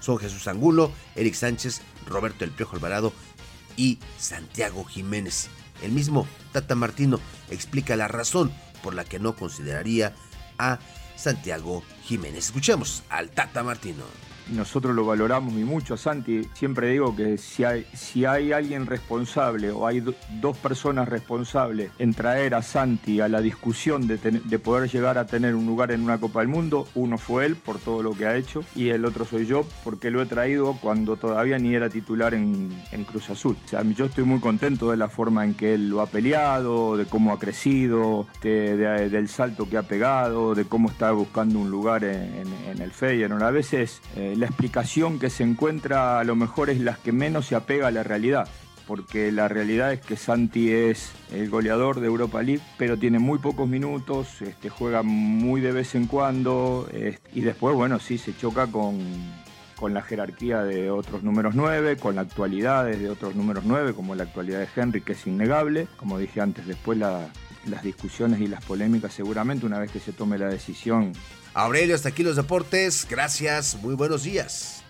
son 0.00 0.18
Jesús 0.18 0.48
Angulo, 0.48 0.92
Eric 1.14 1.34
Sánchez, 1.34 1.82
Roberto 2.06 2.44
El 2.44 2.50
Piojo 2.50 2.76
Alvarado 2.76 3.12
y 3.76 3.98
Santiago 4.18 4.84
Jiménez. 4.84 5.48
El 5.82 5.92
mismo 5.92 6.26
Tata 6.52 6.74
Martino 6.74 7.20
explica 7.50 7.96
la 7.96 8.08
razón 8.08 8.52
por 8.82 8.94
la 8.94 9.04
que 9.04 9.18
no 9.18 9.36
consideraría 9.36 10.14
a 10.58 10.78
Santiago 11.16 11.82
Jiménez. 12.04 12.46
Escuchemos 12.46 13.02
al 13.08 13.30
Tata 13.30 13.62
Martino 13.62 14.04
nosotros 14.50 14.94
lo 14.94 15.04
valoramos 15.04 15.54
y 15.54 15.64
mucho, 15.64 15.96
Santi. 15.96 16.46
Siempre 16.54 16.90
digo 16.90 17.14
que 17.14 17.38
si 17.38 17.64
hay, 17.64 17.86
si 17.92 18.24
hay 18.24 18.52
alguien 18.52 18.86
responsable 18.86 19.70
o 19.70 19.86
hay 19.86 20.02
dos 20.40 20.56
personas 20.58 21.08
responsables 21.08 21.90
en 21.98 22.14
traer 22.14 22.54
a 22.54 22.62
Santi 22.62 23.20
a 23.20 23.28
la 23.28 23.40
discusión 23.40 24.06
de, 24.06 24.18
de, 24.18 24.58
poder 24.58 24.90
llegar 24.90 25.18
a 25.18 25.26
tener 25.26 25.54
un 25.54 25.66
lugar 25.66 25.90
en 25.92 26.02
una 26.02 26.18
Copa 26.18 26.40
del 26.40 26.48
Mundo, 26.48 26.86
uno 26.94 27.18
fue 27.18 27.46
él 27.46 27.56
por 27.56 27.78
todo 27.78 28.02
lo 28.02 28.12
que 28.12 28.26
ha 28.26 28.36
hecho 28.36 28.64
y 28.74 28.90
el 28.90 29.04
otro 29.04 29.24
soy 29.24 29.46
yo 29.46 29.64
porque 29.84 30.10
lo 30.10 30.22
he 30.22 30.26
traído 30.26 30.76
cuando 30.80 31.16
todavía 31.16 31.58
ni 31.58 31.74
era 31.74 31.88
titular 31.88 32.34
en, 32.34 32.70
en 32.92 33.04
Cruz 33.04 33.30
Azul. 33.30 33.56
O 33.64 33.68
sea, 33.68 33.82
yo 33.82 34.06
estoy 34.06 34.24
muy 34.24 34.40
contento 34.40 34.90
de 34.90 34.96
la 34.96 35.08
forma 35.08 35.44
en 35.44 35.54
que 35.54 35.74
él 35.74 35.88
lo 35.88 36.00
ha 36.00 36.06
peleado, 36.06 36.96
de 36.96 37.06
cómo 37.06 37.32
ha 37.32 37.38
crecido, 37.38 38.26
de, 38.42 38.76
del 38.76 39.28
salto 39.28 39.68
que 39.68 39.76
ha 39.76 39.82
pegado, 39.82 40.54
de 40.54 40.64
cómo 40.64 40.88
está 40.88 41.12
buscando 41.12 41.58
un 41.58 41.70
lugar 41.70 42.04
en, 42.04 42.46
en, 42.68 42.80
el 42.80 42.90
Feyenoord. 42.90 43.42
A 43.42 43.50
veces 43.50 44.00
eh, 44.16 44.34
la 44.40 44.46
explicación 44.46 45.18
que 45.18 45.28
se 45.28 45.44
encuentra 45.44 46.18
a 46.18 46.24
lo 46.24 46.34
mejor 46.34 46.70
es 46.70 46.80
la 46.80 46.94
que 46.94 47.12
menos 47.12 47.46
se 47.46 47.56
apega 47.56 47.88
a 47.88 47.90
la 47.90 48.02
realidad, 48.02 48.48
porque 48.86 49.30
la 49.30 49.48
realidad 49.48 49.92
es 49.92 50.00
que 50.00 50.16
Santi 50.16 50.72
es 50.72 51.12
el 51.30 51.50
goleador 51.50 52.00
de 52.00 52.06
Europa 52.06 52.42
League, 52.42 52.62
pero 52.78 52.98
tiene 52.98 53.18
muy 53.18 53.38
pocos 53.38 53.68
minutos, 53.68 54.40
este, 54.40 54.70
juega 54.70 55.02
muy 55.02 55.60
de 55.60 55.72
vez 55.72 55.94
en 55.94 56.06
cuando, 56.06 56.88
y 57.34 57.42
después, 57.42 57.76
bueno, 57.76 58.00
sí, 58.00 58.16
se 58.16 58.34
choca 58.34 58.66
con, 58.66 58.98
con 59.76 59.92
la 59.92 60.00
jerarquía 60.00 60.62
de 60.62 60.90
otros 60.90 61.22
números 61.22 61.54
9, 61.54 61.98
con 61.98 62.14
la 62.14 62.22
actualidad 62.22 62.86
de 62.86 63.10
otros 63.10 63.36
números 63.36 63.64
9, 63.66 63.92
como 63.92 64.14
la 64.14 64.22
actualidad 64.24 64.60
de 64.60 64.68
Henry, 64.74 65.02
que 65.02 65.12
es 65.12 65.26
innegable. 65.26 65.86
Como 65.96 66.18
dije 66.18 66.40
antes, 66.40 66.66
después 66.66 66.98
las 66.98 67.82
discusiones 67.82 68.40
y 68.40 68.46
las 68.46 68.64
polémicas, 68.64 69.12
seguramente 69.12 69.66
una 69.66 69.78
vez 69.78 69.90
que 69.90 70.00
se 70.00 70.12
tome 70.12 70.38
la 70.38 70.48
decisión, 70.48 71.12
Aurelio, 71.54 71.94
hasta 71.94 72.10
aquí 72.10 72.22
los 72.22 72.36
deportes. 72.36 73.06
Gracias, 73.08 73.76
muy 73.82 73.94
buenos 73.94 74.22
días. 74.22 74.84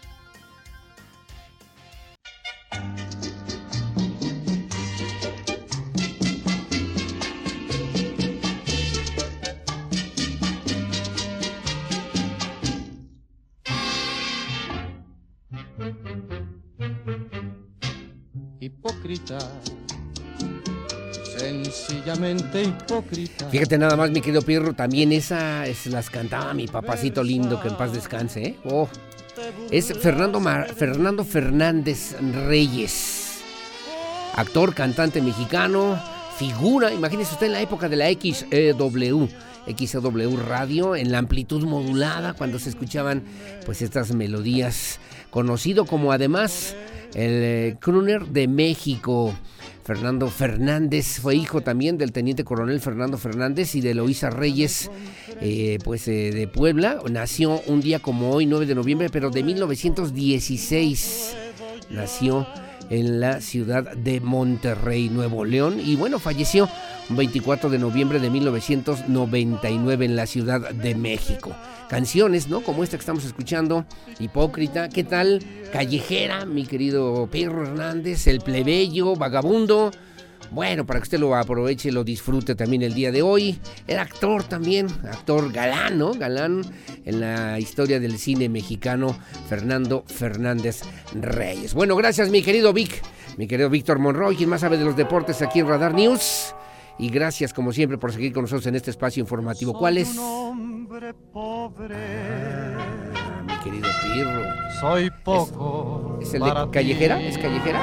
Hipócrita 18.60 19.38
sencillamente 21.50 22.62
hipócrita. 22.62 23.48
Fíjate 23.48 23.78
nada 23.78 23.96
más, 23.96 24.10
mi 24.10 24.20
querido 24.20 24.42
Pirro, 24.42 24.72
también 24.72 25.12
esas 25.12 25.86
las 25.86 26.10
cantaba 26.10 26.54
mi 26.54 26.66
papacito 26.66 27.22
lindo, 27.22 27.60
que 27.60 27.68
en 27.68 27.76
paz 27.76 27.92
descanse, 27.92 28.42
¿eh? 28.42 28.56
Oh, 28.64 28.88
es 29.70 29.92
Fernando, 29.98 30.40
Fernando 30.76 31.24
Fernández 31.24 32.16
Reyes, 32.46 33.40
actor, 34.34 34.74
cantante 34.74 35.20
mexicano, 35.22 36.00
figura, 36.36 36.92
imagínese 36.92 37.32
usted 37.32 37.46
en 37.46 37.52
la 37.52 37.60
época 37.60 37.88
de 37.88 37.96
la 37.96 38.06
XEW. 38.10 39.28
XEW 39.76 40.36
Radio 40.38 40.96
en 40.96 41.12
la 41.12 41.18
amplitud 41.18 41.64
modulada 41.64 42.32
cuando 42.32 42.58
se 42.58 42.70
escuchaban 42.70 43.22
pues 43.66 43.82
estas 43.82 44.14
melodías 44.14 44.98
conocido 45.30 45.84
como 45.84 46.12
además 46.12 46.74
el 47.14 47.76
eh, 47.78 47.78
de 48.30 48.48
México 48.48 49.34
Fernando 49.90 50.28
Fernández 50.28 51.18
fue 51.20 51.34
hijo 51.34 51.62
también 51.62 51.98
del 51.98 52.12
teniente 52.12 52.44
coronel 52.44 52.78
Fernando 52.78 53.18
Fernández 53.18 53.74
y 53.74 53.80
de 53.80 53.92
Loísa 53.92 54.30
Reyes, 54.30 54.88
eh, 55.40 55.78
pues 55.82 56.06
eh, 56.06 56.30
de 56.30 56.46
Puebla. 56.46 57.00
Nació 57.10 57.60
un 57.66 57.80
día 57.80 57.98
como 57.98 58.30
hoy, 58.30 58.46
9 58.46 58.66
de 58.66 58.76
noviembre, 58.76 59.08
pero 59.10 59.30
de 59.30 59.42
1916. 59.42 61.34
Nació 61.90 62.46
en 62.88 63.18
la 63.18 63.40
ciudad 63.40 63.96
de 63.96 64.20
Monterrey, 64.20 65.08
Nuevo 65.08 65.44
León, 65.44 65.80
y 65.84 65.96
bueno, 65.96 66.20
falleció 66.20 66.68
un 67.10 67.16
24 67.16 67.68
de 67.68 67.78
noviembre 67.78 68.20
de 68.20 68.30
1999 68.30 70.04
en 70.04 70.16
la 70.16 70.26
Ciudad 70.26 70.70
de 70.70 70.94
México 70.94 71.54
canciones, 71.90 72.46
¿no? 72.46 72.60
Como 72.60 72.84
esta 72.84 72.96
que 72.96 73.00
estamos 73.00 73.24
escuchando, 73.24 73.84
Hipócrita, 74.20 74.88
¿qué 74.88 75.02
tal? 75.02 75.42
Callejera, 75.72 76.46
mi 76.46 76.64
querido 76.64 77.28
Pedro 77.28 77.64
Hernández, 77.64 78.28
El 78.28 78.40
Plebeyo, 78.40 79.16
Vagabundo. 79.16 79.90
Bueno, 80.52 80.86
para 80.86 81.00
que 81.00 81.04
usted 81.04 81.18
lo 81.18 81.34
aproveche 81.34 81.88
y 81.88 81.92
lo 81.92 82.04
disfrute 82.04 82.54
también 82.54 82.82
el 82.82 82.94
día 82.94 83.10
de 83.10 83.22
hoy. 83.22 83.58
Era 83.88 84.02
actor 84.02 84.44
también, 84.44 84.86
actor 85.10 85.50
galán, 85.50 85.98
¿no? 85.98 86.14
Galán 86.14 86.62
en 87.04 87.20
la 87.20 87.58
historia 87.58 87.98
del 87.98 88.18
cine 88.18 88.48
mexicano, 88.48 89.16
Fernando 89.48 90.04
Fernández 90.06 90.82
Reyes. 91.12 91.74
Bueno, 91.74 91.96
gracias 91.96 92.30
mi 92.30 92.42
querido 92.42 92.72
Vic, 92.72 93.02
mi 93.36 93.48
querido 93.48 93.68
Víctor 93.68 93.98
Monroy, 93.98 94.36
quien 94.36 94.48
más 94.48 94.60
sabe 94.60 94.78
de 94.78 94.84
los 94.84 94.96
deportes 94.96 95.42
aquí 95.42 95.58
en 95.58 95.66
Radar 95.66 95.92
News. 95.92 96.54
Y 97.00 97.08
gracias 97.08 97.54
como 97.54 97.72
siempre 97.72 97.96
por 97.96 98.12
seguir 98.12 98.34
con 98.34 98.42
nosotros 98.42 98.66
en 98.66 98.74
este 98.74 98.90
espacio 98.90 99.22
informativo. 99.22 99.72
¿Cuál 99.72 99.96
es? 99.96 100.14
pobre. 101.32 101.96
Ah, 103.16 103.42
mi 103.46 103.54
querido 103.64 103.88
Pirro. 104.02 104.42
Soy 104.80 105.10
poco. 105.24 106.18
¿Es, 106.20 106.34
el 106.34 106.42
de 106.42 106.52
Callejera? 106.70 107.22
¿Es 107.22 107.38
Callejera? 107.38 107.80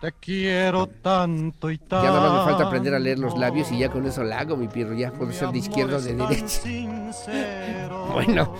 Te 0.00 0.10
quiero 0.12 0.88
tanto 0.88 1.70
y 1.70 1.78
tanto. 1.78 2.02
Ya 2.02 2.10
nada 2.10 2.30
más 2.30 2.46
me 2.46 2.50
falta 2.50 2.66
aprender 2.66 2.94
a 2.94 2.98
leer 2.98 3.20
los 3.20 3.38
labios 3.38 3.70
y 3.70 3.78
ya 3.78 3.88
con 3.88 4.04
eso 4.04 4.24
la 4.24 4.40
hago, 4.40 4.56
mi 4.56 4.66
Pirro. 4.66 4.94
Ya 4.94 5.12
puedo 5.12 5.30
ser 5.30 5.50
de 5.50 5.58
izquierda 5.58 5.98
o 5.98 6.00
de 6.00 6.14
derecha. 6.16 6.62
bueno. 8.12 8.54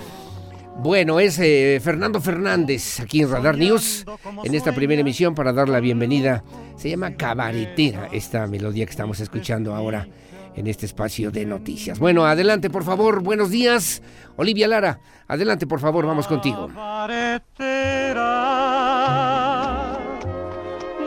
Bueno, 0.78 1.20
es 1.20 1.38
eh, 1.38 1.80
Fernando 1.82 2.20
Fernández 2.20 2.98
aquí 3.00 3.22
en 3.22 3.30
Radar 3.30 3.56
News, 3.56 4.04
en 4.42 4.54
esta 4.54 4.74
primera 4.74 5.00
emisión 5.00 5.34
para 5.34 5.52
dar 5.52 5.68
la 5.68 5.80
bienvenida. 5.80 6.42
Se 6.76 6.90
llama 6.90 7.14
Cabaretera 7.14 8.08
esta 8.12 8.46
melodía 8.46 8.84
que 8.84 8.90
estamos 8.90 9.20
escuchando 9.20 9.74
ahora 9.74 10.08
en 10.56 10.66
este 10.66 10.86
espacio 10.86 11.30
de 11.30 11.46
noticias. 11.46 11.98
Bueno, 11.98 12.24
adelante 12.26 12.68
por 12.68 12.84
favor, 12.84 13.22
buenos 13.22 13.50
días. 13.50 14.02
Olivia 14.36 14.66
Lara, 14.66 15.00
adelante 15.28 15.66
por 15.66 15.78
favor, 15.78 16.06
vamos 16.06 16.26
contigo. 16.26 16.68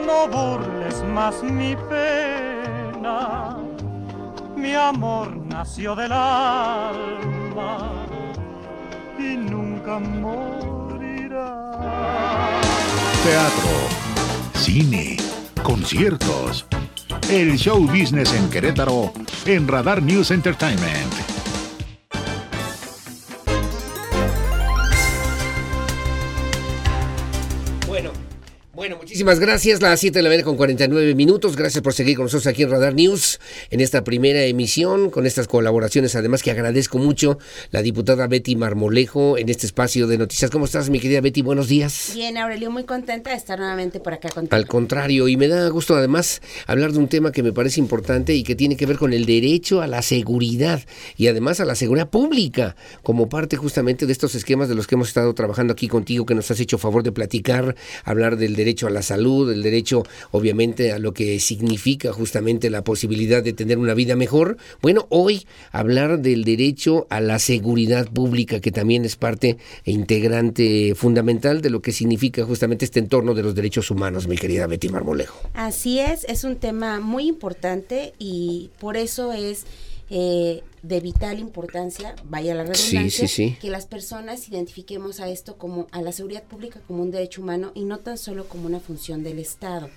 No 0.06 0.28
burles 0.28 1.04
más 1.14 1.44
mi 1.44 1.76
pena, 1.90 3.58
mi 4.56 4.74
amor 4.74 5.36
nació 5.36 5.96
del 5.96 6.12
alma 6.12 8.05
y 9.34 9.38
nunca 9.38 10.00
morirá. 10.00 11.72
Teatro, 13.24 13.70
cine, 14.54 15.18
conciertos 15.64 16.66
el 17.30 17.58
show 17.58 17.82
business 17.88 18.34
en 18.34 18.50
Querétaro 18.50 19.12
en 19.46 19.68
Radar 19.68 20.02
News 20.02 20.30
Entertainment. 20.30 21.35
Bueno, 28.86 28.98
muchísimas 28.98 29.40
gracias. 29.40 29.82
Las 29.82 30.00
7 30.00 30.20
de 30.20 30.22
la 30.22 30.30
mañana 30.30 30.46
con 30.46 30.58
49 30.58 31.16
minutos. 31.16 31.56
Gracias 31.56 31.82
por 31.82 31.94
seguir 31.94 32.18
con 32.18 32.26
nosotros 32.26 32.46
aquí 32.46 32.62
en 32.62 32.70
Radar 32.70 32.94
News 32.94 33.40
en 33.72 33.82
esta 33.82 34.04
primera 34.04 34.44
emisión 34.44 35.10
con 35.10 35.26
estas 35.26 35.48
colaboraciones. 35.48 36.16
Además 36.16 36.44
que 36.44 36.52
agradezco 36.52 37.00
mucho 37.00 37.40
la 37.72 37.82
diputada 37.82 38.28
Betty 38.28 38.56
Marmolejo 38.56 39.40
en 39.40 39.50
este 39.50 39.66
espacio 39.66 40.06
de 40.06 40.20
noticias. 40.20 40.52
¿Cómo 40.52 40.66
estás, 40.66 40.92
mi 40.92 41.00
querida 41.00 41.20
Betty? 41.22 41.42
Buenos 41.42 41.68
días. 41.68 42.12
Bien, 42.14 42.38
Aurelio, 42.38 42.70
muy 42.70 42.84
contenta 42.84 43.32
de 43.32 43.38
estar 43.38 43.58
nuevamente 43.58 44.00
por 44.00 44.14
acá 44.14 44.30
contigo. 44.30 44.56
Al 44.56 44.68
contrario, 44.68 45.28
y 45.30 45.36
me 45.36 45.48
da 45.48 45.68
gusto 45.70 45.96
además 45.96 46.44
hablar 46.68 46.92
de 46.92 47.00
un 47.00 47.08
tema 47.08 47.32
que 47.32 47.42
me 47.42 47.54
parece 47.54 47.80
importante 47.80 48.36
y 48.36 48.44
que 48.44 48.54
tiene 48.54 48.78
que 48.78 48.86
ver 48.86 49.00
con 49.00 49.14
el 49.14 49.26
derecho 49.26 49.82
a 49.82 49.88
la 49.88 50.04
seguridad 50.04 50.84
y 51.18 51.26
además 51.26 51.60
a 51.60 51.66
la 51.66 51.74
seguridad 51.74 52.12
pública 52.12 52.76
como 53.02 53.30
parte 53.30 53.58
justamente 53.58 54.06
de 54.06 54.12
estos 54.12 54.36
esquemas 54.36 54.70
de 54.70 54.76
los 54.76 54.86
que 54.86 54.94
hemos 54.94 55.08
estado 55.08 55.34
trabajando 55.34 55.74
aquí 55.74 55.88
contigo, 55.88 56.28
que 56.28 56.36
nos 56.36 56.52
has 56.52 56.60
hecho 56.60 56.78
favor 56.78 57.02
de 57.02 57.12
platicar, 57.12 57.76
hablar 58.04 58.38
del 58.38 58.56
derecho 58.56 58.75
a 58.84 58.90
la 58.90 59.02
salud, 59.02 59.52
el 59.52 59.64
derecho 59.64 60.04
obviamente 60.32 60.92
a 60.92 61.00
lo 61.00 61.14
que 61.14 61.40
significa 61.40 62.12
justamente 62.12 62.70
la 62.70 62.84
posibilidad 62.84 63.42
de 63.42 63.54
tener 63.54 63.78
una 63.78 63.94
vida 63.94 64.16
mejor. 64.16 64.58
Bueno, 64.82 65.08
hoy 65.10 65.48
hablar 65.72 66.20
del 66.20 66.44
derecho 66.44 67.08
a 67.10 67.22
la 67.22 67.40
seguridad 67.40 68.10
pública, 68.10 68.60
que 68.60 68.72
también 68.72 69.06
es 69.06 69.16
parte 69.16 69.58
e 69.86 69.92
integrante 69.92 70.94
fundamental 70.96 71.62
de 71.62 71.70
lo 71.70 71.82
que 71.82 71.92
significa 71.92 72.44
justamente 72.44 72.86
este 72.86 73.00
entorno 73.00 73.34
de 73.34 73.44
los 73.44 73.56
derechos 73.56 73.90
humanos, 73.92 74.28
mi 74.28 74.38
querida 74.38 74.68
Betty 74.68 74.90
Marmolejo. 74.90 75.50
Así 75.54 76.00
es, 76.00 76.26
es 76.26 76.44
un 76.44 76.58
tema 76.58 77.00
muy 77.00 77.28
importante 77.28 78.14
y 78.20 78.70
por 78.80 78.98
eso 78.98 79.34
es... 79.34 79.66
Eh, 80.12 80.62
de 80.88 81.00
vital 81.00 81.40
importancia, 81.40 82.16
vaya 82.26 82.54
la 82.54 82.64
redundancia, 82.64 83.28
que 83.60 83.70
las 83.70 83.88
personas 83.88 84.48
identifiquemos 84.48 85.20
a 85.20 85.30
esto 85.30 85.58
como 85.58 85.88
a 85.92 86.02
la 86.02 86.12
seguridad 86.12 86.44
pública 86.44 86.80
como 86.86 87.02
un 87.02 87.10
derecho 87.10 87.42
humano 87.42 87.72
y 87.74 87.86
no 87.86 88.00
tan 88.00 88.20
solo 88.20 88.48
como 88.48 88.68
una 88.68 88.80
función 88.80 89.24
del 89.24 89.40
Estado. 89.40 89.90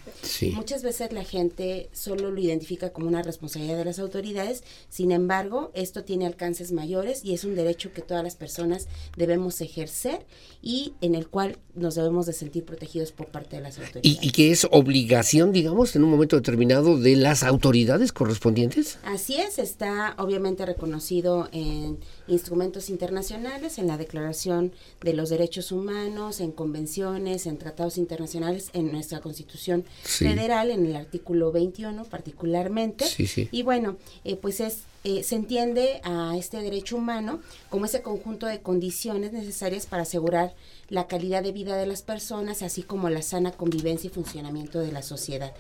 Muchas 0.55 0.82
veces 0.82 1.12
la 1.12 1.24
gente 1.24 1.90
solo 1.93 2.31
lo 2.31 2.40
identifica 2.40 2.90
como 2.90 3.06
una 3.06 3.23
responsabilidad 3.23 3.77
de 3.77 3.85
las 3.85 3.98
autoridades, 3.98 4.65
sin 4.89 5.12
embargo, 5.12 5.70
esto 5.74 6.05
tiene 6.05 6.27
alcances 6.27 6.73
mayores 6.73 7.23
y 7.23 7.35
es 7.35 7.44
un 7.44 7.55
derecho 7.55 7.93
que 7.93 8.01
todas 8.01 8.24
las 8.24 8.36
personas 8.36 8.89
debemos 9.16 9.60
ejercer 9.60 10.24
y 10.62 10.94
en 11.02 11.15
el 11.15 11.28
cual 11.28 11.59
nos 11.74 11.97
debemos 11.97 12.27
de 12.27 12.32
sentir 12.32 12.65
protegidos 12.65 13.12
por 13.12 13.27
parte 13.27 13.56
de 13.56 13.62
las 13.62 13.78
autoridades. 13.78 14.05
¿Y, 14.05 14.27
y 14.27 14.31
que 14.31 14.51
es 14.51 14.66
obligación, 14.70 15.52
digamos, 15.52 15.94
en 15.97 16.05
un 16.05 16.10
momento 16.10 16.36
determinado 16.36 16.98
de 16.98 17.16
las 17.16 17.43
autoridades 17.43 18.12
correspondientes? 18.12 18.98
Así 19.05 19.36
es, 19.36 19.59
está 19.59 20.15
obviamente 20.19 20.65
reconocido 20.79 21.49
en 21.51 21.99
instrumentos 22.29 22.89
internacionales, 22.89 23.79
en 23.79 23.89
la 23.89 23.99
Declaración 23.99 24.73
de 25.01 25.13
los 25.13 25.29
Derechos 25.29 25.73
Humanos, 25.73 26.41
en 26.41 26.53
convenciones, 26.53 27.47
en 27.47 27.59
tratados 27.59 27.99
internacionales, 27.99 28.71
en 28.75 28.93
nuestra 28.93 29.21
Constitución 29.21 29.85
Federal, 30.03 30.71
en 30.71 30.87
el 30.87 30.95
artículo 30.95 31.51
21 31.51 32.05
particularmente. 32.05 33.07
Y 33.51 33.63
bueno, 33.65 33.97
eh, 34.25 34.37
pues 34.37 34.61
es 34.61 34.83
eh, 35.05 35.23
se 35.23 35.37
entiende 35.37 36.01
a 36.03 36.37
este 36.37 36.61
derecho 36.61 36.97
humano 36.97 37.41
como 37.71 37.85
ese 37.85 38.03
conjunto 38.03 38.47
de 38.47 38.61
condiciones 38.61 39.33
necesarias 39.33 39.87
para 39.87 40.03
asegurar 40.03 40.55
la 40.89 41.07
calidad 41.07 41.43
de 41.43 41.53
vida 41.53 41.77
de 41.77 41.87
las 41.87 42.03
personas, 42.03 42.63
así 42.63 42.83
como 42.83 43.09
la 43.09 43.23
sana 43.23 43.53
convivencia 43.53 44.09
y 44.09 44.13
funcionamiento 44.13 44.81
de 44.81 44.91
la 44.91 45.03
sociedad 45.03 45.55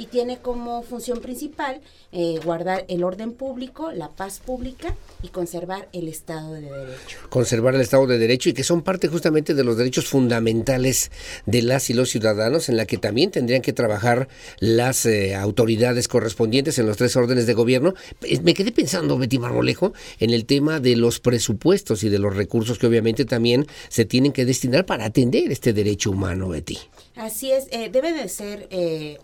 y 0.00 0.06
tiene 0.06 0.38
como 0.38 0.82
función 0.82 1.20
principal 1.20 1.82
eh, 2.10 2.40
guardar 2.42 2.86
el 2.88 3.04
orden 3.04 3.32
público, 3.32 3.92
la 3.92 4.08
paz 4.08 4.40
pública 4.40 4.96
y 5.22 5.28
conservar 5.28 5.90
el 5.92 6.08
Estado 6.08 6.54
de 6.54 6.62
Derecho. 6.62 7.18
Conservar 7.28 7.74
el 7.74 7.82
Estado 7.82 8.06
de 8.06 8.16
Derecho 8.16 8.48
y 8.48 8.54
que 8.54 8.64
son 8.64 8.80
parte 8.80 9.08
justamente 9.08 9.52
de 9.52 9.62
los 9.62 9.76
derechos 9.76 10.06
fundamentales 10.06 11.10
de 11.44 11.60
las 11.60 11.90
y 11.90 11.92
los 11.92 12.08
ciudadanos 12.08 12.70
en 12.70 12.78
la 12.78 12.86
que 12.86 12.96
también 12.96 13.30
tendrían 13.30 13.60
que 13.60 13.74
trabajar 13.74 14.28
las 14.58 15.04
eh, 15.04 15.34
autoridades 15.34 16.08
correspondientes 16.08 16.78
en 16.78 16.86
los 16.86 16.96
tres 16.96 17.14
órdenes 17.16 17.46
de 17.46 17.52
gobierno. 17.52 17.92
Eh, 18.22 18.40
me 18.42 18.54
quedé 18.54 18.72
pensando, 18.72 19.18
Betty 19.18 19.38
Marmolejo, 19.38 19.92
en 20.18 20.30
el 20.30 20.46
tema 20.46 20.80
de 20.80 20.96
los 20.96 21.20
presupuestos 21.20 22.04
y 22.04 22.08
de 22.08 22.18
los 22.18 22.34
recursos 22.34 22.78
que 22.78 22.86
obviamente 22.86 23.26
también 23.26 23.66
se 23.90 24.06
tienen 24.06 24.32
que 24.32 24.46
destinar 24.46 24.86
para 24.86 25.04
atender 25.04 25.52
este 25.52 25.74
derecho 25.74 26.10
humano, 26.10 26.48
Betty. 26.48 26.78
Así 27.20 27.52
es, 27.52 27.68
debe 27.68 28.12
de 28.12 28.28
ser 28.28 28.68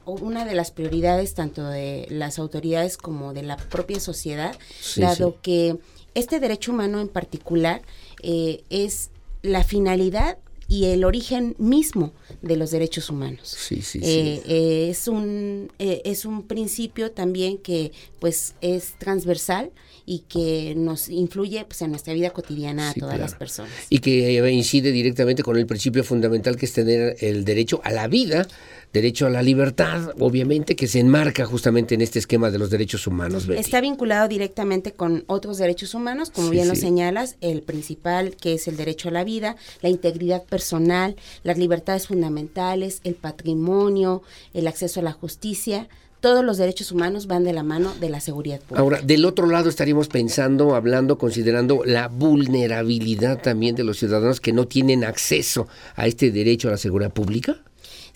una 0.05 0.45
de 0.45 0.55
las 0.55 0.71
prioridades 0.71 1.35
tanto 1.35 1.67
de 1.67 2.07
las 2.11 2.39
autoridades 2.39 2.99
como 2.99 3.33
de 3.33 3.43
la 3.43 3.57
propia 3.57 4.01
sociedad, 4.01 4.55
dado 4.97 5.41
que 5.41 5.79
este 6.17 6.41
derecho 6.41 6.73
humano 6.73 7.01
en 7.01 7.09
particular 7.09 7.83
eh, 8.23 8.65
es 8.71 9.11
la 9.43 9.65
finalidad 9.65 10.39
y 10.69 10.87
el 10.87 11.05
origen 11.05 11.55
mismo 11.59 12.13
de 12.43 12.57
los 12.57 12.71
derechos 12.71 13.11
humanos. 13.11 13.57
Sí, 13.59 13.83
sí, 13.83 14.01
eh, 14.03 14.43
eh, 14.47 14.89
es 14.91 15.07
un 15.09 15.71
es 15.79 16.25
un 16.25 16.43
principio 16.43 17.13
también 17.13 17.59
que 17.59 17.93
pues 18.19 18.55
es 18.61 18.95
transversal 18.99 19.71
y 20.07 20.21
que 20.21 20.75
nos 20.77 21.09
influye 21.09 21.65
pues, 21.65 21.83
en 21.83 21.91
nuestra 21.91 22.15
vida 22.15 22.31
cotidiana 22.31 22.91
a 22.91 22.95
todas 22.95 23.19
las 23.19 23.35
personas. 23.35 23.73
Y 23.91 23.99
que 23.99 24.41
incide 24.53 24.93
directamente 24.93 25.43
con 25.43 25.57
el 25.57 25.67
principio 25.67 26.05
fundamental 26.05 26.57
que 26.57 26.67
es 26.67 26.73
tener 26.73 27.17
el 27.21 27.45
derecho 27.45 27.81
a 27.83 27.91
la 27.91 28.07
vida, 28.07 28.47
derecho 28.93 29.27
a 29.27 29.31
la 29.31 29.43
libertad, 29.43 30.11
obviamente, 30.19 30.77
que 30.77 30.87
se 30.87 31.01
enmarca 31.01 31.45
justamente 31.45 31.95
en 31.95 32.01
este 32.01 32.19
esquema 32.19 32.51
de 32.51 32.59
los 32.59 32.71
derechos 32.71 33.07
humanos. 33.07 33.49
Está 33.49 33.81
vinculado 33.81 34.29
directamente 34.29 34.93
con 34.93 35.25
otros 35.27 35.59
derechos 35.59 35.95
humanos, 35.95 36.31
como 36.31 36.51
bien 36.51 36.69
lo 36.69 36.75
señalas, 36.75 37.37
el 37.41 37.63
principal 37.63 38.37
que 38.37 38.55
es 38.55 38.69
el 38.69 38.77
derecho 38.77 39.09
a 39.09 39.13
la 39.13 39.25
vida, 39.25 39.57
la 39.83 39.89
integridad 39.89 40.45
personal, 40.45 41.17
las 41.43 41.59
libertades 41.59 42.07
fundamentales, 42.07 43.01
el 43.05 43.15
patrimonio, 43.15 44.23
el 44.55 44.67
acceso 44.67 45.01
a 45.01 45.03
la 45.03 45.13
justicia 45.13 45.89
todos 46.21 46.45
los 46.45 46.57
derechos 46.57 46.91
humanos 46.91 47.27
van 47.27 47.45
de 47.45 47.53
la 47.53 47.63
mano 47.63 47.95
de 48.01 48.09
la 48.11 48.21
seguridad 48.21 48.59
pública. 48.59 48.81
Ahora, 48.81 49.01
del 49.01 49.25
otro 49.25 49.47
lado 49.47 49.69
estaríamos 49.69 50.09
pensando, 50.09 50.75
hablando, 50.75 51.19
considerando 51.19 51.83
la 51.85 52.09
vulnerabilidad 52.09 53.41
también 53.41 53.77
de 53.77 53.85
los 53.85 53.99
ciudadanos 53.99 54.41
que 54.41 54.53
no 54.53 54.67
tienen 54.67 55.05
acceso 55.05 55.69
a 55.95 56.07
este 56.07 56.31
derecho 56.31 56.69
a 56.69 56.73
la 56.73 56.79
seguridad 56.79 57.13
pública. 57.13 57.59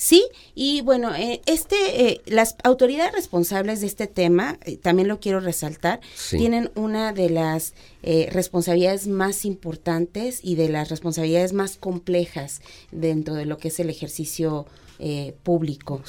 Sí, 0.03 0.25
y 0.55 0.81
bueno, 0.81 1.15
eh, 1.15 1.43
este, 1.45 2.07
eh, 2.07 2.23
las 2.25 2.57
autoridades 2.65 3.13
responsables 3.13 3.83
de 3.83 3.87
este 3.87 4.07
tema, 4.07 4.59
eh, 4.65 4.79
también 4.79 5.09
lo 5.09 5.21
quiero 5.21 5.41
resaltar, 5.41 6.01
tienen 6.31 6.71
una 6.75 7.13
de 7.13 7.29
las 7.29 7.75
responsabilidades 8.03 9.09
más 9.09 9.45
importantes 9.45 10.41
y 10.43 10.55
de 10.55 10.71
las 10.71 10.89
responsabilidades 10.89 11.53
más 11.53 11.77
complejas 11.77 12.63
dentro 12.91 13.35
de 13.35 13.45
lo 13.45 13.59
que 13.59 13.69
es 13.69 13.79
el 13.79 13.91
ejercicio 13.91 14.65
público. 15.43 16.01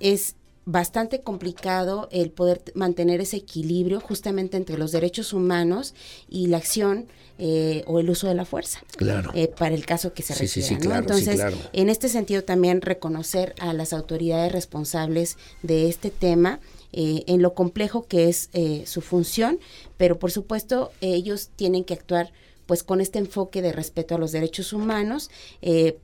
Es 0.00 0.34
bastante 0.64 1.20
complicado 1.20 2.08
el 2.10 2.30
poder 2.32 2.62
mantener 2.74 3.20
ese 3.20 3.36
equilibrio 3.36 4.00
justamente 4.00 4.56
entre 4.56 4.78
los 4.78 4.90
derechos 4.90 5.32
humanos 5.32 5.94
y 6.28 6.48
la 6.48 6.56
acción 6.56 7.06
eh, 7.44 7.82
o 7.88 7.98
el 7.98 8.08
uso 8.08 8.28
de 8.28 8.36
la 8.36 8.44
fuerza. 8.44 8.84
Claro. 8.94 9.32
Eh, 9.34 9.48
para 9.48 9.74
el 9.74 9.84
caso 9.84 10.14
que 10.14 10.22
se 10.22 10.32
requiera. 10.32 10.98
Entonces, 10.98 11.40
en 11.72 11.88
este 11.88 12.08
sentido 12.08 12.44
también 12.44 12.80
reconocer 12.80 13.56
a 13.58 13.72
las 13.72 13.92
autoridades 13.92 14.52
responsables 14.52 15.38
de 15.64 15.88
este 15.88 16.10
tema. 16.10 16.60
Eh, 16.92 17.24
en 17.26 17.40
lo 17.40 17.54
complejo 17.54 18.06
que 18.06 18.28
es 18.28 18.50
su 18.84 19.00
función, 19.00 19.58
pero 19.96 20.18
por 20.18 20.30
supuesto 20.30 20.92
ellos 21.00 21.48
tienen 21.56 21.84
que 21.84 21.94
actuar 21.94 22.34
pues 22.66 22.82
con 22.82 23.00
este 23.00 23.18
enfoque 23.18 23.62
de 23.62 23.72
respeto 23.72 24.14
a 24.14 24.18
los 24.18 24.30
derechos 24.30 24.74
humanos, 24.74 25.30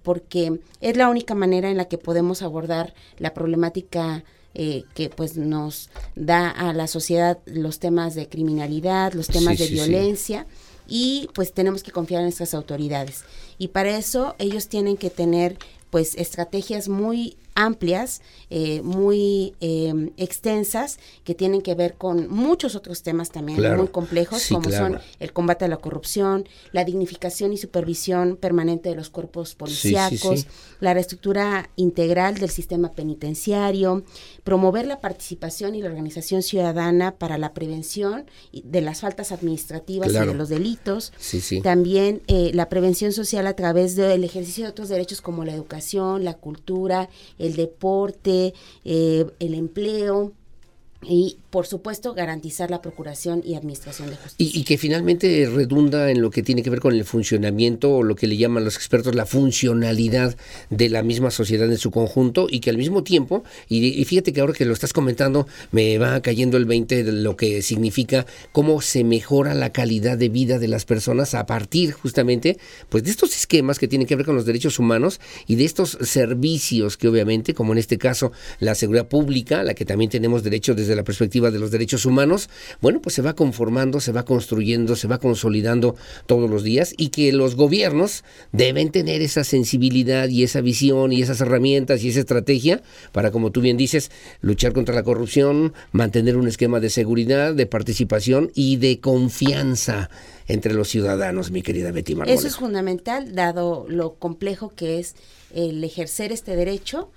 porque 0.02 0.60
es 0.80 0.96
la 0.96 1.10
única 1.10 1.34
manera 1.34 1.70
en 1.70 1.76
la 1.76 1.88
que 1.88 1.98
podemos 1.98 2.40
abordar 2.40 2.94
la 3.18 3.34
problemática 3.34 4.24
eh, 4.54 4.84
que 4.94 5.08
pues 5.08 5.36
nos 5.36 5.90
da 6.16 6.50
a 6.50 6.72
la 6.72 6.88
sociedad 6.88 7.38
los 7.44 7.78
temas 7.78 8.14
de 8.14 8.28
criminalidad, 8.28 9.12
los 9.12 9.28
temas 9.28 9.58
de 9.58 9.68
violencia 9.68 10.46
y 10.88 11.28
pues 11.34 11.52
tenemos 11.52 11.82
que 11.82 11.92
confiar 11.92 12.20
en 12.20 12.26
nuestras 12.26 12.54
autoridades. 12.54 13.24
Y 13.58 13.68
para 13.68 13.96
eso 13.96 14.34
ellos 14.38 14.68
tienen 14.68 14.96
que 14.96 15.10
tener 15.10 15.58
pues 15.90 16.14
estrategias 16.16 16.88
muy 16.88 17.36
amplias, 17.58 18.22
eh, 18.50 18.82
muy 18.82 19.52
eh, 19.60 20.12
extensas, 20.16 21.00
que 21.24 21.34
tienen 21.34 21.60
que 21.60 21.74
ver 21.74 21.94
con 21.94 22.28
muchos 22.30 22.76
otros 22.76 23.02
temas 23.02 23.30
también 23.30 23.76
muy 23.76 23.88
complejos, 23.88 24.46
como 24.48 24.70
son 24.70 25.00
el 25.18 25.32
combate 25.32 25.64
a 25.64 25.68
la 25.68 25.78
corrupción, 25.78 26.48
la 26.70 26.84
dignificación 26.84 27.52
y 27.52 27.58
supervisión 27.58 28.36
permanente 28.36 28.90
de 28.90 28.94
los 28.94 29.10
cuerpos 29.10 29.56
policíacos, 29.56 30.46
la 30.80 30.94
reestructura 30.94 31.70
integral 31.76 32.36
del 32.36 32.50
sistema 32.50 32.92
penitenciario, 32.92 34.04
promover 34.44 34.86
la 34.86 35.00
participación 35.00 35.74
y 35.74 35.82
la 35.82 35.88
organización 35.88 36.42
ciudadana 36.42 37.16
para 37.16 37.38
la 37.38 37.54
prevención 37.54 38.26
de 38.52 38.80
las 38.80 39.00
faltas 39.00 39.32
administrativas 39.32 40.08
y 40.08 40.18
de 40.18 40.34
los 40.34 40.48
delitos, 40.48 41.12
también 41.62 42.22
eh, 42.26 42.50
la 42.54 42.68
prevención 42.68 43.12
social 43.12 43.46
a 43.46 43.54
través 43.54 43.96
del 43.96 44.24
ejercicio 44.24 44.64
de 44.64 44.70
otros 44.70 44.88
derechos 44.88 45.20
como 45.20 45.44
la 45.44 45.54
educación, 45.54 46.24
la 46.24 46.34
cultura, 46.34 47.08
el 47.38 47.56
deporte, 47.56 48.54
eh, 48.84 49.26
el 49.38 49.54
empleo, 49.54 50.32
y 51.02 51.38
por 51.50 51.66
supuesto 51.66 52.12
garantizar 52.12 52.70
la 52.70 52.82
procuración 52.82 53.42
y 53.44 53.54
administración 53.54 54.10
de 54.10 54.16
justicia. 54.16 54.60
Y, 54.60 54.64
que 54.64 54.76
finalmente 54.76 55.48
redunda 55.48 56.10
en 56.10 56.20
lo 56.20 56.30
que 56.30 56.42
tiene 56.42 56.62
que 56.62 56.70
ver 56.70 56.80
con 56.80 56.92
el 56.92 57.04
funcionamiento 57.04 57.90
o 57.90 58.02
lo 58.02 58.16
que 58.16 58.26
le 58.26 58.36
llaman 58.36 58.64
los 58.64 58.76
expertos 58.76 59.14
la 59.14 59.24
funcionalidad 59.24 60.36
de 60.70 60.88
la 60.88 61.02
misma 61.02 61.30
sociedad 61.30 61.70
en 61.70 61.78
su 61.78 61.90
conjunto 61.90 62.48
y 62.50 62.60
que 62.60 62.70
al 62.70 62.76
mismo 62.76 63.04
tiempo, 63.04 63.44
y, 63.68 63.86
y 63.86 64.04
fíjate 64.04 64.32
que 64.32 64.40
ahora 64.40 64.52
que 64.52 64.64
lo 64.64 64.72
estás 64.72 64.92
comentando, 64.92 65.46
me 65.70 65.98
va 65.98 66.20
cayendo 66.20 66.56
el 66.56 66.66
20 66.66 67.04
de 67.04 67.12
lo 67.12 67.36
que 67.36 67.62
significa 67.62 68.26
cómo 68.52 68.80
se 68.80 69.04
mejora 69.04 69.54
la 69.54 69.72
calidad 69.72 70.18
de 70.18 70.28
vida 70.28 70.58
de 70.58 70.68
las 70.68 70.84
personas 70.84 71.34
a 71.34 71.46
partir 71.46 71.92
justamente 71.92 72.58
pues 72.88 73.04
de 73.04 73.10
estos 73.10 73.36
esquemas 73.36 73.78
que 73.78 73.88
tienen 73.88 74.06
que 74.06 74.16
ver 74.16 74.26
con 74.26 74.34
los 74.34 74.46
derechos 74.46 74.78
humanos 74.78 75.20
y 75.46 75.56
de 75.56 75.64
estos 75.64 75.98
servicios 76.02 76.96
que 76.96 77.08
obviamente, 77.08 77.54
como 77.54 77.72
en 77.72 77.78
este 77.78 77.98
caso 77.98 78.32
la 78.60 78.74
seguridad 78.74 79.08
pública, 79.08 79.62
la 79.62 79.74
que 79.74 79.84
también 79.84 80.10
tenemos 80.10 80.42
derecho 80.42 80.74
desde 80.74 80.87
la 80.96 81.04
perspectiva 81.04 81.50
de 81.50 81.58
los 81.58 81.70
derechos 81.70 82.06
humanos, 82.06 82.48
bueno, 82.80 83.00
pues 83.00 83.14
se 83.14 83.22
va 83.22 83.34
conformando, 83.34 84.00
se 84.00 84.12
va 84.12 84.24
construyendo, 84.24 84.96
se 84.96 85.08
va 85.08 85.18
consolidando 85.18 85.96
todos 86.26 86.48
los 86.48 86.62
días 86.62 86.94
y 86.96 87.08
que 87.08 87.32
los 87.32 87.54
gobiernos 87.54 88.24
deben 88.52 88.90
tener 88.90 89.22
esa 89.22 89.44
sensibilidad 89.44 90.28
y 90.28 90.42
esa 90.42 90.60
visión 90.60 91.12
y 91.12 91.22
esas 91.22 91.40
herramientas 91.40 92.02
y 92.02 92.08
esa 92.08 92.20
estrategia 92.20 92.82
para, 93.12 93.30
como 93.30 93.50
tú 93.50 93.60
bien 93.60 93.76
dices, 93.76 94.10
luchar 94.40 94.72
contra 94.72 94.94
la 94.94 95.02
corrupción, 95.02 95.72
mantener 95.92 96.36
un 96.36 96.48
esquema 96.48 96.80
de 96.80 96.90
seguridad, 96.90 97.54
de 97.54 97.66
participación 97.66 98.50
y 98.54 98.76
de 98.76 99.00
confianza 99.00 100.10
entre 100.46 100.72
los 100.72 100.88
ciudadanos, 100.88 101.50
mi 101.50 101.62
querida 101.62 101.92
Betty 101.92 102.14
Marmolejo. 102.14 102.38
Eso 102.38 102.48
es 102.48 102.56
fundamental, 102.56 103.34
dado 103.34 103.86
lo 103.88 104.14
complejo 104.14 104.72
que 104.74 104.98
es 104.98 105.14
el 105.54 105.82
ejercer 105.84 106.32
este 106.32 106.56
derecho 106.56 107.10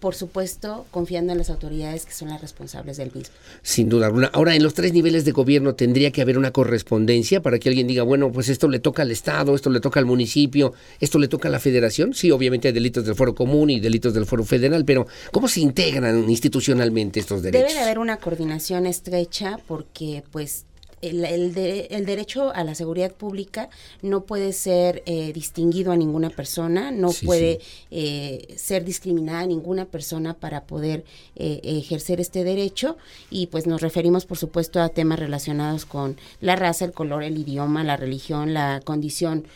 por 0.00 0.14
supuesto, 0.14 0.86
confiando 0.90 1.32
en 1.32 1.38
las 1.38 1.50
autoridades 1.50 2.06
que 2.06 2.12
son 2.12 2.30
las 2.30 2.40
responsables 2.40 2.96
del 2.96 3.12
mismo. 3.12 3.34
Sin 3.62 3.88
duda 3.88 4.06
alguna. 4.06 4.28
Ahora, 4.28 4.54
en 4.54 4.62
los 4.62 4.74
tres 4.74 4.92
niveles 4.92 5.24
de 5.24 5.32
gobierno 5.32 5.74
tendría 5.74 6.10
que 6.10 6.22
haber 6.22 6.38
una 6.38 6.50
correspondencia 6.50 7.42
para 7.42 7.58
que 7.58 7.68
alguien 7.68 7.86
diga, 7.86 8.02
bueno, 8.02 8.32
pues 8.32 8.48
esto 8.48 8.66
le 8.68 8.78
toca 8.78 9.02
al 9.02 9.10
Estado, 9.10 9.54
esto 9.54 9.68
le 9.70 9.80
toca 9.80 10.00
al 10.00 10.06
municipio, 10.06 10.72
esto 11.00 11.18
le 11.18 11.28
toca 11.28 11.48
a 11.48 11.50
la 11.50 11.60
federación. 11.60 12.14
Sí, 12.14 12.30
obviamente 12.30 12.68
hay 12.68 12.74
delitos 12.74 13.04
del 13.04 13.14
foro 13.14 13.34
común 13.34 13.70
y 13.70 13.78
delitos 13.78 14.14
del 14.14 14.26
foro 14.26 14.44
federal, 14.44 14.84
pero 14.84 15.06
¿cómo 15.32 15.48
se 15.48 15.60
integran 15.60 16.28
institucionalmente 16.30 17.20
estos 17.20 17.42
derechos? 17.42 17.68
Debe 17.68 17.78
de 17.78 17.84
haber 17.84 17.98
una 17.98 18.16
coordinación 18.16 18.86
estrecha 18.86 19.58
porque, 19.68 20.22
pues, 20.32 20.64
el, 21.02 21.24
el, 21.24 21.54
de, 21.54 21.88
el, 21.90 22.04
derecho 22.04 22.52
a 22.54 22.62
la 22.64 22.74
seguridad 22.74 23.12
pública 23.12 23.70
no 24.02 24.24
puede 24.24 24.52
ser 24.52 25.02
eh, 25.06 25.32
distinguido 25.32 25.92
a 25.92 25.96
ninguna 25.96 26.30
persona, 26.30 26.90
no 26.90 27.12
sí, 27.12 27.26
puede 27.26 27.60
sí. 27.60 27.86
Eh, 27.90 28.54
ser 28.56 28.84
discriminada 28.84 29.40
a 29.40 29.46
ninguna 29.46 29.86
persona 29.86 30.34
para 30.34 30.64
poder 30.64 31.04
eh, 31.36 31.60
ejercer 31.62 32.20
este 32.20 32.44
derecho 32.44 32.98
y 33.30 33.46
pues 33.46 33.66
nos 33.66 33.80
referimos 33.80 34.26
por 34.26 34.36
supuesto 34.36 34.80
a 34.80 34.90
temas 34.90 35.18
relacionados 35.18 35.86
con 35.86 36.16
la 36.40 36.56
raza, 36.56 36.84
el 36.84 36.92
color, 36.92 37.22
el 37.22 37.38
idioma, 37.38 37.82
la 37.82 37.96
religión, 37.96 38.52
la 38.52 38.80
condición 38.84 39.46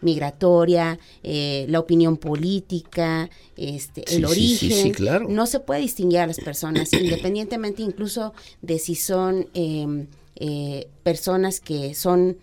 migratoria, 0.00 0.98
la 1.22 1.78
opinión 1.78 2.16
política, 2.16 3.28
este, 3.56 4.02
el 4.14 4.20
sí, 4.20 4.24
origen. 4.24 4.92
claro. 4.92 5.28
No 5.28 5.46
se 5.46 5.60
puede 5.60 5.80
distinguir 5.80 6.20
a 6.20 6.26
las 6.26 6.38
personas 6.38 6.92
independientemente 6.92 7.82
incluso 7.82 8.32
de 8.62 8.78
si 8.78 8.94
son 8.94 9.48
eh, 10.40 10.88
personas 11.02 11.60
que 11.60 11.94
son 11.94 12.38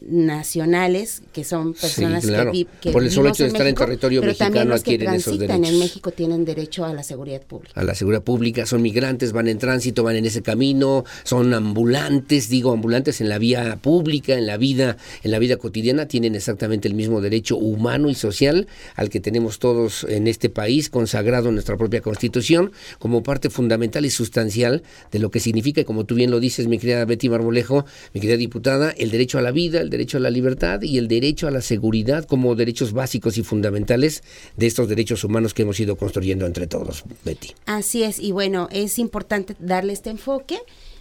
nacionales, 0.00 1.22
que 1.32 1.44
son 1.44 1.74
personas 1.74 2.22
sí, 2.22 2.28
claro. 2.28 2.52
que, 2.52 2.58
vi, 2.58 2.66
que 2.80 2.90
por 2.90 3.02
el 3.02 3.10
solo 3.10 3.30
hecho 3.30 3.42
de 3.42 3.50
en 3.50 3.54
estar 3.54 3.66
México, 3.66 3.82
en 3.82 3.88
territorio 3.88 4.20
pero 4.20 4.30
mexicano 4.30 4.54
también 4.54 4.68
los 4.68 4.82
que 4.82 4.90
adquieren 4.94 5.14
esos 5.14 5.38
derechos. 5.38 5.68
en 5.68 5.78
México 5.78 6.10
tienen 6.12 6.44
derecho 6.44 6.84
a 6.84 6.92
la 6.92 7.02
seguridad 7.02 7.42
pública. 7.42 7.80
A 7.80 7.84
la 7.84 7.94
seguridad 7.94 8.22
pública, 8.22 8.66
son 8.66 8.82
migrantes, 8.82 9.32
van 9.32 9.48
en 9.48 9.58
tránsito, 9.58 10.02
van 10.02 10.16
en 10.16 10.26
ese 10.26 10.42
camino, 10.42 11.04
son 11.24 11.52
ambulantes, 11.54 12.48
digo 12.48 12.72
ambulantes 12.72 13.20
en 13.20 13.28
la 13.28 13.38
vía 13.38 13.78
pública, 13.82 14.34
en 14.34 14.46
la 14.46 14.56
vida, 14.56 14.96
en 15.22 15.30
la 15.30 15.38
vida 15.38 15.56
cotidiana, 15.56 16.06
tienen 16.06 16.34
exactamente 16.34 16.88
el 16.88 16.94
mismo 16.94 17.20
derecho 17.20 17.56
humano 17.56 18.10
y 18.10 18.14
social 18.14 18.66
al 18.94 19.08
que 19.08 19.20
tenemos 19.20 19.58
todos 19.58 20.04
en 20.08 20.26
este 20.26 20.50
país, 20.50 20.90
consagrado 20.90 21.48
en 21.48 21.54
nuestra 21.54 21.76
propia 21.76 22.00
constitución, 22.00 22.72
como 22.98 23.22
parte 23.22 23.50
fundamental 23.50 24.04
y 24.04 24.10
sustancial 24.10 24.82
de 25.10 25.18
lo 25.18 25.30
que 25.30 25.40
significa, 25.40 25.80
y 25.80 25.84
como 25.84 26.04
tú 26.04 26.14
bien 26.14 26.30
lo 26.30 26.40
dices, 26.40 26.66
mi 26.66 26.78
querida 26.78 27.04
Betty 27.04 27.28
Marmolejo, 27.28 27.86
mi 28.12 28.20
querida 28.20 28.36
diputada, 28.36 28.90
el 28.90 29.10
derecho 29.10 29.38
a 29.38 29.42
la 29.42 29.50
vida, 29.50 29.85
el 29.86 29.90
derecho 29.90 30.18
a 30.18 30.20
la 30.20 30.30
libertad 30.30 30.82
y 30.82 30.98
el 30.98 31.08
derecho 31.08 31.46
a 31.46 31.50
la 31.50 31.62
seguridad 31.62 32.24
como 32.24 32.54
derechos 32.54 32.92
básicos 32.92 33.38
y 33.38 33.42
fundamentales 33.42 34.22
de 34.56 34.66
estos 34.66 34.88
derechos 34.88 35.24
humanos 35.24 35.54
que 35.54 35.62
hemos 35.62 35.80
ido 35.80 35.96
construyendo 35.96 36.44
entre 36.44 36.66
todos, 36.66 37.04
Betty. 37.24 37.54
Así 37.66 38.02
es, 38.02 38.18
y 38.18 38.32
bueno, 38.32 38.68
es 38.70 38.98
importante 38.98 39.56
darle 39.58 39.92
este 39.92 40.10
enfoque. 40.10 40.58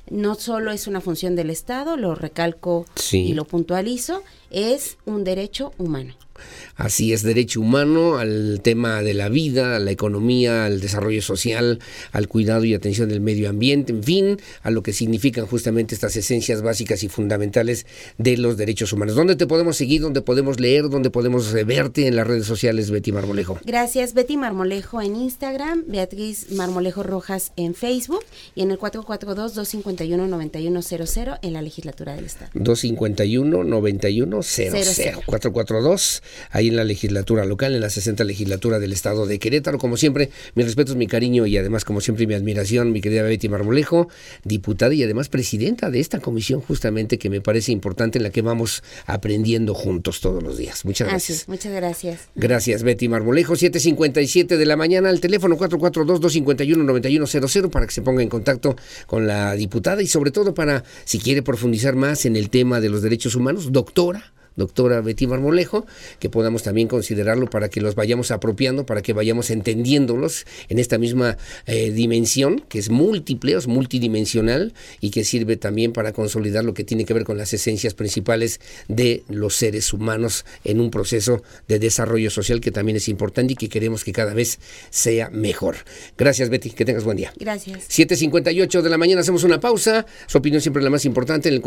No 0.09 0.35
solo 0.35 0.71
es 0.71 0.85
una 0.85 1.01
función 1.01 1.35
del 1.35 1.49
Estado, 1.49 1.97
lo 1.97 2.13
recalco 2.13 2.85
sí. 2.95 3.17
y 3.17 3.33
lo 3.33 3.45
puntualizo, 3.45 4.23
es 4.51 4.97
un 5.05 5.23
derecho 5.23 5.73
humano. 5.79 6.13
Así 6.75 7.13
es, 7.13 7.23
derecho 7.23 7.61
humano 7.61 8.17
al 8.17 8.59
tema 8.61 9.01
de 9.01 9.13
la 9.13 9.29
vida, 9.29 9.77
a 9.77 9.79
la 9.79 9.91
economía, 9.91 10.65
al 10.65 10.81
desarrollo 10.81 11.21
social, 11.21 11.79
al 12.11 12.27
cuidado 12.27 12.65
y 12.65 12.73
atención 12.73 13.07
del 13.07 13.21
medio 13.21 13.49
ambiente, 13.49 13.93
en 13.93 14.03
fin, 14.03 14.37
a 14.61 14.71
lo 14.71 14.83
que 14.83 14.91
significan 14.91 15.45
justamente 15.45 15.95
estas 15.95 16.17
esencias 16.17 16.61
básicas 16.61 17.01
y 17.03 17.09
fundamentales 17.09 17.85
de 18.17 18.35
los 18.37 18.57
derechos 18.57 18.91
humanos. 18.91 19.15
¿Dónde 19.15 19.37
te 19.37 19.47
podemos 19.47 19.77
seguir? 19.77 20.01
¿Dónde 20.01 20.21
podemos 20.21 20.59
leer? 20.59 20.89
¿Dónde 20.89 21.09
podemos 21.09 21.53
verte 21.53 22.07
en 22.07 22.17
las 22.17 22.27
redes 22.27 22.45
sociales, 22.45 22.91
Betty 22.91 23.13
Marmolejo? 23.13 23.57
Gracias, 23.63 24.13
Betty 24.13 24.35
Marmolejo 24.35 25.01
en 25.01 25.15
Instagram, 25.15 25.85
Beatriz 25.87 26.51
Marmolejo 26.51 27.03
Rojas 27.03 27.53
en 27.55 27.73
Facebook 27.73 28.25
y 28.53 28.63
en 28.63 28.71
el 28.71 28.79
442-251-9100 28.79 31.39
en 31.41 31.53
la 31.53 31.61
legislatura 31.61 32.15
del 32.15 32.25
Estado. 32.25 32.51
251-9100. 32.55 35.23
442 35.25 36.21
ahí 36.51 36.67
en 36.67 36.75
la 36.75 36.83
legislatura 36.83 37.45
local, 37.45 37.75
en 37.75 37.81
la 37.81 37.89
60 37.89 38.23
legislatura 38.23 38.79
del 38.79 38.93
estado 38.93 39.25
de 39.25 39.39
Querétaro. 39.39 39.77
Como 39.77 39.97
siempre, 39.97 40.29
mis 40.55 40.65
respetos, 40.65 40.95
mi 40.95 41.07
cariño 41.07 41.45
y 41.45 41.57
además, 41.57 41.85
como 41.85 42.01
siempre, 42.01 42.27
mi 42.27 42.33
admiración, 42.33 42.91
mi 42.91 43.01
querida 43.01 43.23
Betty 43.23 43.49
Marmolejo, 43.49 44.07
diputada 44.43 44.93
y 44.93 45.03
además 45.03 45.29
presidenta 45.29 45.89
de 45.89 45.99
esta 45.99 46.19
comisión, 46.19 46.61
justamente 46.61 47.17
que 47.17 47.29
me 47.29 47.41
parece 47.41 47.71
importante, 47.71 48.19
en 48.19 48.23
la 48.23 48.29
que 48.29 48.41
vamos 48.41 48.83
aprendiendo 49.05 49.73
juntos 49.73 50.21
todos 50.21 50.43
los 50.43 50.57
días. 50.57 50.85
Muchas 50.85 51.09
gracias. 51.09 51.47
Muchas 51.47 51.73
gracias. 51.73 52.21
Gracias, 52.35 52.83
Betty 52.83 53.09
Marmolejo. 53.09 53.53
7.57 53.53 54.57
de 54.57 54.65
la 54.65 54.75
mañana, 54.75 55.09
al 55.09 55.19
teléfono 55.19 55.57
442-251-9100 55.57 57.69
para 57.69 57.85
que 57.85 57.93
se 57.93 58.01
ponga 58.01 58.21
en 58.21 58.29
contacto 58.29 58.75
con 59.07 59.27
la 59.27 59.55
diputada 59.55 60.01
y 60.01 60.07
sobre 60.07 60.31
todo 60.31 60.53
para, 60.53 60.83
si 61.03 61.19
quiere 61.19 61.41
profundizar 61.41 61.95
más 61.95 62.25
en 62.25 62.35
el 62.35 62.49
tema 62.49 62.79
de 62.79 62.89
los 62.89 63.01
derechos 63.01 63.35
humanos, 63.35 63.71
doctora 63.71 64.33
doctora 64.55 65.01
Betty 65.01 65.27
Marmolejo, 65.27 65.85
que 66.19 66.29
podamos 66.29 66.63
también 66.63 66.87
considerarlo 66.87 67.49
para 67.49 67.69
que 67.69 67.81
los 67.81 67.95
vayamos 67.95 68.31
apropiando, 68.31 68.85
para 68.85 69.01
que 69.01 69.13
vayamos 69.13 69.49
entendiéndolos 69.49 70.45
en 70.69 70.79
esta 70.79 70.97
misma 70.97 71.37
eh, 71.65 71.91
dimensión, 71.91 72.63
que 72.67 72.79
es 72.79 72.89
múltiple, 72.89 73.53
es 73.53 73.67
multidimensional 73.67 74.73
y 75.01 75.09
que 75.11 75.23
sirve 75.23 75.57
también 75.57 75.93
para 75.93 76.13
consolidar 76.13 76.63
lo 76.63 76.73
que 76.73 76.83
tiene 76.83 77.05
que 77.05 77.13
ver 77.13 77.23
con 77.23 77.37
las 77.37 77.53
esencias 77.53 77.93
principales 77.93 78.59
de 78.87 79.23
los 79.29 79.55
seres 79.55 79.93
humanos 79.93 80.45
en 80.63 80.79
un 80.79 80.91
proceso 80.91 81.43
de 81.67 81.79
desarrollo 81.79 82.29
social 82.29 82.61
que 82.61 82.71
también 82.71 82.97
es 82.97 83.09
importante 83.09 83.53
y 83.53 83.55
que 83.55 83.69
queremos 83.69 84.03
que 84.03 84.11
cada 84.11 84.33
vez 84.33 84.59
sea 84.89 85.29
mejor. 85.29 85.75
Gracias 86.17 86.49
Betty, 86.49 86.71
que 86.71 86.85
tengas 86.85 87.03
buen 87.03 87.17
día. 87.17 87.33
Gracias. 87.39 87.89
7.58 87.89 88.81
de 88.81 88.89
la 88.89 88.97
mañana 88.97 89.21
hacemos 89.21 89.43
una 89.43 89.59
pausa, 89.59 90.05
su 90.27 90.37
opinión 90.37 90.61
siempre 90.61 90.81
es 90.81 90.83
la 90.83 90.89
más 90.89 91.05
importante 91.05 91.49
en 91.49 91.55
el 91.55 91.61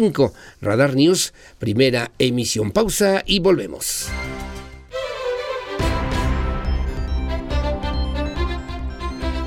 442-592-1075 0.00 0.32
Radar 0.60 0.94
News, 0.94 1.32
primera 1.58 2.10
emisión. 2.18 2.70
Pausa 2.70 3.22
y 3.26 3.40
volvemos. 3.40 4.08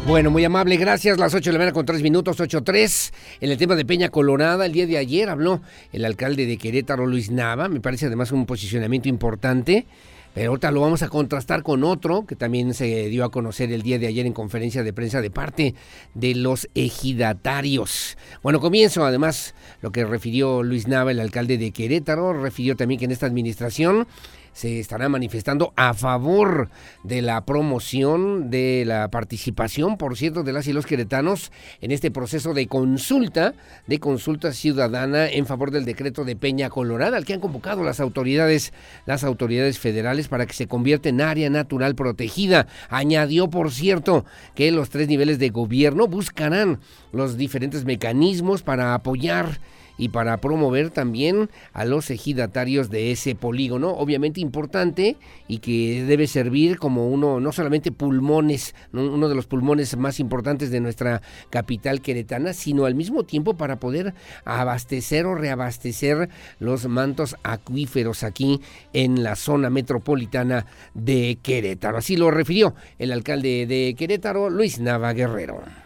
Bueno, 0.05 0.31
muy 0.31 0.43
amable, 0.43 0.75
gracias. 0.75 1.17
Las 1.17 1.33
8 1.33 1.49
de 1.49 1.53
la 1.53 1.59
mañana 1.59 1.73
con 1.73 1.85
3 1.85 2.03
minutos, 2.03 2.37
8.3. 2.37 3.13
En 3.39 3.51
el 3.51 3.57
tema 3.57 3.75
de 3.75 3.85
Peña 3.85 4.09
Colorada, 4.09 4.65
el 4.65 4.73
día 4.73 4.85
de 4.85 4.97
ayer 4.97 5.29
habló 5.29 5.61
el 5.93 6.03
alcalde 6.03 6.45
de 6.45 6.57
Querétaro, 6.57 7.07
Luis 7.07 7.31
Nava. 7.31 7.69
Me 7.69 7.79
parece 7.79 8.07
además 8.07 8.33
un 8.33 8.45
posicionamiento 8.45 9.07
importante. 9.07 9.87
Pero 10.33 10.49
ahorita 10.49 10.71
lo 10.71 10.81
vamos 10.81 11.03
a 11.03 11.09
contrastar 11.09 11.61
con 11.61 11.83
otro 11.83 12.25
que 12.25 12.35
también 12.35 12.73
se 12.73 13.07
dio 13.09 13.23
a 13.23 13.31
conocer 13.31 13.71
el 13.71 13.83
día 13.83 13.99
de 13.99 14.07
ayer 14.07 14.25
en 14.25 14.33
conferencia 14.33 14.83
de 14.83 14.91
prensa 14.91 15.21
de 15.21 15.29
parte 15.29 15.75
de 16.15 16.33
los 16.33 16.67
ejidatarios. 16.73 18.17
Bueno, 18.41 18.59
comienzo 18.59 19.05
además 19.05 19.53
lo 19.81 19.91
que 19.91 20.05
refirió 20.05 20.63
Luis 20.63 20.87
Nava, 20.87 21.11
el 21.11 21.19
alcalde 21.19 21.59
de 21.59 21.71
Querétaro, 21.71 22.33
refirió 22.33 22.75
también 22.75 22.97
que 22.99 23.05
en 23.05 23.11
esta 23.11 23.27
administración 23.27 24.07
se 24.53 24.79
estará 24.79 25.09
manifestando 25.09 25.73
a 25.75 25.93
favor 25.93 26.69
de 27.03 27.21
la 27.21 27.45
promoción, 27.45 28.49
de 28.49 28.83
la 28.85 29.09
participación, 29.09 29.97
por 29.97 30.17
cierto, 30.17 30.43
de 30.43 30.53
las 30.53 30.67
y 30.67 30.73
los 30.73 30.85
queretanos 30.85 31.51
en 31.81 31.91
este 31.91 32.11
proceso 32.11 32.53
de 32.53 32.67
consulta, 32.67 33.53
de 33.87 33.99
consulta 33.99 34.53
ciudadana 34.53 35.27
en 35.27 35.45
favor 35.45 35.71
del 35.71 35.85
decreto 35.85 36.23
de 36.23 36.35
Peña 36.35 36.69
Colorada, 36.69 37.17
al 37.17 37.25
que 37.25 37.33
han 37.33 37.39
convocado 37.39 37.83
las 37.83 37.99
autoridades, 37.99 38.73
las 39.05 39.23
autoridades 39.23 39.79
federales 39.79 40.27
para 40.27 40.45
que 40.45 40.53
se 40.53 40.67
convierta 40.67 41.09
en 41.09 41.21
área 41.21 41.49
natural 41.49 41.95
protegida. 41.95 42.67
Añadió, 42.89 43.49
por 43.49 43.71
cierto, 43.71 44.25
que 44.55 44.71
los 44.71 44.89
tres 44.89 45.07
niveles 45.07 45.39
de 45.39 45.49
gobierno 45.49 46.07
buscarán 46.07 46.79
los 47.11 47.37
diferentes 47.37 47.85
mecanismos 47.85 48.61
para 48.63 48.93
apoyar 48.93 49.59
y 49.97 50.09
para 50.09 50.37
promover 50.37 50.89
también 50.89 51.49
a 51.73 51.85
los 51.85 52.09
ejidatarios 52.09 52.89
de 52.89 53.11
ese 53.11 53.35
polígono, 53.35 53.91
obviamente 53.91 54.41
importante 54.41 55.17
y 55.47 55.59
que 55.59 56.03
debe 56.03 56.27
servir 56.27 56.77
como 56.77 57.07
uno, 57.09 57.39
no 57.39 57.51
solamente 57.51 57.91
pulmones, 57.91 58.75
uno 58.91 59.29
de 59.29 59.35
los 59.35 59.47
pulmones 59.47 59.95
más 59.97 60.19
importantes 60.19 60.71
de 60.71 60.79
nuestra 60.79 61.21
capital 61.49 62.01
queretana, 62.01 62.53
sino 62.53 62.85
al 62.85 62.95
mismo 62.95 63.23
tiempo 63.23 63.55
para 63.55 63.79
poder 63.79 64.13
abastecer 64.45 65.25
o 65.25 65.35
reabastecer 65.35 66.29
los 66.59 66.87
mantos 66.87 67.35
acuíferos 67.43 68.23
aquí 68.23 68.61
en 68.93 69.23
la 69.23 69.35
zona 69.35 69.69
metropolitana 69.69 70.65
de 70.93 71.37
Querétaro. 71.41 71.97
Así 71.97 72.17
lo 72.17 72.31
refirió 72.31 72.75
el 72.99 73.11
alcalde 73.11 73.65
de 73.65 73.95
Querétaro, 73.97 74.49
Luis 74.49 74.79
Nava 74.79 75.13
Guerrero. 75.13 75.82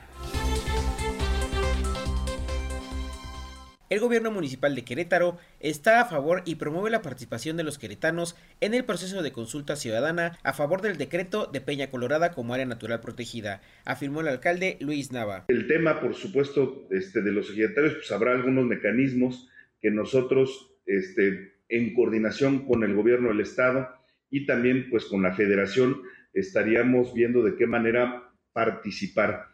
El 3.90 4.02
gobierno 4.02 4.32
municipal 4.32 4.76
de 4.76 4.84
Querétaro 4.84 5.38
está 5.62 6.02
a 6.02 6.06
favor 6.06 6.42
y 6.44 6.56
promueve 6.56 6.90
la 6.90 7.02
participación 7.02 7.56
de 7.56 7.64
los 7.64 7.78
queretanos 7.80 8.36
en 8.60 8.74
el 8.74 8.84
proceso 8.84 9.24
de 9.24 9.32
consulta 9.32 9.78
ciudadana 9.78 10.38
a 10.44 10.52
favor 10.52 10.82
del 10.82 10.98
decreto 10.98 11.46
de 11.46 11.62
Peña 11.62 11.90
Colorada 11.90 12.32
como 12.32 12.54
área 12.54 12.66
natural 12.66 13.00
protegida, 13.00 13.62
afirmó 13.86 14.20
el 14.20 14.28
alcalde 14.28 14.76
Luis 14.82 15.14
Nava. 15.14 15.46
El 15.48 15.68
tema, 15.68 16.02
por 16.02 16.16
supuesto, 16.16 16.86
este, 16.92 17.22
de 17.22 17.32
los 17.32 17.50
ejidatarios, 17.50 17.94
pues 17.94 18.12
habrá 18.12 18.34
algunos 18.34 18.66
mecanismos 18.66 19.48
que 19.80 19.90
nosotros, 19.90 20.74
este, 20.86 21.54
en 21.70 21.94
coordinación 21.94 22.66
con 22.66 22.84
el 22.84 22.94
gobierno 22.94 23.30
del 23.30 23.40
estado 23.40 23.88
y 24.30 24.46
también 24.46 24.90
pues 24.90 25.06
con 25.06 25.24
la 25.24 25.34
federación, 25.34 26.02
estaríamos 26.34 27.14
viendo 27.14 27.42
de 27.42 27.56
qué 27.56 27.68
manera 27.68 28.34
participar. 28.52 29.48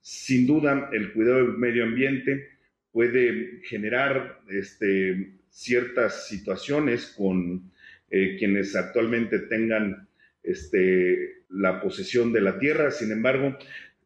Sin 0.00 0.46
duda, 0.46 0.90
el 0.92 1.12
cuidado 1.12 1.38
del 1.38 1.58
medio 1.58 1.82
ambiente, 1.82 2.53
puede 2.94 3.58
generar 3.64 4.38
este, 4.48 5.32
ciertas 5.50 6.28
situaciones 6.28 7.12
con 7.18 7.72
eh, 8.08 8.36
quienes 8.38 8.76
actualmente 8.76 9.40
tengan 9.40 10.06
este, 10.44 11.42
la 11.48 11.80
posesión 11.82 12.32
de 12.32 12.40
la 12.40 12.56
tierra. 12.60 12.92
Sin 12.92 13.10
embargo, 13.10 13.58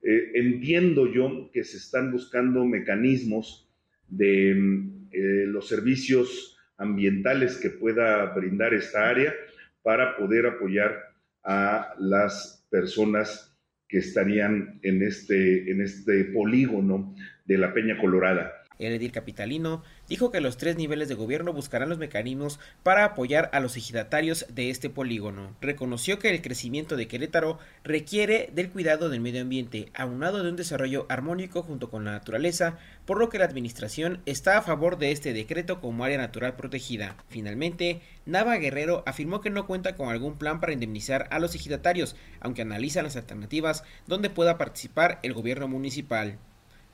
eh, 0.02 0.31
entiendo 0.36 1.12
yo 1.12 1.51
que 1.52 1.65
se 1.65 1.77
están 1.77 2.10
buscando 2.10 2.65
mecanismos 2.65 3.69
de 4.09 4.52
eh, 4.52 5.44
los 5.47 5.69
servicios 5.69 6.56
ambientales 6.78 7.59
que 7.59 7.69
pueda 7.69 8.24
brindar 8.32 8.73
esta 8.73 9.06
área 9.10 9.35
para 9.82 10.16
poder 10.16 10.47
apoyar 10.47 11.15
a 11.44 11.94
las 11.98 12.66
personas 12.70 13.55
que 13.86 13.98
estarían 13.98 14.81
en 14.82 15.02
este, 15.02 15.70
en 15.70 15.82
este 15.82 16.24
polígono 16.24 17.15
de 17.44 17.59
la 17.59 17.74
Peña 17.74 17.98
Colorada. 17.98 18.57
El 18.78 18.92
edil 18.92 19.12
capitalino 19.12 19.82
dijo 20.09 20.30
que 20.30 20.40
los 20.40 20.56
tres 20.56 20.76
niveles 20.76 21.09
de 21.09 21.14
gobierno 21.14 21.52
buscarán 21.52 21.88
los 21.88 21.98
mecanismos 21.98 22.60
para 22.82 23.05
apoyar 23.05 23.50
a 23.52 23.60
los 23.60 23.76
ejidatarios 23.76 24.46
de 24.48 24.70
este 24.70 24.88
polígono. 24.88 25.56
Reconoció 25.60 26.18
que 26.18 26.30
el 26.30 26.42
crecimiento 26.42 26.96
de 26.96 27.09
Querétaro 27.09 27.59
requiere 27.82 28.50
del 28.52 28.70
cuidado 28.70 29.09
del 29.09 29.20
medio 29.20 29.42
ambiente, 29.42 29.90
aunado 29.94 30.42
de 30.42 30.50
un 30.50 30.56
desarrollo 30.56 31.06
armónico 31.09 31.62
junto 31.62 31.90
con 31.90 32.05
la 32.05 32.12
naturaleza, 32.12 32.78
por 33.05 33.18
lo 33.18 33.28
que 33.28 33.38
la 33.38 33.44
administración 33.44 34.20
está 34.26 34.59
a 34.59 34.62
favor 34.62 34.98
de 34.98 35.10
este 35.10 35.32
decreto 35.32 35.80
como 35.80 36.05
área 36.05 36.18
natural 36.18 36.56
protegida. 36.56 37.16
Finalmente, 37.28 38.00
Nava 38.26 38.56
Guerrero 38.56 39.02
afirmó 39.06 39.40
que 39.40 39.50
no 39.50 39.66
cuenta 39.66 39.96
con 39.96 40.09
algún 40.09 40.38
plan 40.38 40.60
para 40.60 40.72
indemnizar 40.72 41.26
a 41.30 41.38
los 41.38 41.55
ejidatarios, 41.55 42.16
aunque 42.40 42.62
analizan 42.62 43.05
las 43.05 43.16
alternativas 43.16 43.84
donde 44.06 44.30
pueda 44.30 44.59
participar 44.59 45.18
el 45.22 45.32
gobierno 45.32 45.68
municipal. 45.68 46.38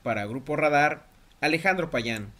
Para 0.03 0.25
Grupo 0.25 0.55
Radar, 0.55 1.07
Alejandro 1.41 1.89
Payán. 1.89 2.33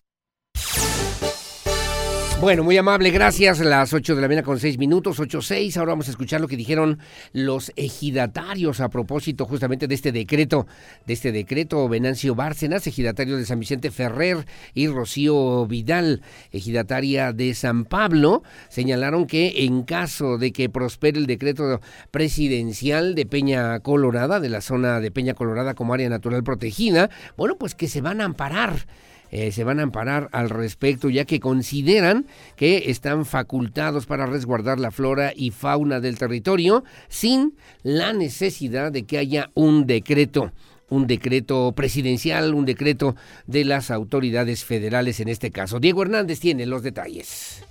Bueno, 2.42 2.66
muy 2.66 2.78
amable, 2.78 3.12
gracias. 3.12 3.60
Las 3.62 3.94
8 3.94 4.14
de 4.14 4.22
la 4.22 4.28
mañana 4.28 4.46
con 4.46 4.60
6 4.60 4.78
minutos, 4.78 5.20
8.6. 5.20 5.78
Ahora 5.78 5.94
vamos 5.94 6.10
a 6.10 6.12
escuchar 6.12 6.42
lo 6.42 6.50
que 6.50 6.58
dijeron 6.58 7.00
los 7.32 7.72
ejidatarios 7.78 8.82
a 8.82 8.90
propósito 8.90 9.46
justamente 9.46 9.88
de 9.88 9.96
este 9.96 10.12
decreto, 10.12 10.68
de 11.08 11.14
este 11.14 11.32
decreto. 11.32 11.88
Venancio 11.88 12.36
Bárcenas, 12.36 12.86
ejidatario 12.88 13.38
de 13.38 13.46
San 13.46 13.62
Vicente 13.62 13.90
Ferrer, 13.90 14.46
y 14.74 14.88
Rocío 14.90 15.66
Vidal, 15.66 16.22
ejidataria 16.52 17.32
de 17.32 17.54
San 17.54 17.86
Pablo, 17.86 18.44
señalaron 18.68 19.28
que 19.28 19.64
en 19.64 19.84
caso 19.84 20.38
de 20.38 20.52
que 20.52 20.70
prospere 20.70 21.18
el 21.18 21.28
decreto 21.28 21.80
presidencial 22.12 23.16
de 23.16 23.26
Peña 23.26 23.80
Colorada, 23.80 24.42
de 24.42 24.50
la 24.50 24.60
zona 24.60 25.00
de 25.00 25.10
Peña 25.10 25.36
Colorada 25.36 25.74
como 25.74 25.94
área 25.94 26.10
natural 26.10 26.44
protegida, 26.44 27.10
bueno, 27.38 27.56
pues 27.58 27.76
que 27.76 27.88
se 27.88 28.02
van 28.02 28.20
a 28.20 28.26
amparar 28.26 28.86
eh, 29.32 29.52
se 29.52 29.64
van 29.64 29.80
a 29.80 29.84
amparar 29.84 30.30
al 30.32 30.50
respecto, 30.50 31.10
ya 31.10 31.26
que 31.26 31.40
consideran 31.40 32.26
que 32.56 32.90
están 32.90 33.26
facultados 33.26 34.06
para 34.06 34.26
resguardar 34.26 34.80
la 34.80 34.92
flora 34.92 35.34
y 35.36 35.52
fauna 35.52 36.00
del 36.00 36.18
territorio 36.18 36.84
sin 37.08 37.56
la 37.84 38.14
necesidad 38.14 38.92
de 38.92 39.04
que 39.04 39.18
haya 39.18 39.50
un 39.54 39.86
decreto 39.86 40.52
un 40.90 41.08
decreto 41.08 41.74
presidencial, 41.76 42.54
un 42.54 42.66
decreto 42.66 43.16
de 43.48 43.66
las 43.66 43.90
autoridades 43.90 44.64
federales 44.64 45.20
en 45.20 45.30
este 45.30 45.50
caso. 45.50 45.80
Diego 45.80 46.04
Hernández 46.04 46.40
tiene 46.40 46.68
los 46.68 46.84
detalles. 46.84 47.64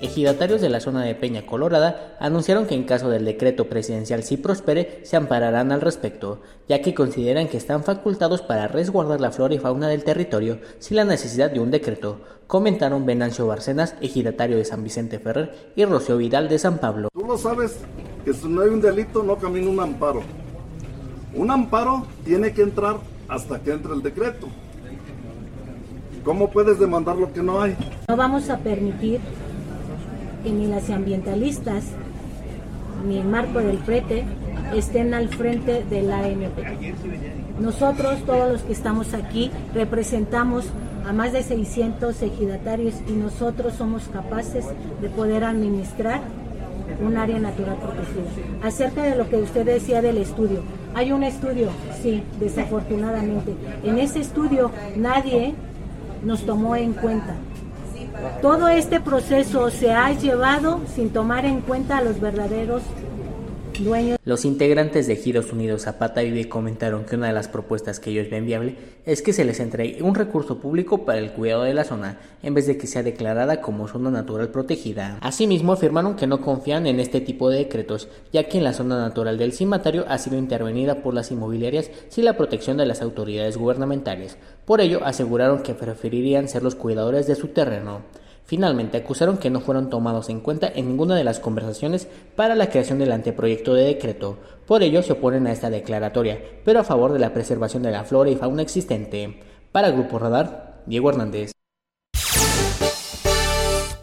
Ejidatarios 0.00 0.62
de 0.62 0.70
la 0.70 0.80
zona 0.80 1.04
de 1.04 1.14
Peña 1.14 1.44
Colorada 1.44 2.16
anunciaron 2.20 2.66
que 2.66 2.74
en 2.74 2.84
caso 2.84 3.10
del 3.10 3.26
decreto 3.26 3.68
presidencial 3.68 4.22
si 4.22 4.38
prospere, 4.38 5.00
se 5.02 5.18
ampararán 5.18 5.72
al 5.72 5.82
respecto, 5.82 6.40
ya 6.66 6.80
que 6.80 6.94
consideran 6.94 7.48
que 7.48 7.58
están 7.58 7.84
facultados 7.84 8.40
para 8.40 8.66
resguardar 8.66 9.20
la 9.20 9.30
flora 9.30 9.54
y 9.54 9.58
fauna 9.58 9.88
del 9.88 10.02
territorio 10.02 10.58
sin 10.78 10.96
la 10.96 11.04
necesidad 11.04 11.50
de 11.50 11.60
un 11.60 11.70
decreto, 11.70 12.22
comentaron 12.46 13.04
Venancio 13.04 13.46
Barcenas, 13.46 13.94
ejidatario 14.00 14.56
de 14.56 14.64
San 14.64 14.82
Vicente 14.82 15.18
Ferrer, 15.18 15.72
y 15.76 15.84
Rocío 15.84 16.16
Vidal 16.16 16.48
de 16.48 16.58
San 16.58 16.78
Pablo. 16.78 17.10
Tú 17.12 17.26
lo 17.26 17.36
sabes 17.36 17.76
que 18.24 18.32
si 18.32 18.48
no 18.48 18.62
hay 18.62 18.70
un 18.70 18.80
delito 18.80 19.22
no 19.22 19.36
camina 19.36 19.68
un 19.68 19.80
amparo. 19.80 20.22
Un 21.34 21.50
amparo 21.50 22.06
tiene 22.24 22.54
que 22.54 22.62
entrar 22.62 22.96
hasta 23.28 23.60
que 23.60 23.72
entre 23.72 23.92
el 23.92 24.00
decreto. 24.00 24.48
¿Cómo 26.24 26.50
puedes 26.50 26.78
demandar 26.78 27.16
lo 27.16 27.30
que 27.30 27.42
no 27.42 27.60
hay? 27.60 27.76
No 28.08 28.16
vamos 28.16 28.48
a 28.48 28.56
permitir 28.56 29.20
que 30.42 30.50
ni 30.50 30.66
las 30.66 30.90
ambientalistas 30.90 31.84
ni 33.06 33.22
marco 33.22 33.60
del 33.60 33.78
frete 33.78 34.24
estén 34.74 35.14
al 35.14 35.28
frente 35.28 35.84
de 35.84 36.02
la 36.02 36.18
AMP. 36.18 37.60
Nosotros, 37.60 38.24
todos 38.24 38.52
los 38.52 38.62
que 38.62 38.72
estamos 38.72 39.14
aquí, 39.14 39.50
representamos 39.74 40.66
a 41.06 41.12
más 41.12 41.32
de 41.32 41.42
600 41.42 42.22
ejidatarios 42.22 42.94
y 43.08 43.12
nosotros 43.12 43.74
somos 43.74 44.04
capaces 44.12 44.66
de 45.00 45.08
poder 45.08 45.44
administrar 45.44 46.20
un 47.04 47.16
área 47.16 47.38
natural 47.38 47.76
protegida. 47.76 48.66
Acerca 48.66 49.02
de 49.02 49.16
lo 49.16 49.28
que 49.28 49.36
usted 49.36 49.64
decía 49.64 50.02
del 50.02 50.18
estudio, 50.18 50.62
hay 50.94 51.12
un 51.12 51.22
estudio, 51.22 51.68
sí, 52.02 52.22
desafortunadamente. 52.38 53.54
En 53.84 53.98
ese 53.98 54.20
estudio 54.20 54.70
nadie 54.96 55.54
nos 56.24 56.44
tomó 56.44 56.76
en 56.76 56.92
cuenta. 56.92 57.34
Todo 58.42 58.68
este 58.68 59.00
proceso 59.00 59.70
se 59.70 59.92
ha 59.92 60.12
llevado 60.12 60.80
sin 60.94 61.10
tomar 61.10 61.44
en 61.44 61.60
cuenta 61.60 61.98
a 61.98 62.02
los 62.02 62.20
verdaderos 62.20 62.82
Los 64.24 64.44
integrantes 64.44 65.06
de 65.06 65.16
Giros 65.16 65.52
Unidos 65.52 65.82
Zapata 65.82 66.22
Vive 66.22 66.48
comentaron 66.48 67.04
que 67.04 67.16
una 67.16 67.28
de 67.28 67.32
las 67.32 67.48
propuestas 67.48 68.00
que 68.00 68.10
ellos 68.10 68.28
ven 68.28 68.44
viable 68.44 68.76
es 69.06 69.22
que 69.22 69.32
se 69.32 69.44
les 69.44 69.60
entregue 69.60 70.02
un 70.02 70.14
recurso 70.14 70.58
público 70.58 71.04
para 71.04 71.18
el 71.18 71.32
cuidado 71.32 71.62
de 71.62 71.74
la 71.74 71.84
zona, 71.84 72.18
en 72.42 72.54
vez 72.54 72.66
de 72.66 72.76
que 72.76 72.86
sea 72.86 73.02
declarada 73.02 73.60
como 73.60 73.88
zona 73.88 74.10
natural 74.10 74.48
protegida. 74.48 75.18
Asimismo, 75.20 75.72
afirmaron 75.72 76.16
que 76.16 76.26
no 76.26 76.40
confían 76.40 76.86
en 76.86 77.00
este 77.00 77.20
tipo 77.20 77.48
de 77.48 77.58
decretos, 77.58 78.08
ya 78.32 78.44
que 78.48 78.58
en 78.58 78.64
la 78.64 78.72
zona 78.72 78.98
natural 78.98 79.38
del 79.38 79.52
cimatario 79.52 80.04
ha 80.08 80.18
sido 80.18 80.36
intervenida 80.36 81.02
por 81.02 81.14
las 81.14 81.30
inmobiliarias 81.30 81.90
sin 82.08 82.24
la 82.24 82.36
protección 82.36 82.76
de 82.76 82.86
las 82.86 83.02
autoridades 83.02 83.56
gubernamentales. 83.56 84.36
Por 84.64 84.80
ello, 84.80 85.00
aseguraron 85.04 85.62
que 85.62 85.74
preferirían 85.74 86.48
ser 86.48 86.62
los 86.62 86.74
cuidadores 86.74 87.26
de 87.26 87.34
su 87.34 87.48
terreno. 87.48 88.02
Finalmente, 88.50 88.96
acusaron 88.96 89.38
que 89.38 89.48
no 89.48 89.60
fueron 89.60 89.90
tomados 89.90 90.28
en 90.28 90.40
cuenta 90.40 90.72
en 90.74 90.88
ninguna 90.88 91.14
de 91.14 91.22
las 91.22 91.38
conversaciones 91.38 92.08
para 92.34 92.56
la 92.56 92.68
creación 92.68 92.98
del 92.98 93.12
anteproyecto 93.12 93.74
de 93.74 93.84
decreto. 93.84 94.38
Por 94.66 94.82
ello, 94.82 95.04
se 95.04 95.12
oponen 95.12 95.46
a 95.46 95.52
esta 95.52 95.70
declaratoria, 95.70 96.42
pero 96.64 96.80
a 96.80 96.84
favor 96.84 97.12
de 97.12 97.20
la 97.20 97.32
preservación 97.32 97.84
de 97.84 97.92
la 97.92 98.02
flora 98.02 98.28
y 98.28 98.34
fauna 98.34 98.62
existente. 98.62 99.40
Para 99.70 99.92
Grupo 99.92 100.18
Radar, 100.18 100.82
Diego 100.86 101.10
Hernández. 101.10 101.52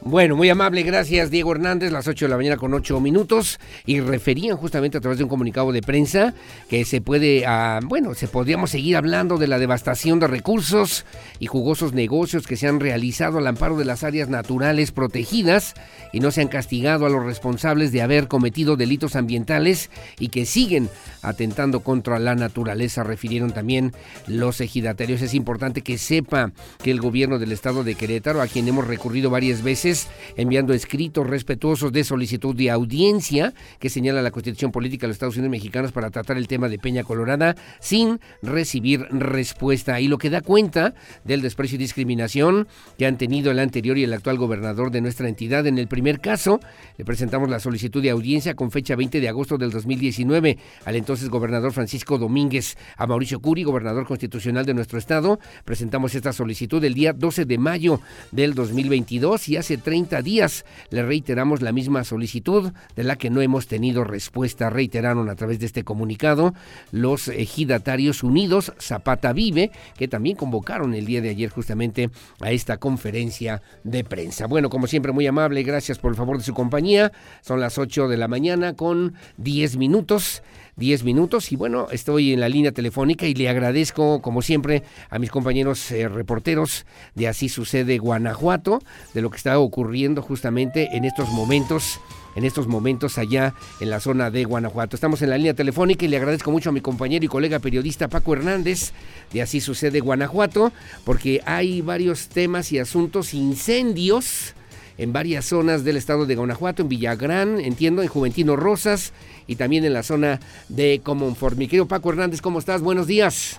Bueno, 0.09 0.37
muy 0.37 0.49
amable, 0.49 0.83
gracias 0.83 1.29
Diego 1.31 1.51
Hernández, 1.51 1.91
las 1.91 2.07
8 2.07 2.25
de 2.25 2.29
la 2.29 2.37
mañana 2.37 2.55
con 2.55 2.73
8 2.73 3.01
minutos 3.01 3.59
y 3.85 3.99
referían 3.99 4.55
justamente 4.55 4.97
a 4.97 5.01
través 5.01 5.17
de 5.17 5.25
un 5.25 5.29
comunicado 5.29 5.73
de 5.73 5.81
prensa 5.81 6.33
que 6.69 6.85
se 6.85 7.01
puede, 7.01 7.45
ah, 7.45 7.81
bueno, 7.83 8.13
se 8.13 8.29
podríamos 8.29 8.69
seguir 8.69 8.95
hablando 8.95 9.37
de 9.37 9.47
la 9.47 9.59
devastación 9.59 10.21
de 10.21 10.27
recursos 10.27 11.05
y 11.39 11.47
jugosos 11.47 11.91
negocios 11.91 12.47
que 12.47 12.55
se 12.55 12.69
han 12.69 12.79
realizado 12.79 13.39
al 13.39 13.47
amparo 13.47 13.75
de 13.75 13.83
las 13.83 14.05
áreas 14.05 14.29
naturales 14.29 14.93
protegidas 14.93 15.73
y 16.13 16.21
no 16.21 16.31
se 16.31 16.39
han 16.39 16.47
castigado 16.47 17.05
a 17.05 17.09
los 17.09 17.25
responsables 17.25 17.91
de 17.91 18.01
haber 18.01 18.29
cometido 18.29 18.77
delitos 18.77 19.17
ambientales 19.17 19.89
y 20.19 20.29
que 20.29 20.45
siguen 20.45 20.87
atentando 21.21 21.81
contra 21.81 22.17
la 22.17 22.33
naturaleza, 22.35 23.03
refirieron 23.03 23.51
también 23.51 23.91
los 24.25 24.61
ejidatarios. 24.61 25.21
Es 25.21 25.33
importante 25.33 25.81
que 25.81 25.97
sepa 25.97 26.53
que 26.81 26.91
el 26.91 27.01
gobierno 27.01 27.39
del 27.39 27.51
estado 27.51 27.83
de 27.83 27.95
Querétaro, 27.95 28.41
a 28.41 28.47
quien 28.47 28.69
hemos 28.69 28.87
recurrido 28.87 29.29
varias 29.29 29.63
veces, 29.63 29.96
enviando 30.35 30.73
escritos 30.73 31.25
respetuosos 31.27 31.91
de 31.91 32.03
solicitud 32.03 32.55
de 32.55 32.69
audiencia 32.69 33.53
que 33.79 33.89
señala 33.89 34.21
la 34.21 34.31
Constitución 34.31 34.71
Política 34.71 35.01
de 35.01 35.09
los 35.09 35.15
Estados 35.15 35.35
Unidos 35.35 35.51
Mexicanos 35.51 35.91
para 35.91 36.11
tratar 36.11 36.37
el 36.37 36.47
tema 36.47 36.69
de 36.69 36.77
Peña 36.77 37.03
Colorada 37.03 37.55
sin 37.79 38.19
recibir 38.41 39.01
respuesta. 39.09 39.99
Y 39.99 40.07
lo 40.07 40.17
que 40.17 40.29
da 40.29 40.41
cuenta 40.41 40.93
del 41.23 41.41
desprecio 41.41 41.75
y 41.75 41.79
discriminación 41.79 42.67
que 42.97 43.05
han 43.05 43.17
tenido 43.17 43.51
el 43.51 43.59
anterior 43.59 43.97
y 43.97 44.03
el 44.03 44.13
actual 44.13 44.37
gobernador 44.37 44.91
de 44.91 45.01
nuestra 45.01 45.27
entidad. 45.27 45.65
En 45.67 45.77
el 45.77 45.87
primer 45.87 46.19
caso, 46.19 46.59
le 46.97 47.05
presentamos 47.05 47.49
la 47.49 47.59
solicitud 47.59 48.01
de 48.01 48.09
audiencia 48.09 48.55
con 48.55 48.71
fecha 48.71 48.95
20 48.95 49.19
de 49.19 49.29
agosto 49.29 49.57
del 49.57 49.71
2019 49.71 50.57
al 50.85 50.95
entonces 50.95 51.29
gobernador 51.29 51.71
Francisco 51.73 52.17
Domínguez. 52.17 52.77
A 52.97 53.07
Mauricio 53.07 53.39
Curi, 53.39 53.63
gobernador 53.63 54.05
constitucional 54.05 54.65
de 54.65 54.73
nuestro 54.73 54.99
estado, 54.99 55.39
presentamos 55.65 56.15
esta 56.15 56.33
solicitud 56.33 56.83
el 56.83 56.93
día 56.93 57.13
12 57.13 57.45
de 57.45 57.57
mayo 57.57 58.01
del 58.31 58.53
2022 58.53 59.49
y 59.49 59.57
hace 59.57 59.77
30 59.87 60.21
días 60.21 60.65
le 60.89 61.01
reiteramos 61.01 61.61
la 61.61 61.71
misma 61.71 62.03
solicitud 62.03 62.73
de 62.97 63.03
la 63.05 63.15
que 63.15 63.29
no 63.29 63.39
hemos 63.39 63.67
tenido 63.67 64.03
respuesta. 64.03 64.69
Reiteraron 64.69 65.29
a 65.29 65.35
través 65.35 65.61
de 65.61 65.65
este 65.65 65.85
comunicado 65.85 66.53
los 66.91 67.29
ejidatarios 67.29 68.21
unidos 68.21 68.73
Zapata 68.81 69.31
Vive, 69.31 69.71
que 69.97 70.09
también 70.09 70.35
convocaron 70.35 70.93
el 70.93 71.05
día 71.05 71.21
de 71.21 71.29
ayer 71.29 71.49
justamente 71.49 72.09
a 72.41 72.51
esta 72.51 72.75
conferencia 72.79 73.61
de 73.85 74.03
prensa. 74.03 74.45
Bueno, 74.47 74.69
como 74.69 74.87
siempre, 74.87 75.13
muy 75.13 75.25
amable, 75.25 75.63
gracias 75.63 75.99
por 75.99 76.11
el 76.11 76.17
favor 76.17 76.37
de 76.37 76.43
su 76.43 76.53
compañía. 76.53 77.13
Son 77.39 77.61
las 77.61 77.77
8 77.77 78.09
de 78.09 78.17
la 78.17 78.27
mañana 78.27 78.73
con 78.73 79.13
10 79.37 79.77
minutos. 79.77 80.43
10 80.77 81.03
minutos 81.03 81.51
y 81.51 81.55
bueno, 81.55 81.87
estoy 81.91 82.33
en 82.33 82.39
la 82.39 82.49
línea 82.49 82.71
telefónica 82.71 83.25
y 83.25 83.33
le 83.33 83.49
agradezco 83.49 84.21
como 84.21 84.43
siempre 84.43 84.83
a 85.09 85.17
mis 85.17 85.31
compañeros 85.31 85.91
eh, 85.91 86.07
reporteros 86.07 86.85
de 87.15 87.27
Así 87.27 87.49
sucede 87.49 87.97
Guanajuato, 87.97 88.79
de 89.15 89.21
lo 89.21 89.31
que 89.31 89.37
está 89.37 89.57
ocurriendo 89.59 90.21
justamente 90.21 90.95
en 90.95 91.03
estos 91.03 91.29
momentos 91.29 91.99
en 92.35 92.45
estos 92.45 92.67
momentos 92.67 93.17
allá 93.17 93.55
en 93.79 93.89
la 93.89 93.99
zona 93.99 94.29
de 94.29 94.45
Guanajuato. 94.45 94.95
Estamos 94.95 95.23
en 95.23 95.31
la 95.31 95.37
línea 95.37 95.55
telefónica 95.55 96.05
y 96.05 96.07
le 96.07 96.17
agradezco 96.17 96.51
mucho 96.51 96.69
a 96.69 96.71
mi 96.71 96.81
compañero 96.81 97.25
y 97.25 97.27
colega 97.27 97.57
periodista 97.57 98.09
Paco 98.09 98.33
Hernández 98.33 98.91
de 99.33 99.41
Así 99.41 99.59
sucede 99.59 100.01
Guanajuato, 100.01 100.71
porque 101.03 101.41
hay 101.47 101.81
varios 101.81 102.27
temas 102.27 102.71
y 102.71 102.77
asuntos, 102.77 103.33
incendios 103.33 104.53
en 104.97 105.13
varias 105.13 105.45
zonas 105.45 105.83
del 105.83 105.97
estado 105.97 106.25
de 106.25 106.35
Guanajuato, 106.35 106.81
en 106.81 106.89
Villagrán, 106.89 107.59
entiendo, 107.59 108.01
en 108.01 108.07
Juventino 108.07 108.55
Rosas 108.55 109.13
y 109.45 109.55
también 109.55 109.85
en 109.85 109.93
la 109.93 110.03
zona 110.03 110.39
de 110.69 111.01
Comonfort. 111.03 111.57
Mi 111.57 111.67
querido 111.67 111.87
Paco 111.87 112.09
Hernández, 112.09 112.41
¿cómo 112.41 112.59
estás? 112.59 112.81
Buenos 112.81 113.07
días. 113.07 113.57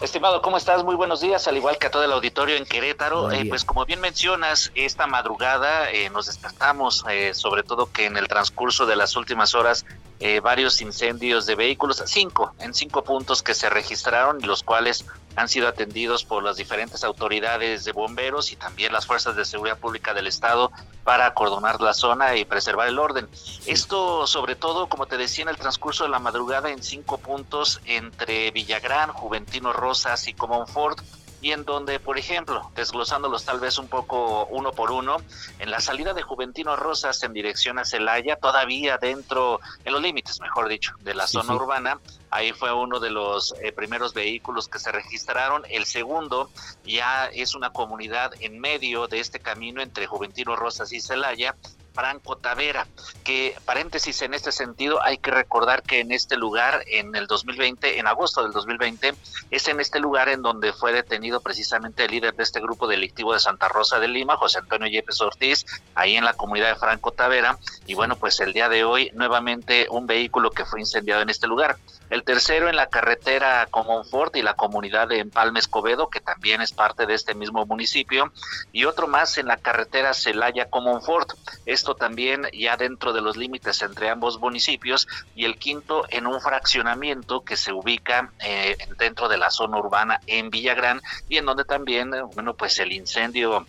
Estimado, 0.00 0.42
¿cómo 0.42 0.56
estás? 0.56 0.84
Muy 0.84 0.94
buenos 0.94 1.20
días, 1.20 1.48
al 1.48 1.56
igual 1.56 1.76
que 1.76 1.88
a 1.88 1.90
todo 1.90 2.04
el 2.04 2.12
auditorio 2.12 2.56
en 2.56 2.64
Querétaro. 2.64 3.32
Eh, 3.32 3.46
pues 3.48 3.64
como 3.64 3.84
bien 3.84 4.00
mencionas, 4.00 4.70
esta 4.76 5.08
madrugada 5.08 5.90
eh, 5.90 6.08
nos 6.10 6.26
despertamos, 6.26 7.04
eh, 7.10 7.34
sobre 7.34 7.64
todo 7.64 7.90
que 7.90 8.06
en 8.06 8.16
el 8.16 8.28
transcurso 8.28 8.86
de 8.86 8.94
las 8.94 9.16
últimas 9.16 9.56
horas 9.56 9.84
eh, 10.20 10.40
varios 10.40 10.80
incendios 10.80 11.46
de 11.46 11.54
vehículos, 11.54 12.02
cinco, 12.06 12.52
en 12.58 12.74
cinco 12.74 13.04
puntos 13.04 13.42
que 13.42 13.54
se 13.54 13.70
registraron 13.70 14.38
y 14.40 14.46
los 14.46 14.62
cuales 14.62 15.04
han 15.36 15.48
sido 15.48 15.68
atendidos 15.68 16.24
por 16.24 16.42
las 16.42 16.56
diferentes 16.56 17.04
autoridades 17.04 17.84
de 17.84 17.92
bomberos 17.92 18.50
y 18.50 18.56
también 18.56 18.92
las 18.92 19.06
fuerzas 19.06 19.36
de 19.36 19.44
seguridad 19.44 19.78
pública 19.78 20.12
del 20.14 20.26
estado 20.26 20.72
para 21.04 21.26
acordonar 21.26 21.80
la 21.80 21.94
zona 21.94 22.34
y 22.36 22.44
preservar 22.44 22.88
el 22.88 22.98
orden. 22.98 23.28
Esto 23.66 24.26
sobre 24.26 24.56
todo, 24.56 24.88
como 24.88 25.06
te 25.06 25.16
decía, 25.16 25.42
en 25.42 25.50
el 25.50 25.56
transcurso 25.56 26.02
de 26.02 26.10
la 26.10 26.18
madrugada 26.18 26.70
en 26.70 26.82
cinco 26.82 27.18
puntos 27.18 27.80
entre 27.84 28.50
Villagrán, 28.50 29.12
Juventino 29.12 29.72
Rosas 29.72 30.26
y 30.26 30.34
Comonfort 30.34 31.00
y 31.40 31.52
en 31.52 31.64
donde, 31.64 32.00
por 32.00 32.18
ejemplo, 32.18 32.70
desglosándolos 32.74 33.44
tal 33.44 33.60
vez 33.60 33.78
un 33.78 33.88
poco 33.88 34.46
uno 34.46 34.72
por 34.72 34.90
uno, 34.90 35.18
en 35.58 35.70
la 35.70 35.80
salida 35.80 36.14
de 36.14 36.22
Juventino 36.22 36.76
Rosas 36.76 37.22
en 37.22 37.32
dirección 37.32 37.78
a 37.78 37.84
Celaya, 37.84 38.36
todavía 38.36 38.98
dentro, 38.98 39.60
en 39.84 39.92
los 39.92 40.02
límites, 40.02 40.40
mejor 40.40 40.68
dicho, 40.68 40.92
de 41.00 41.14
la 41.14 41.26
zona 41.26 41.54
urbana, 41.54 42.00
ahí 42.30 42.52
fue 42.52 42.72
uno 42.72 43.00
de 43.00 43.10
los 43.10 43.54
eh, 43.62 43.72
primeros 43.72 44.14
vehículos 44.14 44.68
que 44.68 44.78
se 44.78 44.92
registraron. 44.92 45.62
El 45.70 45.84
segundo 45.84 46.50
ya 46.84 47.26
es 47.26 47.54
una 47.54 47.70
comunidad 47.70 48.32
en 48.40 48.58
medio 48.58 49.06
de 49.06 49.20
este 49.20 49.40
camino 49.40 49.80
entre 49.80 50.06
Juventino 50.06 50.56
Rosas 50.56 50.92
y 50.92 51.00
Celaya, 51.00 51.54
Franco 51.98 52.36
Tavera, 52.36 52.86
que 53.24 53.56
paréntesis 53.64 54.22
en 54.22 54.32
este 54.32 54.52
sentido, 54.52 55.02
hay 55.02 55.18
que 55.18 55.32
recordar 55.32 55.82
que 55.82 55.98
en 55.98 56.12
este 56.12 56.36
lugar, 56.36 56.84
en 56.86 57.16
el 57.16 57.26
2020, 57.26 57.98
en 57.98 58.06
agosto 58.06 58.44
del 58.44 58.52
2020, 58.52 59.16
es 59.50 59.66
en 59.66 59.80
este 59.80 59.98
lugar 59.98 60.28
en 60.28 60.40
donde 60.40 60.72
fue 60.72 60.92
detenido 60.92 61.40
precisamente 61.40 62.04
el 62.04 62.12
líder 62.12 62.36
de 62.36 62.44
este 62.44 62.60
grupo 62.60 62.86
delictivo 62.86 63.32
de 63.32 63.40
Santa 63.40 63.66
Rosa 63.66 63.98
de 63.98 64.06
Lima, 64.06 64.36
José 64.36 64.58
Antonio 64.58 64.86
Yepes 64.86 65.20
Ortiz, 65.20 65.66
ahí 65.96 66.16
en 66.16 66.24
la 66.24 66.34
comunidad 66.34 66.68
de 66.68 66.76
Franco 66.76 67.10
Tavera, 67.10 67.58
y 67.84 67.94
bueno, 67.94 68.14
pues 68.14 68.38
el 68.38 68.52
día 68.52 68.68
de 68.68 68.84
hoy 68.84 69.10
nuevamente 69.14 69.88
un 69.90 70.06
vehículo 70.06 70.52
que 70.52 70.64
fue 70.64 70.78
incendiado 70.78 71.22
en 71.22 71.30
este 71.30 71.48
lugar. 71.48 71.78
El 72.10 72.22
tercero 72.22 72.70
en 72.70 72.76
la 72.76 72.86
carretera 72.86 73.66
Comonfort 73.70 74.36
y 74.36 74.42
la 74.42 74.54
comunidad 74.54 75.08
de 75.08 75.18
Empalme 75.18 75.58
Escobedo, 75.58 76.08
que 76.08 76.20
también 76.20 76.62
es 76.62 76.72
parte 76.72 77.06
de 77.06 77.14
este 77.14 77.34
mismo 77.34 77.66
municipio, 77.66 78.32
y 78.72 78.84
otro 78.84 79.08
más 79.08 79.36
en 79.36 79.46
la 79.46 79.58
carretera 79.58 80.14
Celaya 80.14 80.70
Comonfort. 80.70 81.32
Esto 81.66 81.87
también 81.94 82.46
ya 82.52 82.76
dentro 82.76 83.12
de 83.12 83.20
los 83.20 83.36
límites 83.36 83.82
entre 83.82 84.10
ambos 84.10 84.38
municipios 84.38 85.06
y 85.34 85.44
el 85.44 85.58
quinto 85.58 86.04
en 86.10 86.26
un 86.26 86.40
fraccionamiento 86.40 87.42
que 87.42 87.56
se 87.56 87.72
ubica 87.72 88.32
eh, 88.44 88.76
dentro 88.98 89.28
de 89.28 89.38
la 89.38 89.50
zona 89.50 89.78
urbana 89.78 90.20
en 90.26 90.50
Villagrán 90.50 91.00
y 91.28 91.36
en 91.36 91.46
donde 91.46 91.64
también, 91.64 92.12
bueno, 92.34 92.54
pues 92.54 92.78
el 92.78 92.92
incendio 92.92 93.66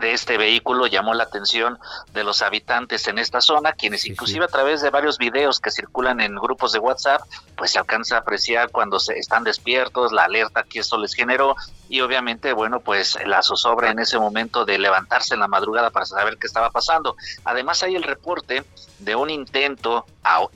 de 0.00 0.12
este 0.12 0.38
vehículo 0.38 0.86
llamó 0.86 1.14
la 1.14 1.24
atención 1.24 1.78
de 2.12 2.24
los 2.24 2.42
habitantes 2.42 3.08
en 3.08 3.18
esta 3.18 3.40
zona, 3.40 3.72
quienes 3.72 4.06
inclusive 4.06 4.44
a 4.44 4.48
través 4.48 4.80
de 4.80 4.90
varios 4.90 5.18
videos 5.18 5.60
que 5.60 5.70
circulan 5.70 6.20
en 6.20 6.36
grupos 6.36 6.72
de 6.72 6.78
WhatsApp, 6.78 7.22
pues 7.56 7.72
se 7.72 7.78
alcanza 7.78 8.16
a 8.16 8.20
apreciar 8.20 8.70
cuando 8.70 9.00
se 9.00 9.18
están 9.18 9.44
despiertos, 9.44 10.12
la 10.12 10.24
alerta 10.24 10.62
que 10.62 10.80
esto 10.80 10.98
les 10.98 11.14
generó 11.14 11.56
y 11.88 12.00
obviamente, 12.00 12.52
bueno, 12.52 12.80
pues 12.80 13.18
la 13.26 13.42
zozobra 13.42 13.90
en 13.90 13.98
ese 13.98 14.18
momento 14.18 14.64
de 14.64 14.78
levantarse 14.78 15.34
en 15.34 15.40
la 15.40 15.48
madrugada 15.48 15.90
para 15.90 16.06
saber 16.06 16.38
qué 16.38 16.46
estaba 16.46 16.70
pasando. 16.70 17.16
Además 17.44 17.82
hay 17.82 17.96
el 17.96 18.02
reporte 18.02 18.64
de 18.98 19.16
un 19.16 19.30
intento 19.30 20.06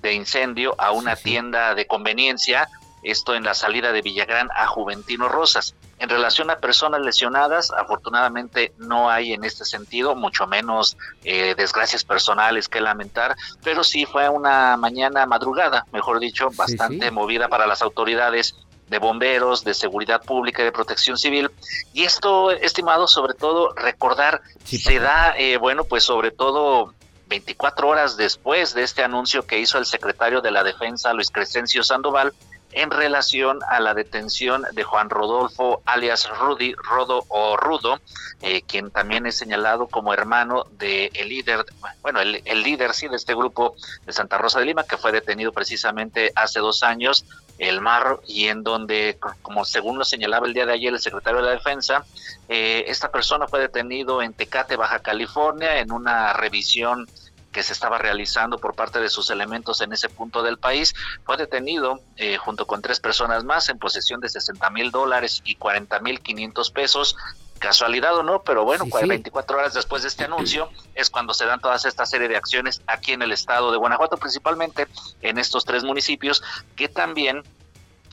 de 0.02 0.12
incendio 0.12 0.74
a 0.78 0.92
una 0.92 1.16
tienda 1.16 1.74
de 1.74 1.86
conveniencia, 1.86 2.68
esto 3.02 3.34
en 3.34 3.44
la 3.44 3.54
salida 3.54 3.92
de 3.92 4.02
Villagrán 4.02 4.48
a 4.54 4.66
Juventino 4.66 5.28
Rosas. 5.28 5.74
En 6.02 6.08
relación 6.08 6.50
a 6.50 6.56
personas 6.56 7.00
lesionadas, 7.00 7.70
afortunadamente 7.70 8.72
no 8.76 9.08
hay 9.08 9.34
en 9.34 9.44
este 9.44 9.64
sentido, 9.64 10.16
mucho 10.16 10.48
menos 10.48 10.96
eh, 11.22 11.54
desgracias 11.56 12.02
personales 12.02 12.68
que 12.68 12.80
lamentar, 12.80 13.36
pero 13.62 13.84
sí 13.84 14.04
fue 14.04 14.28
una 14.28 14.76
mañana 14.76 15.24
madrugada, 15.26 15.86
mejor 15.92 16.18
dicho, 16.18 16.48
bastante 16.56 17.12
movida 17.12 17.46
para 17.46 17.68
las 17.68 17.82
autoridades 17.82 18.56
de 18.88 18.98
bomberos, 18.98 19.62
de 19.62 19.74
seguridad 19.74 20.20
pública 20.20 20.62
y 20.62 20.64
de 20.64 20.72
protección 20.72 21.16
civil. 21.16 21.52
Y 21.92 22.02
esto, 22.02 22.50
estimado, 22.50 23.06
sobre 23.06 23.34
todo 23.34 23.72
recordar, 23.74 24.42
se 24.64 24.98
da, 24.98 25.36
eh, 25.38 25.56
bueno, 25.56 25.84
pues 25.84 26.02
sobre 26.02 26.32
todo 26.32 26.94
24 27.28 27.86
horas 27.86 28.16
después 28.16 28.74
de 28.74 28.82
este 28.82 29.04
anuncio 29.04 29.46
que 29.46 29.60
hizo 29.60 29.78
el 29.78 29.86
secretario 29.86 30.40
de 30.40 30.50
la 30.50 30.64
Defensa, 30.64 31.12
Luis 31.12 31.30
Crescencio 31.30 31.84
Sandoval, 31.84 32.32
en 32.72 32.90
relación 32.90 33.60
a 33.68 33.80
la 33.80 33.94
detención 33.94 34.64
de 34.72 34.82
Juan 34.82 35.10
Rodolfo, 35.10 35.82
alias 35.84 36.28
Rudy 36.38 36.74
Rodo 36.74 37.24
o 37.28 37.56
Rudo, 37.56 38.00
eh, 38.40 38.62
quien 38.62 38.90
también 38.90 39.26
es 39.26 39.36
señalado 39.36 39.86
como 39.86 40.12
hermano 40.12 40.64
del 40.72 41.10
el 41.14 41.28
líder, 41.28 41.64
bueno, 42.02 42.20
el, 42.20 42.42
el, 42.44 42.62
líder 42.62 42.94
sí 42.94 43.08
de 43.08 43.16
este 43.16 43.34
grupo 43.34 43.74
de 44.04 44.12
Santa 44.12 44.38
Rosa 44.38 44.60
de 44.60 44.66
Lima, 44.66 44.84
que 44.84 44.96
fue 44.96 45.12
detenido 45.12 45.52
precisamente 45.52 46.32
hace 46.34 46.60
dos 46.60 46.82
años, 46.82 47.24
el 47.58 47.80
Mar, 47.80 48.20
y 48.26 48.48
en 48.48 48.64
donde, 48.64 49.18
como 49.42 49.64
según 49.64 49.98
lo 49.98 50.04
señalaba 50.04 50.46
el 50.46 50.54
día 50.54 50.66
de 50.66 50.72
ayer 50.72 50.92
el 50.92 51.00
secretario 51.00 51.40
de 51.40 51.46
la 51.46 51.52
Defensa, 51.52 52.04
eh, 52.48 52.84
esta 52.88 53.10
persona 53.10 53.46
fue 53.46 53.60
detenido 53.60 54.22
en 54.22 54.32
Tecate, 54.32 54.76
Baja 54.76 54.98
California, 55.00 55.78
en 55.78 55.92
una 55.92 56.32
revisión 56.32 57.06
que 57.52 57.62
se 57.62 57.72
estaba 57.72 57.98
realizando 57.98 58.58
por 58.58 58.74
parte 58.74 59.00
de 59.00 59.08
sus 59.08 59.30
elementos 59.30 59.80
en 59.80 59.92
ese 59.92 60.08
punto 60.08 60.42
del 60.42 60.58
país, 60.58 60.94
fue 61.24 61.36
detenido 61.36 62.00
eh, 62.16 62.36
junto 62.38 62.66
con 62.66 62.82
tres 62.82 62.98
personas 62.98 63.44
más 63.44 63.68
en 63.68 63.78
posesión 63.78 64.20
de 64.20 64.28
60 64.28 64.70
mil 64.70 64.90
dólares 64.90 65.42
y 65.44 65.54
40 65.56 66.00
mil 66.00 66.20
500 66.20 66.70
pesos. 66.70 67.16
Casualidad 67.58 68.16
o 68.16 68.24
no, 68.24 68.42
pero 68.42 68.64
bueno, 68.64 68.86
24 69.06 69.56
horas 69.56 69.72
después 69.72 70.02
de 70.02 70.08
este 70.08 70.24
anuncio 70.24 70.68
es 70.96 71.10
cuando 71.10 71.32
se 71.32 71.46
dan 71.46 71.60
todas 71.60 71.84
esta 71.84 72.06
serie 72.06 72.26
de 72.26 72.36
acciones 72.36 72.82
aquí 72.88 73.12
en 73.12 73.22
el 73.22 73.30
estado 73.30 73.70
de 73.70 73.78
Guanajuato, 73.78 74.16
principalmente 74.16 74.88
en 75.20 75.38
estos 75.38 75.64
tres 75.64 75.84
municipios 75.84 76.42
que 76.74 76.88
también 76.88 77.44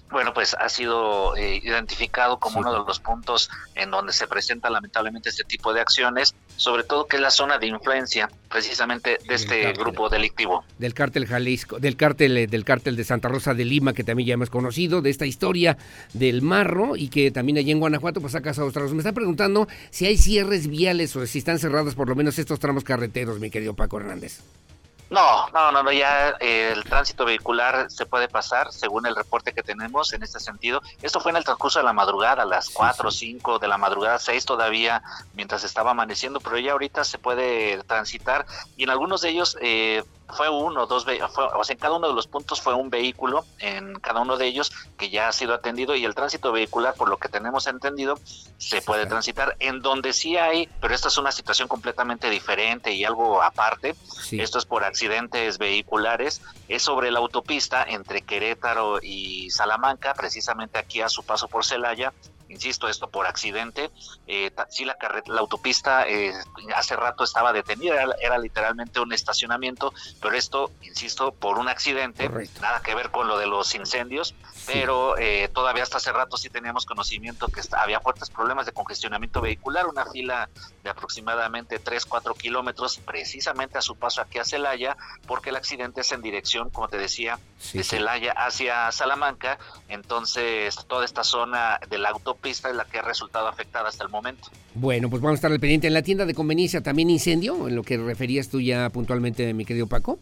bueno, 0.10 0.34
pues 0.34 0.56
ha 0.56 0.69
sido 0.69 1.36
eh, 1.36 1.61
identificado 1.64 2.40
como 2.40 2.60
uno 2.60 2.72
de 2.72 2.80
los 2.80 2.99
puntos 2.99 3.49
en 3.76 3.91
donde 3.91 4.11
se 4.11 4.27
presenta 4.27 4.69
lamentablemente 4.69 5.30
este 5.30 5.44
tipo 5.44 5.73
de 5.73 5.81
acciones, 5.81 6.36
sobre 6.56 6.84
todo 6.84 7.06
que 7.06 7.18
es 7.18 7.22
la 7.22 7.30
zona 7.31 7.60
de 7.60 7.68
influencia 7.68 8.30
precisamente 8.49 9.19
de 9.27 9.36
este 9.36 9.73
grupo 9.73 10.10
delictivo. 10.10 10.64
Del 10.77 10.94
cártel 10.94 11.27
Jalisco, 11.27 11.80
del 11.80 11.95
cártel 11.95 12.38
eh, 12.38 12.48
del 12.48 12.65
cártel 12.65 12.95
de 12.95 13.03
Santa 13.03 13.27
Rosa 13.27 13.53
de 13.53 13.65
Lima 13.65 13.94
que 13.94 14.03
también 14.03 14.27
ya 14.27 14.34
hemos 14.34 14.49
conocido, 14.49 15.02
de 15.02 15.10
esta 15.10 15.26
historia 15.26 15.77
del 16.14 16.41
marro 16.41 16.95
y 16.95 17.10
que 17.10 17.31
también 17.31 17.57
allí 17.57 17.72
en 17.72 17.80
Guanajuato 17.80 18.22
pues 18.22 18.36
ha 18.36 18.41
causado 18.41 18.72
tragos. 18.72 18.94
Me 18.94 18.99
están 18.99 19.14
preguntando 19.14 19.68
si 19.91 20.06
hay 20.06 20.18
cierres 20.18 20.68
viales 20.68 21.15
o 21.15 21.26
si 21.27 21.40
están 21.40 21.60
cerrados 21.60 21.95
por 21.95 22.10
lo 22.10 22.15
menos 22.15 22.40
estos 22.40 22.60
tramos 22.60 22.84
carreteros, 22.84 23.40
mi 23.40 23.49
querido 23.49 23.76
Paco 23.76 23.99
Hernández. 23.99 24.41
No, 25.10 25.48
no, 25.49 25.72
no, 25.72 25.81
no, 25.81 25.91
ya 25.91 26.36
eh, 26.40 26.72
el 26.76 26.84
tránsito 26.84 27.26
vehicular 27.26 27.90
se 27.90 28.06
puede 28.06 28.27
pasar 28.27 28.72
según 28.72 29.07
el 29.07 29.15
reporte 29.15 29.53
que 29.53 29.64
tenemos 29.64 30.14
en 30.14 30.22
este 30.22 30.40
sentido. 30.40 30.81
Esto 31.02 31.19
fue 31.19 31.31
en 31.31 31.38
el 31.38 31.44
transcurso 31.44 31.80
de 31.80 31.86
la 31.86 31.94
madrugada, 31.94 32.44
a 32.44 32.45
las 32.45 32.69
4 32.69 33.10
o 33.10 33.11
5 33.11 33.60
de 33.60 33.68
la 33.68 33.77
madrugada, 33.77 34.19
6 34.19 34.45
todavía, 34.45 35.02
mientras 35.34 35.64
estaba 35.64 35.91
amaneciendo, 35.91 36.40
pero 36.40 36.60
ya 36.60 36.73
ahorita 36.73 37.03
se 37.03 37.18
puede 37.18 37.81
transitar 37.84 38.45
y 38.77 38.84
en 38.84 38.91
algunos 38.91 39.22
de 39.22 39.30
ellos 39.30 39.57
eh, 39.61 40.03
fue 40.30 40.49
uno, 40.49 40.86
dos, 40.86 41.06
o 41.07 41.64
sea, 41.64 41.73
en 41.73 41.80
cada 41.80 41.95
uno 41.95 42.07
de 42.07 42.14
los 42.14 42.27
puntos 42.27 42.61
fue 42.61 42.73
un 42.73 42.90
vehículo, 42.90 43.45
en 43.60 43.95
cada 43.95 44.22
uno 44.22 44.38
de 44.38 44.45
ellos 44.45 44.72
que 44.98 45.10
ya 45.10 45.27
ha 45.27 45.31
sido 45.31 45.53
atendido 45.53 45.95
y 45.95 46.06
el 46.06 46.15
tránsito 46.15 46.52
vehicular, 46.52 46.94
por 46.94 47.10
lo 47.10 47.18
que 47.18 47.30
tenemos 47.30 47.68
entendido, 47.68 48.19
se 48.57 48.81
puede 48.81 49.06
transitar 49.06 49.56
en 49.60 49.81
donde 49.81 50.14
sí 50.14 50.38
hay, 50.38 50.69
pero 50.81 50.94
esta 50.94 51.07
es 51.07 51.18
una 51.18 51.31
situación 51.31 51.68
completamente 51.68 52.30
diferente 52.30 52.91
y 52.91 53.03
algo 53.06 53.41
aparte. 53.41 53.95
Esto 54.31 54.60
es 54.60 54.65
por 54.65 54.84
accidentes 54.99 55.57
vehiculares, 55.57 56.41
es 56.67 56.84
sobre 56.84 57.09
la 57.09 57.19
autopista 57.19 57.85
entre 57.88 58.21
Querétaro 58.21 58.99
y 59.01 59.49
Salamanca, 59.49 60.13
precisamente 60.13 60.77
aquí 60.77 60.99
a 60.99 61.07
su 61.07 61.23
paso 61.23 61.47
por 61.47 61.63
Celaya, 61.63 62.11
insisto, 62.49 62.89
esto 62.89 63.09
por 63.09 63.26
accidente. 63.26 63.91
Eh, 64.27 64.51
sí, 64.69 64.84
la, 64.84 64.97
la 65.27 65.39
autopista 65.39 66.05
eh, 66.05 66.34
hace 66.76 66.97
rato 66.97 67.23
estaba 67.23 67.53
detenida, 67.53 68.03
era, 68.19 68.38
literalmente 68.38 68.99
un 68.99 69.13
estacionamiento, 69.13 69.93
pero 70.21 70.35
esto, 70.35 70.69
insisto, 70.81 71.31
por 71.31 71.59
un 71.59 71.69
accidente, 71.69 72.30
nada 72.59 72.81
que 72.81 72.93
ver 72.93 73.09
con 73.09 73.30
lo 73.30 73.38
de 73.38 73.47
los 73.47 73.73
incendios, 73.76 74.35
pero 74.71 75.17
eh, 75.17 75.49
todavía 75.53 75.83
hasta 75.83 75.97
hace 75.97 76.11
rato 76.11 76.37
sí 76.37 76.49
teníamos 76.49 76.85
conocimiento 76.85 77.47
que 77.47 77.61
había 77.71 77.99
fuertes 77.99 78.29
problemas 78.29 78.65
de 78.65 78.71
congestionamiento 78.71 79.41
vehicular, 79.41 79.87
una 79.87 80.05
fila 80.05 80.49
de 80.83 80.89
aproximadamente 80.89 81.79
3, 81.79 82.05
4 82.05 82.33
kilómetros, 82.35 82.97
precisamente 82.97 83.77
a 83.77 83.81
su 83.81 83.95
paso 83.95 84.21
aquí 84.21 84.39
a 84.39 84.45
Celaya, 84.45 84.97
porque 85.27 85.49
el 85.49 85.55
accidente 85.55 86.01
es 86.01 86.11
en 86.11 86.21
dirección, 86.21 86.69
como 86.69 86.87
te 86.87 86.97
decía, 86.97 87.39
de 87.73 87.83
Celaya 87.83 88.31
hacia 88.33 88.91
Salamanca, 88.91 89.59
entonces 89.87 90.75
toda 90.87 91.05
esta 91.05 91.23
zona 91.23 91.79
de 91.89 91.97
la 91.97 92.09
autopista 92.09 92.39
pista 92.39 92.69
es 92.69 92.75
la 92.75 92.85
que 92.85 92.99
ha 92.99 93.01
resultado 93.01 93.47
afectada 93.47 93.89
hasta 93.89 94.03
el 94.03 94.09
momento. 94.09 94.49
Bueno, 94.75 95.09
pues 95.09 95.21
vamos 95.21 95.33
a 95.33 95.39
estar 95.39 95.51
al 95.51 95.59
pendiente. 95.59 95.87
En 95.87 95.93
la 95.93 96.01
tienda 96.01 96.25
de 96.25 96.33
conveniencia 96.33 96.81
también 96.81 97.09
incendio, 97.09 97.67
en 97.67 97.75
lo 97.75 97.83
que 97.83 97.97
referías 97.97 98.49
tú 98.49 98.61
ya 98.61 98.89
puntualmente, 98.89 99.53
mi 99.53 99.65
querido 99.65 99.87
Paco. 99.87 100.19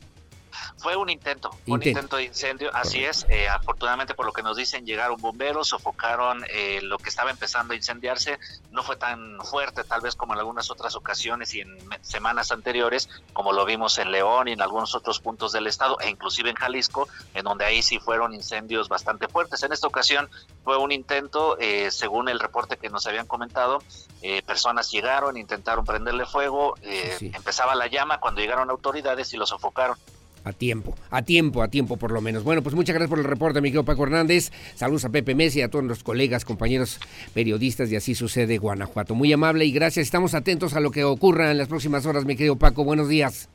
Fue 0.75 0.95
un 0.95 1.09
intento, 1.09 1.51
un 1.65 1.81
intento 1.81 2.17
de 2.17 2.25
incendio, 2.25 2.69
así 2.73 3.03
es. 3.03 3.25
Eh, 3.29 3.47
afortunadamente, 3.47 4.13
por 4.13 4.25
lo 4.25 4.33
que 4.33 4.43
nos 4.43 4.57
dicen, 4.57 4.85
llegaron 4.85 5.19
bomberos, 5.19 5.69
sofocaron 5.69 6.43
eh, 6.49 6.79
lo 6.81 6.97
que 6.97 7.09
estaba 7.09 7.31
empezando 7.31 7.73
a 7.73 7.75
incendiarse. 7.75 8.39
No 8.71 8.83
fue 8.83 8.95
tan 8.95 9.39
fuerte, 9.43 9.83
tal 9.83 10.01
vez 10.01 10.15
como 10.15 10.33
en 10.33 10.39
algunas 10.39 10.69
otras 10.69 10.95
ocasiones 10.95 11.53
y 11.53 11.61
en 11.61 11.77
semanas 12.01 12.51
anteriores, 12.51 13.09
como 13.33 13.53
lo 13.53 13.65
vimos 13.65 13.97
en 13.97 14.11
León 14.11 14.47
y 14.47 14.51
en 14.51 14.61
algunos 14.61 14.95
otros 14.95 15.19
puntos 15.19 15.51
del 15.51 15.67
estado, 15.67 15.99
e 15.99 16.09
inclusive 16.09 16.49
en 16.49 16.55
Jalisco, 16.55 17.07
en 17.33 17.45
donde 17.45 17.65
ahí 17.65 17.81
sí 17.81 17.99
fueron 17.99 18.33
incendios 18.33 18.89
bastante 18.89 19.27
fuertes. 19.27 19.63
En 19.63 19.71
esta 19.71 19.87
ocasión 19.87 20.29
fue 20.63 20.77
un 20.77 20.91
intento, 20.91 21.57
eh, 21.59 21.89
según 21.91 22.29
el 22.29 22.39
reporte 22.39 22.77
que 22.77 22.89
nos 22.89 23.07
habían 23.07 23.27
comentado, 23.27 23.81
personas 24.45 24.91
llegaron, 24.91 25.37
intentaron 25.37 25.85
prenderle 25.85 26.25
fuego, 26.25 26.75
empezaba 26.81 27.75
la 27.75 27.87
llama 27.87 28.19
cuando 28.19 28.41
llegaron 28.41 28.69
autoridades 28.69 29.33
y 29.33 29.37
lo 29.37 29.45
sofocaron. 29.45 29.97
A 30.47 30.53
tiempo, 30.53 30.95
a 31.09 31.23
tiempo, 31.23 31.61
a 31.61 31.67
tiempo 31.67 31.97
por 31.97 32.11
lo 32.11 32.21
menos. 32.21 32.45
Bueno, 32.45 32.63
pues 32.63 32.73
muchas 32.73 32.93
gracias 32.93 33.09
por 33.09 33.19
el 33.19 33.25
reporte, 33.25 33.59
mi 33.59 33.67
querido 33.67 33.83
Paco 33.83 34.03
Hernández. 34.03 34.51
Saludos 34.75 35.03
a 35.03 35.09
Pepe 35.09 35.35
Messi 35.35 35.61
a 35.61 35.69
todos 35.69 35.83
los 35.83 36.03
colegas, 36.03 36.45
compañeros 36.45 36.99
periodistas 37.33 37.89
de 37.89 37.97
Así 37.97 38.15
Sucede 38.15 38.57
Guanajuato. 38.57 39.13
Muy 39.13 39.33
amable 39.33 39.65
y 39.65 39.71
gracias. 39.71 40.05
Estamos 40.05 40.33
atentos 40.33 40.73
a 40.73 40.79
lo 40.79 40.91
que 40.91 41.03
ocurra 41.03 41.51
en 41.51 41.57
las 41.57 41.67
próximas 41.67 42.05
horas, 42.05 42.23
mi 42.23 42.37
querido 42.37 42.55
Paco. 42.55 42.85
Buenos 42.85 43.09
días. 43.09 43.49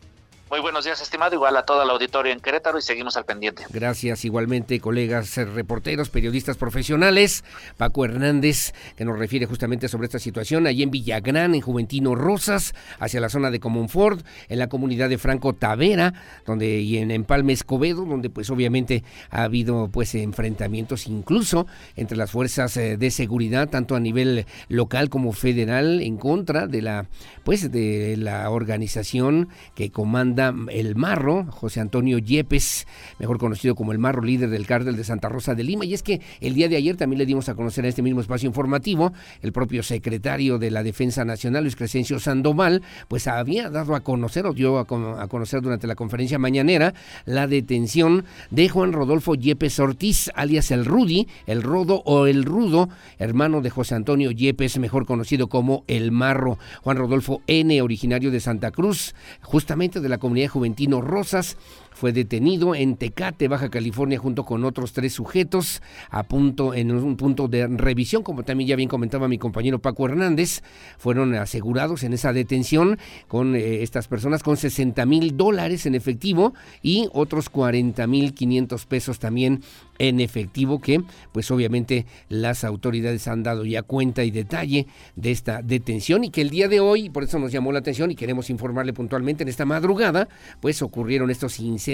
Muy 0.52 0.60
buenos 0.60 0.84
días, 0.84 1.00
estimado. 1.00 1.34
Igual 1.34 1.56
a 1.56 1.64
todo 1.64 1.82
el 1.82 1.88
auditorio 1.88 2.30
en 2.30 2.38
Querétaro 2.38 2.78
y 2.78 2.82
seguimos 2.82 3.16
al 3.16 3.24
pendiente. 3.24 3.64
Gracias, 3.70 4.26
igualmente, 4.26 4.80
colegas 4.80 5.38
eh, 5.38 5.46
reporteros, 5.46 6.10
periodistas 6.10 6.58
profesionales. 6.58 7.42
Paco 7.78 8.04
Hernández, 8.04 8.74
que 8.94 9.06
nos 9.06 9.18
refiere 9.18 9.46
justamente 9.46 9.88
sobre 9.88 10.04
esta 10.04 10.18
situación 10.18 10.66
allí 10.66 10.82
en 10.82 10.90
Villagrán, 10.90 11.54
en 11.54 11.62
Juventino 11.62 12.14
Rosas, 12.14 12.74
hacia 12.98 13.18
la 13.18 13.30
zona 13.30 13.50
de 13.50 13.60
Comonfort, 13.60 14.26
en 14.50 14.58
la 14.58 14.68
comunidad 14.68 15.08
de 15.08 15.16
Franco 15.16 15.54
Tavera, 15.54 16.12
donde 16.44 16.80
y 16.80 16.98
en 16.98 17.12
Empalme 17.12 17.54
Escobedo, 17.54 18.04
donde 18.04 18.28
pues 18.28 18.50
obviamente 18.50 19.04
ha 19.30 19.44
habido 19.44 19.88
pues 19.88 20.14
enfrentamientos 20.14 21.06
incluso 21.06 21.66
entre 21.96 22.18
las 22.18 22.30
fuerzas 22.30 22.76
eh, 22.76 22.98
de 22.98 23.10
seguridad, 23.10 23.70
tanto 23.70 23.94
a 23.96 24.00
nivel 24.00 24.44
local 24.68 25.08
como 25.08 25.32
federal, 25.32 26.02
en 26.02 26.18
contra 26.18 26.66
de 26.66 26.82
la 26.82 27.06
pues 27.42 27.72
de 27.72 28.18
la 28.18 28.50
organización 28.50 29.48
que 29.74 29.90
comanda 29.90 30.41
el 30.70 30.96
Marro, 30.96 31.46
José 31.50 31.80
Antonio 31.80 32.18
Yepes, 32.18 32.86
mejor 33.18 33.38
conocido 33.38 33.74
como 33.74 33.92
el 33.92 33.98
Marro, 33.98 34.22
líder 34.22 34.50
del 34.50 34.66
cártel 34.66 34.96
de 34.96 35.04
Santa 35.04 35.28
Rosa 35.28 35.54
de 35.54 35.64
Lima. 35.64 35.84
Y 35.84 35.94
es 35.94 36.02
que 36.02 36.20
el 36.40 36.54
día 36.54 36.68
de 36.68 36.76
ayer 36.76 36.96
también 36.96 37.18
le 37.18 37.26
dimos 37.26 37.48
a 37.48 37.54
conocer 37.54 37.84
a 37.84 37.88
este 37.88 38.02
mismo 38.02 38.20
espacio 38.20 38.46
informativo, 38.46 39.12
el 39.42 39.52
propio 39.52 39.82
secretario 39.82 40.58
de 40.58 40.70
la 40.70 40.82
Defensa 40.82 41.24
Nacional, 41.24 41.64
Luis 41.64 41.76
Crescencio 41.76 42.18
Sandoval, 42.18 42.82
pues 43.08 43.26
había 43.26 43.70
dado 43.70 43.94
a 43.94 44.00
conocer, 44.00 44.46
o 44.46 44.52
dio 44.52 44.78
a, 44.78 44.86
conocer 44.86 45.62
durante 45.62 45.86
la 45.86 45.94
conferencia 45.94 46.38
mañanera, 46.38 46.94
la 47.24 47.46
detención 47.46 48.24
de 48.50 48.68
Juan 48.68 48.92
Rodolfo 48.92 49.34
Yepes 49.34 49.78
Ortiz, 49.78 50.30
alias 50.34 50.70
el 50.70 50.84
Rudy, 50.84 51.28
el 51.46 51.62
Rodo 51.62 52.02
o 52.04 52.26
el 52.26 52.44
Rudo, 52.44 52.88
hermano 53.18 53.60
de 53.60 53.70
José 53.70 53.94
Antonio 53.94 54.30
Yepes, 54.30 54.78
mejor 54.78 55.06
conocido 55.06 55.48
como 55.48 55.84
el 55.86 56.12
Marro. 56.12 56.58
Juan 56.82 56.96
Rodolfo 56.96 57.42
N., 57.46 57.80
originario 57.82 58.30
de 58.30 58.40
Santa 58.40 58.70
Cruz, 58.70 59.14
justamente 59.40 60.00
de 60.00 60.08
la 60.08 60.18
comunidad 60.18 60.31
comunidad 60.32 60.50
Juventino 60.50 61.00
Rosas 61.02 61.58
fue 62.02 62.12
detenido 62.12 62.74
en 62.74 62.96
Tecate, 62.96 63.46
Baja 63.46 63.70
California, 63.70 64.18
junto 64.18 64.44
con 64.44 64.64
otros 64.64 64.92
tres 64.92 65.12
sujetos 65.12 65.82
a 66.10 66.24
punto, 66.24 66.74
en 66.74 66.90
un 66.90 67.16
punto 67.16 67.46
de 67.46 67.68
revisión, 67.68 68.24
como 68.24 68.42
también 68.42 68.66
ya 68.66 68.74
bien 68.74 68.88
comentaba 68.88 69.28
mi 69.28 69.38
compañero 69.38 69.78
Paco 69.78 70.06
Hernández, 70.06 70.64
fueron 70.98 71.32
asegurados 71.36 72.02
en 72.02 72.12
esa 72.12 72.32
detención 72.32 72.98
con 73.28 73.54
eh, 73.54 73.84
estas 73.84 74.08
personas 74.08 74.42
con 74.42 74.56
60 74.56 75.06
mil 75.06 75.36
dólares 75.36 75.86
en 75.86 75.94
efectivo 75.94 76.54
y 76.82 77.08
otros 77.12 77.48
40 77.48 78.04
mil 78.08 78.34
500 78.34 78.84
pesos 78.86 79.20
también 79.20 79.62
en 80.00 80.18
efectivo 80.18 80.80
que 80.80 81.04
pues 81.30 81.52
obviamente 81.52 82.06
las 82.28 82.64
autoridades 82.64 83.28
han 83.28 83.44
dado 83.44 83.64
ya 83.64 83.82
cuenta 83.82 84.24
y 84.24 84.32
detalle 84.32 84.88
de 85.14 85.30
esta 85.30 85.62
detención 85.62 86.24
y 86.24 86.30
que 86.30 86.40
el 86.40 86.50
día 86.50 86.66
de 86.66 86.80
hoy, 86.80 87.10
por 87.10 87.22
eso 87.22 87.38
nos 87.38 87.52
llamó 87.52 87.70
la 87.70 87.78
atención 87.78 88.10
y 88.10 88.16
queremos 88.16 88.50
informarle 88.50 88.92
puntualmente 88.92 89.44
en 89.44 89.48
esta 89.48 89.64
madrugada, 89.64 90.28
pues 90.60 90.82
ocurrieron 90.82 91.30
estos 91.30 91.60
incendios 91.60 91.91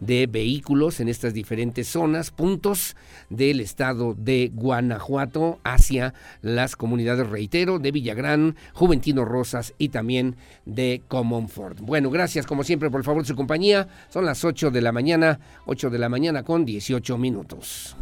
de 0.00 0.26
vehículos 0.26 1.00
en 1.00 1.08
estas 1.08 1.34
diferentes 1.34 1.88
zonas, 1.88 2.30
puntos 2.30 2.96
del 3.30 3.60
estado 3.60 4.14
de 4.14 4.50
Guanajuato 4.54 5.58
hacia 5.64 6.14
las 6.42 6.76
comunidades, 6.76 7.28
reitero, 7.28 7.78
de 7.78 7.92
Villagrán, 7.92 8.56
Juventino 8.72 9.24
Rosas 9.24 9.74
y 9.78 9.90
también 9.90 10.36
de 10.64 11.02
Comonfort. 11.08 11.80
Bueno, 11.80 12.10
gracias 12.10 12.46
como 12.46 12.64
siempre 12.64 12.90
por 12.90 13.04
favor 13.04 13.26
su 13.26 13.36
compañía. 13.36 13.88
Son 14.08 14.24
las 14.24 14.44
8 14.44 14.70
de 14.70 14.80
la 14.80 14.92
mañana, 14.92 15.40
8 15.66 15.90
de 15.90 15.98
la 15.98 16.08
mañana 16.08 16.42
con 16.42 16.64
18 16.64 17.18
minutos 17.18 17.96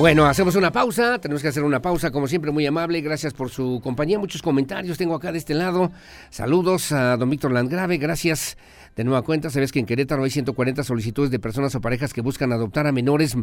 Bueno, 0.00 0.24
hacemos 0.24 0.54
una 0.54 0.72
pausa, 0.72 1.18
tenemos 1.18 1.42
que 1.42 1.48
hacer 1.48 1.62
una 1.62 1.82
pausa, 1.82 2.10
como 2.10 2.26
siempre, 2.26 2.50
muy 2.50 2.64
amable, 2.64 3.02
gracias 3.02 3.34
por 3.34 3.50
su 3.50 3.82
compañía, 3.82 4.18
muchos 4.18 4.40
comentarios 4.40 4.96
tengo 4.96 5.14
acá 5.14 5.30
de 5.30 5.36
este 5.36 5.52
lado, 5.52 5.92
saludos 6.30 6.90
a 6.92 7.18
don 7.18 7.28
Víctor 7.28 7.52
Landgrave, 7.52 7.98
gracias 7.98 8.56
De 8.96 9.04
nueva 9.04 9.22
cuenta, 9.22 9.50
sabes 9.50 9.72
que 9.72 9.78
en 9.78 9.86
Querétaro 9.86 10.24
hay 10.24 10.30
140 10.30 10.84
solicitudes 10.84 11.30
de 11.30 11.38
personas 11.38 11.74
o 11.74 11.80
parejas 11.80 12.12
que 12.12 12.20
buscan 12.20 12.52
adoptar 12.52 12.86
a 12.86 12.92
menores 12.92 13.36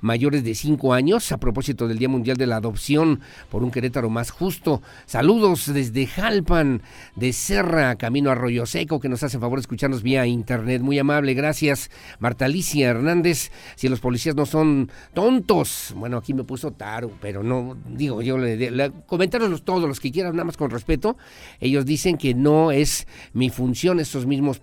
mayores 0.00 0.44
de 0.44 0.54
5 0.54 0.92
años 0.94 1.30
a 1.30 1.38
propósito 1.38 1.86
del 1.86 1.98
Día 1.98 2.08
Mundial 2.08 2.36
de 2.36 2.46
la 2.46 2.56
Adopción 2.56 3.20
por 3.50 3.62
un 3.62 3.70
Querétaro 3.70 4.10
más 4.10 4.30
justo. 4.30 4.82
Saludos 5.06 5.72
desde 5.72 6.06
Jalpan, 6.06 6.82
de 7.16 7.32
Serra, 7.32 7.96
camino 7.96 8.30
Arroyo 8.30 8.66
Seco, 8.66 8.98
que 8.98 9.08
nos 9.08 9.22
hace 9.22 9.38
favor 9.38 9.58
escucharnos 9.58 10.02
vía 10.02 10.26
internet. 10.26 10.82
Muy 10.82 10.98
amable, 10.98 11.34
gracias. 11.34 11.90
Marta 12.18 12.46
Alicia 12.46 12.88
Hernández, 12.88 13.50
si 13.76 13.88
los 13.88 14.00
policías 14.00 14.34
no 14.34 14.46
son 14.46 14.90
tontos. 15.12 15.92
Bueno, 15.96 16.16
aquí 16.16 16.34
me 16.34 16.44
puso 16.44 16.72
Taro, 16.72 17.10
pero 17.20 17.42
no, 17.42 17.76
digo, 17.88 18.22
yo 18.22 18.38
le, 18.38 18.90
comentarios 19.06 19.64
todos 19.64 19.88
los 19.88 20.00
que 20.00 20.10
quieran, 20.10 20.32
nada 20.32 20.44
más 20.44 20.56
con 20.56 20.70
respeto. 20.70 21.16
Ellos 21.60 21.84
dicen 21.84 22.16
que 22.16 22.34
no 22.34 22.72
es 22.72 23.06
mi 23.32 23.50
función, 23.50 24.00
estos 24.00 24.26
mismos 24.26 24.58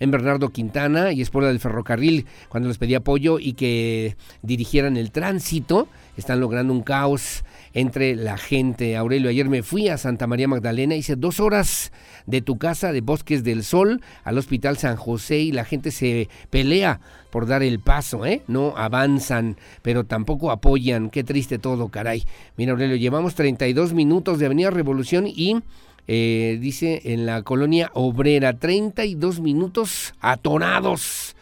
en 0.00 0.10
Bernardo 0.10 0.48
Quintana 0.48 1.12
y 1.12 1.20
es 1.20 1.30
por 1.30 1.44
del 1.44 1.60
ferrocarril 1.60 2.26
cuando 2.48 2.68
les 2.68 2.78
pedí 2.78 2.94
apoyo 2.94 3.38
y 3.38 3.52
que 3.52 4.16
dirigieran 4.42 4.96
el 4.96 5.10
tránsito. 5.12 5.88
Están 6.16 6.40
logrando 6.40 6.72
un 6.72 6.82
caos 6.82 7.44
entre 7.74 8.16
la 8.16 8.36
gente. 8.36 8.96
Aurelio, 8.96 9.30
ayer 9.30 9.48
me 9.48 9.62
fui 9.62 9.88
a 9.88 9.98
Santa 9.98 10.26
María 10.26 10.48
Magdalena, 10.48 10.94
hice 10.94 11.16
dos 11.16 11.40
horas 11.40 11.92
de 12.26 12.42
tu 12.42 12.58
casa 12.58 12.92
de 12.92 13.00
Bosques 13.00 13.44
del 13.44 13.64
Sol 13.64 14.00
al 14.24 14.38
Hospital 14.38 14.76
San 14.76 14.96
José 14.96 15.38
y 15.38 15.52
la 15.52 15.64
gente 15.64 15.90
se 15.90 16.28
pelea 16.50 17.00
por 17.30 17.46
dar 17.46 17.62
el 17.62 17.80
paso, 17.80 18.26
¿eh? 18.26 18.42
No 18.46 18.74
avanzan, 18.76 19.56
pero 19.80 20.04
tampoco 20.04 20.50
apoyan. 20.50 21.08
Qué 21.08 21.24
triste 21.24 21.58
todo, 21.58 21.88
caray. 21.88 22.24
Mira, 22.56 22.72
Aurelio, 22.72 22.96
llevamos 22.96 23.34
32 23.34 23.94
minutos 23.94 24.38
de 24.38 24.46
Avenida 24.46 24.70
Revolución 24.70 25.26
y 25.26 25.62
eh, 26.08 26.58
dice 26.60 27.00
en 27.04 27.26
la 27.26 27.42
colonia 27.42 27.90
obrera, 27.94 28.58
32 28.58 29.40
minutos 29.40 30.14
atorados. 30.20 31.36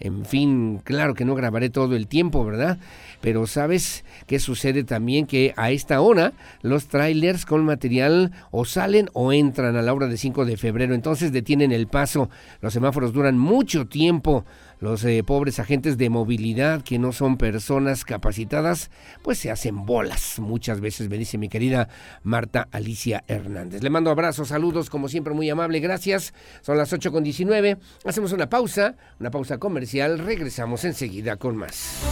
En 0.00 0.24
fin, 0.24 0.80
claro 0.82 1.14
que 1.14 1.24
no 1.24 1.36
grabaré 1.36 1.70
todo 1.70 1.94
el 1.94 2.08
tiempo, 2.08 2.44
¿verdad? 2.44 2.78
Pero 3.20 3.46
¿sabes 3.46 4.04
qué 4.26 4.40
sucede 4.40 4.82
también? 4.82 5.26
Que 5.26 5.54
a 5.56 5.70
esta 5.70 6.00
hora 6.00 6.32
los 6.60 6.88
trailers 6.88 7.46
con 7.46 7.64
material 7.64 8.32
o 8.50 8.64
salen 8.64 9.10
o 9.12 9.32
entran 9.32 9.76
a 9.76 9.82
la 9.82 9.94
hora 9.94 10.08
de 10.08 10.16
5 10.16 10.44
de 10.44 10.56
febrero, 10.56 10.94
entonces 10.94 11.30
detienen 11.30 11.70
el 11.70 11.86
paso. 11.86 12.30
Los 12.60 12.72
semáforos 12.72 13.12
duran 13.12 13.38
mucho 13.38 13.86
tiempo 13.86 14.44
los 14.82 15.04
eh, 15.04 15.22
pobres 15.24 15.60
agentes 15.60 15.96
de 15.96 16.10
movilidad 16.10 16.82
que 16.82 16.98
no 16.98 17.12
son 17.12 17.36
personas 17.36 18.04
capacitadas, 18.04 18.90
pues 19.22 19.38
se 19.38 19.52
hacen 19.52 19.86
bolas 19.86 20.40
muchas 20.40 20.80
veces, 20.80 21.08
me 21.08 21.18
dice 21.18 21.38
mi 21.38 21.48
querida 21.48 21.88
Marta 22.24 22.66
Alicia 22.72 23.22
Hernández. 23.28 23.84
Le 23.84 23.90
mando 23.90 24.10
abrazos, 24.10 24.48
saludos, 24.48 24.90
como 24.90 25.08
siempre, 25.08 25.34
muy 25.34 25.48
amable, 25.48 25.78
gracias. 25.78 26.34
Son 26.62 26.76
las 26.76 26.92
8 26.92 27.12
con 27.12 27.22
19. 27.22 27.78
Hacemos 28.04 28.32
una 28.32 28.50
pausa, 28.50 28.96
una 29.20 29.30
pausa 29.30 29.58
comercial. 29.58 30.18
Regresamos 30.18 30.84
enseguida 30.84 31.36
con 31.36 31.56
más. 31.56 32.02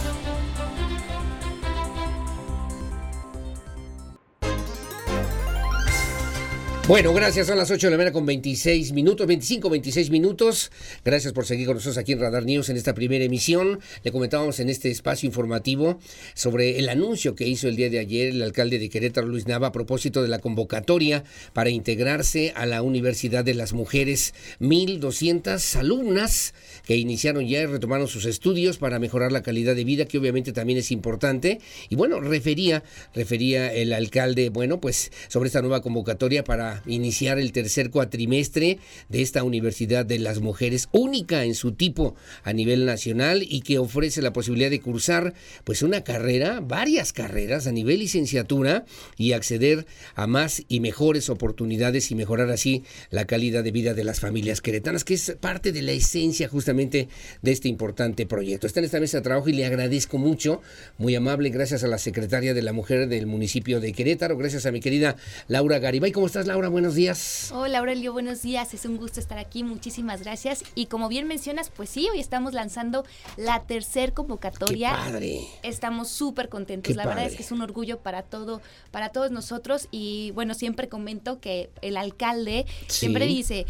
Bueno, 6.91 7.13
gracias. 7.13 7.47
Son 7.47 7.57
las 7.57 7.71
8 7.71 7.87
de 7.87 7.91
la 7.91 7.95
mañana 7.95 8.11
con 8.11 8.25
26 8.25 8.91
minutos, 8.91 9.25
25, 9.25 9.69
26 9.69 10.09
minutos. 10.09 10.73
Gracias 11.05 11.31
por 11.31 11.45
seguir 11.45 11.65
con 11.65 11.75
nosotros 11.75 11.97
aquí 11.97 12.11
en 12.11 12.19
Radar 12.19 12.43
News 12.43 12.67
en 12.67 12.75
esta 12.75 12.93
primera 12.93 13.23
emisión. 13.23 13.79
Le 14.03 14.11
comentábamos 14.11 14.59
en 14.59 14.69
este 14.69 14.91
espacio 14.91 15.25
informativo 15.25 16.01
sobre 16.33 16.79
el 16.79 16.89
anuncio 16.89 17.33
que 17.33 17.47
hizo 17.47 17.69
el 17.69 17.77
día 17.77 17.89
de 17.89 17.99
ayer 17.99 18.31
el 18.31 18.41
alcalde 18.41 18.77
de 18.77 18.89
Querétaro, 18.89 19.25
Luis 19.25 19.47
Nava, 19.47 19.67
a 19.67 19.71
propósito 19.71 20.21
de 20.21 20.27
la 20.27 20.39
convocatoria 20.39 21.23
para 21.53 21.69
integrarse 21.69 22.51
a 22.57 22.65
la 22.65 22.81
Universidad 22.81 23.45
de 23.45 23.53
las 23.53 23.71
Mujeres. 23.71 24.33
1.200 24.59 25.73
alumnas 25.77 26.53
que 26.85 26.97
iniciaron 26.97 27.47
ya 27.47 27.61
y 27.61 27.67
retomaron 27.67 28.09
sus 28.09 28.25
estudios 28.25 28.77
para 28.77 28.99
mejorar 28.99 29.31
la 29.31 29.43
calidad 29.43 29.77
de 29.77 29.85
vida, 29.85 30.03
que 30.03 30.17
obviamente 30.17 30.51
también 30.51 30.79
es 30.79 30.91
importante. 30.91 31.61
Y 31.87 31.95
bueno, 31.95 32.19
refería, 32.19 32.83
refería 33.15 33.73
el 33.73 33.93
alcalde, 33.93 34.49
bueno, 34.49 34.81
pues 34.81 35.13
sobre 35.29 35.47
esta 35.47 35.61
nueva 35.61 35.81
convocatoria 35.81 36.43
iniciar 36.85 37.39
el 37.39 37.51
tercer 37.51 37.91
cuatrimestre 37.91 38.79
de 39.09 39.21
esta 39.21 39.43
Universidad 39.43 40.05
de 40.05 40.19
las 40.19 40.39
Mujeres, 40.39 40.89
única 40.91 41.43
en 41.45 41.55
su 41.55 41.73
tipo 41.73 42.15
a 42.43 42.53
nivel 42.53 42.85
nacional 42.85 43.43
y 43.47 43.61
que 43.61 43.77
ofrece 43.77 44.21
la 44.21 44.33
posibilidad 44.33 44.69
de 44.69 44.81
cursar 44.81 45.33
pues 45.63 45.81
una 45.81 46.03
carrera, 46.03 46.59
varias 46.59 47.13
carreras 47.13 47.67
a 47.67 47.71
nivel 47.71 47.99
licenciatura 47.99 48.85
y 49.17 49.33
acceder 49.33 49.85
a 50.15 50.27
más 50.27 50.63
y 50.67 50.79
mejores 50.79 51.29
oportunidades 51.29 52.11
y 52.11 52.15
mejorar 52.15 52.49
así 52.49 52.83
la 53.09 53.25
calidad 53.25 53.63
de 53.63 53.71
vida 53.71 53.93
de 53.93 54.03
las 54.03 54.19
familias 54.19 54.61
queretanas, 54.61 55.03
que 55.03 55.13
es 55.13 55.37
parte 55.39 55.71
de 55.71 55.81
la 55.81 55.91
esencia 55.91 56.47
justamente 56.47 57.07
de 57.41 57.51
este 57.51 57.67
importante 57.69 58.25
proyecto. 58.25 58.67
Está 58.67 58.79
en 58.79 58.85
esta 58.85 58.99
mesa 58.99 59.17
de 59.17 59.23
trabajo 59.23 59.49
y 59.49 59.53
le 59.53 59.65
agradezco 59.65 60.17
mucho, 60.17 60.61
muy 60.97 61.15
amable, 61.15 61.49
gracias 61.49 61.83
a 61.83 61.87
la 61.87 61.97
secretaria 61.97 62.53
de 62.53 62.61
la 62.61 62.73
Mujer 62.73 63.07
del 63.07 63.27
municipio 63.27 63.79
de 63.79 63.93
Querétaro, 63.93 64.37
gracias 64.37 64.65
a 64.65 64.71
mi 64.71 64.79
querida 64.79 65.15
Laura 65.47 65.79
Garibay. 65.79 66.11
¿Cómo 66.11 66.27
estás, 66.27 66.47
Laura? 66.47 66.69
Buenos 66.71 66.95
días. 66.95 67.51
Hola, 67.53 67.79
Aurelio, 67.79 68.13
buenos 68.13 68.41
días. 68.41 68.73
Es 68.73 68.85
un 68.85 68.97
gusto 68.97 69.19
estar 69.19 69.37
aquí. 69.37 69.63
Muchísimas 69.63 70.21
gracias. 70.23 70.63
Y 70.73 70.87
como 70.87 71.09
bien 71.09 71.27
mencionas, 71.27 71.69
pues 71.69 71.89
sí, 71.89 72.07
hoy 72.09 72.19
estamos 72.19 72.53
lanzando 72.53 73.05
la 73.37 73.61
tercer 73.63 74.13
convocatoria. 74.13 74.89
¡Qué 74.89 75.11
padre! 75.11 75.47
Estamos 75.61 76.09
súper 76.09 76.49
contentos. 76.49 76.95
la 76.95 77.05
verdad 77.05 77.25
es 77.25 77.35
que 77.35 77.43
es 77.43 77.51
un 77.51 77.61
orgullo 77.61 77.99
para 77.99 78.23
todo, 78.23 78.61
para 78.89 79.09
todos 79.09 79.31
nosotros. 79.31 79.87
Y 79.91 80.31
bueno, 80.31 80.53
siempre 80.53 80.89
comento 80.89 81.39
que 81.39 81.69
el 81.81 81.97
alcalde 81.97 82.65
siempre 82.87 83.27
dice, 83.27 83.65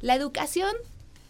la 0.00 0.14
educación 0.14 0.74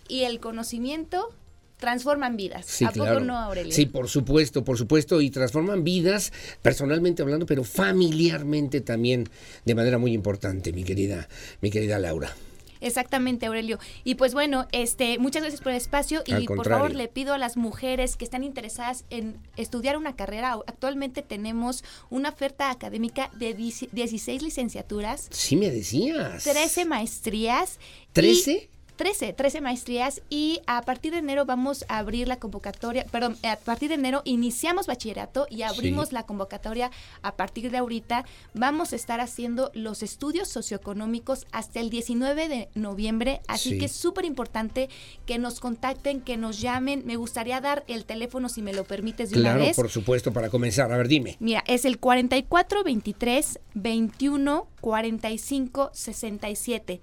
y 0.08 0.22
el 0.22 0.40
conocimiento 0.40 1.32
transforman 1.78 2.36
vidas. 2.36 2.66
Sí, 2.66 2.84
¿A 2.84 2.90
poco 2.90 3.20
no, 3.20 3.38
Aurelio? 3.38 3.72
Sí, 3.72 3.86
por 3.86 4.08
supuesto, 4.08 4.64
por 4.64 4.78
supuesto, 4.78 5.20
y 5.20 5.30
transforman 5.30 5.84
vidas 5.84 6.32
personalmente 6.62 7.22
hablando, 7.22 7.46
pero 7.46 7.64
familiarmente 7.64 8.80
también 8.80 9.28
de 9.64 9.74
manera 9.74 9.98
muy 9.98 10.12
importante, 10.12 10.72
mi 10.72 10.84
querida, 10.84 11.28
mi 11.60 11.70
querida 11.70 11.98
Laura. 11.98 12.34
Exactamente, 12.80 13.46
Aurelio. 13.46 13.78
Y 14.04 14.16
pues 14.16 14.34
bueno, 14.34 14.66
este, 14.72 15.18
muchas 15.18 15.42
gracias 15.42 15.60
por 15.60 15.72
el 15.72 15.78
espacio 15.78 16.22
y 16.26 16.46
por 16.46 16.68
favor 16.68 16.94
le 16.94 17.08
pido 17.08 17.34
a 17.34 17.38
las 17.38 17.56
mujeres 17.56 18.16
que 18.16 18.24
están 18.24 18.44
interesadas 18.44 19.04
en 19.10 19.38
estudiar 19.56 19.96
una 19.96 20.16
carrera. 20.16 20.58
Actualmente 20.66 21.22
tenemos 21.22 21.84
una 22.10 22.30
oferta 22.30 22.70
académica 22.70 23.30
de 23.34 23.54
16 23.54 24.42
licenciaturas. 24.42 25.28
Sí, 25.30 25.56
me 25.56 25.70
decías. 25.70 26.44
13 26.44 26.84
maestrías. 26.84 27.78
¿13? 28.14 28.68
13, 28.96 29.32
13 29.34 29.60
maestrías 29.60 30.22
y 30.30 30.60
a 30.66 30.82
partir 30.82 31.12
de 31.12 31.18
enero 31.18 31.44
vamos 31.44 31.84
a 31.88 31.98
abrir 31.98 32.28
la 32.28 32.38
convocatoria, 32.38 33.04
perdón, 33.04 33.36
a 33.42 33.56
partir 33.56 33.90
de 33.90 33.96
enero 33.96 34.22
iniciamos 34.24 34.86
bachillerato 34.86 35.46
y 35.50 35.62
abrimos 35.62 36.12
la 36.12 36.24
convocatoria 36.24 36.90
a 37.22 37.36
partir 37.36 37.70
de 37.70 37.78
ahorita. 37.78 38.24
Vamos 38.54 38.92
a 38.92 38.96
estar 38.96 39.20
haciendo 39.20 39.70
los 39.74 40.02
estudios 40.02 40.48
socioeconómicos 40.48 41.46
hasta 41.52 41.80
el 41.80 41.90
19 41.90 42.48
de 42.48 42.68
noviembre, 42.74 43.40
así 43.48 43.78
que 43.78 43.86
es 43.86 43.92
súper 43.92 44.24
importante 44.24 44.88
que 45.26 45.38
nos 45.38 45.60
contacten, 45.60 46.20
que 46.20 46.36
nos 46.36 46.60
llamen. 46.60 47.02
Me 47.04 47.16
gustaría 47.16 47.60
dar 47.60 47.84
el 47.88 48.04
teléfono 48.04 48.48
si 48.48 48.62
me 48.62 48.72
lo 48.72 48.84
permites 48.84 49.30
de 49.30 49.36
claro, 49.36 49.56
una 49.56 49.66
vez. 49.66 49.76
por 49.76 49.90
supuesto, 49.90 50.32
para 50.32 50.48
comenzar. 50.48 50.90
A 50.92 50.96
ver, 50.96 51.08
dime. 51.08 51.36
Mira, 51.40 51.62
es 51.66 51.84
el 51.84 51.98
44 51.98 52.84
23 52.84 53.58
21 53.74 54.68
45 54.80 55.90
67 55.92 57.00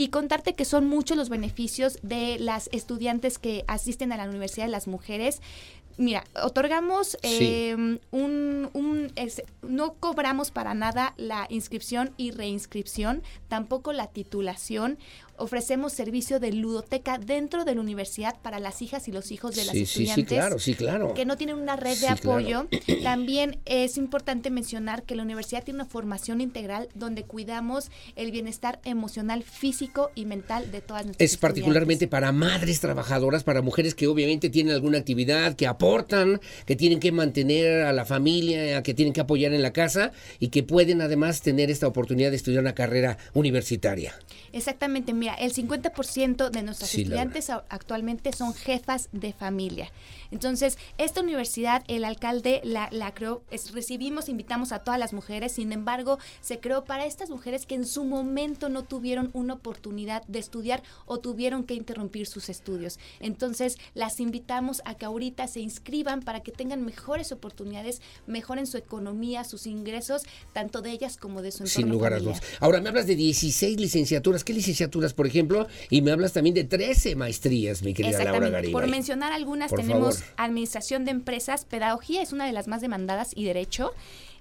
y 0.00 0.08
contarte 0.08 0.54
que 0.54 0.64
son 0.64 0.86
muchos 0.86 1.18
los 1.18 1.28
beneficios 1.28 1.98
de 2.02 2.38
las 2.38 2.70
estudiantes 2.72 3.38
que 3.38 3.64
asisten 3.66 4.12
a 4.12 4.16
la 4.16 4.24
Universidad 4.24 4.64
de 4.64 4.72
las 4.72 4.88
Mujeres. 4.88 5.42
Mira, 5.98 6.24
otorgamos 6.42 7.18
em, 7.20 7.98
un, 8.10 8.70
un 8.72 9.12
no 9.60 9.92
cobramos 9.92 10.52
para 10.52 10.72
nada 10.72 11.12
la 11.18 11.46
inscripción 11.50 12.14
y 12.16 12.30
reinscripción, 12.30 13.22
tampoco 13.48 13.92
la 13.92 14.06
titulación 14.06 14.98
ofrecemos 15.40 15.92
servicio 15.92 16.38
de 16.38 16.52
ludoteca 16.52 17.18
dentro 17.18 17.64
de 17.64 17.74
la 17.74 17.80
universidad 17.80 18.40
para 18.40 18.60
las 18.60 18.82
hijas 18.82 19.08
y 19.08 19.12
los 19.12 19.32
hijos 19.32 19.56
de 19.56 19.64
las 19.64 19.74
estudiantes. 19.74 20.14
Sí, 20.14 20.24
claro, 20.24 20.58
sí, 20.58 20.74
claro. 20.74 21.14
Que 21.14 21.24
no 21.24 21.36
tienen 21.36 21.56
una 21.56 21.76
red 21.76 21.98
de 21.98 22.08
apoyo. 22.08 22.68
También 23.02 23.58
es 23.64 23.96
importante 23.96 24.50
mencionar 24.50 25.02
que 25.02 25.16
la 25.16 25.22
universidad 25.22 25.64
tiene 25.64 25.78
una 25.78 25.86
formación 25.86 26.40
integral 26.40 26.88
donde 26.94 27.24
cuidamos 27.24 27.90
el 28.16 28.30
bienestar 28.30 28.80
emocional, 28.84 29.42
físico 29.42 30.10
y 30.14 30.26
mental 30.26 30.70
de 30.70 30.80
todas 30.80 31.06
nuestras 31.06 31.30
Es 31.30 31.36
particularmente 31.36 32.06
para 32.06 32.32
madres 32.32 32.80
trabajadoras, 32.80 33.42
para 33.44 33.62
mujeres 33.62 33.94
que 33.94 34.06
obviamente 34.06 34.50
tienen 34.50 34.74
alguna 34.74 34.98
actividad, 34.98 35.54
que 35.54 35.66
aportan, 35.66 36.40
que 36.66 36.76
tienen 36.76 37.00
que 37.00 37.12
mantener 37.12 37.82
a 37.82 37.92
la 37.92 38.04
familia, 38.04 38.82
que 38.82 38.94
tienen 38.94 39.12
que 39.12 39.20
apoyar 39.20 39.52
en 39.52 39.62
la 39.62 39.72
casa 39.72 40.12
y 40.38 40.48
que 40.48 40.62
pueden 40.62 41.00
además 41.00 41.40
tener 41.40 41.70
esta 41.70 41.86
oportunidad 41.86 42.30
de 42.30 42.36
estudiar 42.36 42.62
una 42.62 42.74
carrera 42.74 43.18
universitaria. 43.34 44.14
Exactamente, 44.52 45.12
mira, 45.12 45.29
Mira, 45.30 45.44
el 45.44 45.52
50% 45.52 46.50
de 46.50 46.62
nuestras 46.62 46.94
estudiantes 46.94 47.50
actualmente 47.50 48.32
son 48.32 48.54
jefas 48.54 49.08
de 49.12 49.32
familia. 49.32 49.92
Entonces, 50.30 50.78
esta 50.98 51.20
universidad, 51.20 51.82
el 51.88 52.04
alcalde 52.04 52.60
la, 52.64 52.88
la 52.92 53.12
creó, 53.12 53.42
recibimos, 53.72 54.28
invitamos 54.28 54.72
a 54.72 54.80
todas 54.80 54.98
las 54.98 55.12
mujeres, 55.12 55.52
sin 55.52 55.72
embargo, 55.72 56.18
se 56.40 56.60
creó 56.60 56.84
para 56.84 57.04
estas 57.04 57.30
mujeres 57.30 57.66
que 57.66 57.74
en 57.74 57.86
su 57.86 58.04
momento 58.04 58.68
no 58.68 58.84
tuvieron 58.84 59.30
una 59.32 59.54
oportunidad 59.54 60.22
de 60.26 60.38
estudiar 60.38 60.82
o 61.06 61.18
tuvieron 61.18 61.64
que 61.64 61.74
interrumpir 61.74 62.26
sus 62.26 62.48
estudios. 62.48 62.98
Entonces, 63.18 63.76
las 63.94 64.20
invitamos 64.20 64.82
a 64.84 64.94
que 64.94 65.04
ahorita 65.04 65.46
se 65.48 65.60
inscriban 65.60 66.22
para 66.22 66.40
que 66.40 66.52
tengan 66.52 66.84
mejores 66.84 67.32
oportunidades, 67.32 68.00
mejoren 68.26 68.66
su 68.66 68.76
economía, 68.76 69.44
sus 69.44 69.66
ingresos, 69.66 70.22
tanto 70.52 70.82
de 70.82 70.92
ellas 70.92 71.16
como 71.16 71.42
de 71.42 71.50
su 71.50 71.64
entorno 71.64 71.82
Sin 71.82 71.88
lugar 71.88 72.12
a 72.14 72.18
dudas. 72.18 72.40
Ahora, 72.60 72.80
me 72.80 72.88
hablas 72.88 73.06
de 73.06 73.16
16 73.16 73.80
licenciaturas. 73.80 74.44
¿Qué 74.44 74.52
licenciaturas, 74.52 75.12
por 75.20 75.26
ejemplo? 75.26 75.68
Y 75.90 76.00
me 76.00 76.12
hablas 76.12 76.32
también 76.32 76.54
de 76.54 76.64
13 76.64 77.14
maestrías, 77.14 77.82
mi 77.82 77.92
querida 77.92 78.24
Laura 78.24 78.48
Garibay. 78.48 78.72
Por 78.72 78.88
mencionar 78.88 79.34
algunas, 79.34 79.70
tenemos 79.70 80.24
administración 80.38 81.04
de 81.04 81.10
empresas, 81.10 81.66
pedagogía 81.66 82.22
es 82.22 82.32
una 82.32 82.46
de 82.46 82.52
las 82.52 82.68
más 82.68 82.80
demandadas 82.80 83.32
y 83.36 83.44
derecho, 83.44 83.92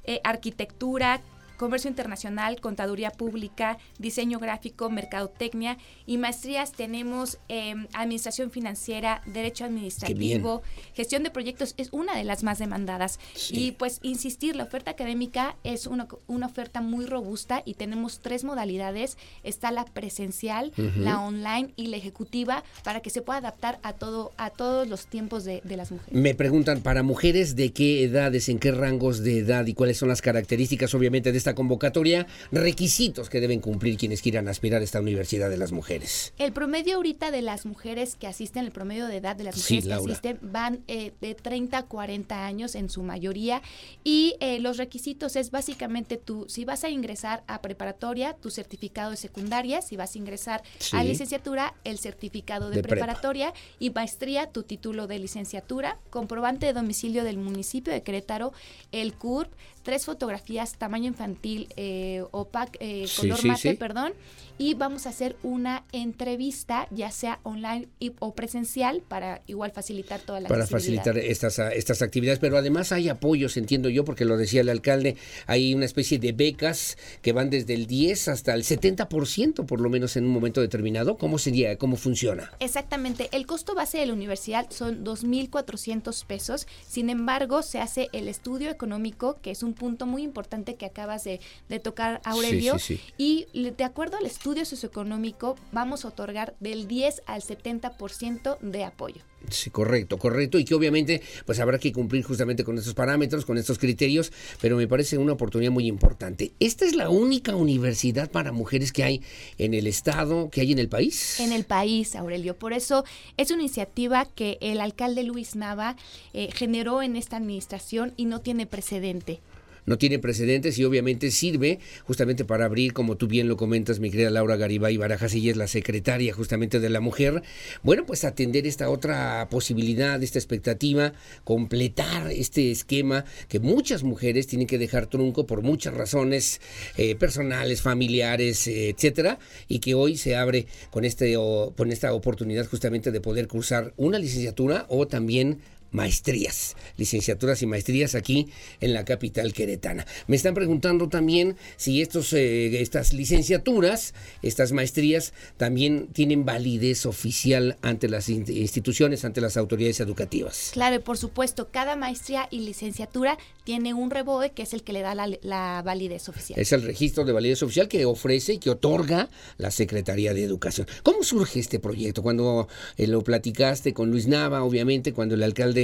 eh, 0.05 0.21
arquitectura, 0.23 1.19
comercio 1.59 1.89
internacional, 1.89 2.61
contaduría 2.61 3.11
pública, 3.11 3.77
diseño 3.99 4.39
gráfico, 4.39 4.89
mercadotecnia 4.89 5.77
y 6.07 6.17
maestrías 6.17 6.71
tenemos 6.71 7.37
em, 7.49 7.85
administración 7.93 8.49
financiera, 8.49 9.21
derecho 9.25 9.65
administrativo, 9.65 10.63
gestión 10.95 11.21
de 11.23 11.31
proyectos 11.31 11.75
es 11.77 11.89
una 11.91 12.15
de 12.15 12.23
las 12.23 12.43
más 12.43 12.59
demandadas. 12.59 13.19
Y 13.51 13.73
pues 13.73 13.99
insistir, 14.01 14.55
la 14.55 14.63
oferta 14.63 14.91
académica 14.91 15.57
es 15.65 15.85
una, 15.85 16.07
una, 16.27 16.47
oferta 16.47 16.81
muy 16.81 17.05
robusta 17.05 17.61
y 17.65 17.73
tenemos 17.73 18.21
tres 18.21 18.45
modalidades. 18.45 19.17
Está 19.43 19.71
la 19.71 19.83
presencial, 19.83 20.71
la 20.77 21.19
online 21.19 21.73
y 21.75 21.87
la 21.87 21.97
ejecutiva 21.97 22.63
para 22.85 23.01
que 23.01 23.09
se 23.09 23.21
pueda 23.21 23.39
adaptar 23.39 23.79
a 23.83 23.91
todo 23.93 24.31
a 24.37 24.49
todos 24.49 24.87
los 24.87 25.07
tiempos 25.07 25.43
de, 25.43 25.61
de 25.65 25.75
las 25.75 25.91
mujeres. 25.91 26.13
Me 26.13 26.33
preguntan, 26.35 26.79
para 26.79 27.03
mujeres, 27.03 27.57
¿de 27.57 27.73
qué 27.73 28.03
edades, 28.03 28.47
en 28.47 28.59
qué 28.59 28.71
rangos 28.71 29.23
de 29.23 29.39
edad 29.39 29.65
y 29.67 29.73
cuáles 29.73 29.97
son 29.97 30.07
las 30.07 30.21
características 30.21 30.93
obviamente 30.93 31.33
de 31.33 31.37
esta 31.37 31.48
convocatoria, 31.55 32.27
requisitos 32.51 33.29
que 33.29 33.41
deben 33.41 33.59
cumplir 33.59 33.97
quienes 33.97 34.21
quieran 34.21 34.47
aspirar 34.47 34.81
a 34.81 34.83
esta 34.83 34.99
Universidad 34.99 35.49
de 35.49 35.57
las 35.57 35.71
Mujeres. 35.71 36.33
El 36.37 36.53
promedio 36.53 36.97
ahorita 36.97 37.31
de 37.31 37.41
las 37.41 37.65
mujeres 37.65 38.15
que 38.15 38.27
asisten, 38.27 38.65
el 38.65 38.71
promedio 38.71 39.07
de 39.07 39.17
edad 39.17 39.35
de 39.35 39.43
las 39.45 39.57
mujeres 39.57 39.85
que 39.85 39.93
asisten, 39.93 40.39
van 40.41 40.83
eh, 40.87 41.13
de 41.21 41.35
30 41.35 41.77
a 41.77 41.83
40 41.83 42.45
años 42.45 42.75
en 42.75 42.89
su 42.89 43.03
mayoría. 43.03 43.61
Y 44.03 44.35
eh, 44.39 44.59
los 44.59 44.77
requisitos 44.77 45.35
es 45.35 45.51
básicamente 45.51 46.17
tú, 46.17 46.45
si 46.47 46.65
vas 46.65 46.83
a 46.83 46.89
ingresar 46.89 47.43
a 47.47 47.61
preparatoria, 47.61 48.33
tu 48.33 48.49
certificado 48.49 49.11
de 49.11 49.17
secundaria, 49.17 49.81
si 49.81 49.95
vas 49.95 50.15
a 50.15 50.17
ingresar 50.17 50.63
a 50.93 51.03
licenciatura, 51.03 51.75
el 51.83 51.99
certificado 51.99 52.69
de, 52.69 52.81
preparatoria 52.81 53.53
y 53.79 53.89
maestría, 53.89 54.47
tu 54.47 54.63
título 54.63 55.07
de 55.07 55.19
licenciatura, 55.19 55.97
comprobante 56.09 56.65
de 56.65 56.73
domicilio 56.73 57.23
del 57.23 57.37
municipio 57.37 57.93
de 57.93 58.03
Querétaro, 58.03 58.53
el 58.91 59.13
CURP, 59.13 59.51
tres 59.83 60.05
fotografías 60.05 60.73
tamaño 60.73 61.07
infantil 61.07 61.67
eh, 61.75 62.23
opac, 62.31 62.77
eh, 62.79 63.07
color 63.19 63.45
mate, 63.45 63.75
perdón, 63.75 64.13
y 64.59 64.73
vamos 64.73 65.05
a 65.05 65.09
hacer 65.09 65.37
una 65.41 65.85
entrevista, 65.93 66.87
ya 66.91 67.09
sea 67.11 67.39
online 67.43 67.87
o 68.19 68.35
presencial, 68.35 69.01
para 69.07 69.41
igual 69.47 69.71
facilitar 69.71 70.19
toda 70.19 70.41
la 70.41 70.49
Para 70.49 70.67
facilitar 70.67 71.17
estas, 71.17 71.57
estas 71.59 72.01
actividades, 72.01 72.39
pero 72.39 72.57
además 72.57 72.91
hay 72.91 73.07
apoyos, 73.07 73.55
entiendo 73.55 73.87
yo, 73.87 74.03
porque 74.03 74.25
lo 74.25 74.35
decía 74.35 74.59
el 74.59 74.69
alcalde, 74.69 75.15
hay 75.47 75.73
una 75.73 75.85
especie 75.85 76.19
de 76.19 76.33
becas 76.33 76.97
que 77.21 77.31
van 77.31 77.49
desde 77.49 77.73
el 77.73 77.87
10 77.87 78.27
hasta 78.27 78.53
el 78.53 78.63
70%, 78.63 79.65
por 79.65 79.79
lo 79.79 79.89
menos 79.89 80.17
en 80.17 80.25
un 80.25 80.31
momento 80.31 80.59
determinado. 80.59 81.17
¿Cómo 81.17 81.37
sería? 81.37 81.77
¿Cómo 81.77 81.95
funciona? 81.95 82.51
Exactamente. 82.59 83.29
El 83.31 83.45
costo 83.45 83.75
base 83.75 83.97
de 83.99 84.07
la 84.07 84.13
universidad 84.13 84.69
son 84.71 85.05
2.400 85.05 86.25
pesos. 86.25 86.67
Sin 86.85 87.09
embargo, 87.09 87.61
se 87.61 87.79
hace 87.79 88.09
el 88.11 88.27
estudio 88.27 88.69
económico, 88.69 89.39
que 89.41 89.51
es 89.51 89.63
un 89.63 89.73
punto 89.73 90.05
muy 90.05 90.23
importante 90.23 90.75
que 90.75 90.85
acabas 90.85 91.23
de, 91.23 91.39
tocar, 91.81 92.19
Aurelio. 92.25 92.75
Y 93.17 93.47
de 93.53 93.83
acuerdo 93.85 94.17
al 94.17 94.25
estudio, 94.25 94.48
estudio 94.49 94.65
socioeconómico 94.65 95.55
vamos 95.71 96.05
a 96.05 96.07
otorgar 96.07 96.55
del 96.59 96.87
10 96.87 97.21
al 97.27 97.43
70% 97.43 98.57
de 98.61 98.83
apoyo. 98.83 99.21
Sí, 99.51 99.69
correcto, 99.69 100.17
correcto. 100.17 100.57
Y 100.57 100.65
que 100.65 100.73
obviamente 100.73 101.21
pues 101.45 101.59
habrá 101.59 101.77
que 101.77 101.93
cumplir 101.93 102.23
justamente 102.23 102.63
con 102.63 102.75
estos 102.75 102.95
parámetros, 102.95 103.45
con 103.45 103.59
estos 103.59 103.77
criterios, 103.77 104.33
pero 104.59 104.75
me 104.75 104.87
parece 104.87 105.19
una 105.19 105.33
oportunidad 105.33 105.71
muy 105.71 105.85
importante. 105.85 106.51
¿Esta 106.59 106.85
es 106.85 106.95
la 106.95 107.11
única 107.11 107.55
universidad 107.55 108.31
para 108.31 108.51
mujeres 108.51 108.91
que 108.91 109.03
hay 109.03 109.21
en 109.59 109.75
el 109.75 109.85
estado, 109.85 110.49
que 110.49 110.61
hay 110.61 110.71
en 110.71 110.79
el 110.79 110.89
país? 110.89 111.39
En 111.39 111.53
el 111.53 111.65
país, 111.65 112.15
Aurelio. 112.15 112.57
Por 112.57 112.73
eso 112.73 113.05
es 113.37 113.51
una 113.51 113.61
iniciativa 113.61 114.25
que 114.25 114.57
el 114.61 114.81
alcalde 114.81 115.21
Luis 115.21 115.55
Nava 115.55 115.95
eh, 116.33 116.49
generó 116.51 117.03
en 117.03 117.15
esta 117.15 117.37
administración 117.37 118.13
y 118.17 118.25
no 118.25 118.41
tiene 118.41 118.65
precedente 118.65 119.41
no 119.85 119.97
tiene 119.97 120.19
precedentes 120.19 120.77
y 120.77 120.83
obviamente 120.83 121.31
sirve 121.31 121.79
justamente 122.05 122.45
para 122.45 122.65
abrir, 122.65 122.93
como 122.93 123.17
tú 123.17 123.27
bien 123.27 123.47
lo 123.47 123.57
comentas, 123.57 123.99
mi 123.99 124.11
querida 124.11 124.29
Laura 124.29 124.57
Garibay 124.57 124.97
Barajas, 124.97 125.33
ella 125.33 125.51
es 125.51 125.57
la 125.57 125.67
secretaria 125.67 126.33
justamente 126.33 126.79
de 126.79 126.89
la 126.89 126.99
mujer, 126.99 127.43
bueno, 127.83 128.05
pues 128.05 128.23
atender 128.23 128.67
esta 128.67 128.89
otra 128.89 129.47
posibilidad, 129.49 130.21
esta 130.21 130.39
expectativa, 130.39 131.13
completar 131.43 132.31
este 132.31 132.71
esquema 132.71 133.25
que 133.47 133.59
muchas 133.59 134.03
mujeres 134.03 134.47
tienen 134.47 134.67
que 134.67 134.77
dejar 134.77 135.07
trunco 135.07 135.45
por 135.45 135.61
muchas 135.61 135.93
razones 135.93 136.61
eh, 136.97 137.15
personales, 137.15 137.81
familiares, 137.81 138.67
etcétera, 138.67 139.39
y 139.67 139.79
que 139.79 139.93
hoy 139.93 140.17
se 140.17 140.35
abre 140.35 140.67
con, 140.91 141.05
este, 141.05 141.35
con 141.35 141.91
esta 141.91 142.13
oportunidad 142.13 142.67
justamente 142.67 143.11
de 143.11 143.21
poder 143.21 143.47
cursar 143.47 143.93
una 143.97 144.19
licenciatura 144.19 144.85
o 144.89 145.07
también 145.07 145.59
maestrías, 145.91 146.75
licenciaturas 146.97 147.61
y 147.61 147.65
maestrías 147.65 148.15
aquí 148.15 148.47
en 148.79 148.93
la 148.93 149.05
capital 149.05 149.53
queretana. 149.53 150.05
Me 150.27 150.35
están 150.35 150.53
preguntando 150.53 151.09
también 151.09 151.55
si 151.77 152.01
estos, 152.01 152.33
eh, 152.33 152.81
estas 152.81 153.13
licenciaturas, 153.13 154.13
estas 154.41 154.71
maestrías, 154.71 155.33
también 155.57 156.07
tienen 156.07 156.45
validez 156.45 157.05
oficial 157.05 157.77
ante 157.81 158.09
las 158.09 158.29
instituciones, 158.29 159.25
ante 159.25 159.41
las 159.41 159.57
autoridades 159.57 159.99
educativas. 159.99 160.71
Claro, 160.73 161.01
por 161.01 161.17
supuesto, 161.17 161.69
cada 161.71 161.95
maestría 161.95 162.47
y 162.51 162.59
licenciatura 162.61 163.37
tiene 163.63 163.93
un 163.93 164.09
reboe 164.09 164.51
que 164.51 164.63
es 164.63 164.73
el 164.73 164.83
que 164.83 164.93
le 164.93 165.01
da 165.01 165.15
la, 165.15 165.81
validez 165.83 166.27
oficial. 166.29 166.59
Es 166.59 166.71
el 166.71 166.81
registro 166.81 167.23
de 167.23 167.33
validez 167.33 167.61
oficial 167.63 167.87
que 167.87 168.05
ofrece 168.05 168.53
y 168.53 168.57
que 168.57 168.69
otorga 168.69 169.29
la 169.57 169.71
Secretaría 169.71 170.33
de 170.33 170.43
Educación. 170.43 170.87
¿Cómo 171.03 171.23
surge 171.23 171.59
este 171.59 171.79
proyecto? 171.79 172.23
Cuando 172.23 172.67
eh, 172.97 173.07
lo 173.07 173.23
platicaste 173.23 173.93
con 173.93 174.09
Luis 174.09 174.27
Nava, 174.27 174.63
obviamente, 174.63 175.13
cuando 175.13 175.35
el 175.35 175.43
alcalde 175.43 175.78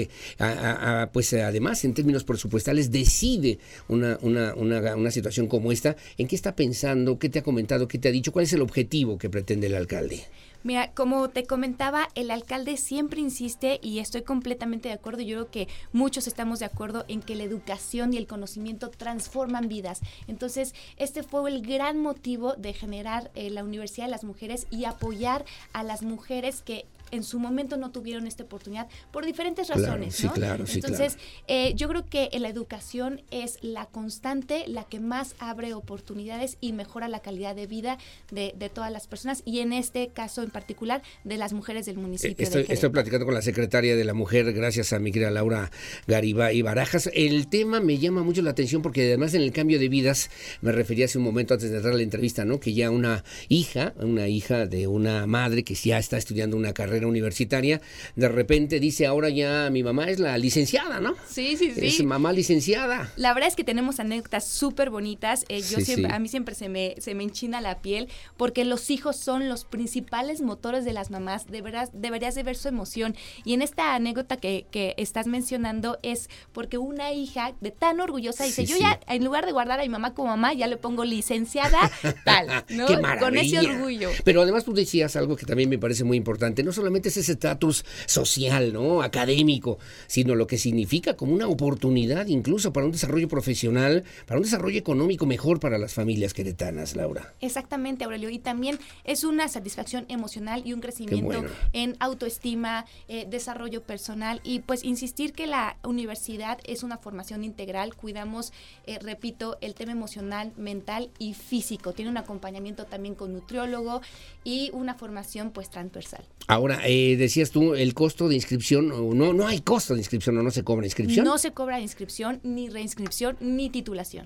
pues 1.12 1.34
además 1.34 1.84
en 1.86 1.94
términos 1.94 2.24
presupuestales 2.24 2.92
decide 2.92 3.60
una, 3.88 4.18
una, 4.22 4.54
una, 4.54 5.12
situación 5.12 5.48
como 5.48 5.72
esta, 5.72 5.96
¿en 6.18 6.28
qué 6.28 6.36
está 6.36 6.56
pensando? 6.56 7.20
¿Qué 7.20 7.30
te 7.30 7.40
ha 7.40 7.44
comentado? 7.44 7.88
¿Qué 7.88 7.98
te 7.98 8.10
ha 8.10 8.12
dicho? 8.12 8.32
¿Cuál 8.32 8.46
es 8.46 8.54
el 8.54 8.62
objetivo 8.62 9.18
que 9.18 9.30
pretende 9.30 9.68
el 9.68 9.76
alcalde? 9.76 10.24
Mira, 10.66 10.92
como 10.94 11.30
te 11.30 11.46
comentaba, 11.46 12.08
el 12.16 12.32
alcalde 12.32 12.76
siempre 12.78 13.22
insiste 13.22 13.80
y 13.84 14.00
estoy 14.00 14.24
completamente 14.24 14.90
de 14.90 14.96
acuerdo, 14.96 15.22
yo 15.22 15.36
creo 15.36 15.52
que 15.52 15.68
muchos 15.94 16.26
estamos 16.26 16.58
de 16.58 16.66
acuerdo 16.66 17.06
en 17.08 17.22
que 17.22 17.36
la 17.36 17.44
educación 17.44 18.14
y 18.14 18.18
el 18.18 18.26
conocimiento 18.26 18.90
transforman 18.90 19.68
vidas. 19.68 20.02
Entonces, 20.28 20.74
este 20.98 21.22
fue 21.22 21.52
el 21.52 21.62
gran 21.62 22.00
motivo 22.00 22.56
de 22.56 22.74
generar 22.74 23.30
eh, 23.36 23.52
la 23.52 23.64
Universidad 23.64 24.08
de 24.08 24.12
las 24.12 24.24
Mujeres 24.24 24.66
y 24.72 24.86
apoyar 24.86 25.46
a 25.72 25.84
las 25.84 26.02
mujeres 26.02 26.64
que 26.64 26.88
en 27.12 27.24
su 27.24 27.40
momento 27.40 27.78
no 27.78 27.92
tuvieron 27.92 28.28
esta 28.28 28.44
oportunidad 28.44 28.88
por 29.12 29.26
diferentes 29.26 29.68
razones. 29.68 30.16
sí, 30.16 30.28
claro, 30.30 30.66
sí, 30.66 30.76
Entonces, 30.76 31.18
eh, 31.48 31.74
yo 31.76 31.88
creo 31.88 32.06
que 32.08 32.30
la 32.40 32.50
educación 32.50 33.22
es 33.32 33.58
la 33.62 33.86
constante, 33.86 34.66
la 34.68 34.84
que 34.84 35.00
más 35.00 35.36
abre 35.40 35.74
oportunidades 35.74 36.58
y 36.62 36.74
mejora 36.74 37.08
la 37.08 37.20
calidad 37.20 37.56
de 37.56 37.68
vida 37.68 37.98
de, 38.32 38.54
todas 38.74 38.92
las 38.92 39.08
personas 39.08 39.44
y 39.46 39.60
en 39.60 39.74
este 39.74 40.10
caso 40.10 40.42
en 40.42 40.50
particular 40.50 41.04
de 41.24 41.38
las 41.38 41.54
mujeres 41.54 41.86
del 41.86 41.98
municipio. 41.98 42.44
estoy, 42.44 42.66
estoy 42.68 42.90
platicando 42.90 43.26
con 43.26 43.36
la 43.36 43.44
secretaria 43.44 43.96
de 43.96 44.04
la 44.04 44.14
mujer, 44.14 44.52
gracias 44.54 44.92
a 44.92 45.00
mi 45.00 45.12
querida 45.12 45.30
Laura 45.30 45.72
Garibay 46.08 46.62
Barajas. 46.62 47.10
El 47.14 47.48
tema 47.48 47.80
me 47.80 48.00
llama 48.00 48.24
mucho 48.24 48.42
la 48.42 48.50
atención 48.52 48.82
porque 48.82 49.08
además 49.08 49.34
en 49.34 49.42
el 49.42 49.52
cambio 49.52 49.80
de 49.80 49.88
vidas, 49.88 50.30
me 50.62 50.72
refería 50.72 51.06
hace 51.06 51.18
un 51.18 51.24
momento 51.24 51.54
antes 51.54 51.70
de 51.70 51.78
entrar 51.78 51.94
a 51.94 51.98
la 51.98 52.04
entrevista, 52.04 52.44
¿no? 52.44 52.60
Que 52.60 52.74
ya 52.74 52.90
una 52.90 53.24
hija, 53.50 53.94
una 53.98 54.28
hija 54.28 54.66
de 54.66 54.88
una 54.88 55.28
madre 55.28 55.64
que 55.64 55.76
ya 55.76 55.98
está 55.98 56.18
estudiando 56.18 56.58
una 56.58 56.74
carrera 56.74 57.05
universitaria, 57.08 57.82
de 58.16 58.30
repente 58.30 58.80
dice, 58.80 59.06
ahora 59.06 59.30
ya 59.30 59.70
mi 59.70 59.84
mamá 59.84 60.10
es 60.10 60.20
la 60.20 60.38
licenciada, 60.38 61.00
¿no? 61.00 61.16
Sí, 61.28 61.58
sí, 61.58 61.72
sí. 61.72 61.86
Es 61.86 62.04
mamá 62.04 62.34
licenciada. 62.34 63.12
La 63.16 63.34
verdad 63.34 63.50
es 63.50 63.56
que 63.56 63.64
tenemos 63.64 64.00
anécdotas 64.00 64.48
súper 64.48 64.90
bonitas. 64.90 65.46
Eh, 65.50 65.62
yo 65.62 65.80
siempre, 65.80 66.14
a 66.14 66.20
mí 66.20 66.28
siempre 66.28 66.56
se 66.56 66.70
me, 66.70 66.96
se 67.00 67.16
me 67.16 67.24
enchina 67.24 67.62
la 67.62 67.82
piel 67.82 68.10
porque 68.38 68.66
los 68.66 68.90
hijos 68.90 69.16
son 69.18 69.50
los 69.50 69.66
principales 69.66 70.42
motores 70.42 70.86
de 70.86 70.94
las 70.94 71.12
mamás. 71.12 71.48
De 71.48 71.62
verdad, 71.62 71.90
deberías 71.94 72.36
de 72.36 72.44
ver 72.44 72.56
su 72.56 72.68
emoción. 72.68 73.16
Y 73.44 73.54
en 73.54 73.62
esta 73.62 73.96
anécdota 73.96 74.38
que, 74.38 74.66
que 74.72 74.94
estás 74.98 75.28
mencionando 75.28 75.98
es 76.04 76.30
porque 76.54 76.78
una 76.78 77.12
hija 77.14 77.54
de 77.62 77.72
tan 77.72 78.00
orgullosa 78.00 78.44
dice, 78.44 78.66
yo 78.66 78.78
ya 78.78 79.00
en 79.08 79.24
lugar 79.24 79.46
de 79.46 79.52
guardar 79.52 79.80
a 79.80 79.84
mi 79.84 79.90
mamá 79.90 80.14
como 80.14 80.30
mamá, 80.30 80.54
ya 80.54 80.68
le 80.68 80.78
pongo 80.78 81.06
licenciada 81.06 81.92
tal, 82.24 82.48
¿no? 82.70 82.88
Con 83.20 83.38
ese 83.38 83.60
orgullo. 83.60 84.10
Pero 84.24 84.42
además 84.42 84.64
tú 84.66 84.74
decías 84.74 85.16
algo 85.16 85.36
que 85.36 85.46
también 85.46 85.70
me 85.70 85.78
parece 85.78 86.04
muy 86.04 86.18
importante. 86.18 86.64
No 86.64 86.72
solamente 86.86 87.10
es 87.10 87.18
ese 87.18 87.32
estatus 87.32 87.84
social, 88.06 88.72
¿no? 88.72 89.02
Académico, 89.02 89.80
sino 90.06 90.36
lo 90.36 90.46
que 90.46 90.60
significa 90.60 91.16
como 91.16 91.34
una 91.34 91.48
oportunidad 91.48 92.28
incluso 92.28 92.72
para 92.74 92.86
un 92.86 92.92
desarrollo 92.92 93.28
profesional, 93.28 94.04
para 94.28 94.38
un 94.38 94.44
desarrollo 94.44 94.78
económico 94.78 95.26
mejor 95.26 95.60
para 95.60 95.80
las 95.80 95.96
familias 95.96 96.36
queretanas, 96.36 96.96
Laura. 96.96 97.34
Exactamente, 97.42 98.04
Aurelio. 98.04 98.30
Y 98.30 98.38
también 98.38 98.78
es 99.04 99.24
una 99.24 99.48
satisfacción 99.48 100.06
emocional 100.10 100.62
y 100.64 100.74
un 100.74 100.82
crecimiento 100.82 101.44
en 101.74 101.96
autoestima, 102.00 102.86
eh, 103.08 103.26
desarrollo 103.28 103.82
personal 103.82 104.40
y 104.44 104.60
pues 104.60 104.84
insistir 104.84 105.34
que 105.34 105.48
la 105.48 105.78
universidad 105.84 106.60
es 106.66 106.84
una 106.84 107.00
formación 107.00 107.44
integral. 107.44 107.96
Cuidamos, 107.96 108.54
eh, 108.86 109.00
repito, 109.00 109.58
el 109.62 109.74
tema 109.74 109.92
emocional, 109.92 110.54
mental 110.56 111.10
y 111.18 111.34
físico. 111.34 111.94
Tiene 111.94 112.12
un 112.12 112.18
acompañamiento 112.18 112.86
también 112.86 113.16
con 113.16 113.34
nutriólogo 113.34 114.02
y 114.44 114.70
una 114.74 114.94
formación 114.94 115.50
pues 115.50 115.72
transversal. 115.72 116.24
Ahora, 116.48 116.75
eh, 116.86 117.16
decías 117.18 117.52
tú, 117.52 117.76
el 117.76 117.94
costo 117.94 118.28
de 118.28 118.36
inscripción, 118.36 118.90
no, 118.90 119.34
no 119.34 119.48
hay 119.48 119.62
costo 119.62 119.94
de 119.94 120.00
inscripción 120.00 120.38
o 120.38 120.44
no 120.44 120.52
se 120.52 120.64
cobra 120.64 120.86
inscripción. 120.86 121.26
No 121.26 121.38
se 121.38 121.52
cobra 121.52 121.80
inscripción, 121.80 122.40
ni 122.44 122.70
reinscripción, 122.70 123.38
ni 123.40 123.70
titulación. 123.70 124.26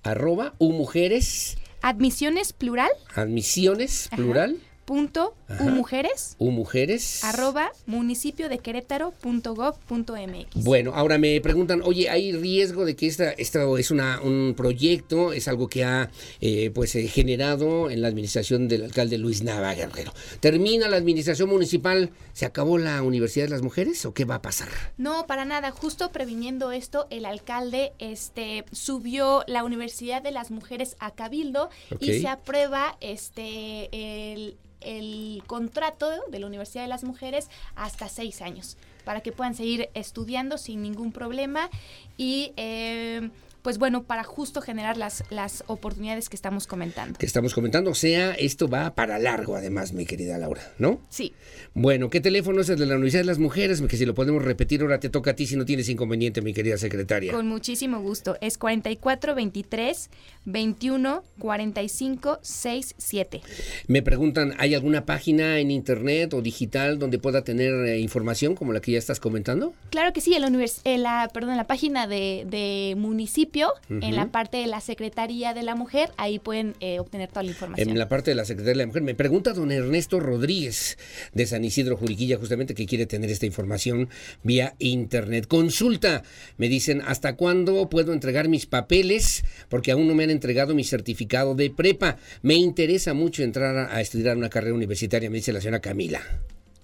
arroba 0.02 0.54
umujeres. 0.58 1.56
Admisiones 1.82 2.52
plural. 2.52 2.90
Admisiones 3.14 4.10
plural 4.14 4.58
punto 4.90 5.36
umujeres 5.60 6.34
umujeres. 6.38 7.22
arroba 7.22 7.70
municipio 7.86 8.48
de 8.48 8.58
querétaro 8.58 9.12
punto 9.12 9.54
gov 9.54 9.78
punto 9.86 10.16
mx 10.16 10.64
bueno 10.64 10.90
ahora 10.96 11.16
me 11.16 11.40
preguntan 11.40 11.80
oye 11.84 12.10
hay 12.10 12.32
riesgo 12.32 12.84
de 12.84 12.96
que 12.96 13.06
esta 13.06 13.30
esto 13.30 13.78
es 13.78 13.92
una 13.92 14.20
un 14.20 14.54
proyecto 14.56 15.32
es 15.32 15.46
algo 15.46 15.68
que 15.68 15.84
ha 15.84 16.10
eh, 16.40 16.72
pues 16.74 16.96
eh, 16.96 17.06
generado 17.06 17.88
en 17.88 18.02
la 18.02 18.08
administración 18.08 18.66
del 18.66 18.82
alcalde 18.82 19.16
Luis 19.16 19.44
Nava 19.44 19.72
Guerrero 19.74 20.12
termina 20.40 20.88
la 20.88 20.96
administración 20.96 21.50
municipal 21.50 22.10
se 22.32 22.44
acabó 22.44 22.76
la 22.76 23.00
universidad 23.04 23.44
de 23.44 23.50
las 23.50 23.62
mujeres 23.62 24.04
o 24.06 24.12
qué 24.12 24.24
va 24.24 24.36
a 24.36 24.42
pasar 24.42 24.70
no 24.98 25.24
para 25.28 25.44
nada. 25.44 25.70
Justo 25.70 26.10
previniendo 26.10 26.72
esto 26.72 27.06
el 27.10 27.26
alcalde 27.26 27.92
este 28.00 28.64
subió 28.72 29.44
la 29.46 29.62
universidad 29.62 30.20
de 30.20 30.32
las 30.32 30.50
mujeres 30.50 30.96
a 30.98 31.12
cabildo 31.12 31.70
y 32.00 32.18
se 32.18 32.26
aprueba 32.26 32.96
este 33.00 33.88
el 34.32 34.58
el 34.80 35.42
contrato 35.46 36.08
de 36.30 36.38
la 36.38 36.46
Universidad 36.46 36.82
de 36.82 36.88
las 36.88 37.04
Mujeres 37.04 37.48
hasta 37.74 38.08
seis 38.08 38.42
años 38.42 38.76
para 39.04 39.22
que 39.22 39.32
puedan 39.32 39.54
seguir 39.54 39.90
estudiando 39.94 40.58
sin 40.58 40.82
ningún 40.82 41.12
problema. 41.12 41.70
Y 42.16 42.52
eh, 42.56 43.30
pues 43.62 43.78
bueno, 43.78 44.04
para 44.04 44.24
justo 44.24 44.60
generar 44.60 44.96
las, 44.96 45.24
las 45.30 45.64
oportunidades 45.66 46.28
que 46.28 46.36
estamos 46.36 46.66
comentando. 46.66 47.18
Que 47.18 47.26
estamos 47.26 47.54
comentando, 47.54 47.90
o 47.90 47.94
sea, 47.94 48.32
esto 48.32 48.68
va 48.68 48.94
para 48.94 49.18
largo 49.18 49.56
además, 49.56 49.92
mi 49.92 50.06
querida 50.06 50.38
Laura, 50.38 50.62
¿no? 50.78 51.00
Sí. 51.10 51.34
Bueno, 51.74 52.10
¿qué 52.10 52.20
teléfono 52.20 52.60
es 52.60 52.68
el 52.68 52.78
de 52.78 52.86
la 52.86 52.94
Universidad 52.94 53.22
de 53.22 53.26
las 53.26 53.38
Mujeres? 53.38 53.80
Que 53.82 53.96
si 53.96 54.06
lo 54.06 54.14
podemos 54.14 54.42
repetir, 54.42 54.82
ahora 54.82 55.00
te 55.00 55.08
toca 55.08 55.32
a 55.32 55.34
ti 55.34 55.46
si 55.46 55.56
no 55.56 55.64
tienes 55.64 55.88
inconveniente, 55.88 56.42
mi 56.42 56.54
querida 56.54 56.78
secretaria. 56.78 57.32
Con 57.32 57.46
muchísimo 57.46 58.00
gusto. 58.00 58.36
Es 58.40 58.58
4423 58.58 60.10
21 60.46 61.22
45 61.38 62.38
67. 62.42 63.42
Me 63.86 64.02
preguntan, 64.02 64.54
¿hay 64.58 64.74
alguna 64.74 65.04
página 65.04 65.58
en 65.58 65.70
internet 65.70 66.34
o 66.34 66.42
digital 66.42 66.98
donde 66.98 67.18
pueda 67.18 67.44
tener 67.44 67.72
eh, 67.86 68.00
información 68.00 68.54
como 68.54 68.72
la 68.72 68.80
que 68.80 68.92
ya 68.92 68.98
estás 68.98 69.20
comentando? 69.20 69.74
Claro 69.90 70.12
que 70.12 70.20
sí, 70.20 70.34
en 70.34 70.42
la, 70.42 70.66
en 70.84 71.02
la, 71.02 71.30
perdón, 71.32 71.56
la 71.56 71.66
página 71.66 72.06
de, 72.06 72.46
de 72.48 72.94
municipio 72.96 73.49
en 73.88 74.16
la 74.16 74.30
parte 74.30 74.58
de 74.58 74.66
la 74.66 74.80
Secretaría 74.80 75.54
de 75.54 75.62
la 75.62 75.74
Mujer, 75.74 76.10
ahí 76.16 76.38
pueden 76.38 76.74
eh, 76.80 76.98
obtener 77.00 77.28
toda 77.28 77.42
la 77.42 77.50
información. 77.50 77.88
En 77.88 77.98
la 77.98 78.08
parte 78.08 78.30
de 78.30 78.34
la 78.34 78.44
Secretaría 78.44 78.72
de 78.72 78.78
la 78.78 78.86
Mujer, 78.86 79.02
me 79.02 79.14
pregunta 79.14 79.52
don 79.52 79.72
Ernesto 79.72 80.20
Rodríguez 80.20 80.98
de 81.32 81.46
San 81.46 81.64
Isidro 81.64 81.96
Juriquilla, 81.96 82.38
justamente 82.38 82.74
que 82.74 82.86
quiere 82.86 83.06
tener 83.06 83.30
esta 83.30 83.46
información 83.46 84.08
vía 84.42 84.74
internet. 84.78 85.46
Consulta, 85.46 86.22
me 86.56 86.68
dicen, 86.68 87.02
¿hasta 87.06 87.36
cuándo 87.36 87.88
puedo 87.88 88.12
entregar 88.12 88.48
mis 88.48 88.66
papeles? 88.66 89.44
Porque 89.68 89.92
aún 89.92 90.08
no 90.08 90.14
me 90.14 90.24
han 90.24 90.30
entregado 90.30 90.74
mi 90.74 90.84
certificado 90.84 91.54
de 91.54 91.70
prepa. 91.70 92.16
Me 92.42 92.54
interesa 92.54 93.14
mucho 93.14 93.42
entrar 93.42 93.90
a 93.90 94.00
estudiar 94.00 94.36
una 94.36 94.50
carrera 94.50 94.74
universitaria, 94.74 95.30
me 95.30 95.36
dice 95.36 95.52
la 95.52 95.60
señora 95.60 95.80
Camila. 95.80 96.20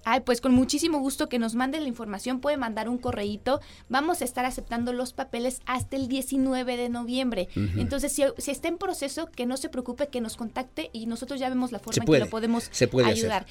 Ay, 0.09 0.21
pues 0.21 0.41
con 0.41 0.55
muchísimo 0.55 1.01
gusto 1.01 1.29
que 1.29 1.41
nos 1.41 1.57
manden 1.57 1.83
la 1.83 1.89
información, 1.89 2.39
puede 2.41 2.57
mandar 2.57 2.89
un 2.89 2.97
correíto. 2.97 3.61
Vamos 3.89 4.23
a 4.23 4.25
estar 4.25 4.45
aceptando 4.45 4.93
los 4.93 5.13
papeles 5.13 5.61
hasta 5.67 5.97
el 5.97 6.07
19 6.07 6.77
de 6.77 6.89
noviembre. 6.89 7.49
Entonces, 7.77 8.13
si, 8.13 8.51
está 8.53 8.69
en 8.69 8.79
proceso, 8.79 9.27
que 9.27 9.47
no 9.47 9.57
se 9.57 9.69
preocupe, 9.69 10.07
que 10.07 10.21
nos 10.21 10.37
contacte 10.37 10.91
y 10.93 11.07
nosotros 11.07 11.41
ya 11.41 11.49
vemos 11.49 11.73
la 11.73 11.81
forma 11.81 12.05
en 12.05 12.13
que 12.13 12.19
lo 12.21 12.31
podemos 12.31 12.71
ayudar 13.05 13.47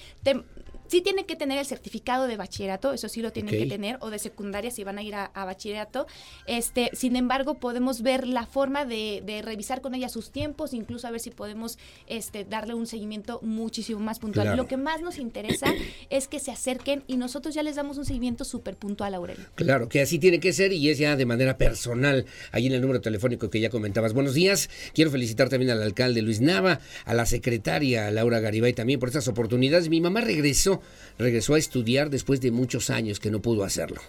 sí 0.88 1.02
tiene 1.02 1.26
que 1.26 1.36
tener 1.36 1.57
el 1.57 1.66
certificado 1.66 2.28
de 2.28 2.38
bachillerato, 2.38 2.94
eso 2.94 3.10
sí 3.10 3.22
lo 3.22 3.32
tienen 3.32 3.57
que 3.57 3.66
tener, 3.66 3.98
o 4.02 4.10
de 4.10 4.20
secundaria 4.20 4.72
si 4.72 4.84
van 4.84 4.98
a 4.98 5.03
ir 5.03 5.16
a, 5.16 5.30
bachillerato. 5.34 6.07
Este, 6.48 6.90
sin 6.94 7.16
embargo, 7.16 7.56
podemos 7.56 8.02
ver 8.02 8.28
la 8.28 8.45
forma 8.45 8.86
de, 8.86 9.41
revisar 9.44 9.82
con 9.82 9.94
ella 9.95 10.10
sus 10.10 10.32
tiempos, 10.32 10.74
incluso 10.74 11.07
a 11.07 11.12
ver 11.12 11.20
si 11.20 11.30
podemos 11.30 11.78
este, 12.07 12.45
darle 12.45 12.74
un 12.74 12.88
seguimiento 12.88 13.40
muchísimo 13.41 13.99
más 13.99 14.20
puntual. 14.20 14.56
Lo 14.56 14.68
que 14.68 14.78
más 14.78 15.02
nos 15.02 15.18
interesa 15.18 15.74
es 16.10 16.28
que 16.28 16.40
se 16.40 16.52
acerquen 16.52 17.03
y 17.07 17.18
nosotros 17.18 17.53
ya 17.53 17.64
les 17.64 17.76
damos 17.76 17.98
un 17.98 18.06
seguimiento 18.06 18.45
súper 18.45 18.76
puntual, 18.76 19.14
Aurelio. 19.14 19.45
Claro, 19.56 19.90
que 19.90 20.02
así 20.02 20.20
tiene 20.20 20.40
que 20.40 20.53
ser 20.53 20.74
y 20.74 20.90
es 20.90 20.98
ya 20.98 21.16
de 21.16 21.26
manera 21.26 21.57
personal, 21.57 22.26
ahí 22.52 22.68
en 22.68 22.74
el 22.74 22.82
número 22.82 23.02
telefónico 23.02 23.49
que 23.49 23.60
ya 23.60 23.70
comentabas. 23.70 24.14
Buenos 24.14 24.34
días, 24.34 24.70
quiero 24.94 25.12
felicitar 25.12 25.49
también 25.49 25.72
al 25.72 25.82
alcalde 25.82 26.22
Luis 26.22 26.41
Nava, 26.41 26.80
a 27.06 27.14
la 27.14 27.26
secretaria 27.26 28.10
Laura 28.12 28.40
Garibay 28.40 28.74
también 28.74 28.99
por 28.99 29.10
estas 29.10 29.28
oportunidades. 29.28 29.90
Mi 29.90 30.02
mamá 30.02 30.22
regresó 30.22 30.74
regresó, 31.18 31.56
a 31.56 31.60
estudiar 31.60 32.10
después 32.10 32.41
de 32.41 32.52
muchos 32.52 32.89
años 32.89 33.19
que 33.19 33.31
no 33.31 33.39
pudo 33.41 33.64
hacerlo. 33.64 34.02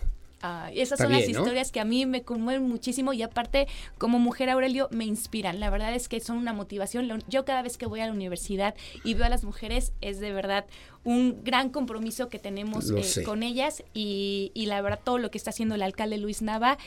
esas 0.74 0.98
son 0.98 1.12
las 1.12 1.28
historias 1.28 1.72
que 1.72 1.80
a 1.80 1.84
mí 1.84 2.06
me 2.06 2.22
conmueven 2.22 2.68
muchísimo 2.68 3.12
y 3.12 3.22
aparte 3.22 3.66
como 3.98 4.18
mujer 4.18 4.50
Aurelio 4.50 4.88
me 4.90 5.04
inspiran. 5.04 5.60
La 5.60 5.70
verdad 5.70 5.94
es 5.94 6.08
que 6.08 6.20
son 6.20 6.36
una 6.38 6.52
motivación. 6.52 7.22
Yo 7.28 7.44
cada 7.44 7.62
vez 7.62 7.78
que 7.78 7.86
voy 7.86 8.00
a 8.00 8.06
la 8.06 8.12
universidad 8.12 8.74
y 9.04 9.14
veo 9.14 9.26
a 9.26 9.28
las 9.28 9.44
mujeres 9.44 9.92
es 10.00 10.20
de 10.20 10.32
verdad 10.32 10.66
un 11.04 11.44
gran 11.44 11.70
compromiso 11.70 12.28
que 12.28 12.38
tenemos 12.38 12.90
eh, 12.90 13.22
con 13.22 13.42
ellas 13.42 13.84
y, 13.94 14.50
y 14.54 14.66
la 14.66 14.80
verdad 14.82 15.00
todo 15.02 15.18
lo 15.18 15.30
que 15.30 15.38
está 15.38 15.50
haciendo 15.50 15.76
el 15.76 15.82
alcalde 15.82 16.18
Luis 16.18 16.42
Nava 16.42 16.78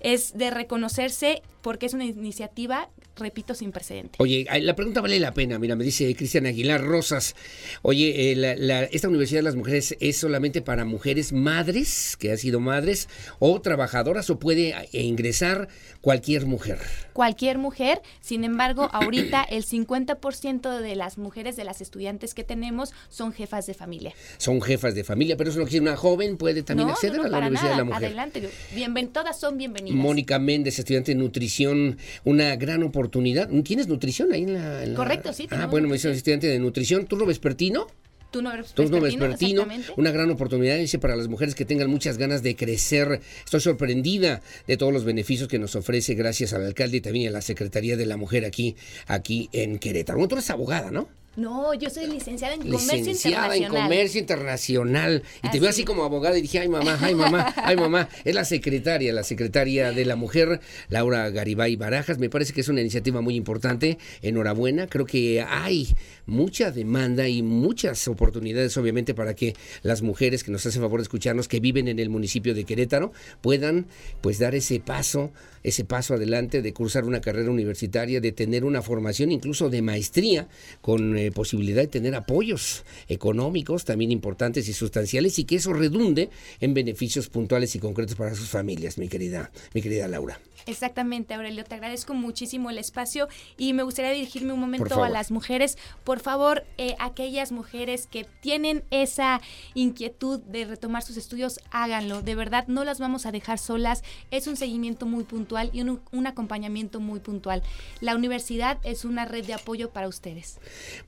es 0.00 0.36
de 0.36 0.50
reconocerse 0.50 1.42
porque 1.62 1.86
es 1.86 1.94
una 1.94 2.04
iniciativa, 2.04 2.88
repito, 3.16 3.54
sin 3.54 3.72
precedente. 3.72 4.16
Oye, 4.18 4.46
la 4.60 4.74
pregunta 4.74 5.00
vale 5.00 5.20
la 5.20 5.32
pena. 5.32 5.58
Mira, 5.58 5.76
me 5.76 5.84
dice 5.84 6.14
Cristian 6.14 6.46
Aguilar 6.46 6.82
Rosas. 6.82 7.34
Oye, 7.82 8.32
eh, 8.32 8.88
¿esta 8.92 9.08
Universidad 9.08 9.40
de 9.40 9.44
las 9.44 9.56
Mujeres 9.56 9.96
es 10.00 10.16
solamente 10.16 10.62
para 10.62 10.84
mujeres 10.84 11.32
madres, 11.32 12.16
que 12.18 12.30
han 12.30 12.38
sido 12.38 12.60
madres, 12.60 13.08
o 13.38 13.60
trabajadoras, 13.60 14.30
o 14.30 14.38
puede 14.38 14.74
eh, 14.92 15.02
ingresar 15.02 15.68
cualquier 16.00 16.46
mujer? 16.46 16.78
Cualquier 17.12 17.58
mujer. 17.58 18.00
Sin 18.20 18.44
embargo, 18.44 18.88
ahorita 18.92 19.42
el 19.42 19.64
50% 19.64 20.80
de 20.80 20.96
las 20.96 21.18
mujeres, 21.18 21.56
de 21.56 21.64
las 21.64 21.80
estudiantes 21.80 22.34
que 22.34 22.44
tenemos, 22.44 22.92
son 23.08 23.32
jefas 23.32 23.66
de 23.66 23.74
familia. 23.74 24.14
Son 24.38 24.60
jefas 24.62 24.94
de 24.94 25.04
familia, 25.04 25.36
pero 25.36 25.50
eso 25.50 25.58
no 25.58 25.66
quiere 25.66 25.82
una 25.82 25.96
joven 25.96 26.36
puede 26.36 26.62
también 26.62 26.90
acceder 26.90 27.20
a 27.20 27.28
la 27.28 27.38
Universidad 27.38 27.70
de 27.70 27.76
la 27.76 27.84
Mujer. 27.84 28.04
Adelante. 28.04 28.50
Bienven 28.74 29.08
todas 29.08 29.38
son 29.38 29.58
bienvenidas 29.58 29.96
Mónica 29.96 30.38
Méndez, 30.38 30.78
estudiante 30.78 31.12
de 31.12 31.16
nutrición, 31.16 31.98
una 32.24 32.56
gran 32.56 32.82
oportunidad. 32.82 33.09
¿Tienes 33.10 33.88
nutrición 33.88 34.32
ahí 34.32 34.42
en 34.42 34.54
la...? 34.54 34.94
Correcto, 34.94 35.32
sí. 35.32 35.46
Ah, 35.50 35.66
bueno, 35.66 35.88
me 35.88 35.94
dice 35.94 36.10
estudiante 36.10 36.46
de 36.46 36.58
nutrición. 36.58 37.06
¿Tú, 37.06 37.16
Vespertino? 37.24 37.86
Tú 38.30 38.42
no 38.42 39.00
vespertino, 39.00 39.66
una 39.96 40.12
gran 40.12 40.30
oportunidad 40.30 40.78
dice, 40.78 41.00
para 41.00 41.16
las 41.16 41.26
mujeres 41.26 41.56
que 41.56 41.64
tengan 41.64 41.90
muchas 41.90 42.16
ganas 42.16 42.44
de 42.44 42.54
crecer. 42.54 43.20
Estoy 43.44 43.60
sorprendida 43.60 44.40
de 44.68 44.76
todos 44.76 44.92
los 44.92 45.04
beneficios 45.04 45.48
que 45.48 45.58
nos 45.58 45.74
ofrece 45.74 46.14
gracias 46.14 46.52
al 46.52 46.64
alcalde 46.64 46.98
y 46.98 47.00
también 47.00 47.28
a 47.28 47.32
la 47.32 47.42
Secretaría 47.42 47.96
de 47.96 48.06
la 48.06 48.16
Mujer 48.16 48.44
aquí, 48.44 48.76
aquí 49.08 49.48
en 49.52 49.80
Querétaro. 49.80 50.18
Bueno, 50.18 50.28
tú 50.28 50.36
eres 50.36 50.48
abogada, 50.50 50.92
¿no? 50.92 51.08
No, 51.36 51.74
yo 51.74 51.88
soy 51.90 52.08
licenciada 52.08 52.54
en 52.54 52.62
Comercio 52.62 52.96
licenciada 52.96 53.54
en 53.54 53.68
Comercio 53.68 54.20
Internacional. 54.20 55.22
Y 55.44 55.50
te 55.50 55.60
veo 55.60 55.70
así 55.70 55.84
como 55.84 56.02
abogada 56.02 56.36
y 56.36 56.42
dije, 56.42 56.58
ay 56.58 56.68
mamá, 56.68 56.98
ay 57.00 57.14
mamá, 57.14 57.54
ay 57.56 57.76
mamá. 57.76 58.08
Es 58.24 58.34
la 58.34 58.44
secretaria, 58.44 59.12
la 59.12 59.22
secretaria 59.22 59.92
de 59.92 60.04
la 60.04 60.16
mujer, 60.16 60.60
Laura 60.88 61.30
Garibay 61.30 61.76
Barajas. 61.76 62.18
Me 62.18 62.28
parece 62.28 62.52
que 62.52 62.62
es 62.62 62.68
una 62.68 62.80
iniciativa 62.80 63.20
muy 63.20 63.36
importante. 63.36 63.98
Enhorabuena. 64.22 64.88
Creo 64.88 65.06
que 65.06 65.40
hay 65.48 65.94
mucha 66.26 66.72
demanda 66.72 67.28
y 67.28 67.42
muchas 67.42 68.08
oportunidades, 68.08 68.76
obviamente, 68.76 69.14
para 69.14 69.34
que 69.34 69.54
las 69.82 70.02
mujeres 70.02 70.42
que 70.42 70.50
nos 70.50 70.66
hacen 70.66 70.82
favor 70.82 70.98
de 70.98 71.04
escucharnos, 71.04 71.46
que 71.46 71.60
viven 71.60 71.86
en 71.86 72.00
el 72.00 72.10
municipio 72.10 72.54
de 72.54 72.64
Querétaro, 72.64 73.12
puedan 73.40 73.86
pues 74.20 74.40
dar 74.40 74.56
ese 74.56 74.80
paso 74.80 75.30
ese 75.62 75.84
paso 75.84 76.14
adelante 76.14 76.62
de 76.62 76.72
cursar 76.72 77.04
una 77.04 77.20
carrera 77.20 77.50
universitaria, 77.50 78.20
de 78.20 78.32
tener 78.32 78.64
una 78.64 78.82
formación 78.82 79.30
incluso 79.30 79.68
de 79.68 79.82
maestría, 79.82 80.48
con 80.80 81.16
eh, 81.16 81.30
posibilidad 81.32 81.82
de 81.82 81.88
tener 81.88 82.14
apoyos 82.14 82.84
económicos 83.08 83.84
también 83.84 84.10
importantes 84.10 84.68
y 84.68 84.72
sustanciales 84.72 85.38
y 85.38 85.44
que 85.44 85.56
eso 85.56 85.72
redunde 85.72 86.30
en 86.60 86.74
beneficios 86.74 87.28
puntuales 87.28 87.74
y 87.74 87.78
concretos 87.78 88.16
para 88.16 88.34
sus 88.34 88.48
familias, 88.48 88.98
mi 88.98 89.08
querida, 89.08 89.50
mi 89.74 89.82
querida 89.82 90.08
Laura. 90.08 90.40
Exactamente, 90.66 91.32
Aurelio, 91.34 91.64
te 91.64 91.74
agradezco 91.74 92.12
muchísimo 92.12 92.68
el 92.68 92.78
espacio 92.78 93.28
y 93.56 93.72
me 93.72 93.82
gustaría 93.82 94.10
dirigirme 94.10 94.52
un 94.52 94.60
momento 94.60 95.02
a 95.02 95.08
las 95.08 95.30
mujeres. 95.30 95.78
Por 96.04 96.20
favor, 96.20 96.64
eh, 96.76 96.96
aquellas 96.98 97.50
mujeres 97.50 98.06
que 98.06 98.24
tienen 98.40 98.84
esa 98.90 99.40
inquietud 99.74 100.38
de 100.40 100.66
retomar 100.66 101.02
sus 101.02 101.16
estudios, 101.16 101.60
háganlo. 101.70 102.20
De 102.20 102.34
verdad, 102.34 102.66
no 102.68 102.84
las 102.84 103.00
vamos 103.00 103.24
a 103.24 103.32
dejar 103.32 103.58
solas. 103.58 104.02
Es 104.30 104.46
un 104.46 104.56
seguimiento 104.56 105.06
muy 105.06 105.24
puntual 105.24 105.49
y 105.72 105.80
un, 105.80 106.26
acompañamiento 106.26 107.00
muy 107.00 107.20
puntual. 107.20 107.62
La 108.00 108.14
universidad 108.14 108.78
es 108.84 109.04
una 109.04 109.24
red 109.24 109.44
de 109.44 109.54
apoyo 109.54 109.90
para 109.90 110.08
ustedes. 110.08 110.58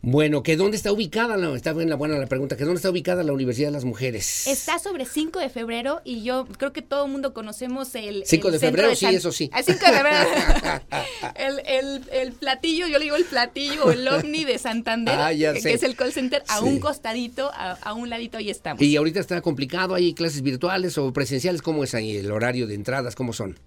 Bueno, 0.01 0.43
¿que 0.43 0.56
dónde 0.56 0.77
está 0.77 0.93
ubicada? 0.93 1.36
No, 1.36 1.55
está 1.55 1.73
bien 1.73 1.89
la 1.89 1.97
buena 1.97 2.19
la 2.19 2.27
pregunta. 2.27 2.56
¿Que 2.56 2.64
dónde 2.64 2.77
está 2.77 2.90
ubicada 2.90 3.23
la 3.23 3.32
Universidad 3.32 3.69
de 3.69 3.73
las 3.73 3.85
Mujeres? 3.85 4.47
Está 4.47 4.78
sobre 4.78 5.05
5 5.05 5.39
de 5.39 5.48
febrero 5.48 6.01
y 6.05 6.23
yo 6.23 6.47
creo 6.59 6.73
que 6.73 6.82
todo 6.82 7.06
el 7.06 7.12
mundo 7.12 7.35
conocemos 7.35 7.94
el... 7.94 8.24
5 8.27 8.51
de 8.51 8.59
febrero, 8.59 8.94
sí, 8.97 9.06
eso 9.06 9.32
sí. 9.32 9.51
Así 9.52 9.74
que 9.74 9.86
el, 11.36 11.60
el, 11.66 12.02
el, 12.12 12.32
platillo, 12.32 12.86
yo 12.86 12.98
le 12.98 13.05
digo 13.05 13.16
el 13.16 13.24
platillo, 13.24 13.90
el 13.93 14.06
ovni 14.09 14.44
de 14.44 14.59
Santander, 14.59 15.14
ah, 15.19 15.31
que 15.32 15.73
es 15.73 15.82
el 15.82 15.94
call 15.97 16.12
center, 16.12 16.43
a 16.48 16.60
un 16.60 16.78
costadito, 16.78 17.51
a, 17.55 17.93
un 17.94 18.10
ladito, 18.10 18.39
ahí 18.39 18.51
estamos. 18.51 18.82
Y 18.82 18.97
ahorita 18.97 19.20
está 19.20 19.40
complicado, 19.40 19.94
¿hay 19.94 20.14
clases 20.14 20.43
virtuales 20.43 20.98
o 20.98 21.12
presenciales? 21.12 21.62
¿Cómo 21.62 21.85
es 21.85 21.94
ahí 21.94 22.16
el 22.16 22.31
horario 22.31 22.66
de 22.66 22.74
entradas? 22.74 23.14
¿Cómo 23.14 23.32
son? 23.32 23.59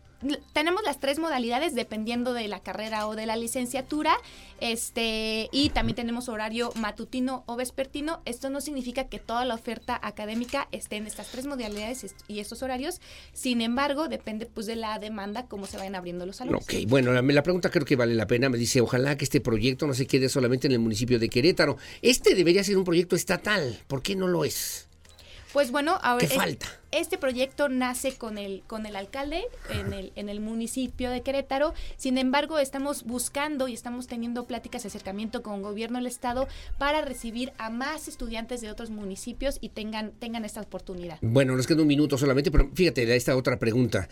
Tenemos 0.54 0.82
las 0.84 1.00
tres 1.00 1.20
modalidades 1.20 1.76
dependiendo 1.76 2.34
de 2.34 2.48
la 2.48 2.60
carrera 2.60 3.08
o 3.08 3.16
de 3.16 3.26
la 3.26 3.36
licenciatura, 3.36 4.18
este, 4.60 5.50
y 5.52 5.70
también 5.70 5.96
tenemos 5.96 6.30
horario 6.30 6.72
matutino 6.76 7.44
o 7.46 7.56
vespertino. 7.56 8.22
Esto 8.26 8.50
no 8.50 8.62
significa 8.62 9.06
que 9.06 9.20
toda 9.20 9.46
la 9.46 9.56
oferta 9.56 10.00
académica 10.02 10.68
esté 10.72 10.96
en 10.96 11.08
estas 11.08 11.28
tres 11.28 11.46
modalidades 11.46 12.16
y 12.28 12.40
estos 12.40 12.64
horarios. 12.64 13.02
Sin 13.34 13.62
embargo, 13.62 14.08
depende 14.08 14.46
pues 14.46 14.66
de 14.66 14.76
la 14.76 14.98
demanda, 15.00 15.46
cómo 15.48 15.66
se 15.66 15.78
vayan 15.78 15.96
abriendo 15.96 16.26
los 16.26 16.38
salones. 16.38 16.64
Ok, 16.64 16.88
bueno, 16.88 17.12
la, 17.12 17.22
la 17.22 17.44
pregunta 17.44 17.70
creo 17.70 17.86
que 17.86 17.96
vale 17.96 18.16
la 18.16 18.28
pena. 18.28 18.50
Me 18.50 18.58
dice, 18.58 18.82
ojalá 18.82 19.18
que 19.18 19.26
este 19.26 19.42
proyecto 19.42 19.88
no 19.88 19.94
se 19.94 20.08
quede 20.08 20.30
solamente 20.30 20.68
en 20.68 20.74
el 20.74 20.80
municipio 20.80 21.20
de 21.20 21.30
Querétaro. 21.30 21.78
Este 22.02 22.36
debería 22.36 22.64
ser 22.64 22.78
un 22.78 22.84
proyecto 22.84 23.16
estatal. 23.16 23.80
¿Por 23.88 24.02
qué 24.02 24.16
no 24.16 24.28
lo 24.28 24.46
es? 24.46 24.88
Pues 25.54 25.72
bueno, 25.72 25.98
ahora... 26.02 26.28
¿Qué 26.28 26.34
falta? 26.34 26.68
Este 26.92 27.18
proyecto 27.18 27.70
nace 27.70 28.16
con 28.16 28.38
el, 28.38 28.64
con 28.68 28.86
el 28.86 28.96
alcalde 28.96 29.44
en 29.70 29.94
el, 29.94 30.12
en 30.16 30.30
el 30.30 30.40
municipio 30.40 31.10
de 31.10 31.22
Querétaro. 31.22 31.74
Sin 31.98 32.18
embargo, 32.18 32.60
estamos 32.60 33.04
buscando 33.04 33.68
y 33.68 33.74
estamos 33.74 34.08
teniendo 34.08 34.46
pláticas 34.46 34.84
de 34.84 34.88
acercamiento 34.88 35.42
con 35.42 35.56
el 35.56 35.62
gobierno 35.62 35.98
del 35.98 36.08
estado 36.08 36.48
para 36.78 37.02
recibir 37.02 37.52
a 37.58 37.70
más 37.70 38.08
estudiantes 38.08 38.62
de 38.62 38.70
otros 38.70 38.90
municipios 38.90 39.58
y 39.62 39.70
tengan, 39.70 40.12
tengan 40.12 40.46
esta 40.46 40.62
oportunidad. 40.62 41.18
Bueno, 41.22 41.56
nos 41.56 41.68
queda 41.68 41.82
un 41.82 41.88
minuto 41.88 42.18
solamente, 42.18 42.52
pero 42.52 42.70
fíjate, 42.74 43.16
esta 43.16 43.36
otra 43.36 43.58
pregunta. 43.60 44.08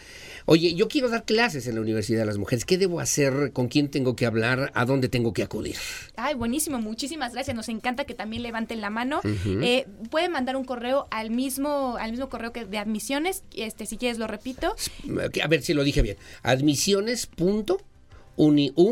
Oye, 0.45 0.73
yo 0.75 0.87
quiero 0.87 1.09
dar 1.09 1.25
clases 1.25 1.67
en 1.67 1.75
la 1.75 1.81
Universidad 1.81 2.19
de 2.19 2.25
las 2.25 2.37
Mujeres. 2.37 2.65
¿Qué 2.65 2.77
debo 2.77 2.99
hacer? 2.99 3.51
¿Con 3.53 3.67
quién 3.67 3.89
tengo 3.89 4.15
que 4.15 4.25
hablar? 4.25 4.71
¿A 4.75 4.85
dónde 4.85 5.09
tengo 5.09 5.33
que 5.33 5.43
acudir? 5.43 5.75
Ay, 6.15 6.35
buenísimo. 6.35 6.79
Muchísimas 6.79 7.33
gracias. 7.33 7.55
Nos 7.55 7.69
encanta 7.69 8.05
que 8.05 8.13
también 8.13 8.43
levanten 8.43 8.81
la 8.81 8.89
mano. 8.89 9.21
Eh, 9.45 9.85
pueden 10.09 10.31
mandar 10.31 10.55
un 10.55 10.65
correo 10.65 11.07
al 11.11 11.29
mismo, 11.29 11.97
al 11.99 12.11
mismo 12.11 12.29
correo 12.29 12.51
que 12.51 12.62
de 12.65 12.77
admisiones, 12.77 13.44
este, 13.56 13.85
si 13.85 13.98
quieres 13.98 14.18
lo 14.18 14.27
repito. 14.27 14.76
A 15.44 15.48
ver 15.48 15.61
si 15.61 15.73
lo 15.73 15.84
dije 15.84 16.02
bien. 16.02 16.18
Admisiones 16.41 17.27
punto 17.27 17.80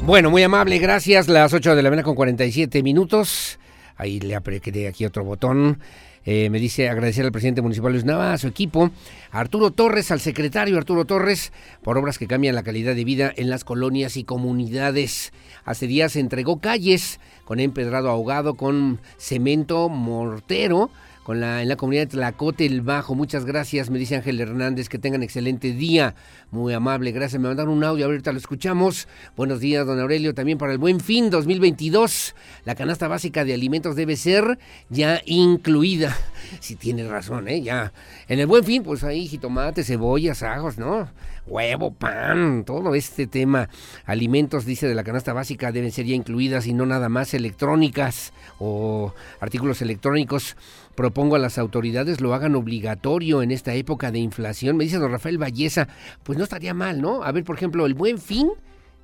Bueno, 0.01 0.29
muy 0.29 0.43
amable, 0.43 0.79
gracias. 0.79 1.29
Las 1.29 1.53
8 1.53 1.77
de 1.77 1.81
la 1.81 1.89
mañana 1.89 2.03
con 2.03 2.15
47 2.15 2.83
minutos. 2.83 3.57
Ahí 3.95 4.19
le 4.19 4.35
apreté 4.35 4.89
aquí 4.89 5.05
otro 5.05 5.23
botón. 5.23 5.79
Eh, 6.27 6.49
me 6.49 6.59
dice 6.59 6.89
agradecer 6.89 7.23
al 7.23 7.31
presidente 7.31 7.61
municipal 7.61 7.91
Luis 7.91 8.03
Nava, 8.03 8.33
a 8.33 8.37
su 8.39 8.47
equipo, 8.47 8.89
a 9.29 9.39
Arturo 9.39 9.69
Torres, 9.71 10.09
al 10.09 10.19
secretario 10.19 10.75
Arturo 10.77 11.05
Torres, 11.05 11.53
por 11.83 11.99
obras 11.99 12.17
que 12.17 12.25
cambian 12.25 12.55
la 12.55 12.63
calidad 12.63 12.95
de 12.95 13.03
vida 13.03 13.31
en 13.35 13.51
las 13.51 13.63
colonias 13.63 14.17
y 14.17 14.23
comunidades. 14.23 15.33
Hace 15.65 15.85
días 15.85 16.13
se 16.13 16.21
entregó 16.21 16.59
calles 16.59 17.19
con 17.45 17.59
empedrado 17.59 18.09
ahogado, 18.09 18.55
con 18.55 18.99
cemento 19.17 19.87
mortero 19.87 20.89
con 21.25 21.39
la, 21.39 21.63
en 21.63 21.69
la 21.69 21.75
comunidad 21.75 22.03
de 22.03 22.07
Tlacote 22.07 22.67
el 22.67 22.81
Bajo. 22.81 23.15
Muchas 23.15 23.45
gracias, 23.45 23.89
me 23.89 23.97
dice 23.97 24.15
Ángel 24.15 24.39
Hernández, 24.39 24.89
que 24.89 24.99
tengan 24.99 25.23
excelente 25.23 25.73
día. 25.73 26.13
Muy 26.51 26.71
amable, 26.71 27.11
gracias. 27.11 27.41
Me 27.41 27.47
mandaron 27.47 27.73
un 27.73 27.83
audio, 27.83 28.05
ahorita 28.05 28.31
lo 28.31 28.37
escuchamos. 28.37 29.07
Buenos 29.35 29.59
días, 29.59 29.87
don 29.87 29.99
Aurelio, 29.99 30.35
también 30.35 30.59
para 30.59 30.71
el 30.71 30.77
Buen 30.77 30.99
Fin 30.99 31.31
2022. 31.31 32.35
La 32.63 32.75
canasta 32.75 33.07
básica 33.07 33.43
de 33.43 33.55
alimentos 33.55 33.95
debe 33.95 34.17
ser 34.17 34.59
ya 34.89 35.19
incluida. 35.25 36.15
sí 36.59 36.75
tiene 36.75 37.07
razón, 37.07 37.47
¿eh? 37.47 37.59
Ya. 37.59 37.91
En 38.27 38.39
el 38.39 38.45
buen 38.45 38.63
fin, 38.63 38.83
pues 38.83 39.03
ahí 39.03 39.27
jitomate, 39.27 39.83
cebollas, 39.83 40.43
ajos, 40.43 40.77
¿no? 40.77 41.09
Huevo, 41.47 41.91
pan, 41.91 42.63
todo 42.65 42.95
este 42.95 43.27
tema. 43.27 43.69
Alimentos, 44.05 44.65
dice, 44.65 44.87
de 44.87 44.95
la 44.95 45.03
canasta 45.03 45.33
básica 45.33 45.71
deben 45.71 45.91
ser 45.91 46.05
ya 46.05 46.15
incluidas 46.15 46.65
y 46.65 46.73
no 46.73 46.85
nada 46.85 47.09
más 47.09 47.33
electrónicas 47.33 48.33
o 48.59 49.13
artículos 49.39 49.81
electrónicos. 49.81 50.55
Propongo 50.95 51.35
a 51.35 51.39
las 51.39 51.57
autoridades 51.57 52.21
lo 52.21 52.33
hagan 52.33 52.55
obligatorio 52.55 53.41
en 53.41 53.51
esta 53.51 53.73
época 53.73 54.11
de 54.11 54.19
inflación. 54.19 54.77
Me 54.77 54.85
dice 54.85 54.97
don 54.97 55.11
Rafael 55.11 55.37
Valleza, 55.37 55.87
pues 56.23 56.37
no 56.37 56.45
estaría 56.45 56.73
mal, 56.73 57.01
¿no? 57.01 57.23
A 57.23 57.31
ver, 57.31 57.43
por 57.43 57.57
ejemplo, 57.57 57.85
el 57.85 57.93
buen 57.93 58.17
fin 58.17 58.49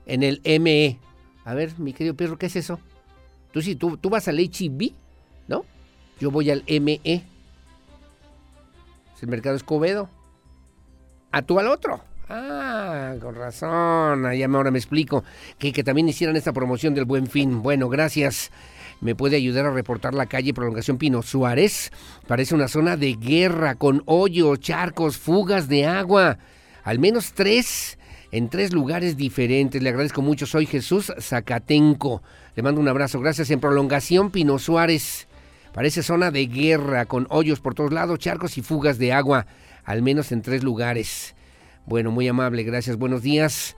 en 0.06 0.24
el 0.24 0.42
ME. 0.62 1.00
A 1.44 1.54
ver, 1.54 1.78
mi 1.80 1.92
querido 1.94 2.16
perro, 2.16 2.38
¿qué 2.38 2.46
es 2.46 2.56
eso? 2.56 2.80
Tú 3.52 3.62
sí, 3.62 3.76
tú, 3.76 3.98
tú 3.98 4.10
vas 4.10 4.28
al 4.28 4.38
HB, 4.40 4.94
¿no? 5.48 5.66
Yo 6.20 6.32
voy 6.32 6.50
al 6.50 6.64
ME. 6.68 7.02
Es 7.04 7.24
el 9.22 9.28
mercado 9.30 9.56
Escobedo. 9.56 10.10
A 11.32 11.42
tú 11.42 11.60
al 11.60 11.68
otro. 11.68 12.02
Ah, 12.30 13.16
con 13.22 13.36
razón. 13.36 14.26
Allá 14.26 14.46
ahora 14.46 14.72
me 14.72 14.80
explico. 14.80 15.26
Que, 15.58 15.74
que 15.74 15.84
también 15.84 16.08
hicieran 16.08 16.38
esta 16.38 16.54
promoción 16.54 16.94
del 16.94 17.06
buen 17.06 17.28
fin. 17.28 17.62
Bueno, 17.62 17.90
gracias. 17.90 18.52
Me 19.02 19.16
puede 19.16 19.36
ayudar 19.36 19.66
a 19.66 19.72
reportar 19.72 20.14
la 20.14 20.28
calle 20.28 20.54
Prolongación 20.54 20.98
Pino 20.98 21.24
Suárez. 21.24 21.92
Parece 22.28 22.56
una 22.56 22.68
zona 22.68 22.98
de 22.98 23.16
guerra 23.16 23.76
con 23.76 24.04
hoyos, 24.06 24.60
charcos, 24.60 25.18
fugas 25.18 25.68
de 25.68 25.86
agua. 25.86 26.38
Al 26.84 27.00
menos 27.00 27.34
tres 27.34 27.98
en 28.32 28.48
tres 28.50 28.74
lugares 28.74 29.18
diferentes. 29.18 29.82
Le 29.82 29.90
agradezco 29.90 30.22
mucho. 30.22 30.46
Soy 30.46 30.68
Jesús 30.68 31.12
Zacatenco. 31.20 32.22
Le 32.56 32.62
mando 32.62 32.80
un 32.80 32.88
abrazo. 32.88 33.20
Gracias. 33.20 33.50
En 33.50 33.60
Prolongación 33.60 34.30
Pino 34.30 34.60
Suárez. 34.60 35.28
Parece 35.74 36.04
zona 36.04 36.32
de 36.32 36.46
guerra 36.48 37.06
con 37.06 37.28
hoyos 37.30 37.60
por 37.60 37.74
todos 37.74 37.94
lados, 37.94 38.20
charcos 38.20 38.58
y 38.58 38.62
fugas 38.62 38.98
de 38.98 39.14
agua. 39.14 39.46
Al 39.84 40.02
menos 40.02 40.32
en 40.32 40.42
tres 40.42 40.64
lugares. 40.64 41.34
Bueno, 41.86 42.12
muy 42.12 42.28
amable, 42.28 42.64
gracias, 42.64 42.98
buenos 42.98 43.22
días. 43.22 43.76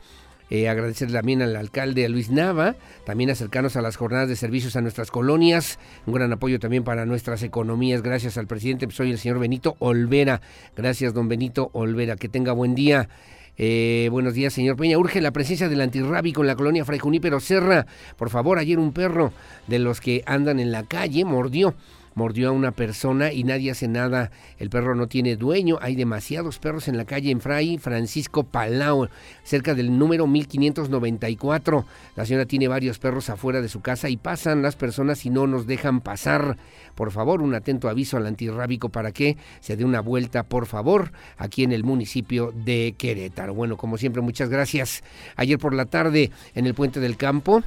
Eh, 0.50 0.70
agradecer 0.70 1.12
también 1.12 1.42
al 1.42 1.56
alcalde 1.56 2.08
Luis 2.10 2.30
Nava, 2.30 2.76
también 3.06 3.30
acercarnos 3.30 3.76
a 3.76 3.82
las 3.82 3.96
jornadas 3.96 4.30
de 4.30 4.36
servicios 4.36 4.76
a 4.76 4.82
nuestras 4.82 5.10
colonias, 5.10 5.80
un 6.06 6.14
gran 6.14 6.32
apoyo 6.32 6.60
también 6.60 6.84
para 6.84 7.06
nuestras 7.06 7.44
economías, 7.44 8.02
gracias 8.02 8.38
al 8.38 8.48
presidente, 8.48 8.88
soy 8.92 9.12
el 9.12 9.18
señor 9.18 9.40
Benito 9.40 9.76
Olvera, 9.80 10.42
gracias 10.76 11.14
don 11.14 11.28
Benito 11.28 11.70
Olvera, 11.74 12.16
que 12.16 12.30
tenga 12.30 12.52
buen 12.52 12.76
día. 12.76 13.10
Eh, 13.56 14.08
buenos 14.12 14.34
días, 14.34 14.52
señor 14.52 14.78
Peña. 14.78 14.98
Urge 14.98 15.22
la 15.22 15.32
presencia 15.32 15.70
del 15.70 15.82
antirrábico 15.82 16.42
en 16.42 16.48
la 16.48 16.56
colonia 16.56 16.86
Fray 16.86 16.98
Junípero 16.98 17.40
Serra. 17.40 17.86
Por 18.18 18.32
favor, 18.32 18.58
ayer 18.58 18.80
un 18.80 18.94
perro 18.94 19.32
de 19.68 19.78
los 19.78 20.02
que 20.02 20.24
andan 20.26 20.60
en 20.60 20.72
la 20.72 20.84
calle 20.84 21.24
mordió 21.24 21.76
mordió 22.16 22.50
a 22.50 22.52
una 22.52 22.72
persona 22.72 23.32
y 23.32 23.44
nadie 23.44 23.72
hace 23.72 23.88
nada. 23.88 24.32
El 24.58 24.70
perro 24.70 24.96
no 24.96 25.08
tiene 25.08 25.36
dueño. 25.36 25.78
Hay 25.82 25.96
demasiados 25.96 26.60
perros 26.60 26.88
en 26.88 26.98
la 26.98 27.06
calle 27.06 27.32
en 27.32 27.42
Fray 27.42 27.78
Francisco 27.78 28.44
Palau, 28.44 29.10
cerca 29.44 29.74
del 29.74 29.98
número 29.98 30.28
1594. 30.28 31.86
La 32.16 32.26
señora 32.26 32.46
tiene 32.46 32.68
varios 32.68 33.00
perros 33.00 33.30
afuera 33.30 33.62
de 33.62 33.70
su 33.70 33.82
casa 33.82 34.10
y 34.10 34.18
pasan 34.18 34.62
las 34.62 34.76
personas 34.76 35.26
y 35.26 35.30
no 35.30 35.48
nos 35.48 35.68
dejan 35.68 36.02
pasar. 36.02 36.58
Por 36.96 37.12
favor, 37.12 37.42
un 37.42 37.56
atento 37.56 37.90
aviso 37.90 38.18
al 38.18 38.28
antirrábico 38.28 38.90
para 38.90 39.12
que 39.12 39.38
se 39.60 39.76
dé 39.76 39.86
una 39.86 40.02
vuelta, 40.02 40.44
por 40.44 40.66
favor, 40.66 41.12
aquí 41.38 41.64
en 41.64 41.72
el 41.72 41.84
municipio 41.84 42.54
de 42.54 42.96
Querétaro. 42.98 43.54
Bueno, 43.54 43.78
como 43.78 43.98
siempre, 43.98 44.22
muchas 44.22 44.50
gracias. 44.50 45.04
Ayer 45.36 45.58
por 45.58 45.74
la 45.74 45.86
tarde 45.86 46.32
en 46.54 46.66
el 46.66 46.74
Puente 46.74 47.00
del 47.00 47.18
Campo, 47.18 47.64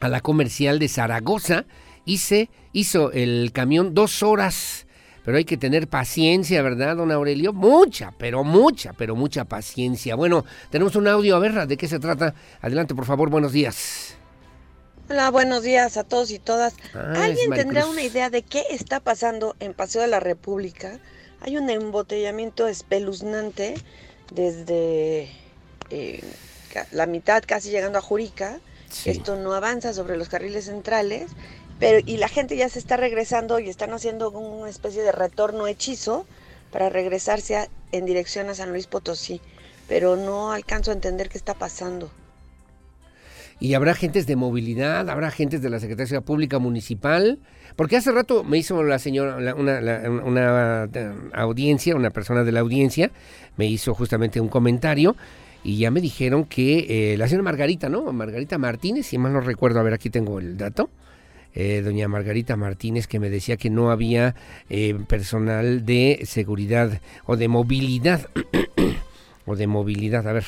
a 0.00 0.08
la 0.08 0.20
comercial 0.20 0.78
de 0.78 0.88
Zaragoza, 0.88 1.64
hice, 2.10 2.50
hizo 2.72 3.12
el 3.12 3.50
camión 3.52 3.94
dos 3.94 4.22
horas. 4.22 4.86
Pero 5.24 5.36
hay 5.36 5.44
que 5.44 5.58
tener 5.58 5.86
paciencia, 5.86 6.62
¿verdad, 6.62 6.96
don 6.96 7.12
Aurelio? 7.12 7.52
Mucha, 7.52 8.12
pero 8.18 8.42
mucha, 8.42 8.94
pero 8.94 9.14
mucha 9.14 9.44
paciencia. 9.44 10.14
Bueno, 10.16 10.44
tenemos 10.70 10.96
un 10.96 11.06
audio, 11.06 11.36
a 11.36 11.38
ver, 11.38 11.66
¿de 11.66 11.76
qué 11.76 11.86
se 11.86 11.98
trata? 11.98 12.34
Adelante, 12.62 12.94
por 12.94 13.04
favor, 13.04 13.28
buenos 13.28 13.52
días. 13.52 14.14
Hola, 15.10 15.30
buenos 15.30 15.62
días 15.62 15.98
a 15.98 16.04
todos 16.04 16.30
y 16.30 16.38
todas. 16.38 16.74
Ah, 16.94 17.24
¿Alguien 17.24 17.50
tendrá 17.50 17.86
una 17.86 18.02
idea 18.02 18.30
de 18.30 18.42
qué 18.42 18.64
está 18.70 19.00
pasando 19.00 19.56
en 19.60 19.74
Paseo 19.74 20.00
de 20.00 20.08
la 20.08 20.20
República? 20.20 20.98
Hay 21.42 21.58
un 21.58 21.68
embotellamiento 21.68 22.66
espeluznante 22.66 23.74
desde 24.32 25.28
eh, 25.90 26.22
la 26.92 27.06
mitad, 27.06 27.42
casi 27.46 27.70
llegando 27.70 27.98
a 27.98 28.02
Jurica. 28.02 28.58
Esto 29.04 29.36
no 29.36 29.52
avanza 29.52 29.92
sobre 29.92 30.16
los 30.16 30.28
carriles 30.28 30.64
centrales 30.64 31.30
pero 31.80 31.98
y 32.04 32.18
la 32.18 32.28
gente 32.28 32.56
ya 32.56 32.68
se 32.68 32.78
está 32.78 32.98
regresando 32.98 33.58
y 33.58 33.70
están 33.70 33.92
haciendo 33.92 34.30
una 34.30 34.68
especie 34.68 35.02
de 35.02 35.12
retorno 35.12 35.66
hechizo 35.66 36.26
para 36.70 36.90
regresarse 36.90 37.68
en 37.90 38.04
dirección 38.04 38.50
a 38.50 38.54
San 38.54 38.70
Luis 38.70 38.86
Potosí, 38.86 39.40
pero 39.88 40.14
no 40.14 40.52
alcanzo 40.52 40.90
a 40.90 40.94
entender 40.94 41.30
qué 41.30 41.38
está 41.38 41.54
pasando. 41.54 42.10
Y 43.58 43.74
habrá 43.74 43.92
agentes 43.92 44.26
de 44.26 44.36
movilidad, 44.36 45.08
habrá 45.10 45.28
agentes 45.28 45.62
de 45.62 45.70
la 45.70 45.80
Secretaría 45.80 46.20
Pública 46.20 46.58
Municipal, 46.58 47.38
porque 47.76 47.96
hace 47.96 48.12
rato 48.12 48.44
me 48.44 48.58
hizo 48.58 48.82
la 48.82 48.98
señora 48.98 49.54
una, 49.54 50.84
eh, 50.84 51.12
audiencia, 51.32 51.96
una 51.96 52.10
persona 52.10 52.44
de 52.44 52.52
la 52.52 52.60
audiencia, 52.60 53.10
me 53.56 53.66
hizo 53.66 53.94
justamente 53.94 54.40
un 54.40 54.48
comentario 54.48 55.16
y 55.64 55.78
ya 55.78 55.90
me 55.90 56.00
dijeron 56.00 56.44
que 56.44 57.12
eh, 57.12 57.16
la 57.18 57.26
señora 57.26 57.44
Margarita, 57.44 57.88
¿no? 57.88 58.10
Margarita 58.12 58.58
Martínez, 58.58 59.06
si 59.06 59.18
mal 59.18 59.32
no 59.32 59.40
recuerdo, 59.40 59.80
a 59.80 59.82
ver, 59.82 59.94
aquí 59.94 60.08
tengo 60.08 60.38
el 60.38 60.56
dato 60.56 60.90
eh, 61.54 61.82
doña 61.82 62.08
Margarita 62.08 62.56
Martínez, 62.56 63.06
que 63.06 63.18
me 63.18 63.30
decía 63.30 63.56
que 63.56 63.70
no 63.70 63.90
había 63.90 64.34
eh, 64.68 64.96
personal 65.08 65.84
de 65.84 66.22
seguridad 66.24 67.00
o 67.26 67.36
de 67.36 67.48
movilidad, 67.48 68.28
o 69.46 69.56
de 69.56 69.66
movilidad, 69.66 70.26
a 70.28 70.32
ver, 70.32 70.46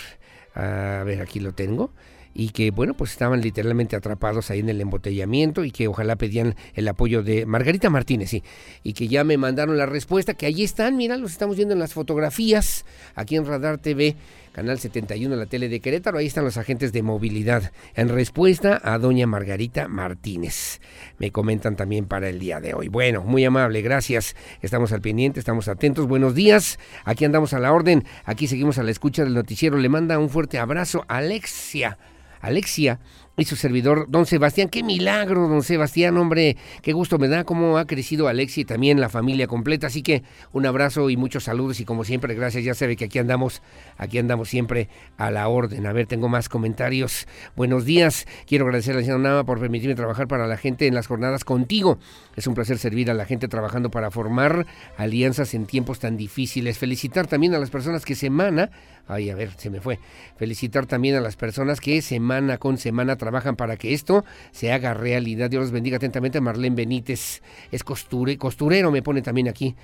a 0.54 1.02
ver, 1.04 1.20
aquí 1.20 1.40
lo 1.40 1.52
tengo. 1.52 1.90
Y 2.34 2.48
que 2.48 2.70
bueno 2.70 2.94
pues 2.94 3.10
estaban 3.10 3.42
literalmente 3.42 3.94
atrapados 3.94 4.50
ahí 4.50 4.60
en 4.60 4.70
el 4.70 4.80
embotellamiento 4.80 5.66
y 5.66 5.70
que 5.70 5.86
ojalá 5.86 6.16
pedían 6.16 6.54
el 6.72 6.88
apoyo 6.88 7.22
de 7.22 7.44
Margarita 7.44 7.90
Martínez 7.90 8.30
sí. 8.30 8.42
Y 8.82 8.94
que 8.94 9.06
ya 9.06 9.22
me 9.22 9.36
mandaron 9.36 9.76
la 9.76 9.84
respuesta 9.84 10.32
que 10.32 10.46
allí 10.46 10.64
están 10.64 10.96
mira 10.96 11.18
los 11.18 11.32
estamos 11.32 11.56
viendo 11.56 11.74
en 11.74 11.78
las 11.78 11.92
fotografías 11.92 12.86
aquí 13.16 13.36
en 13.36 13.44
Radar 13.44 13.76
TV 13.76 14.16
Canal 14.52 14.78
71, 14.78 15.34
la 15.34 15.46
tele 15.46 15.70
de 15.70 15.80
Querétaro. 15.80 16.18
Ahí 16.18 16.26
están 16.26 16.44
los 16.44 16.58
agentes 16.58 16.92
de 16.92 17.02
movilidad. 17.02 17.72
En 17.94 18.10
respuesta 18.10 18.78
a 18.84 18.98
doña 18.98 19.26
Margarita 19.26 19.88
Martínez. 19.88 20.82
Me 21.18 21.32
comentan 21.32 21.74
también 21.74 22.04
para 22.04 22.28
el 22.28 22.38
día 22.38 22.60
de 22.60 22.74
hoy. 22.74 22.88
Bueno, 22.88 23.22
muy 23.22 23.46
amable, 23.46 23.80
gracias. 23.80 24.36
Estamos 24.60 24.92
al 24.92 25.00
pendiente, 25.00 25.40
estamos 25.40 25.68
atentos. 25.68 26.06
Buenos 26.06 26.34
días. 26.34 26.78
Aquí 27.06 27.24
andamos 27.24 27.54
a 27.54 27.60
la 27.60 27.72
orden. 27.72 28.04
Aquí 28.26 28.46
seguimos 28.46 28.76
a 28.76 28.82
la 28.82 28.90
escucha 28.90 29.24
del 29.24 29.32
noticiero. 29.32 29.78
Le 29.78 29.88
manda 29.88 30.18
un 30.18 30.28
fuerte 30.28 30.58
abrazo 30.58 31.06
Alexia. 31.08 31.96
Alexia 32.42 32.98
y 33.36 33.44
su 33.44 33.56
servidor, 33.56 34.06
don 34.08 34.26
Sebastián. 34.26 34.68
Qué 34.68 34.82
milagro, 34.82 35.48
don 35.48 35.62
Sebastián, 35.62 36.16
hombre, 36.18 36.56
qué 36.82 36.92
gusto 36.92 37.18
me 37.18 37.28
da 37.28 37.44
cómo 37.44 37.78
ha 37.78 37.86
crecido 37.86 38.28
Alexi 38.28 38.62
y 38.62 38.64
también 38.64 39.00
la 39.00 39.08
familia 39.08 39.46
completa. 39.46 39.86
Así 39.86 40.02
que 40.02 40.22
un 40.52 40.66
abrazo 40.66 41.08
y 41.08 41.16
muchos 41.16 41.44
saludos 41.44 41.80
y 41.80 41.84
como 41.84 42.04
siempre, 42.04 42.34
gracias. 42.34 42.64
Ya 42.64 42.74
sabe 42.74 42.96
que 42.96 43.06
aquí 43.06 43.18
andamos, 43.18 43.62
aquí 43.96 44.18
andamos 44.18 44.48
siempre 44.48 44.88
a 45.16 45.30
la 45.30 45.48
orden. 45.48 45.86
A 45.86 45.92
ver, 45.92 46.06
tengo 46.06 46.28
más 46.28 46.48
comentarios. 46.48 47.26
Buenos 47.56 47.86
días. 47.86 48.26
Quiero 48.46 48.66
agradecer 48.66 48.96
a 48.96 49.00
la 49.00 49.18
Nava 49.18 49.44
por 49.44 49.60
permitirme 49.60 49.94
trabajar 49.94 50.28
para 50.28 50.46
la 50.46 50.58
gente 50.58 50.86
en 50.86 50.94
las 50.94 51.06
jornadas 51.06 51.44
contigo. 51.44 51.98
Es 52.36 52.46
un 52.46 52.54
placer 52.54 52.78
servir 52.78 53.10
a 53.10 53.14
la 53.14 53.24
gente 53.24 53.48
trabajando 53.48 53.90
para 53.90 54.10
formar 54.10 54.66
alianzas 54.98 55.54
en 55.54 55.66
tiempos 55.66 56.00
tan 56.00 56.16
difíciles. 56.16 56.76
Felicitar 56.76 57.26
también 57.26 57.54
a 57.54 57.58
las 57.58 57.70
personas 57.70 58.04
que 58.04 58.14
semana 58.14 58.70
Ay, 59.08 59.30
a 59.30 59.34
ver, 59.34 59.50
se 59.56 59.68
me 59.68 59.80
fue. 59.80 59.98
Felicitar 60.36 60.86
también 60.86 61.16
a 61.16 61.20
las 61.20 61.36
personas 61.36 61.80
que 61.80 62.00
semana 62.02 62.58
con 62.58 62.78
semana 62.78 63.16
trabajan 63.16 63.56
para 63.56 63.76
que 63.76 63.94
esto 63.94 64.24
se 64.52 64.72
haga 64.72 64.94
realidad. 64.94 65.50
Dios 65.50 65.62
los 65.62 65.72
bendiga 65.72 65.96
atentamente. 65.96 66.40
Marlene 66.40 66.76
Benítez 66.76 67.42
es 67.70 67.84
costure, 67.84 68.38
costurero, 68.38 68.90
me 68.90 69.02
pone 69.02 69.22
también 69.22 69.48
aquí. 69.48 69.74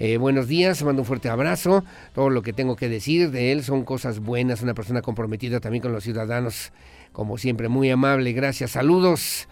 Eh, 0.00 0.16
buenos 0.16 0.48
días, 0.48 0.82
mando 0.82 1.02
un 1.02 1.06
fuerte 1.06 1.28
abrazo. 1.28 1.84
Todo 2.14 2.28
lo 2.28 2.42
que 2.42 2.52
tengo 2.52 2.74
que 2.74 2.88
decir 2.88 3.30
de 3.30 3.52
él 3.52 3.62
son 3.62 3.84
cosas 3.84 4.18
buenas, 4.18 4.60
una 4.60 4.74
persona 4.74 5.02
comprometida 5.02 5.60
también 5.60 5.82
con 5.82 5.92
los 5.92 6.02
ciudadanos, 6.02 6.72
como 7.12 7.38
siempre, 7.38 7.68
muy 7.68 7.90
amable. 7.90 8.32
Gracias, 8.32 8.72
saludos. 8.72 9.46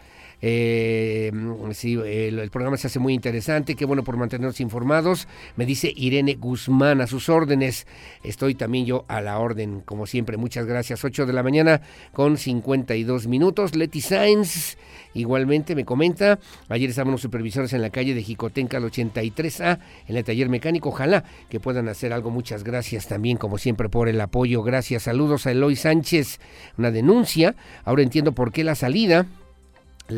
Eh, 0.44 1.30
el, 1.32 2.50
programa 2.50 2.76
se 2.76 2.88
hace 2.88 2.98
muy 2.98 3.14
interesante, 3.14 3.76
qué 3.76 3.84
bueno 3.84 4.02
por 4.02 4.16
mantenernos 4.16 4.60
informados. 4.60 5.28
Me 5.56 5.64
dice 5.64 5.92
Irene 5.94 6.34
Guzmán, 6.34 7.00
a 7.00 7.06
sus 7.06 7.28
órdenes. 7.28 7.86
Estoy 8.24 8.56
también 8.56 8.84
yo 8.84 9.04
a 9.06 9.20
la 9.20 9.38
orden, 9.38 9.80
como 9.80 10.06
siempre. 10.06 10.36
Muchas 10.36 10.66
gracias. 10.66 11.04
8 11.04 11.26
de 11.26 11.32
la 11.32 11.44
mañana 11.44 11.80
con 12.12 12.36
52 12.36 13.28
minutos. 13.28 13.76
Leti 13.76 14.00
Sainz 14.00 14.76
igualmente 15.14 15.74
me 15.74 15.84
comenta, 15.84 16.38
ayer 16.70 16.88
estaban 16.88 17.12
los 17.12 17.20
supervisores 17.20 17.72
en 17.74 17.82
la 17.82 17.90
calle 17.90 18.14
de 18.14 18.22
Jicotenca 18.22 18.78
al 18.78 18.84
83A, 18.84 19.78
en 20.08 20.16
el 20.16 20.24
taller 20.24 20.48
mecánico. 20.48 20.88
Ojalá 20.88 21.24
que 21.48 21.60
puedan 21.60 21.88
hacer 21.88 22.12
algo. 22.12 22.30
Muchas 22.30 22.64
gracias 22.64 23.06
también, 23.06 23.36
como 23.36 23.58
siempre, 23.58 23.88
por 23.88 24.08
el 24.08 24.20
apoyo. 24.20 24.62
Gracias. 24.62 25.04
Saludos 25.04 25.46
a 25.46 25.52
Eloy 25.52 25.76
Sánchez. 25.76 26.40
Una 26.78 26.90
denuncia. 26.90 27.54
Ahora 27.84 28.02
entiendo 28.02 28.32
por 28.32 28.50
qué 28.50 28.64
la 28.64 28.74
salida 28.74 29.26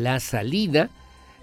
la 0.03 0.19
salida 0.19 0.89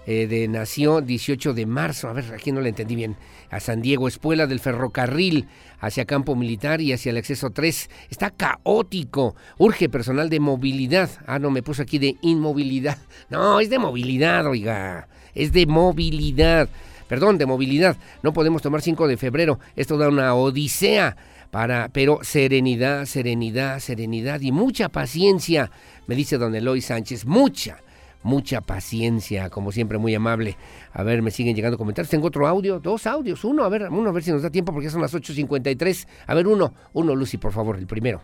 eh, 0.05 0.27
de 0.27 0.49
nació 0.49 0.99
18 0.99 1.53
de 1.53 1.65
marzo, 1.65 2.09
a 2.09 2.13
ver, 2.13 2.33
aquí 2.33 2.51
no 2.51 2.59
le 2.59 2.69
entendí 2.69 2.95
bien, 2.95 3.15
a 3.49 3.61
San 3.61 3.81
Diego, 3.81 4.09
Espuela 4.09 4.47
del 4.47 4.59
Ferrocarril, 4.59 5.47
hacia 5.79 6.03
Campo 6.03 6.35
Militar 6.35 6.81
y 6.81 6.91
hacia 6.91 7.11
el 7.11 7.17
acceso 7.17 7.51
3. 7.51 7.89
Está 8.09 8.29
caótico, 8.31 9.35
urge 9.57 9.87
personal 9.87 10.29
de 10.29 10.41
movilidad. 10.41 11.09
Ah, 11.25 11.39
no, 11.39 11.51
me 11.51 11.63
puso 11.63 11.83
aquí 11.83 11.99
de 11.99 12.17
inmovilidad. 12.21 12.97
No, 13.29 13.59
es 13.59 13.69
de 13.69 13.79
movilidad, 13.79 14.45
oiga, 14.45 15.07
es 15.33 15.53
de 15.53 15.65
movilidad. 15.65 16.69
Perdón, 17.07 17.37
de 17.37 17.45
movilidad. 17.45 17.95
No 18.21 18.33
podemos 18.33 18.61
tomar 18.61 18.81
5 18.81 19.07
de 19.07 19.17
febrero, 19.17 19.59
esto 19.75 19.97
da 19.97 20.09
una 20.09 20.35
odisea. 20.35 21.15
Para, 21.49 21.89
pero 21.89 22.19
serenidad, 22.23 23.05
serenidad, 23.05 23.79
serenidad 23.79 24.41
y 24.41 24.51
mucha 24.51 24.89
paciencia, 24.89 25.69
me 26.07 26.15
dice 26.15 26.39
don 26.39 26.55
Eloy 26.55 26.81
Sánchez, 26.81 27.25
mucha, 27.25 27.77
mucha 28.23 28.61
paciencia, 28.61 29.49
como 29.49 29.71
siempre, 29.71 29.97
muy 29.97 30.15
amable. 30.15 30.57
A 30.91 31.03
ver, 31.03 31.21
me 31.21 31.31
siguen 31.31 31.55
llegando 31.55 31.77
comentarios. 31.77 32.09
Tengo 32.09 32.27
otro 32.27 32.47
audio, 32.47 32.79
dos 32.79 33.05
audios, 33.05 33.43
uno, 33.43 33.63
a 33.63 33.69
ver, 33.69 33.89
uno, 33.89 34.09
a 34.09 34.13
ver 34.13 34.23
si 34.23 34.31
nos 34.31 34.41
da 34.41 34.49
tiempo 34.49 34.73
porque 34.73 34.89
son 34.89 35.01
las 35.01 35.13
8.53. 35.13 36.07
A 36.27 36.33
ver, 36.33 36.47
uno, 36.47 36.73
uno, 36.93 37.15
Lucy, 37.15 37.37
por 37.37 37.51
favor, 37.51 37.77
el 37.77 37.87
primero. 37.87 38.21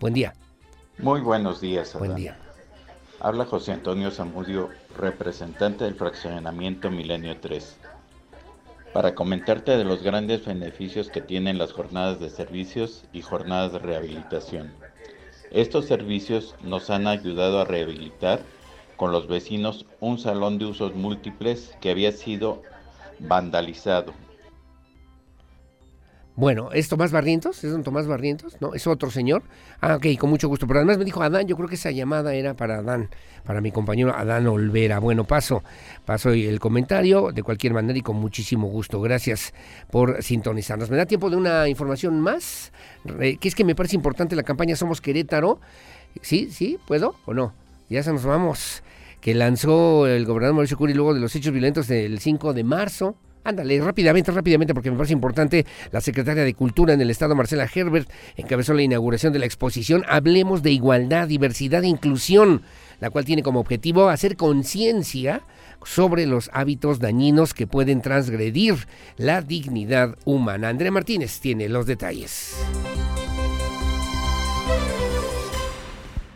Buen 0.00 0.14
día. 0.14 0.32
Muy 0.98 1.20
buenos 1.20 1.60
días. 1.60 1.94
Buen 1.96 2.16
día. 2.16 2.36
Habla 3.20 3.44
José 3.44 3.72
Antonio 3.72 4.10
Zamudio, 4.12 4.70
representante 4.96 5.84
del 5.84 5.96
fraccionamiento 5.96 6.88
Milenio 6.88 7.36
3, 7.40 7.76
para 8.92 9.14
comentarte 9.14 9.76
de 9.76 9.84
los 9.84 10.04
grandes 10.04 10.46
beneficios 10.46 11.10
que 11.10 11.20
tienen 11.20 11.58
las 11.58 11.72
jornadas 11.72 12.20
de 12.20 12.30
servicios 12.30 13.04
y 13.12 13.22
jornadas 13.22 13.72
de 13.72 13.80
rehabilitación. 13.80 14.72
Estos 15.50 15.86
servicios 15.86 16.54
nos 16.62 16.90
han 16.90 17.08
ayudado 17.08 17.60
a 17.60 17.64
rehabilitar 17.64 18.40
con 18.98 19.12
los 19.12 19.28
vecinos 19.28 19.86
un 20.00 20.18
salón 20.18 20.58
de 20.58 20.66
usos 20.66 20.94
múltiples 20.94 21.74
que 21.80 21.90
había 21.90 22.12
sido 22.12 22.62
vandalizado. 23.20 24.12
Bueno, 26.34 26.70
¿es 26.72 26.88
Tomás 26.88 27.10
Barrientos? 27.10 27.64
¿Es 27.64 27.72
don 27.72 27.82
Tomás 27.82 28.06
Barrientos? 28.06 28.58
¿No? 28.60 28.72
¿Es 28.74 28.86
otro 28.86 29.10
señor? 29.10 29.42
Ah, 29.80 29.96
ok, 29.96 30.06
con 30.18 30.30
mucho 30.30 30.46
gusto. 30.46 30.68
Pero 30.68 30.78
además 30.78 30.98
me 30.98 31.04
dijo 31.04 31.20
Adán, 31.20 31.48
yo 31.48 31.56
creo 31.56 31.68
que 31.68 31.74
esa 31.74 31.90
llamada 31.90 32.32
era 32.32 32.54
para 32.54 32.78
Adán, 32.78 33.08
para 33.44 33.60
mi 33.60 33.72
compañero 33.72 34.14
Adán 34.14 34.46
Olvera. 34.46 35.00
Bueno, 35.00 35.24
paso, 35.24 35.64
paso 36.04 36.30
el 36.30 36.60
comentario 36.60 37.32
de 37.32 37.42
cualquier 37.42 37.74
manera 37.74 37.98
y 37.98 38.02
con 38.02 38.16
muchísimo 38.16 38.68
gusto. 38.68 39.00
Gracias 39.00 39.52
por 39.90 40.22
sintonizarnos. 40.22 40.90
¿Me 40.90 40.96
da 40.96 41.06
tiempo 41.06 41.28
de 41.28 41.36
una 41.36 41.68
información 41.68 42.20
más? 42.20 42.72
Que 43.18 43.48
es 43.48 43.56
que 43.56 43.64
me 43.64 43.74
parece 43.74 43.96
importante 43.96 44.36
la 44.36 44.44
campaña 44.44 44.76
Somos 44.76 45.00
Querétaro. 45.00 45.60
¿Sí? 46.22 46.50
¿Sí? 46.52 46.78
¿Puedo 46.86 47.16
o 47.26 47.34
no? 47.34 47.52
Ya 47.88 48.02
se 48.02 48.12
nos 48.12 48.24
vamos 48.24 48.82
que 49.20 49.34
lanzó 49.34 50.06
el 50.06 50.24
gobernador 50.26 50.54
Mauricio 50.54 50.76
Curi 50.76 50.94
luego 50.94 51.14
de 51.14 51.20
los 51.20 51.34
hechos 51.34 51.52
violentos 51.52 51.88
del 51.88 52.18
5 52.18 52.54
de 52.54 52.64
marzo. 52.64 53.16
Ándale, 53.44 53.80
rápidamente, 53.80 54.30
rápidamente, 54.30 54.74
porque 54.74 54.90
me 54.90 54.96
parece 54.96 55.14
importante. 55.14 55.64
La 55.90 56.00
secretaria 56.00 56.44
de 56.44 56.54
Cultura 56.54 56.92
en 56.92 57.00
el 57.00 57.10
Estado, 57.10 57.34
Marcela 57.34 57.68
Herbert, 57.72 58.10
encabezó 58.36 58.74
la 58.74 58.82
inauguración 58.82 59.32
de 59.32 59.38
la 59.38 59.46
exposición 59.46 60.04
Hablemos 60.06 60.62
de 60.62 60.70
Igualdad, 60.72 61.28
Diversidad 61.28 61.82
e 61.82 61.88
Inclusión, 61.88 62.62
la 63.00 63.10
cual 63.10 63.24
tiene 63.24 63.42
como 63.42 63.60
objetivo 63.60 64.08
hacer 64.08 64.36
conciencia 64.36 65.42
sobre 65.82 66.26
los 66.26 66.50
hábitos 66.52 66.98
dañinos 66.98 67.54
que 67.54 67.66
pueden 67.66 68.02
transgredir 68.02 68.86
la 69.16 69.40
dignidad 69.40 70.16
humana. 70.26 70.68
Andrea 70.68 70.90
Martínez 70.90 71.40
tiene 71.40 71.68
los 71.68 71.86
detalles. 71.86 72.54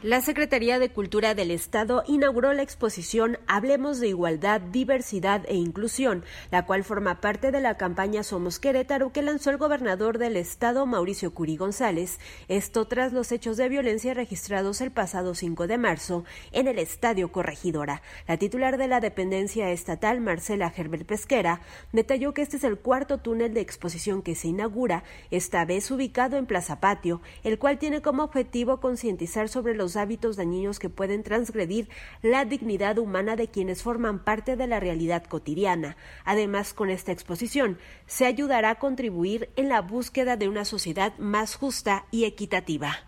La 0.02 0.20
Secretaría 0.20 0.80
de 0.80 0.90
Cultura 0.90 1.36
del 1.36 1.52
Estado 1.52 2.02
inauguró 2.08 2.52
la 2.54 2.62
exposición 2.62 3.38
Hablemos 3.46 4.00
de 4.00 4.08
Igualdad, 4.08 4.60
Diversidad 4.60 5.44
e 5.46 5.54
Inclusión, 5.54 6.24
la 6.50 6.66
cual 6.66 6.82
forma 6.82 7.20
parte 7.20 7.52
de 7.52 7.60
la 7.60 7.76
campaña 7.76 8.24
Somos 8.24 8.58
Querétaro 8.58 9.12
que 9.12 9.22
lanzó 9.22 9.50
el 9.50 9.58
gobernador 9.58 10.18
del 10.18 10.36
Estado, 10.36 10.86
Mauricio 10.86 11.32
Curi 11.32 11.56
González. 11.56 12.18
Esto 12.48 12.88
tras 12.88 13.12
los 13.12 13.30
hechos 13.30 13.56
de 13.56 13.68
violencia 13.68 14.12
registrados 14.12 14.80
el 14.80 14.90
pasado 14.90 15.36
5 15.36 15.68
de 15.68 15.78
marzo 15.78 16.24
en 16.50 16.66
el 16.66 16.80
Estadio 16.80 17.30
Corregidora. 17.30 18.02
La 18.26 18.38
titular 18.38 18.78
de 18.78 18.88
la 18.88 18.98
dependencia 18.98 19.70
estatal, 19.70 20.20
Marcela 20.20 20.72
Herbert 20.76 21.06
Pesquera, 21.06 21.60
detalló 21.92 22.34
que 22.34 22.42
este 22.42 22.56
es 22.56 22.64
el 22.64 22.80
cuarto 22.80 23.18
túnel 23.18 23.54
de 23.54 23.60
exposición 23.60 24.22
que 24.22 24.34
se 24.34 24.48
inaugura, 24.48 25.04
esta 25.30 25.64
vez 25.64 25.88
ubicado 25.92 26.38
en 26.38 26.46
Plaza 26.46 26.80
Patio, 26.80 27.22
el 27.44 27.60
cual 27.60 27.78
tiene 27.78 28.02
como 28.02 28.24
objetivo 28.24 28.80
concientizar 28.80 29.48
sobre 29.48 29.76
los 29.76 29.91
hábitos 29.97 30.36
dañinos 30.36 30.78
que 30.78 30.89
pueden 30.89 31.23
transgredir 31.23 31.89
la 32.23 32.44
dignidad 32.44 32.98
humana 32.98 33.36
de 33.36 33.48
quienes 33.48 33.82
forman 33.82 34.24
parte 34.24 34.56
de 34.56 34.66
la 34.66 34.81
realidad 34.81 35.24
cotidiana. 35.24 35.97
Además, 36.24 36.74
con 36.74 36.90
esta 36.90 37.12
exposición 37.12 37.78
se 38.06 38.27
ayudará 38.27 38.70
a 38.70 38.78
contribuir 38.78 39.51
en 39.56 39.69
la 39.69 39.81
búsqueda 39.81 40.36
de 40.36 40.48
una 40.48 40.64
sociedad 40.64 41.16
más 41.19 41.55
justa 41.55 42.06
y 42.10 42.24
equitativa. 42.24 43.05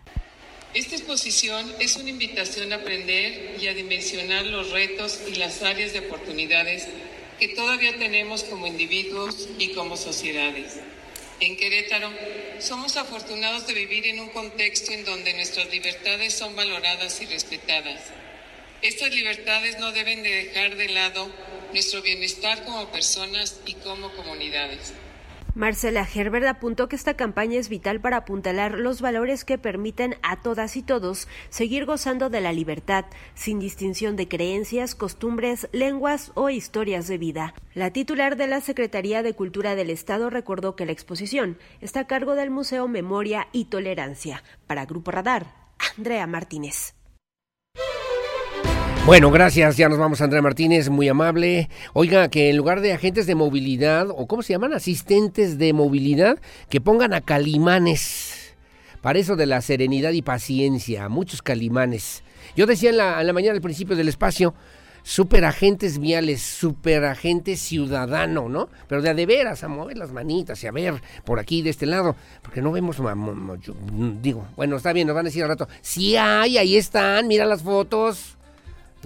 Esta 0.73 0.95
exposición 0.95 1.65
es 1.79 1.95
una 1.95 2.09
invitación 2.09 2.73
a 2.73 2.77
aprender 2.77 3.55
y 3.61 3.67
a 3.67 3.73
dimensionar 3.73 4.45
los 4.45 4.71
retos 4.71 5.21
y 5.31 5.35
las 5.35 5.61
áreas 5.63 5.93
de 5.93 5.99
oportunidades 5.99 6.87
que 7.39 7.49
todavía 7.49 7.97
tenemos 7.97 8.43
como 8.43 8.67
individuos 8.67 9.47
y 9.57 9.69
como 9.73 9.95
sociedades. 9.95 10.79
En 11.39 11.57
Querétaro 11.57 12.09
somos 12.59 12.95
afortunados 12.95 13.67
de 13.67 13.73
vivir 13.73 14.07
en 14.07 14.19
un 14.21 14.29
contexto 14.29 14.91
en 14.91 15.03
donde 15.03 15.33
nuestras 15.33 15.69
libertades 15.69 16.33
son 16.33 16.55
valoradas 16.55 17.21
y 17.21 17.25
respetadas. 17.25 18.01
Estas 18.81 19.13
libertades 19.13 19.77
no 19.79 19.91
deben 19.91 20.23
de 20.23 20.45
dejar 20.45 20.75
de 20.75 20.89
lado 20.89 21.29
nuestro 21.73 22.01
bienestar 22.01 22.63
como 22.63 22.91
personas 22.91 23.59
y 23.65 23.73
como 23.73 24.13
comunidades. 24.15 24.93
Marcela 25.55 26.05
Herbert 26.13 26.47
apuntó 26.47 26.89
que 26.89 26.97
esta 26.97 27.13
campaña 27.13 27.57
es 27.57 27.69
vital 27.69 28.01
para 28.01 28.17
apuntalar 28.17 28.77
los 28.77 28.99
valores 28.99 29.45
que 29.45 29.57
permiten 29.57 30.17
a 30.21 30.41
todas 30.41 30.75
y 30.75 30.83
todos 30.83 31.29
seguir 31.47 31.85
gozando 31.85 32.29
de 32.29 32.41
la 32.41 32.51
libertad, 32.51 33.05
sin 33.35 33.59
distinción 33.59 34.17
de 34.17 34.27
creencias, 34.27 34.95
costumbres, 34.95 35.69
lenguas 35.71 36.33
o 36.35 36.49
historias 36.49 37.07
de 37.07 37.17
vida. 37.17 37.53
La 37.73 37.91
titular 37.91 38.35
de 38.35 38.47
la 38.47 38.59
Secretaría 38.59 39.23
de 39.23 39.33
Cultura 39.33 39.75
del 39.75 39.89
Estado 39.89 40.29
recordó 40.29 40.75
que 40.75 40.85
la 40.85 40.91
exposición 40.91 41.57
está 41.79 42.01
a 42.01 42.07
cargo 42.07 42.35
del 42.35 42.49
Museo 42.51 42.89
Memoria 42.89 43.47
y 43.53 43.65
Tolerancia. 43.65 44.43
Para 44.67 44.85
Grupo 44.85 45.11
Radar, 45.11 45.55
Andrea 45.97 46.27
Martínez. 46.27 46.94
Bueno, 49.05 49.29
gracias. 49.29 49.77
Ya 49.77 49.87
nos 49.87 49.99
vamos, 49.99 50.19
Andrea 50.21 50.41
Martínez, 50.41 50.89
muy 50.89 51.07
amable. 51.07 51.69
Oiga, 51.93 52.27
que 52.29 52.49
en 52.49 52.57
lugar 52.57 52.81
de 52.81 52.91
agentes 52.91 53.27
de 53.27 53.35
movilidad, 53.35 54.07
o 54.09 54.25
cómo 54.25 54.41
se 54.41 54.53
llaman, 54.53 54.73
asistentes 54.73 55.59
de 55.59 55.73
movilidad, 55.73 56.39
que 56.69 56.81
pongan 56.81 57.13
a 57.13 57.21
calimanes. 57.21 58.55
Para 59.01 59.19
eso 59.19 59.35
de 59.35 59.45
la 59.45 59.61
serenidad 59.61 60.11
y 60.13 60.23
paciencia, 60.23 61.07
muchos 61.07 61.43
calimanes. 61.43 62.23
Yo 62.55 62.65
decía 62.65 62.89
en 62.89 62.97
la, 62.97 63.21
en 63.21 63.27
la 63.27 63.33
mañana 63.33 63.53
al 63.53 63.61
principio 63.61 63.95
del 63.95 64.07
espacio, 64.07 64.55
superagentes 65.03 65.99
viales, 65.99 66.41
superagente 66.41 67.57
ciudadano, 67.57 68.49
¿no? 68.49 68.69
Pero 68.87 69.03
de 69.03 69.13
de 69.13 69.25
veras, 69.27 69.63
a 69.63 69.67
mover 69.67 69.99
las 69.99 70.13
manitas 70.13 70.63
y 70.63 70.67
a 70.67 70.71
ver 70.71 70.95
por 71.23 71.39
aquí, 71.39 71.61
de 71.61 71.69
este 71.69 71.85
lado, 71.85 72.15
porque 72.41 72.63
no 72.63 72.71
vemos, 72.71 72.97
digo, 74.19 74.47
bueno, 74.55 74.77
está 74.77 74.93
bien, 74.93 75.05
nos 75.05 75.15
van 75.15 75.27
a 75.27 75.29
decir 75.29 75.43
al 75.43 75.49
rato, 75.49 75.67
sí 75.81 76.15
hay, 76.15 76.57
ahí 76.57 76.75
están, 76.75 77.27
mira 77.27 77.45
las 77.45 77.61
fotos. 77.61 78.34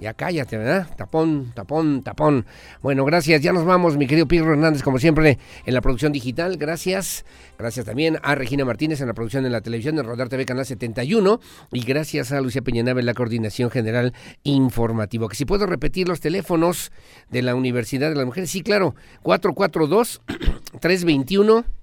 Ya 0.00 0.14
cállate, 0.14 0.56
¿verdad? 0.56 0.88
Tapón, 0.96 1.52
tapón, 1.54 2.02
tapón. 2.02 2.46
Bueno, 2.80 3.04
gracias. 3.04 3.42
Ya 3.42 3.52
nos 3.52 3.66
vamos, 3.66 3.98
mi 3.98 4.06
querido 4.06 4.26
Pirro 4.26 4.52
Hernández, 4.52 4.82
como 4.82 4.98
siempre, 4.98 5.38
en 5.66 5.74
la 5.74 5.82
producción 5.82 6.10
digital. 6.10 6.56
Gracias. 6.56 7.26
Gracias 7.58 7.84
también 7.84 8.18
a 8.22 8.34
Regina 8.34 8.64
Martínez 8.64 9.02
en 9.02 9.08
la 9.08 9.12
producción 9.12 9.44
de 9.44 9.50
la 9.50 9.60
televisión 9.60 9.96
de 9.96 10.02
Rodar 10.02 10.30
TV 10.30 10.46
Canal 10.46 10.64
71. 10.64 11.40
Y 11.72 11.82
gracias 11.84 12.32
a 12.32 12.40
Lucia 12.40 12.62
Peñanave 12.62 13.00
en 13.00 13.06
la 13.06 13.14
coordinación 13.14 13.70
general 13.70 14.14
informativa. 14.42 15.28
Que 15.28 15.36
si 15.36 15.44
puedo 15.44 15.66
repetir 15.66 16.08
los 16.08 16.20
teléfonos 16.20 16.92
de 17.28 17.42
la 17.42 17.54
Universidad 17.54 18.08
de 18.08 18.16
las 18.16 18.24
Mujeres. 18.24 18.48
Sí, 18.50 18.62
claro. 18.62 18.94
442 19.22 20.22
321 20.80 21.66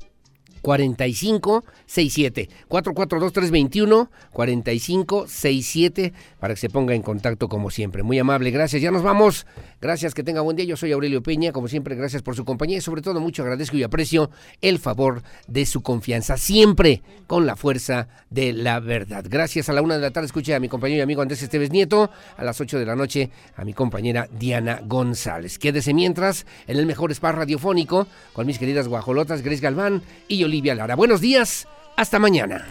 4567 0.62 2.50
442 2.68 3.34
321 3.34 4.10
4567 4.32 6.14
para 6.40 6.54
que 6.54 6.60
se 6.60 6.70
ponga 6.70 6.94
en 6.94 7.02
contacto 7.02 7.50
como 7.50 7.72
siempre. 7.72 8.04
Muy 8.04 8.20
amable, 8.20 8.52
gracias. 8.52 8.82
Ya 8.82 8.92
nos 8.92 9.04
vamos. 9.04 9.46
Gracias, 9.80 10.14
que 10.14 10.24
tenga 10.24 10.42
buen 10.42 10.58
día. 10.58 10.66
Yo 10.66 10.76
soy 10.76 10.92
Aurelio 10.92 11.22
Peña, 11.22 11.52
como 11.52 11.68
siempre, 11.68 11.96
gracias 11.96 12.24
por 12.24 12.36
su 12.36 12.46
compañía 12.46 12.78
y 12.78 12.82
sobre 12.82 13.02
todo 13.02 13.20
mucho 13.20 13.44
agradezco 13.44 13.78
y 13.78 13.84
aprecio 13.84 14.32
el 14.62 14.80
favor 14.80 15.22
de 15.48 15.66
su 15.66 15.82
confianza, 15.82 16.38
siempre 16.38 17.02
con 17.28 17.46
la 17.46 17.56
fuerza 17.56 18.08
de 18.30 18.54
la 18.54 18.80
verdad. 18.80 19.26
Gracias 19.30 19.70
a 19.70 19.74
la 19.74 19.82
una 19.82 19.96
de 19.96 20.02
la 20.02 20.12
tarde, 20.12 20.26
escuché 20.26 20.56
a 20.56 20.60
mi 20.60 20.68
compañero 20.68 21.00
y 21.00 21.02
amigo 21.02 21.22
Andrés 21.22 21.44
Esteves 21.44 21.72
Nieto, 21.72 22.10
a 22.36 22.44
las 22.44 22.60
ocho 22.60 22.80
de 22.80 22.86
la 22.86 22.96
noche 22.96 23.30
a 23.56 23.64
mi 23.66 23.74
compañera 23.74 24.28
Diana 24.32 24.82
González. 24.84 25.60
Quédese 25.60 25.94
mientras 25.94 26.46
en 26.68 26.78
el 26.78 26.86
mejor 26.86 27.12
spa 27.12 27.32
radiofónico 27.32 28.08
con 28.34 28.48
mis 28.48 28.58
queridas 28.58 28.88
guajolotas 28.88 29.42
Grace 29.42 29.62
Galván 29.62 30.02
y 30.28 30.44
Olivia 30.48 30.74
Lara. 30.76 30.96
Buenos 30.96 31.20
días, 31.20 31.68
hasta 31.98 32.20
mañana. 32.20 32.66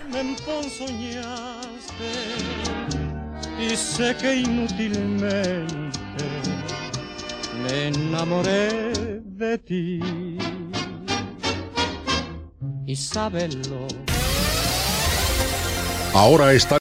y 3.60 3.76
sé 3.76 4.16
que 4.16 4.36
inútilmente 4.36 5.44
me 7.62 7.88
enamoré 7.88 8.92
de 9.24 9.58
ti. 9.58 10.00
Y 12.86 12.96
sábelo. 12.96 13.86
Ahora 16.14 16.54
está 16.54 16.74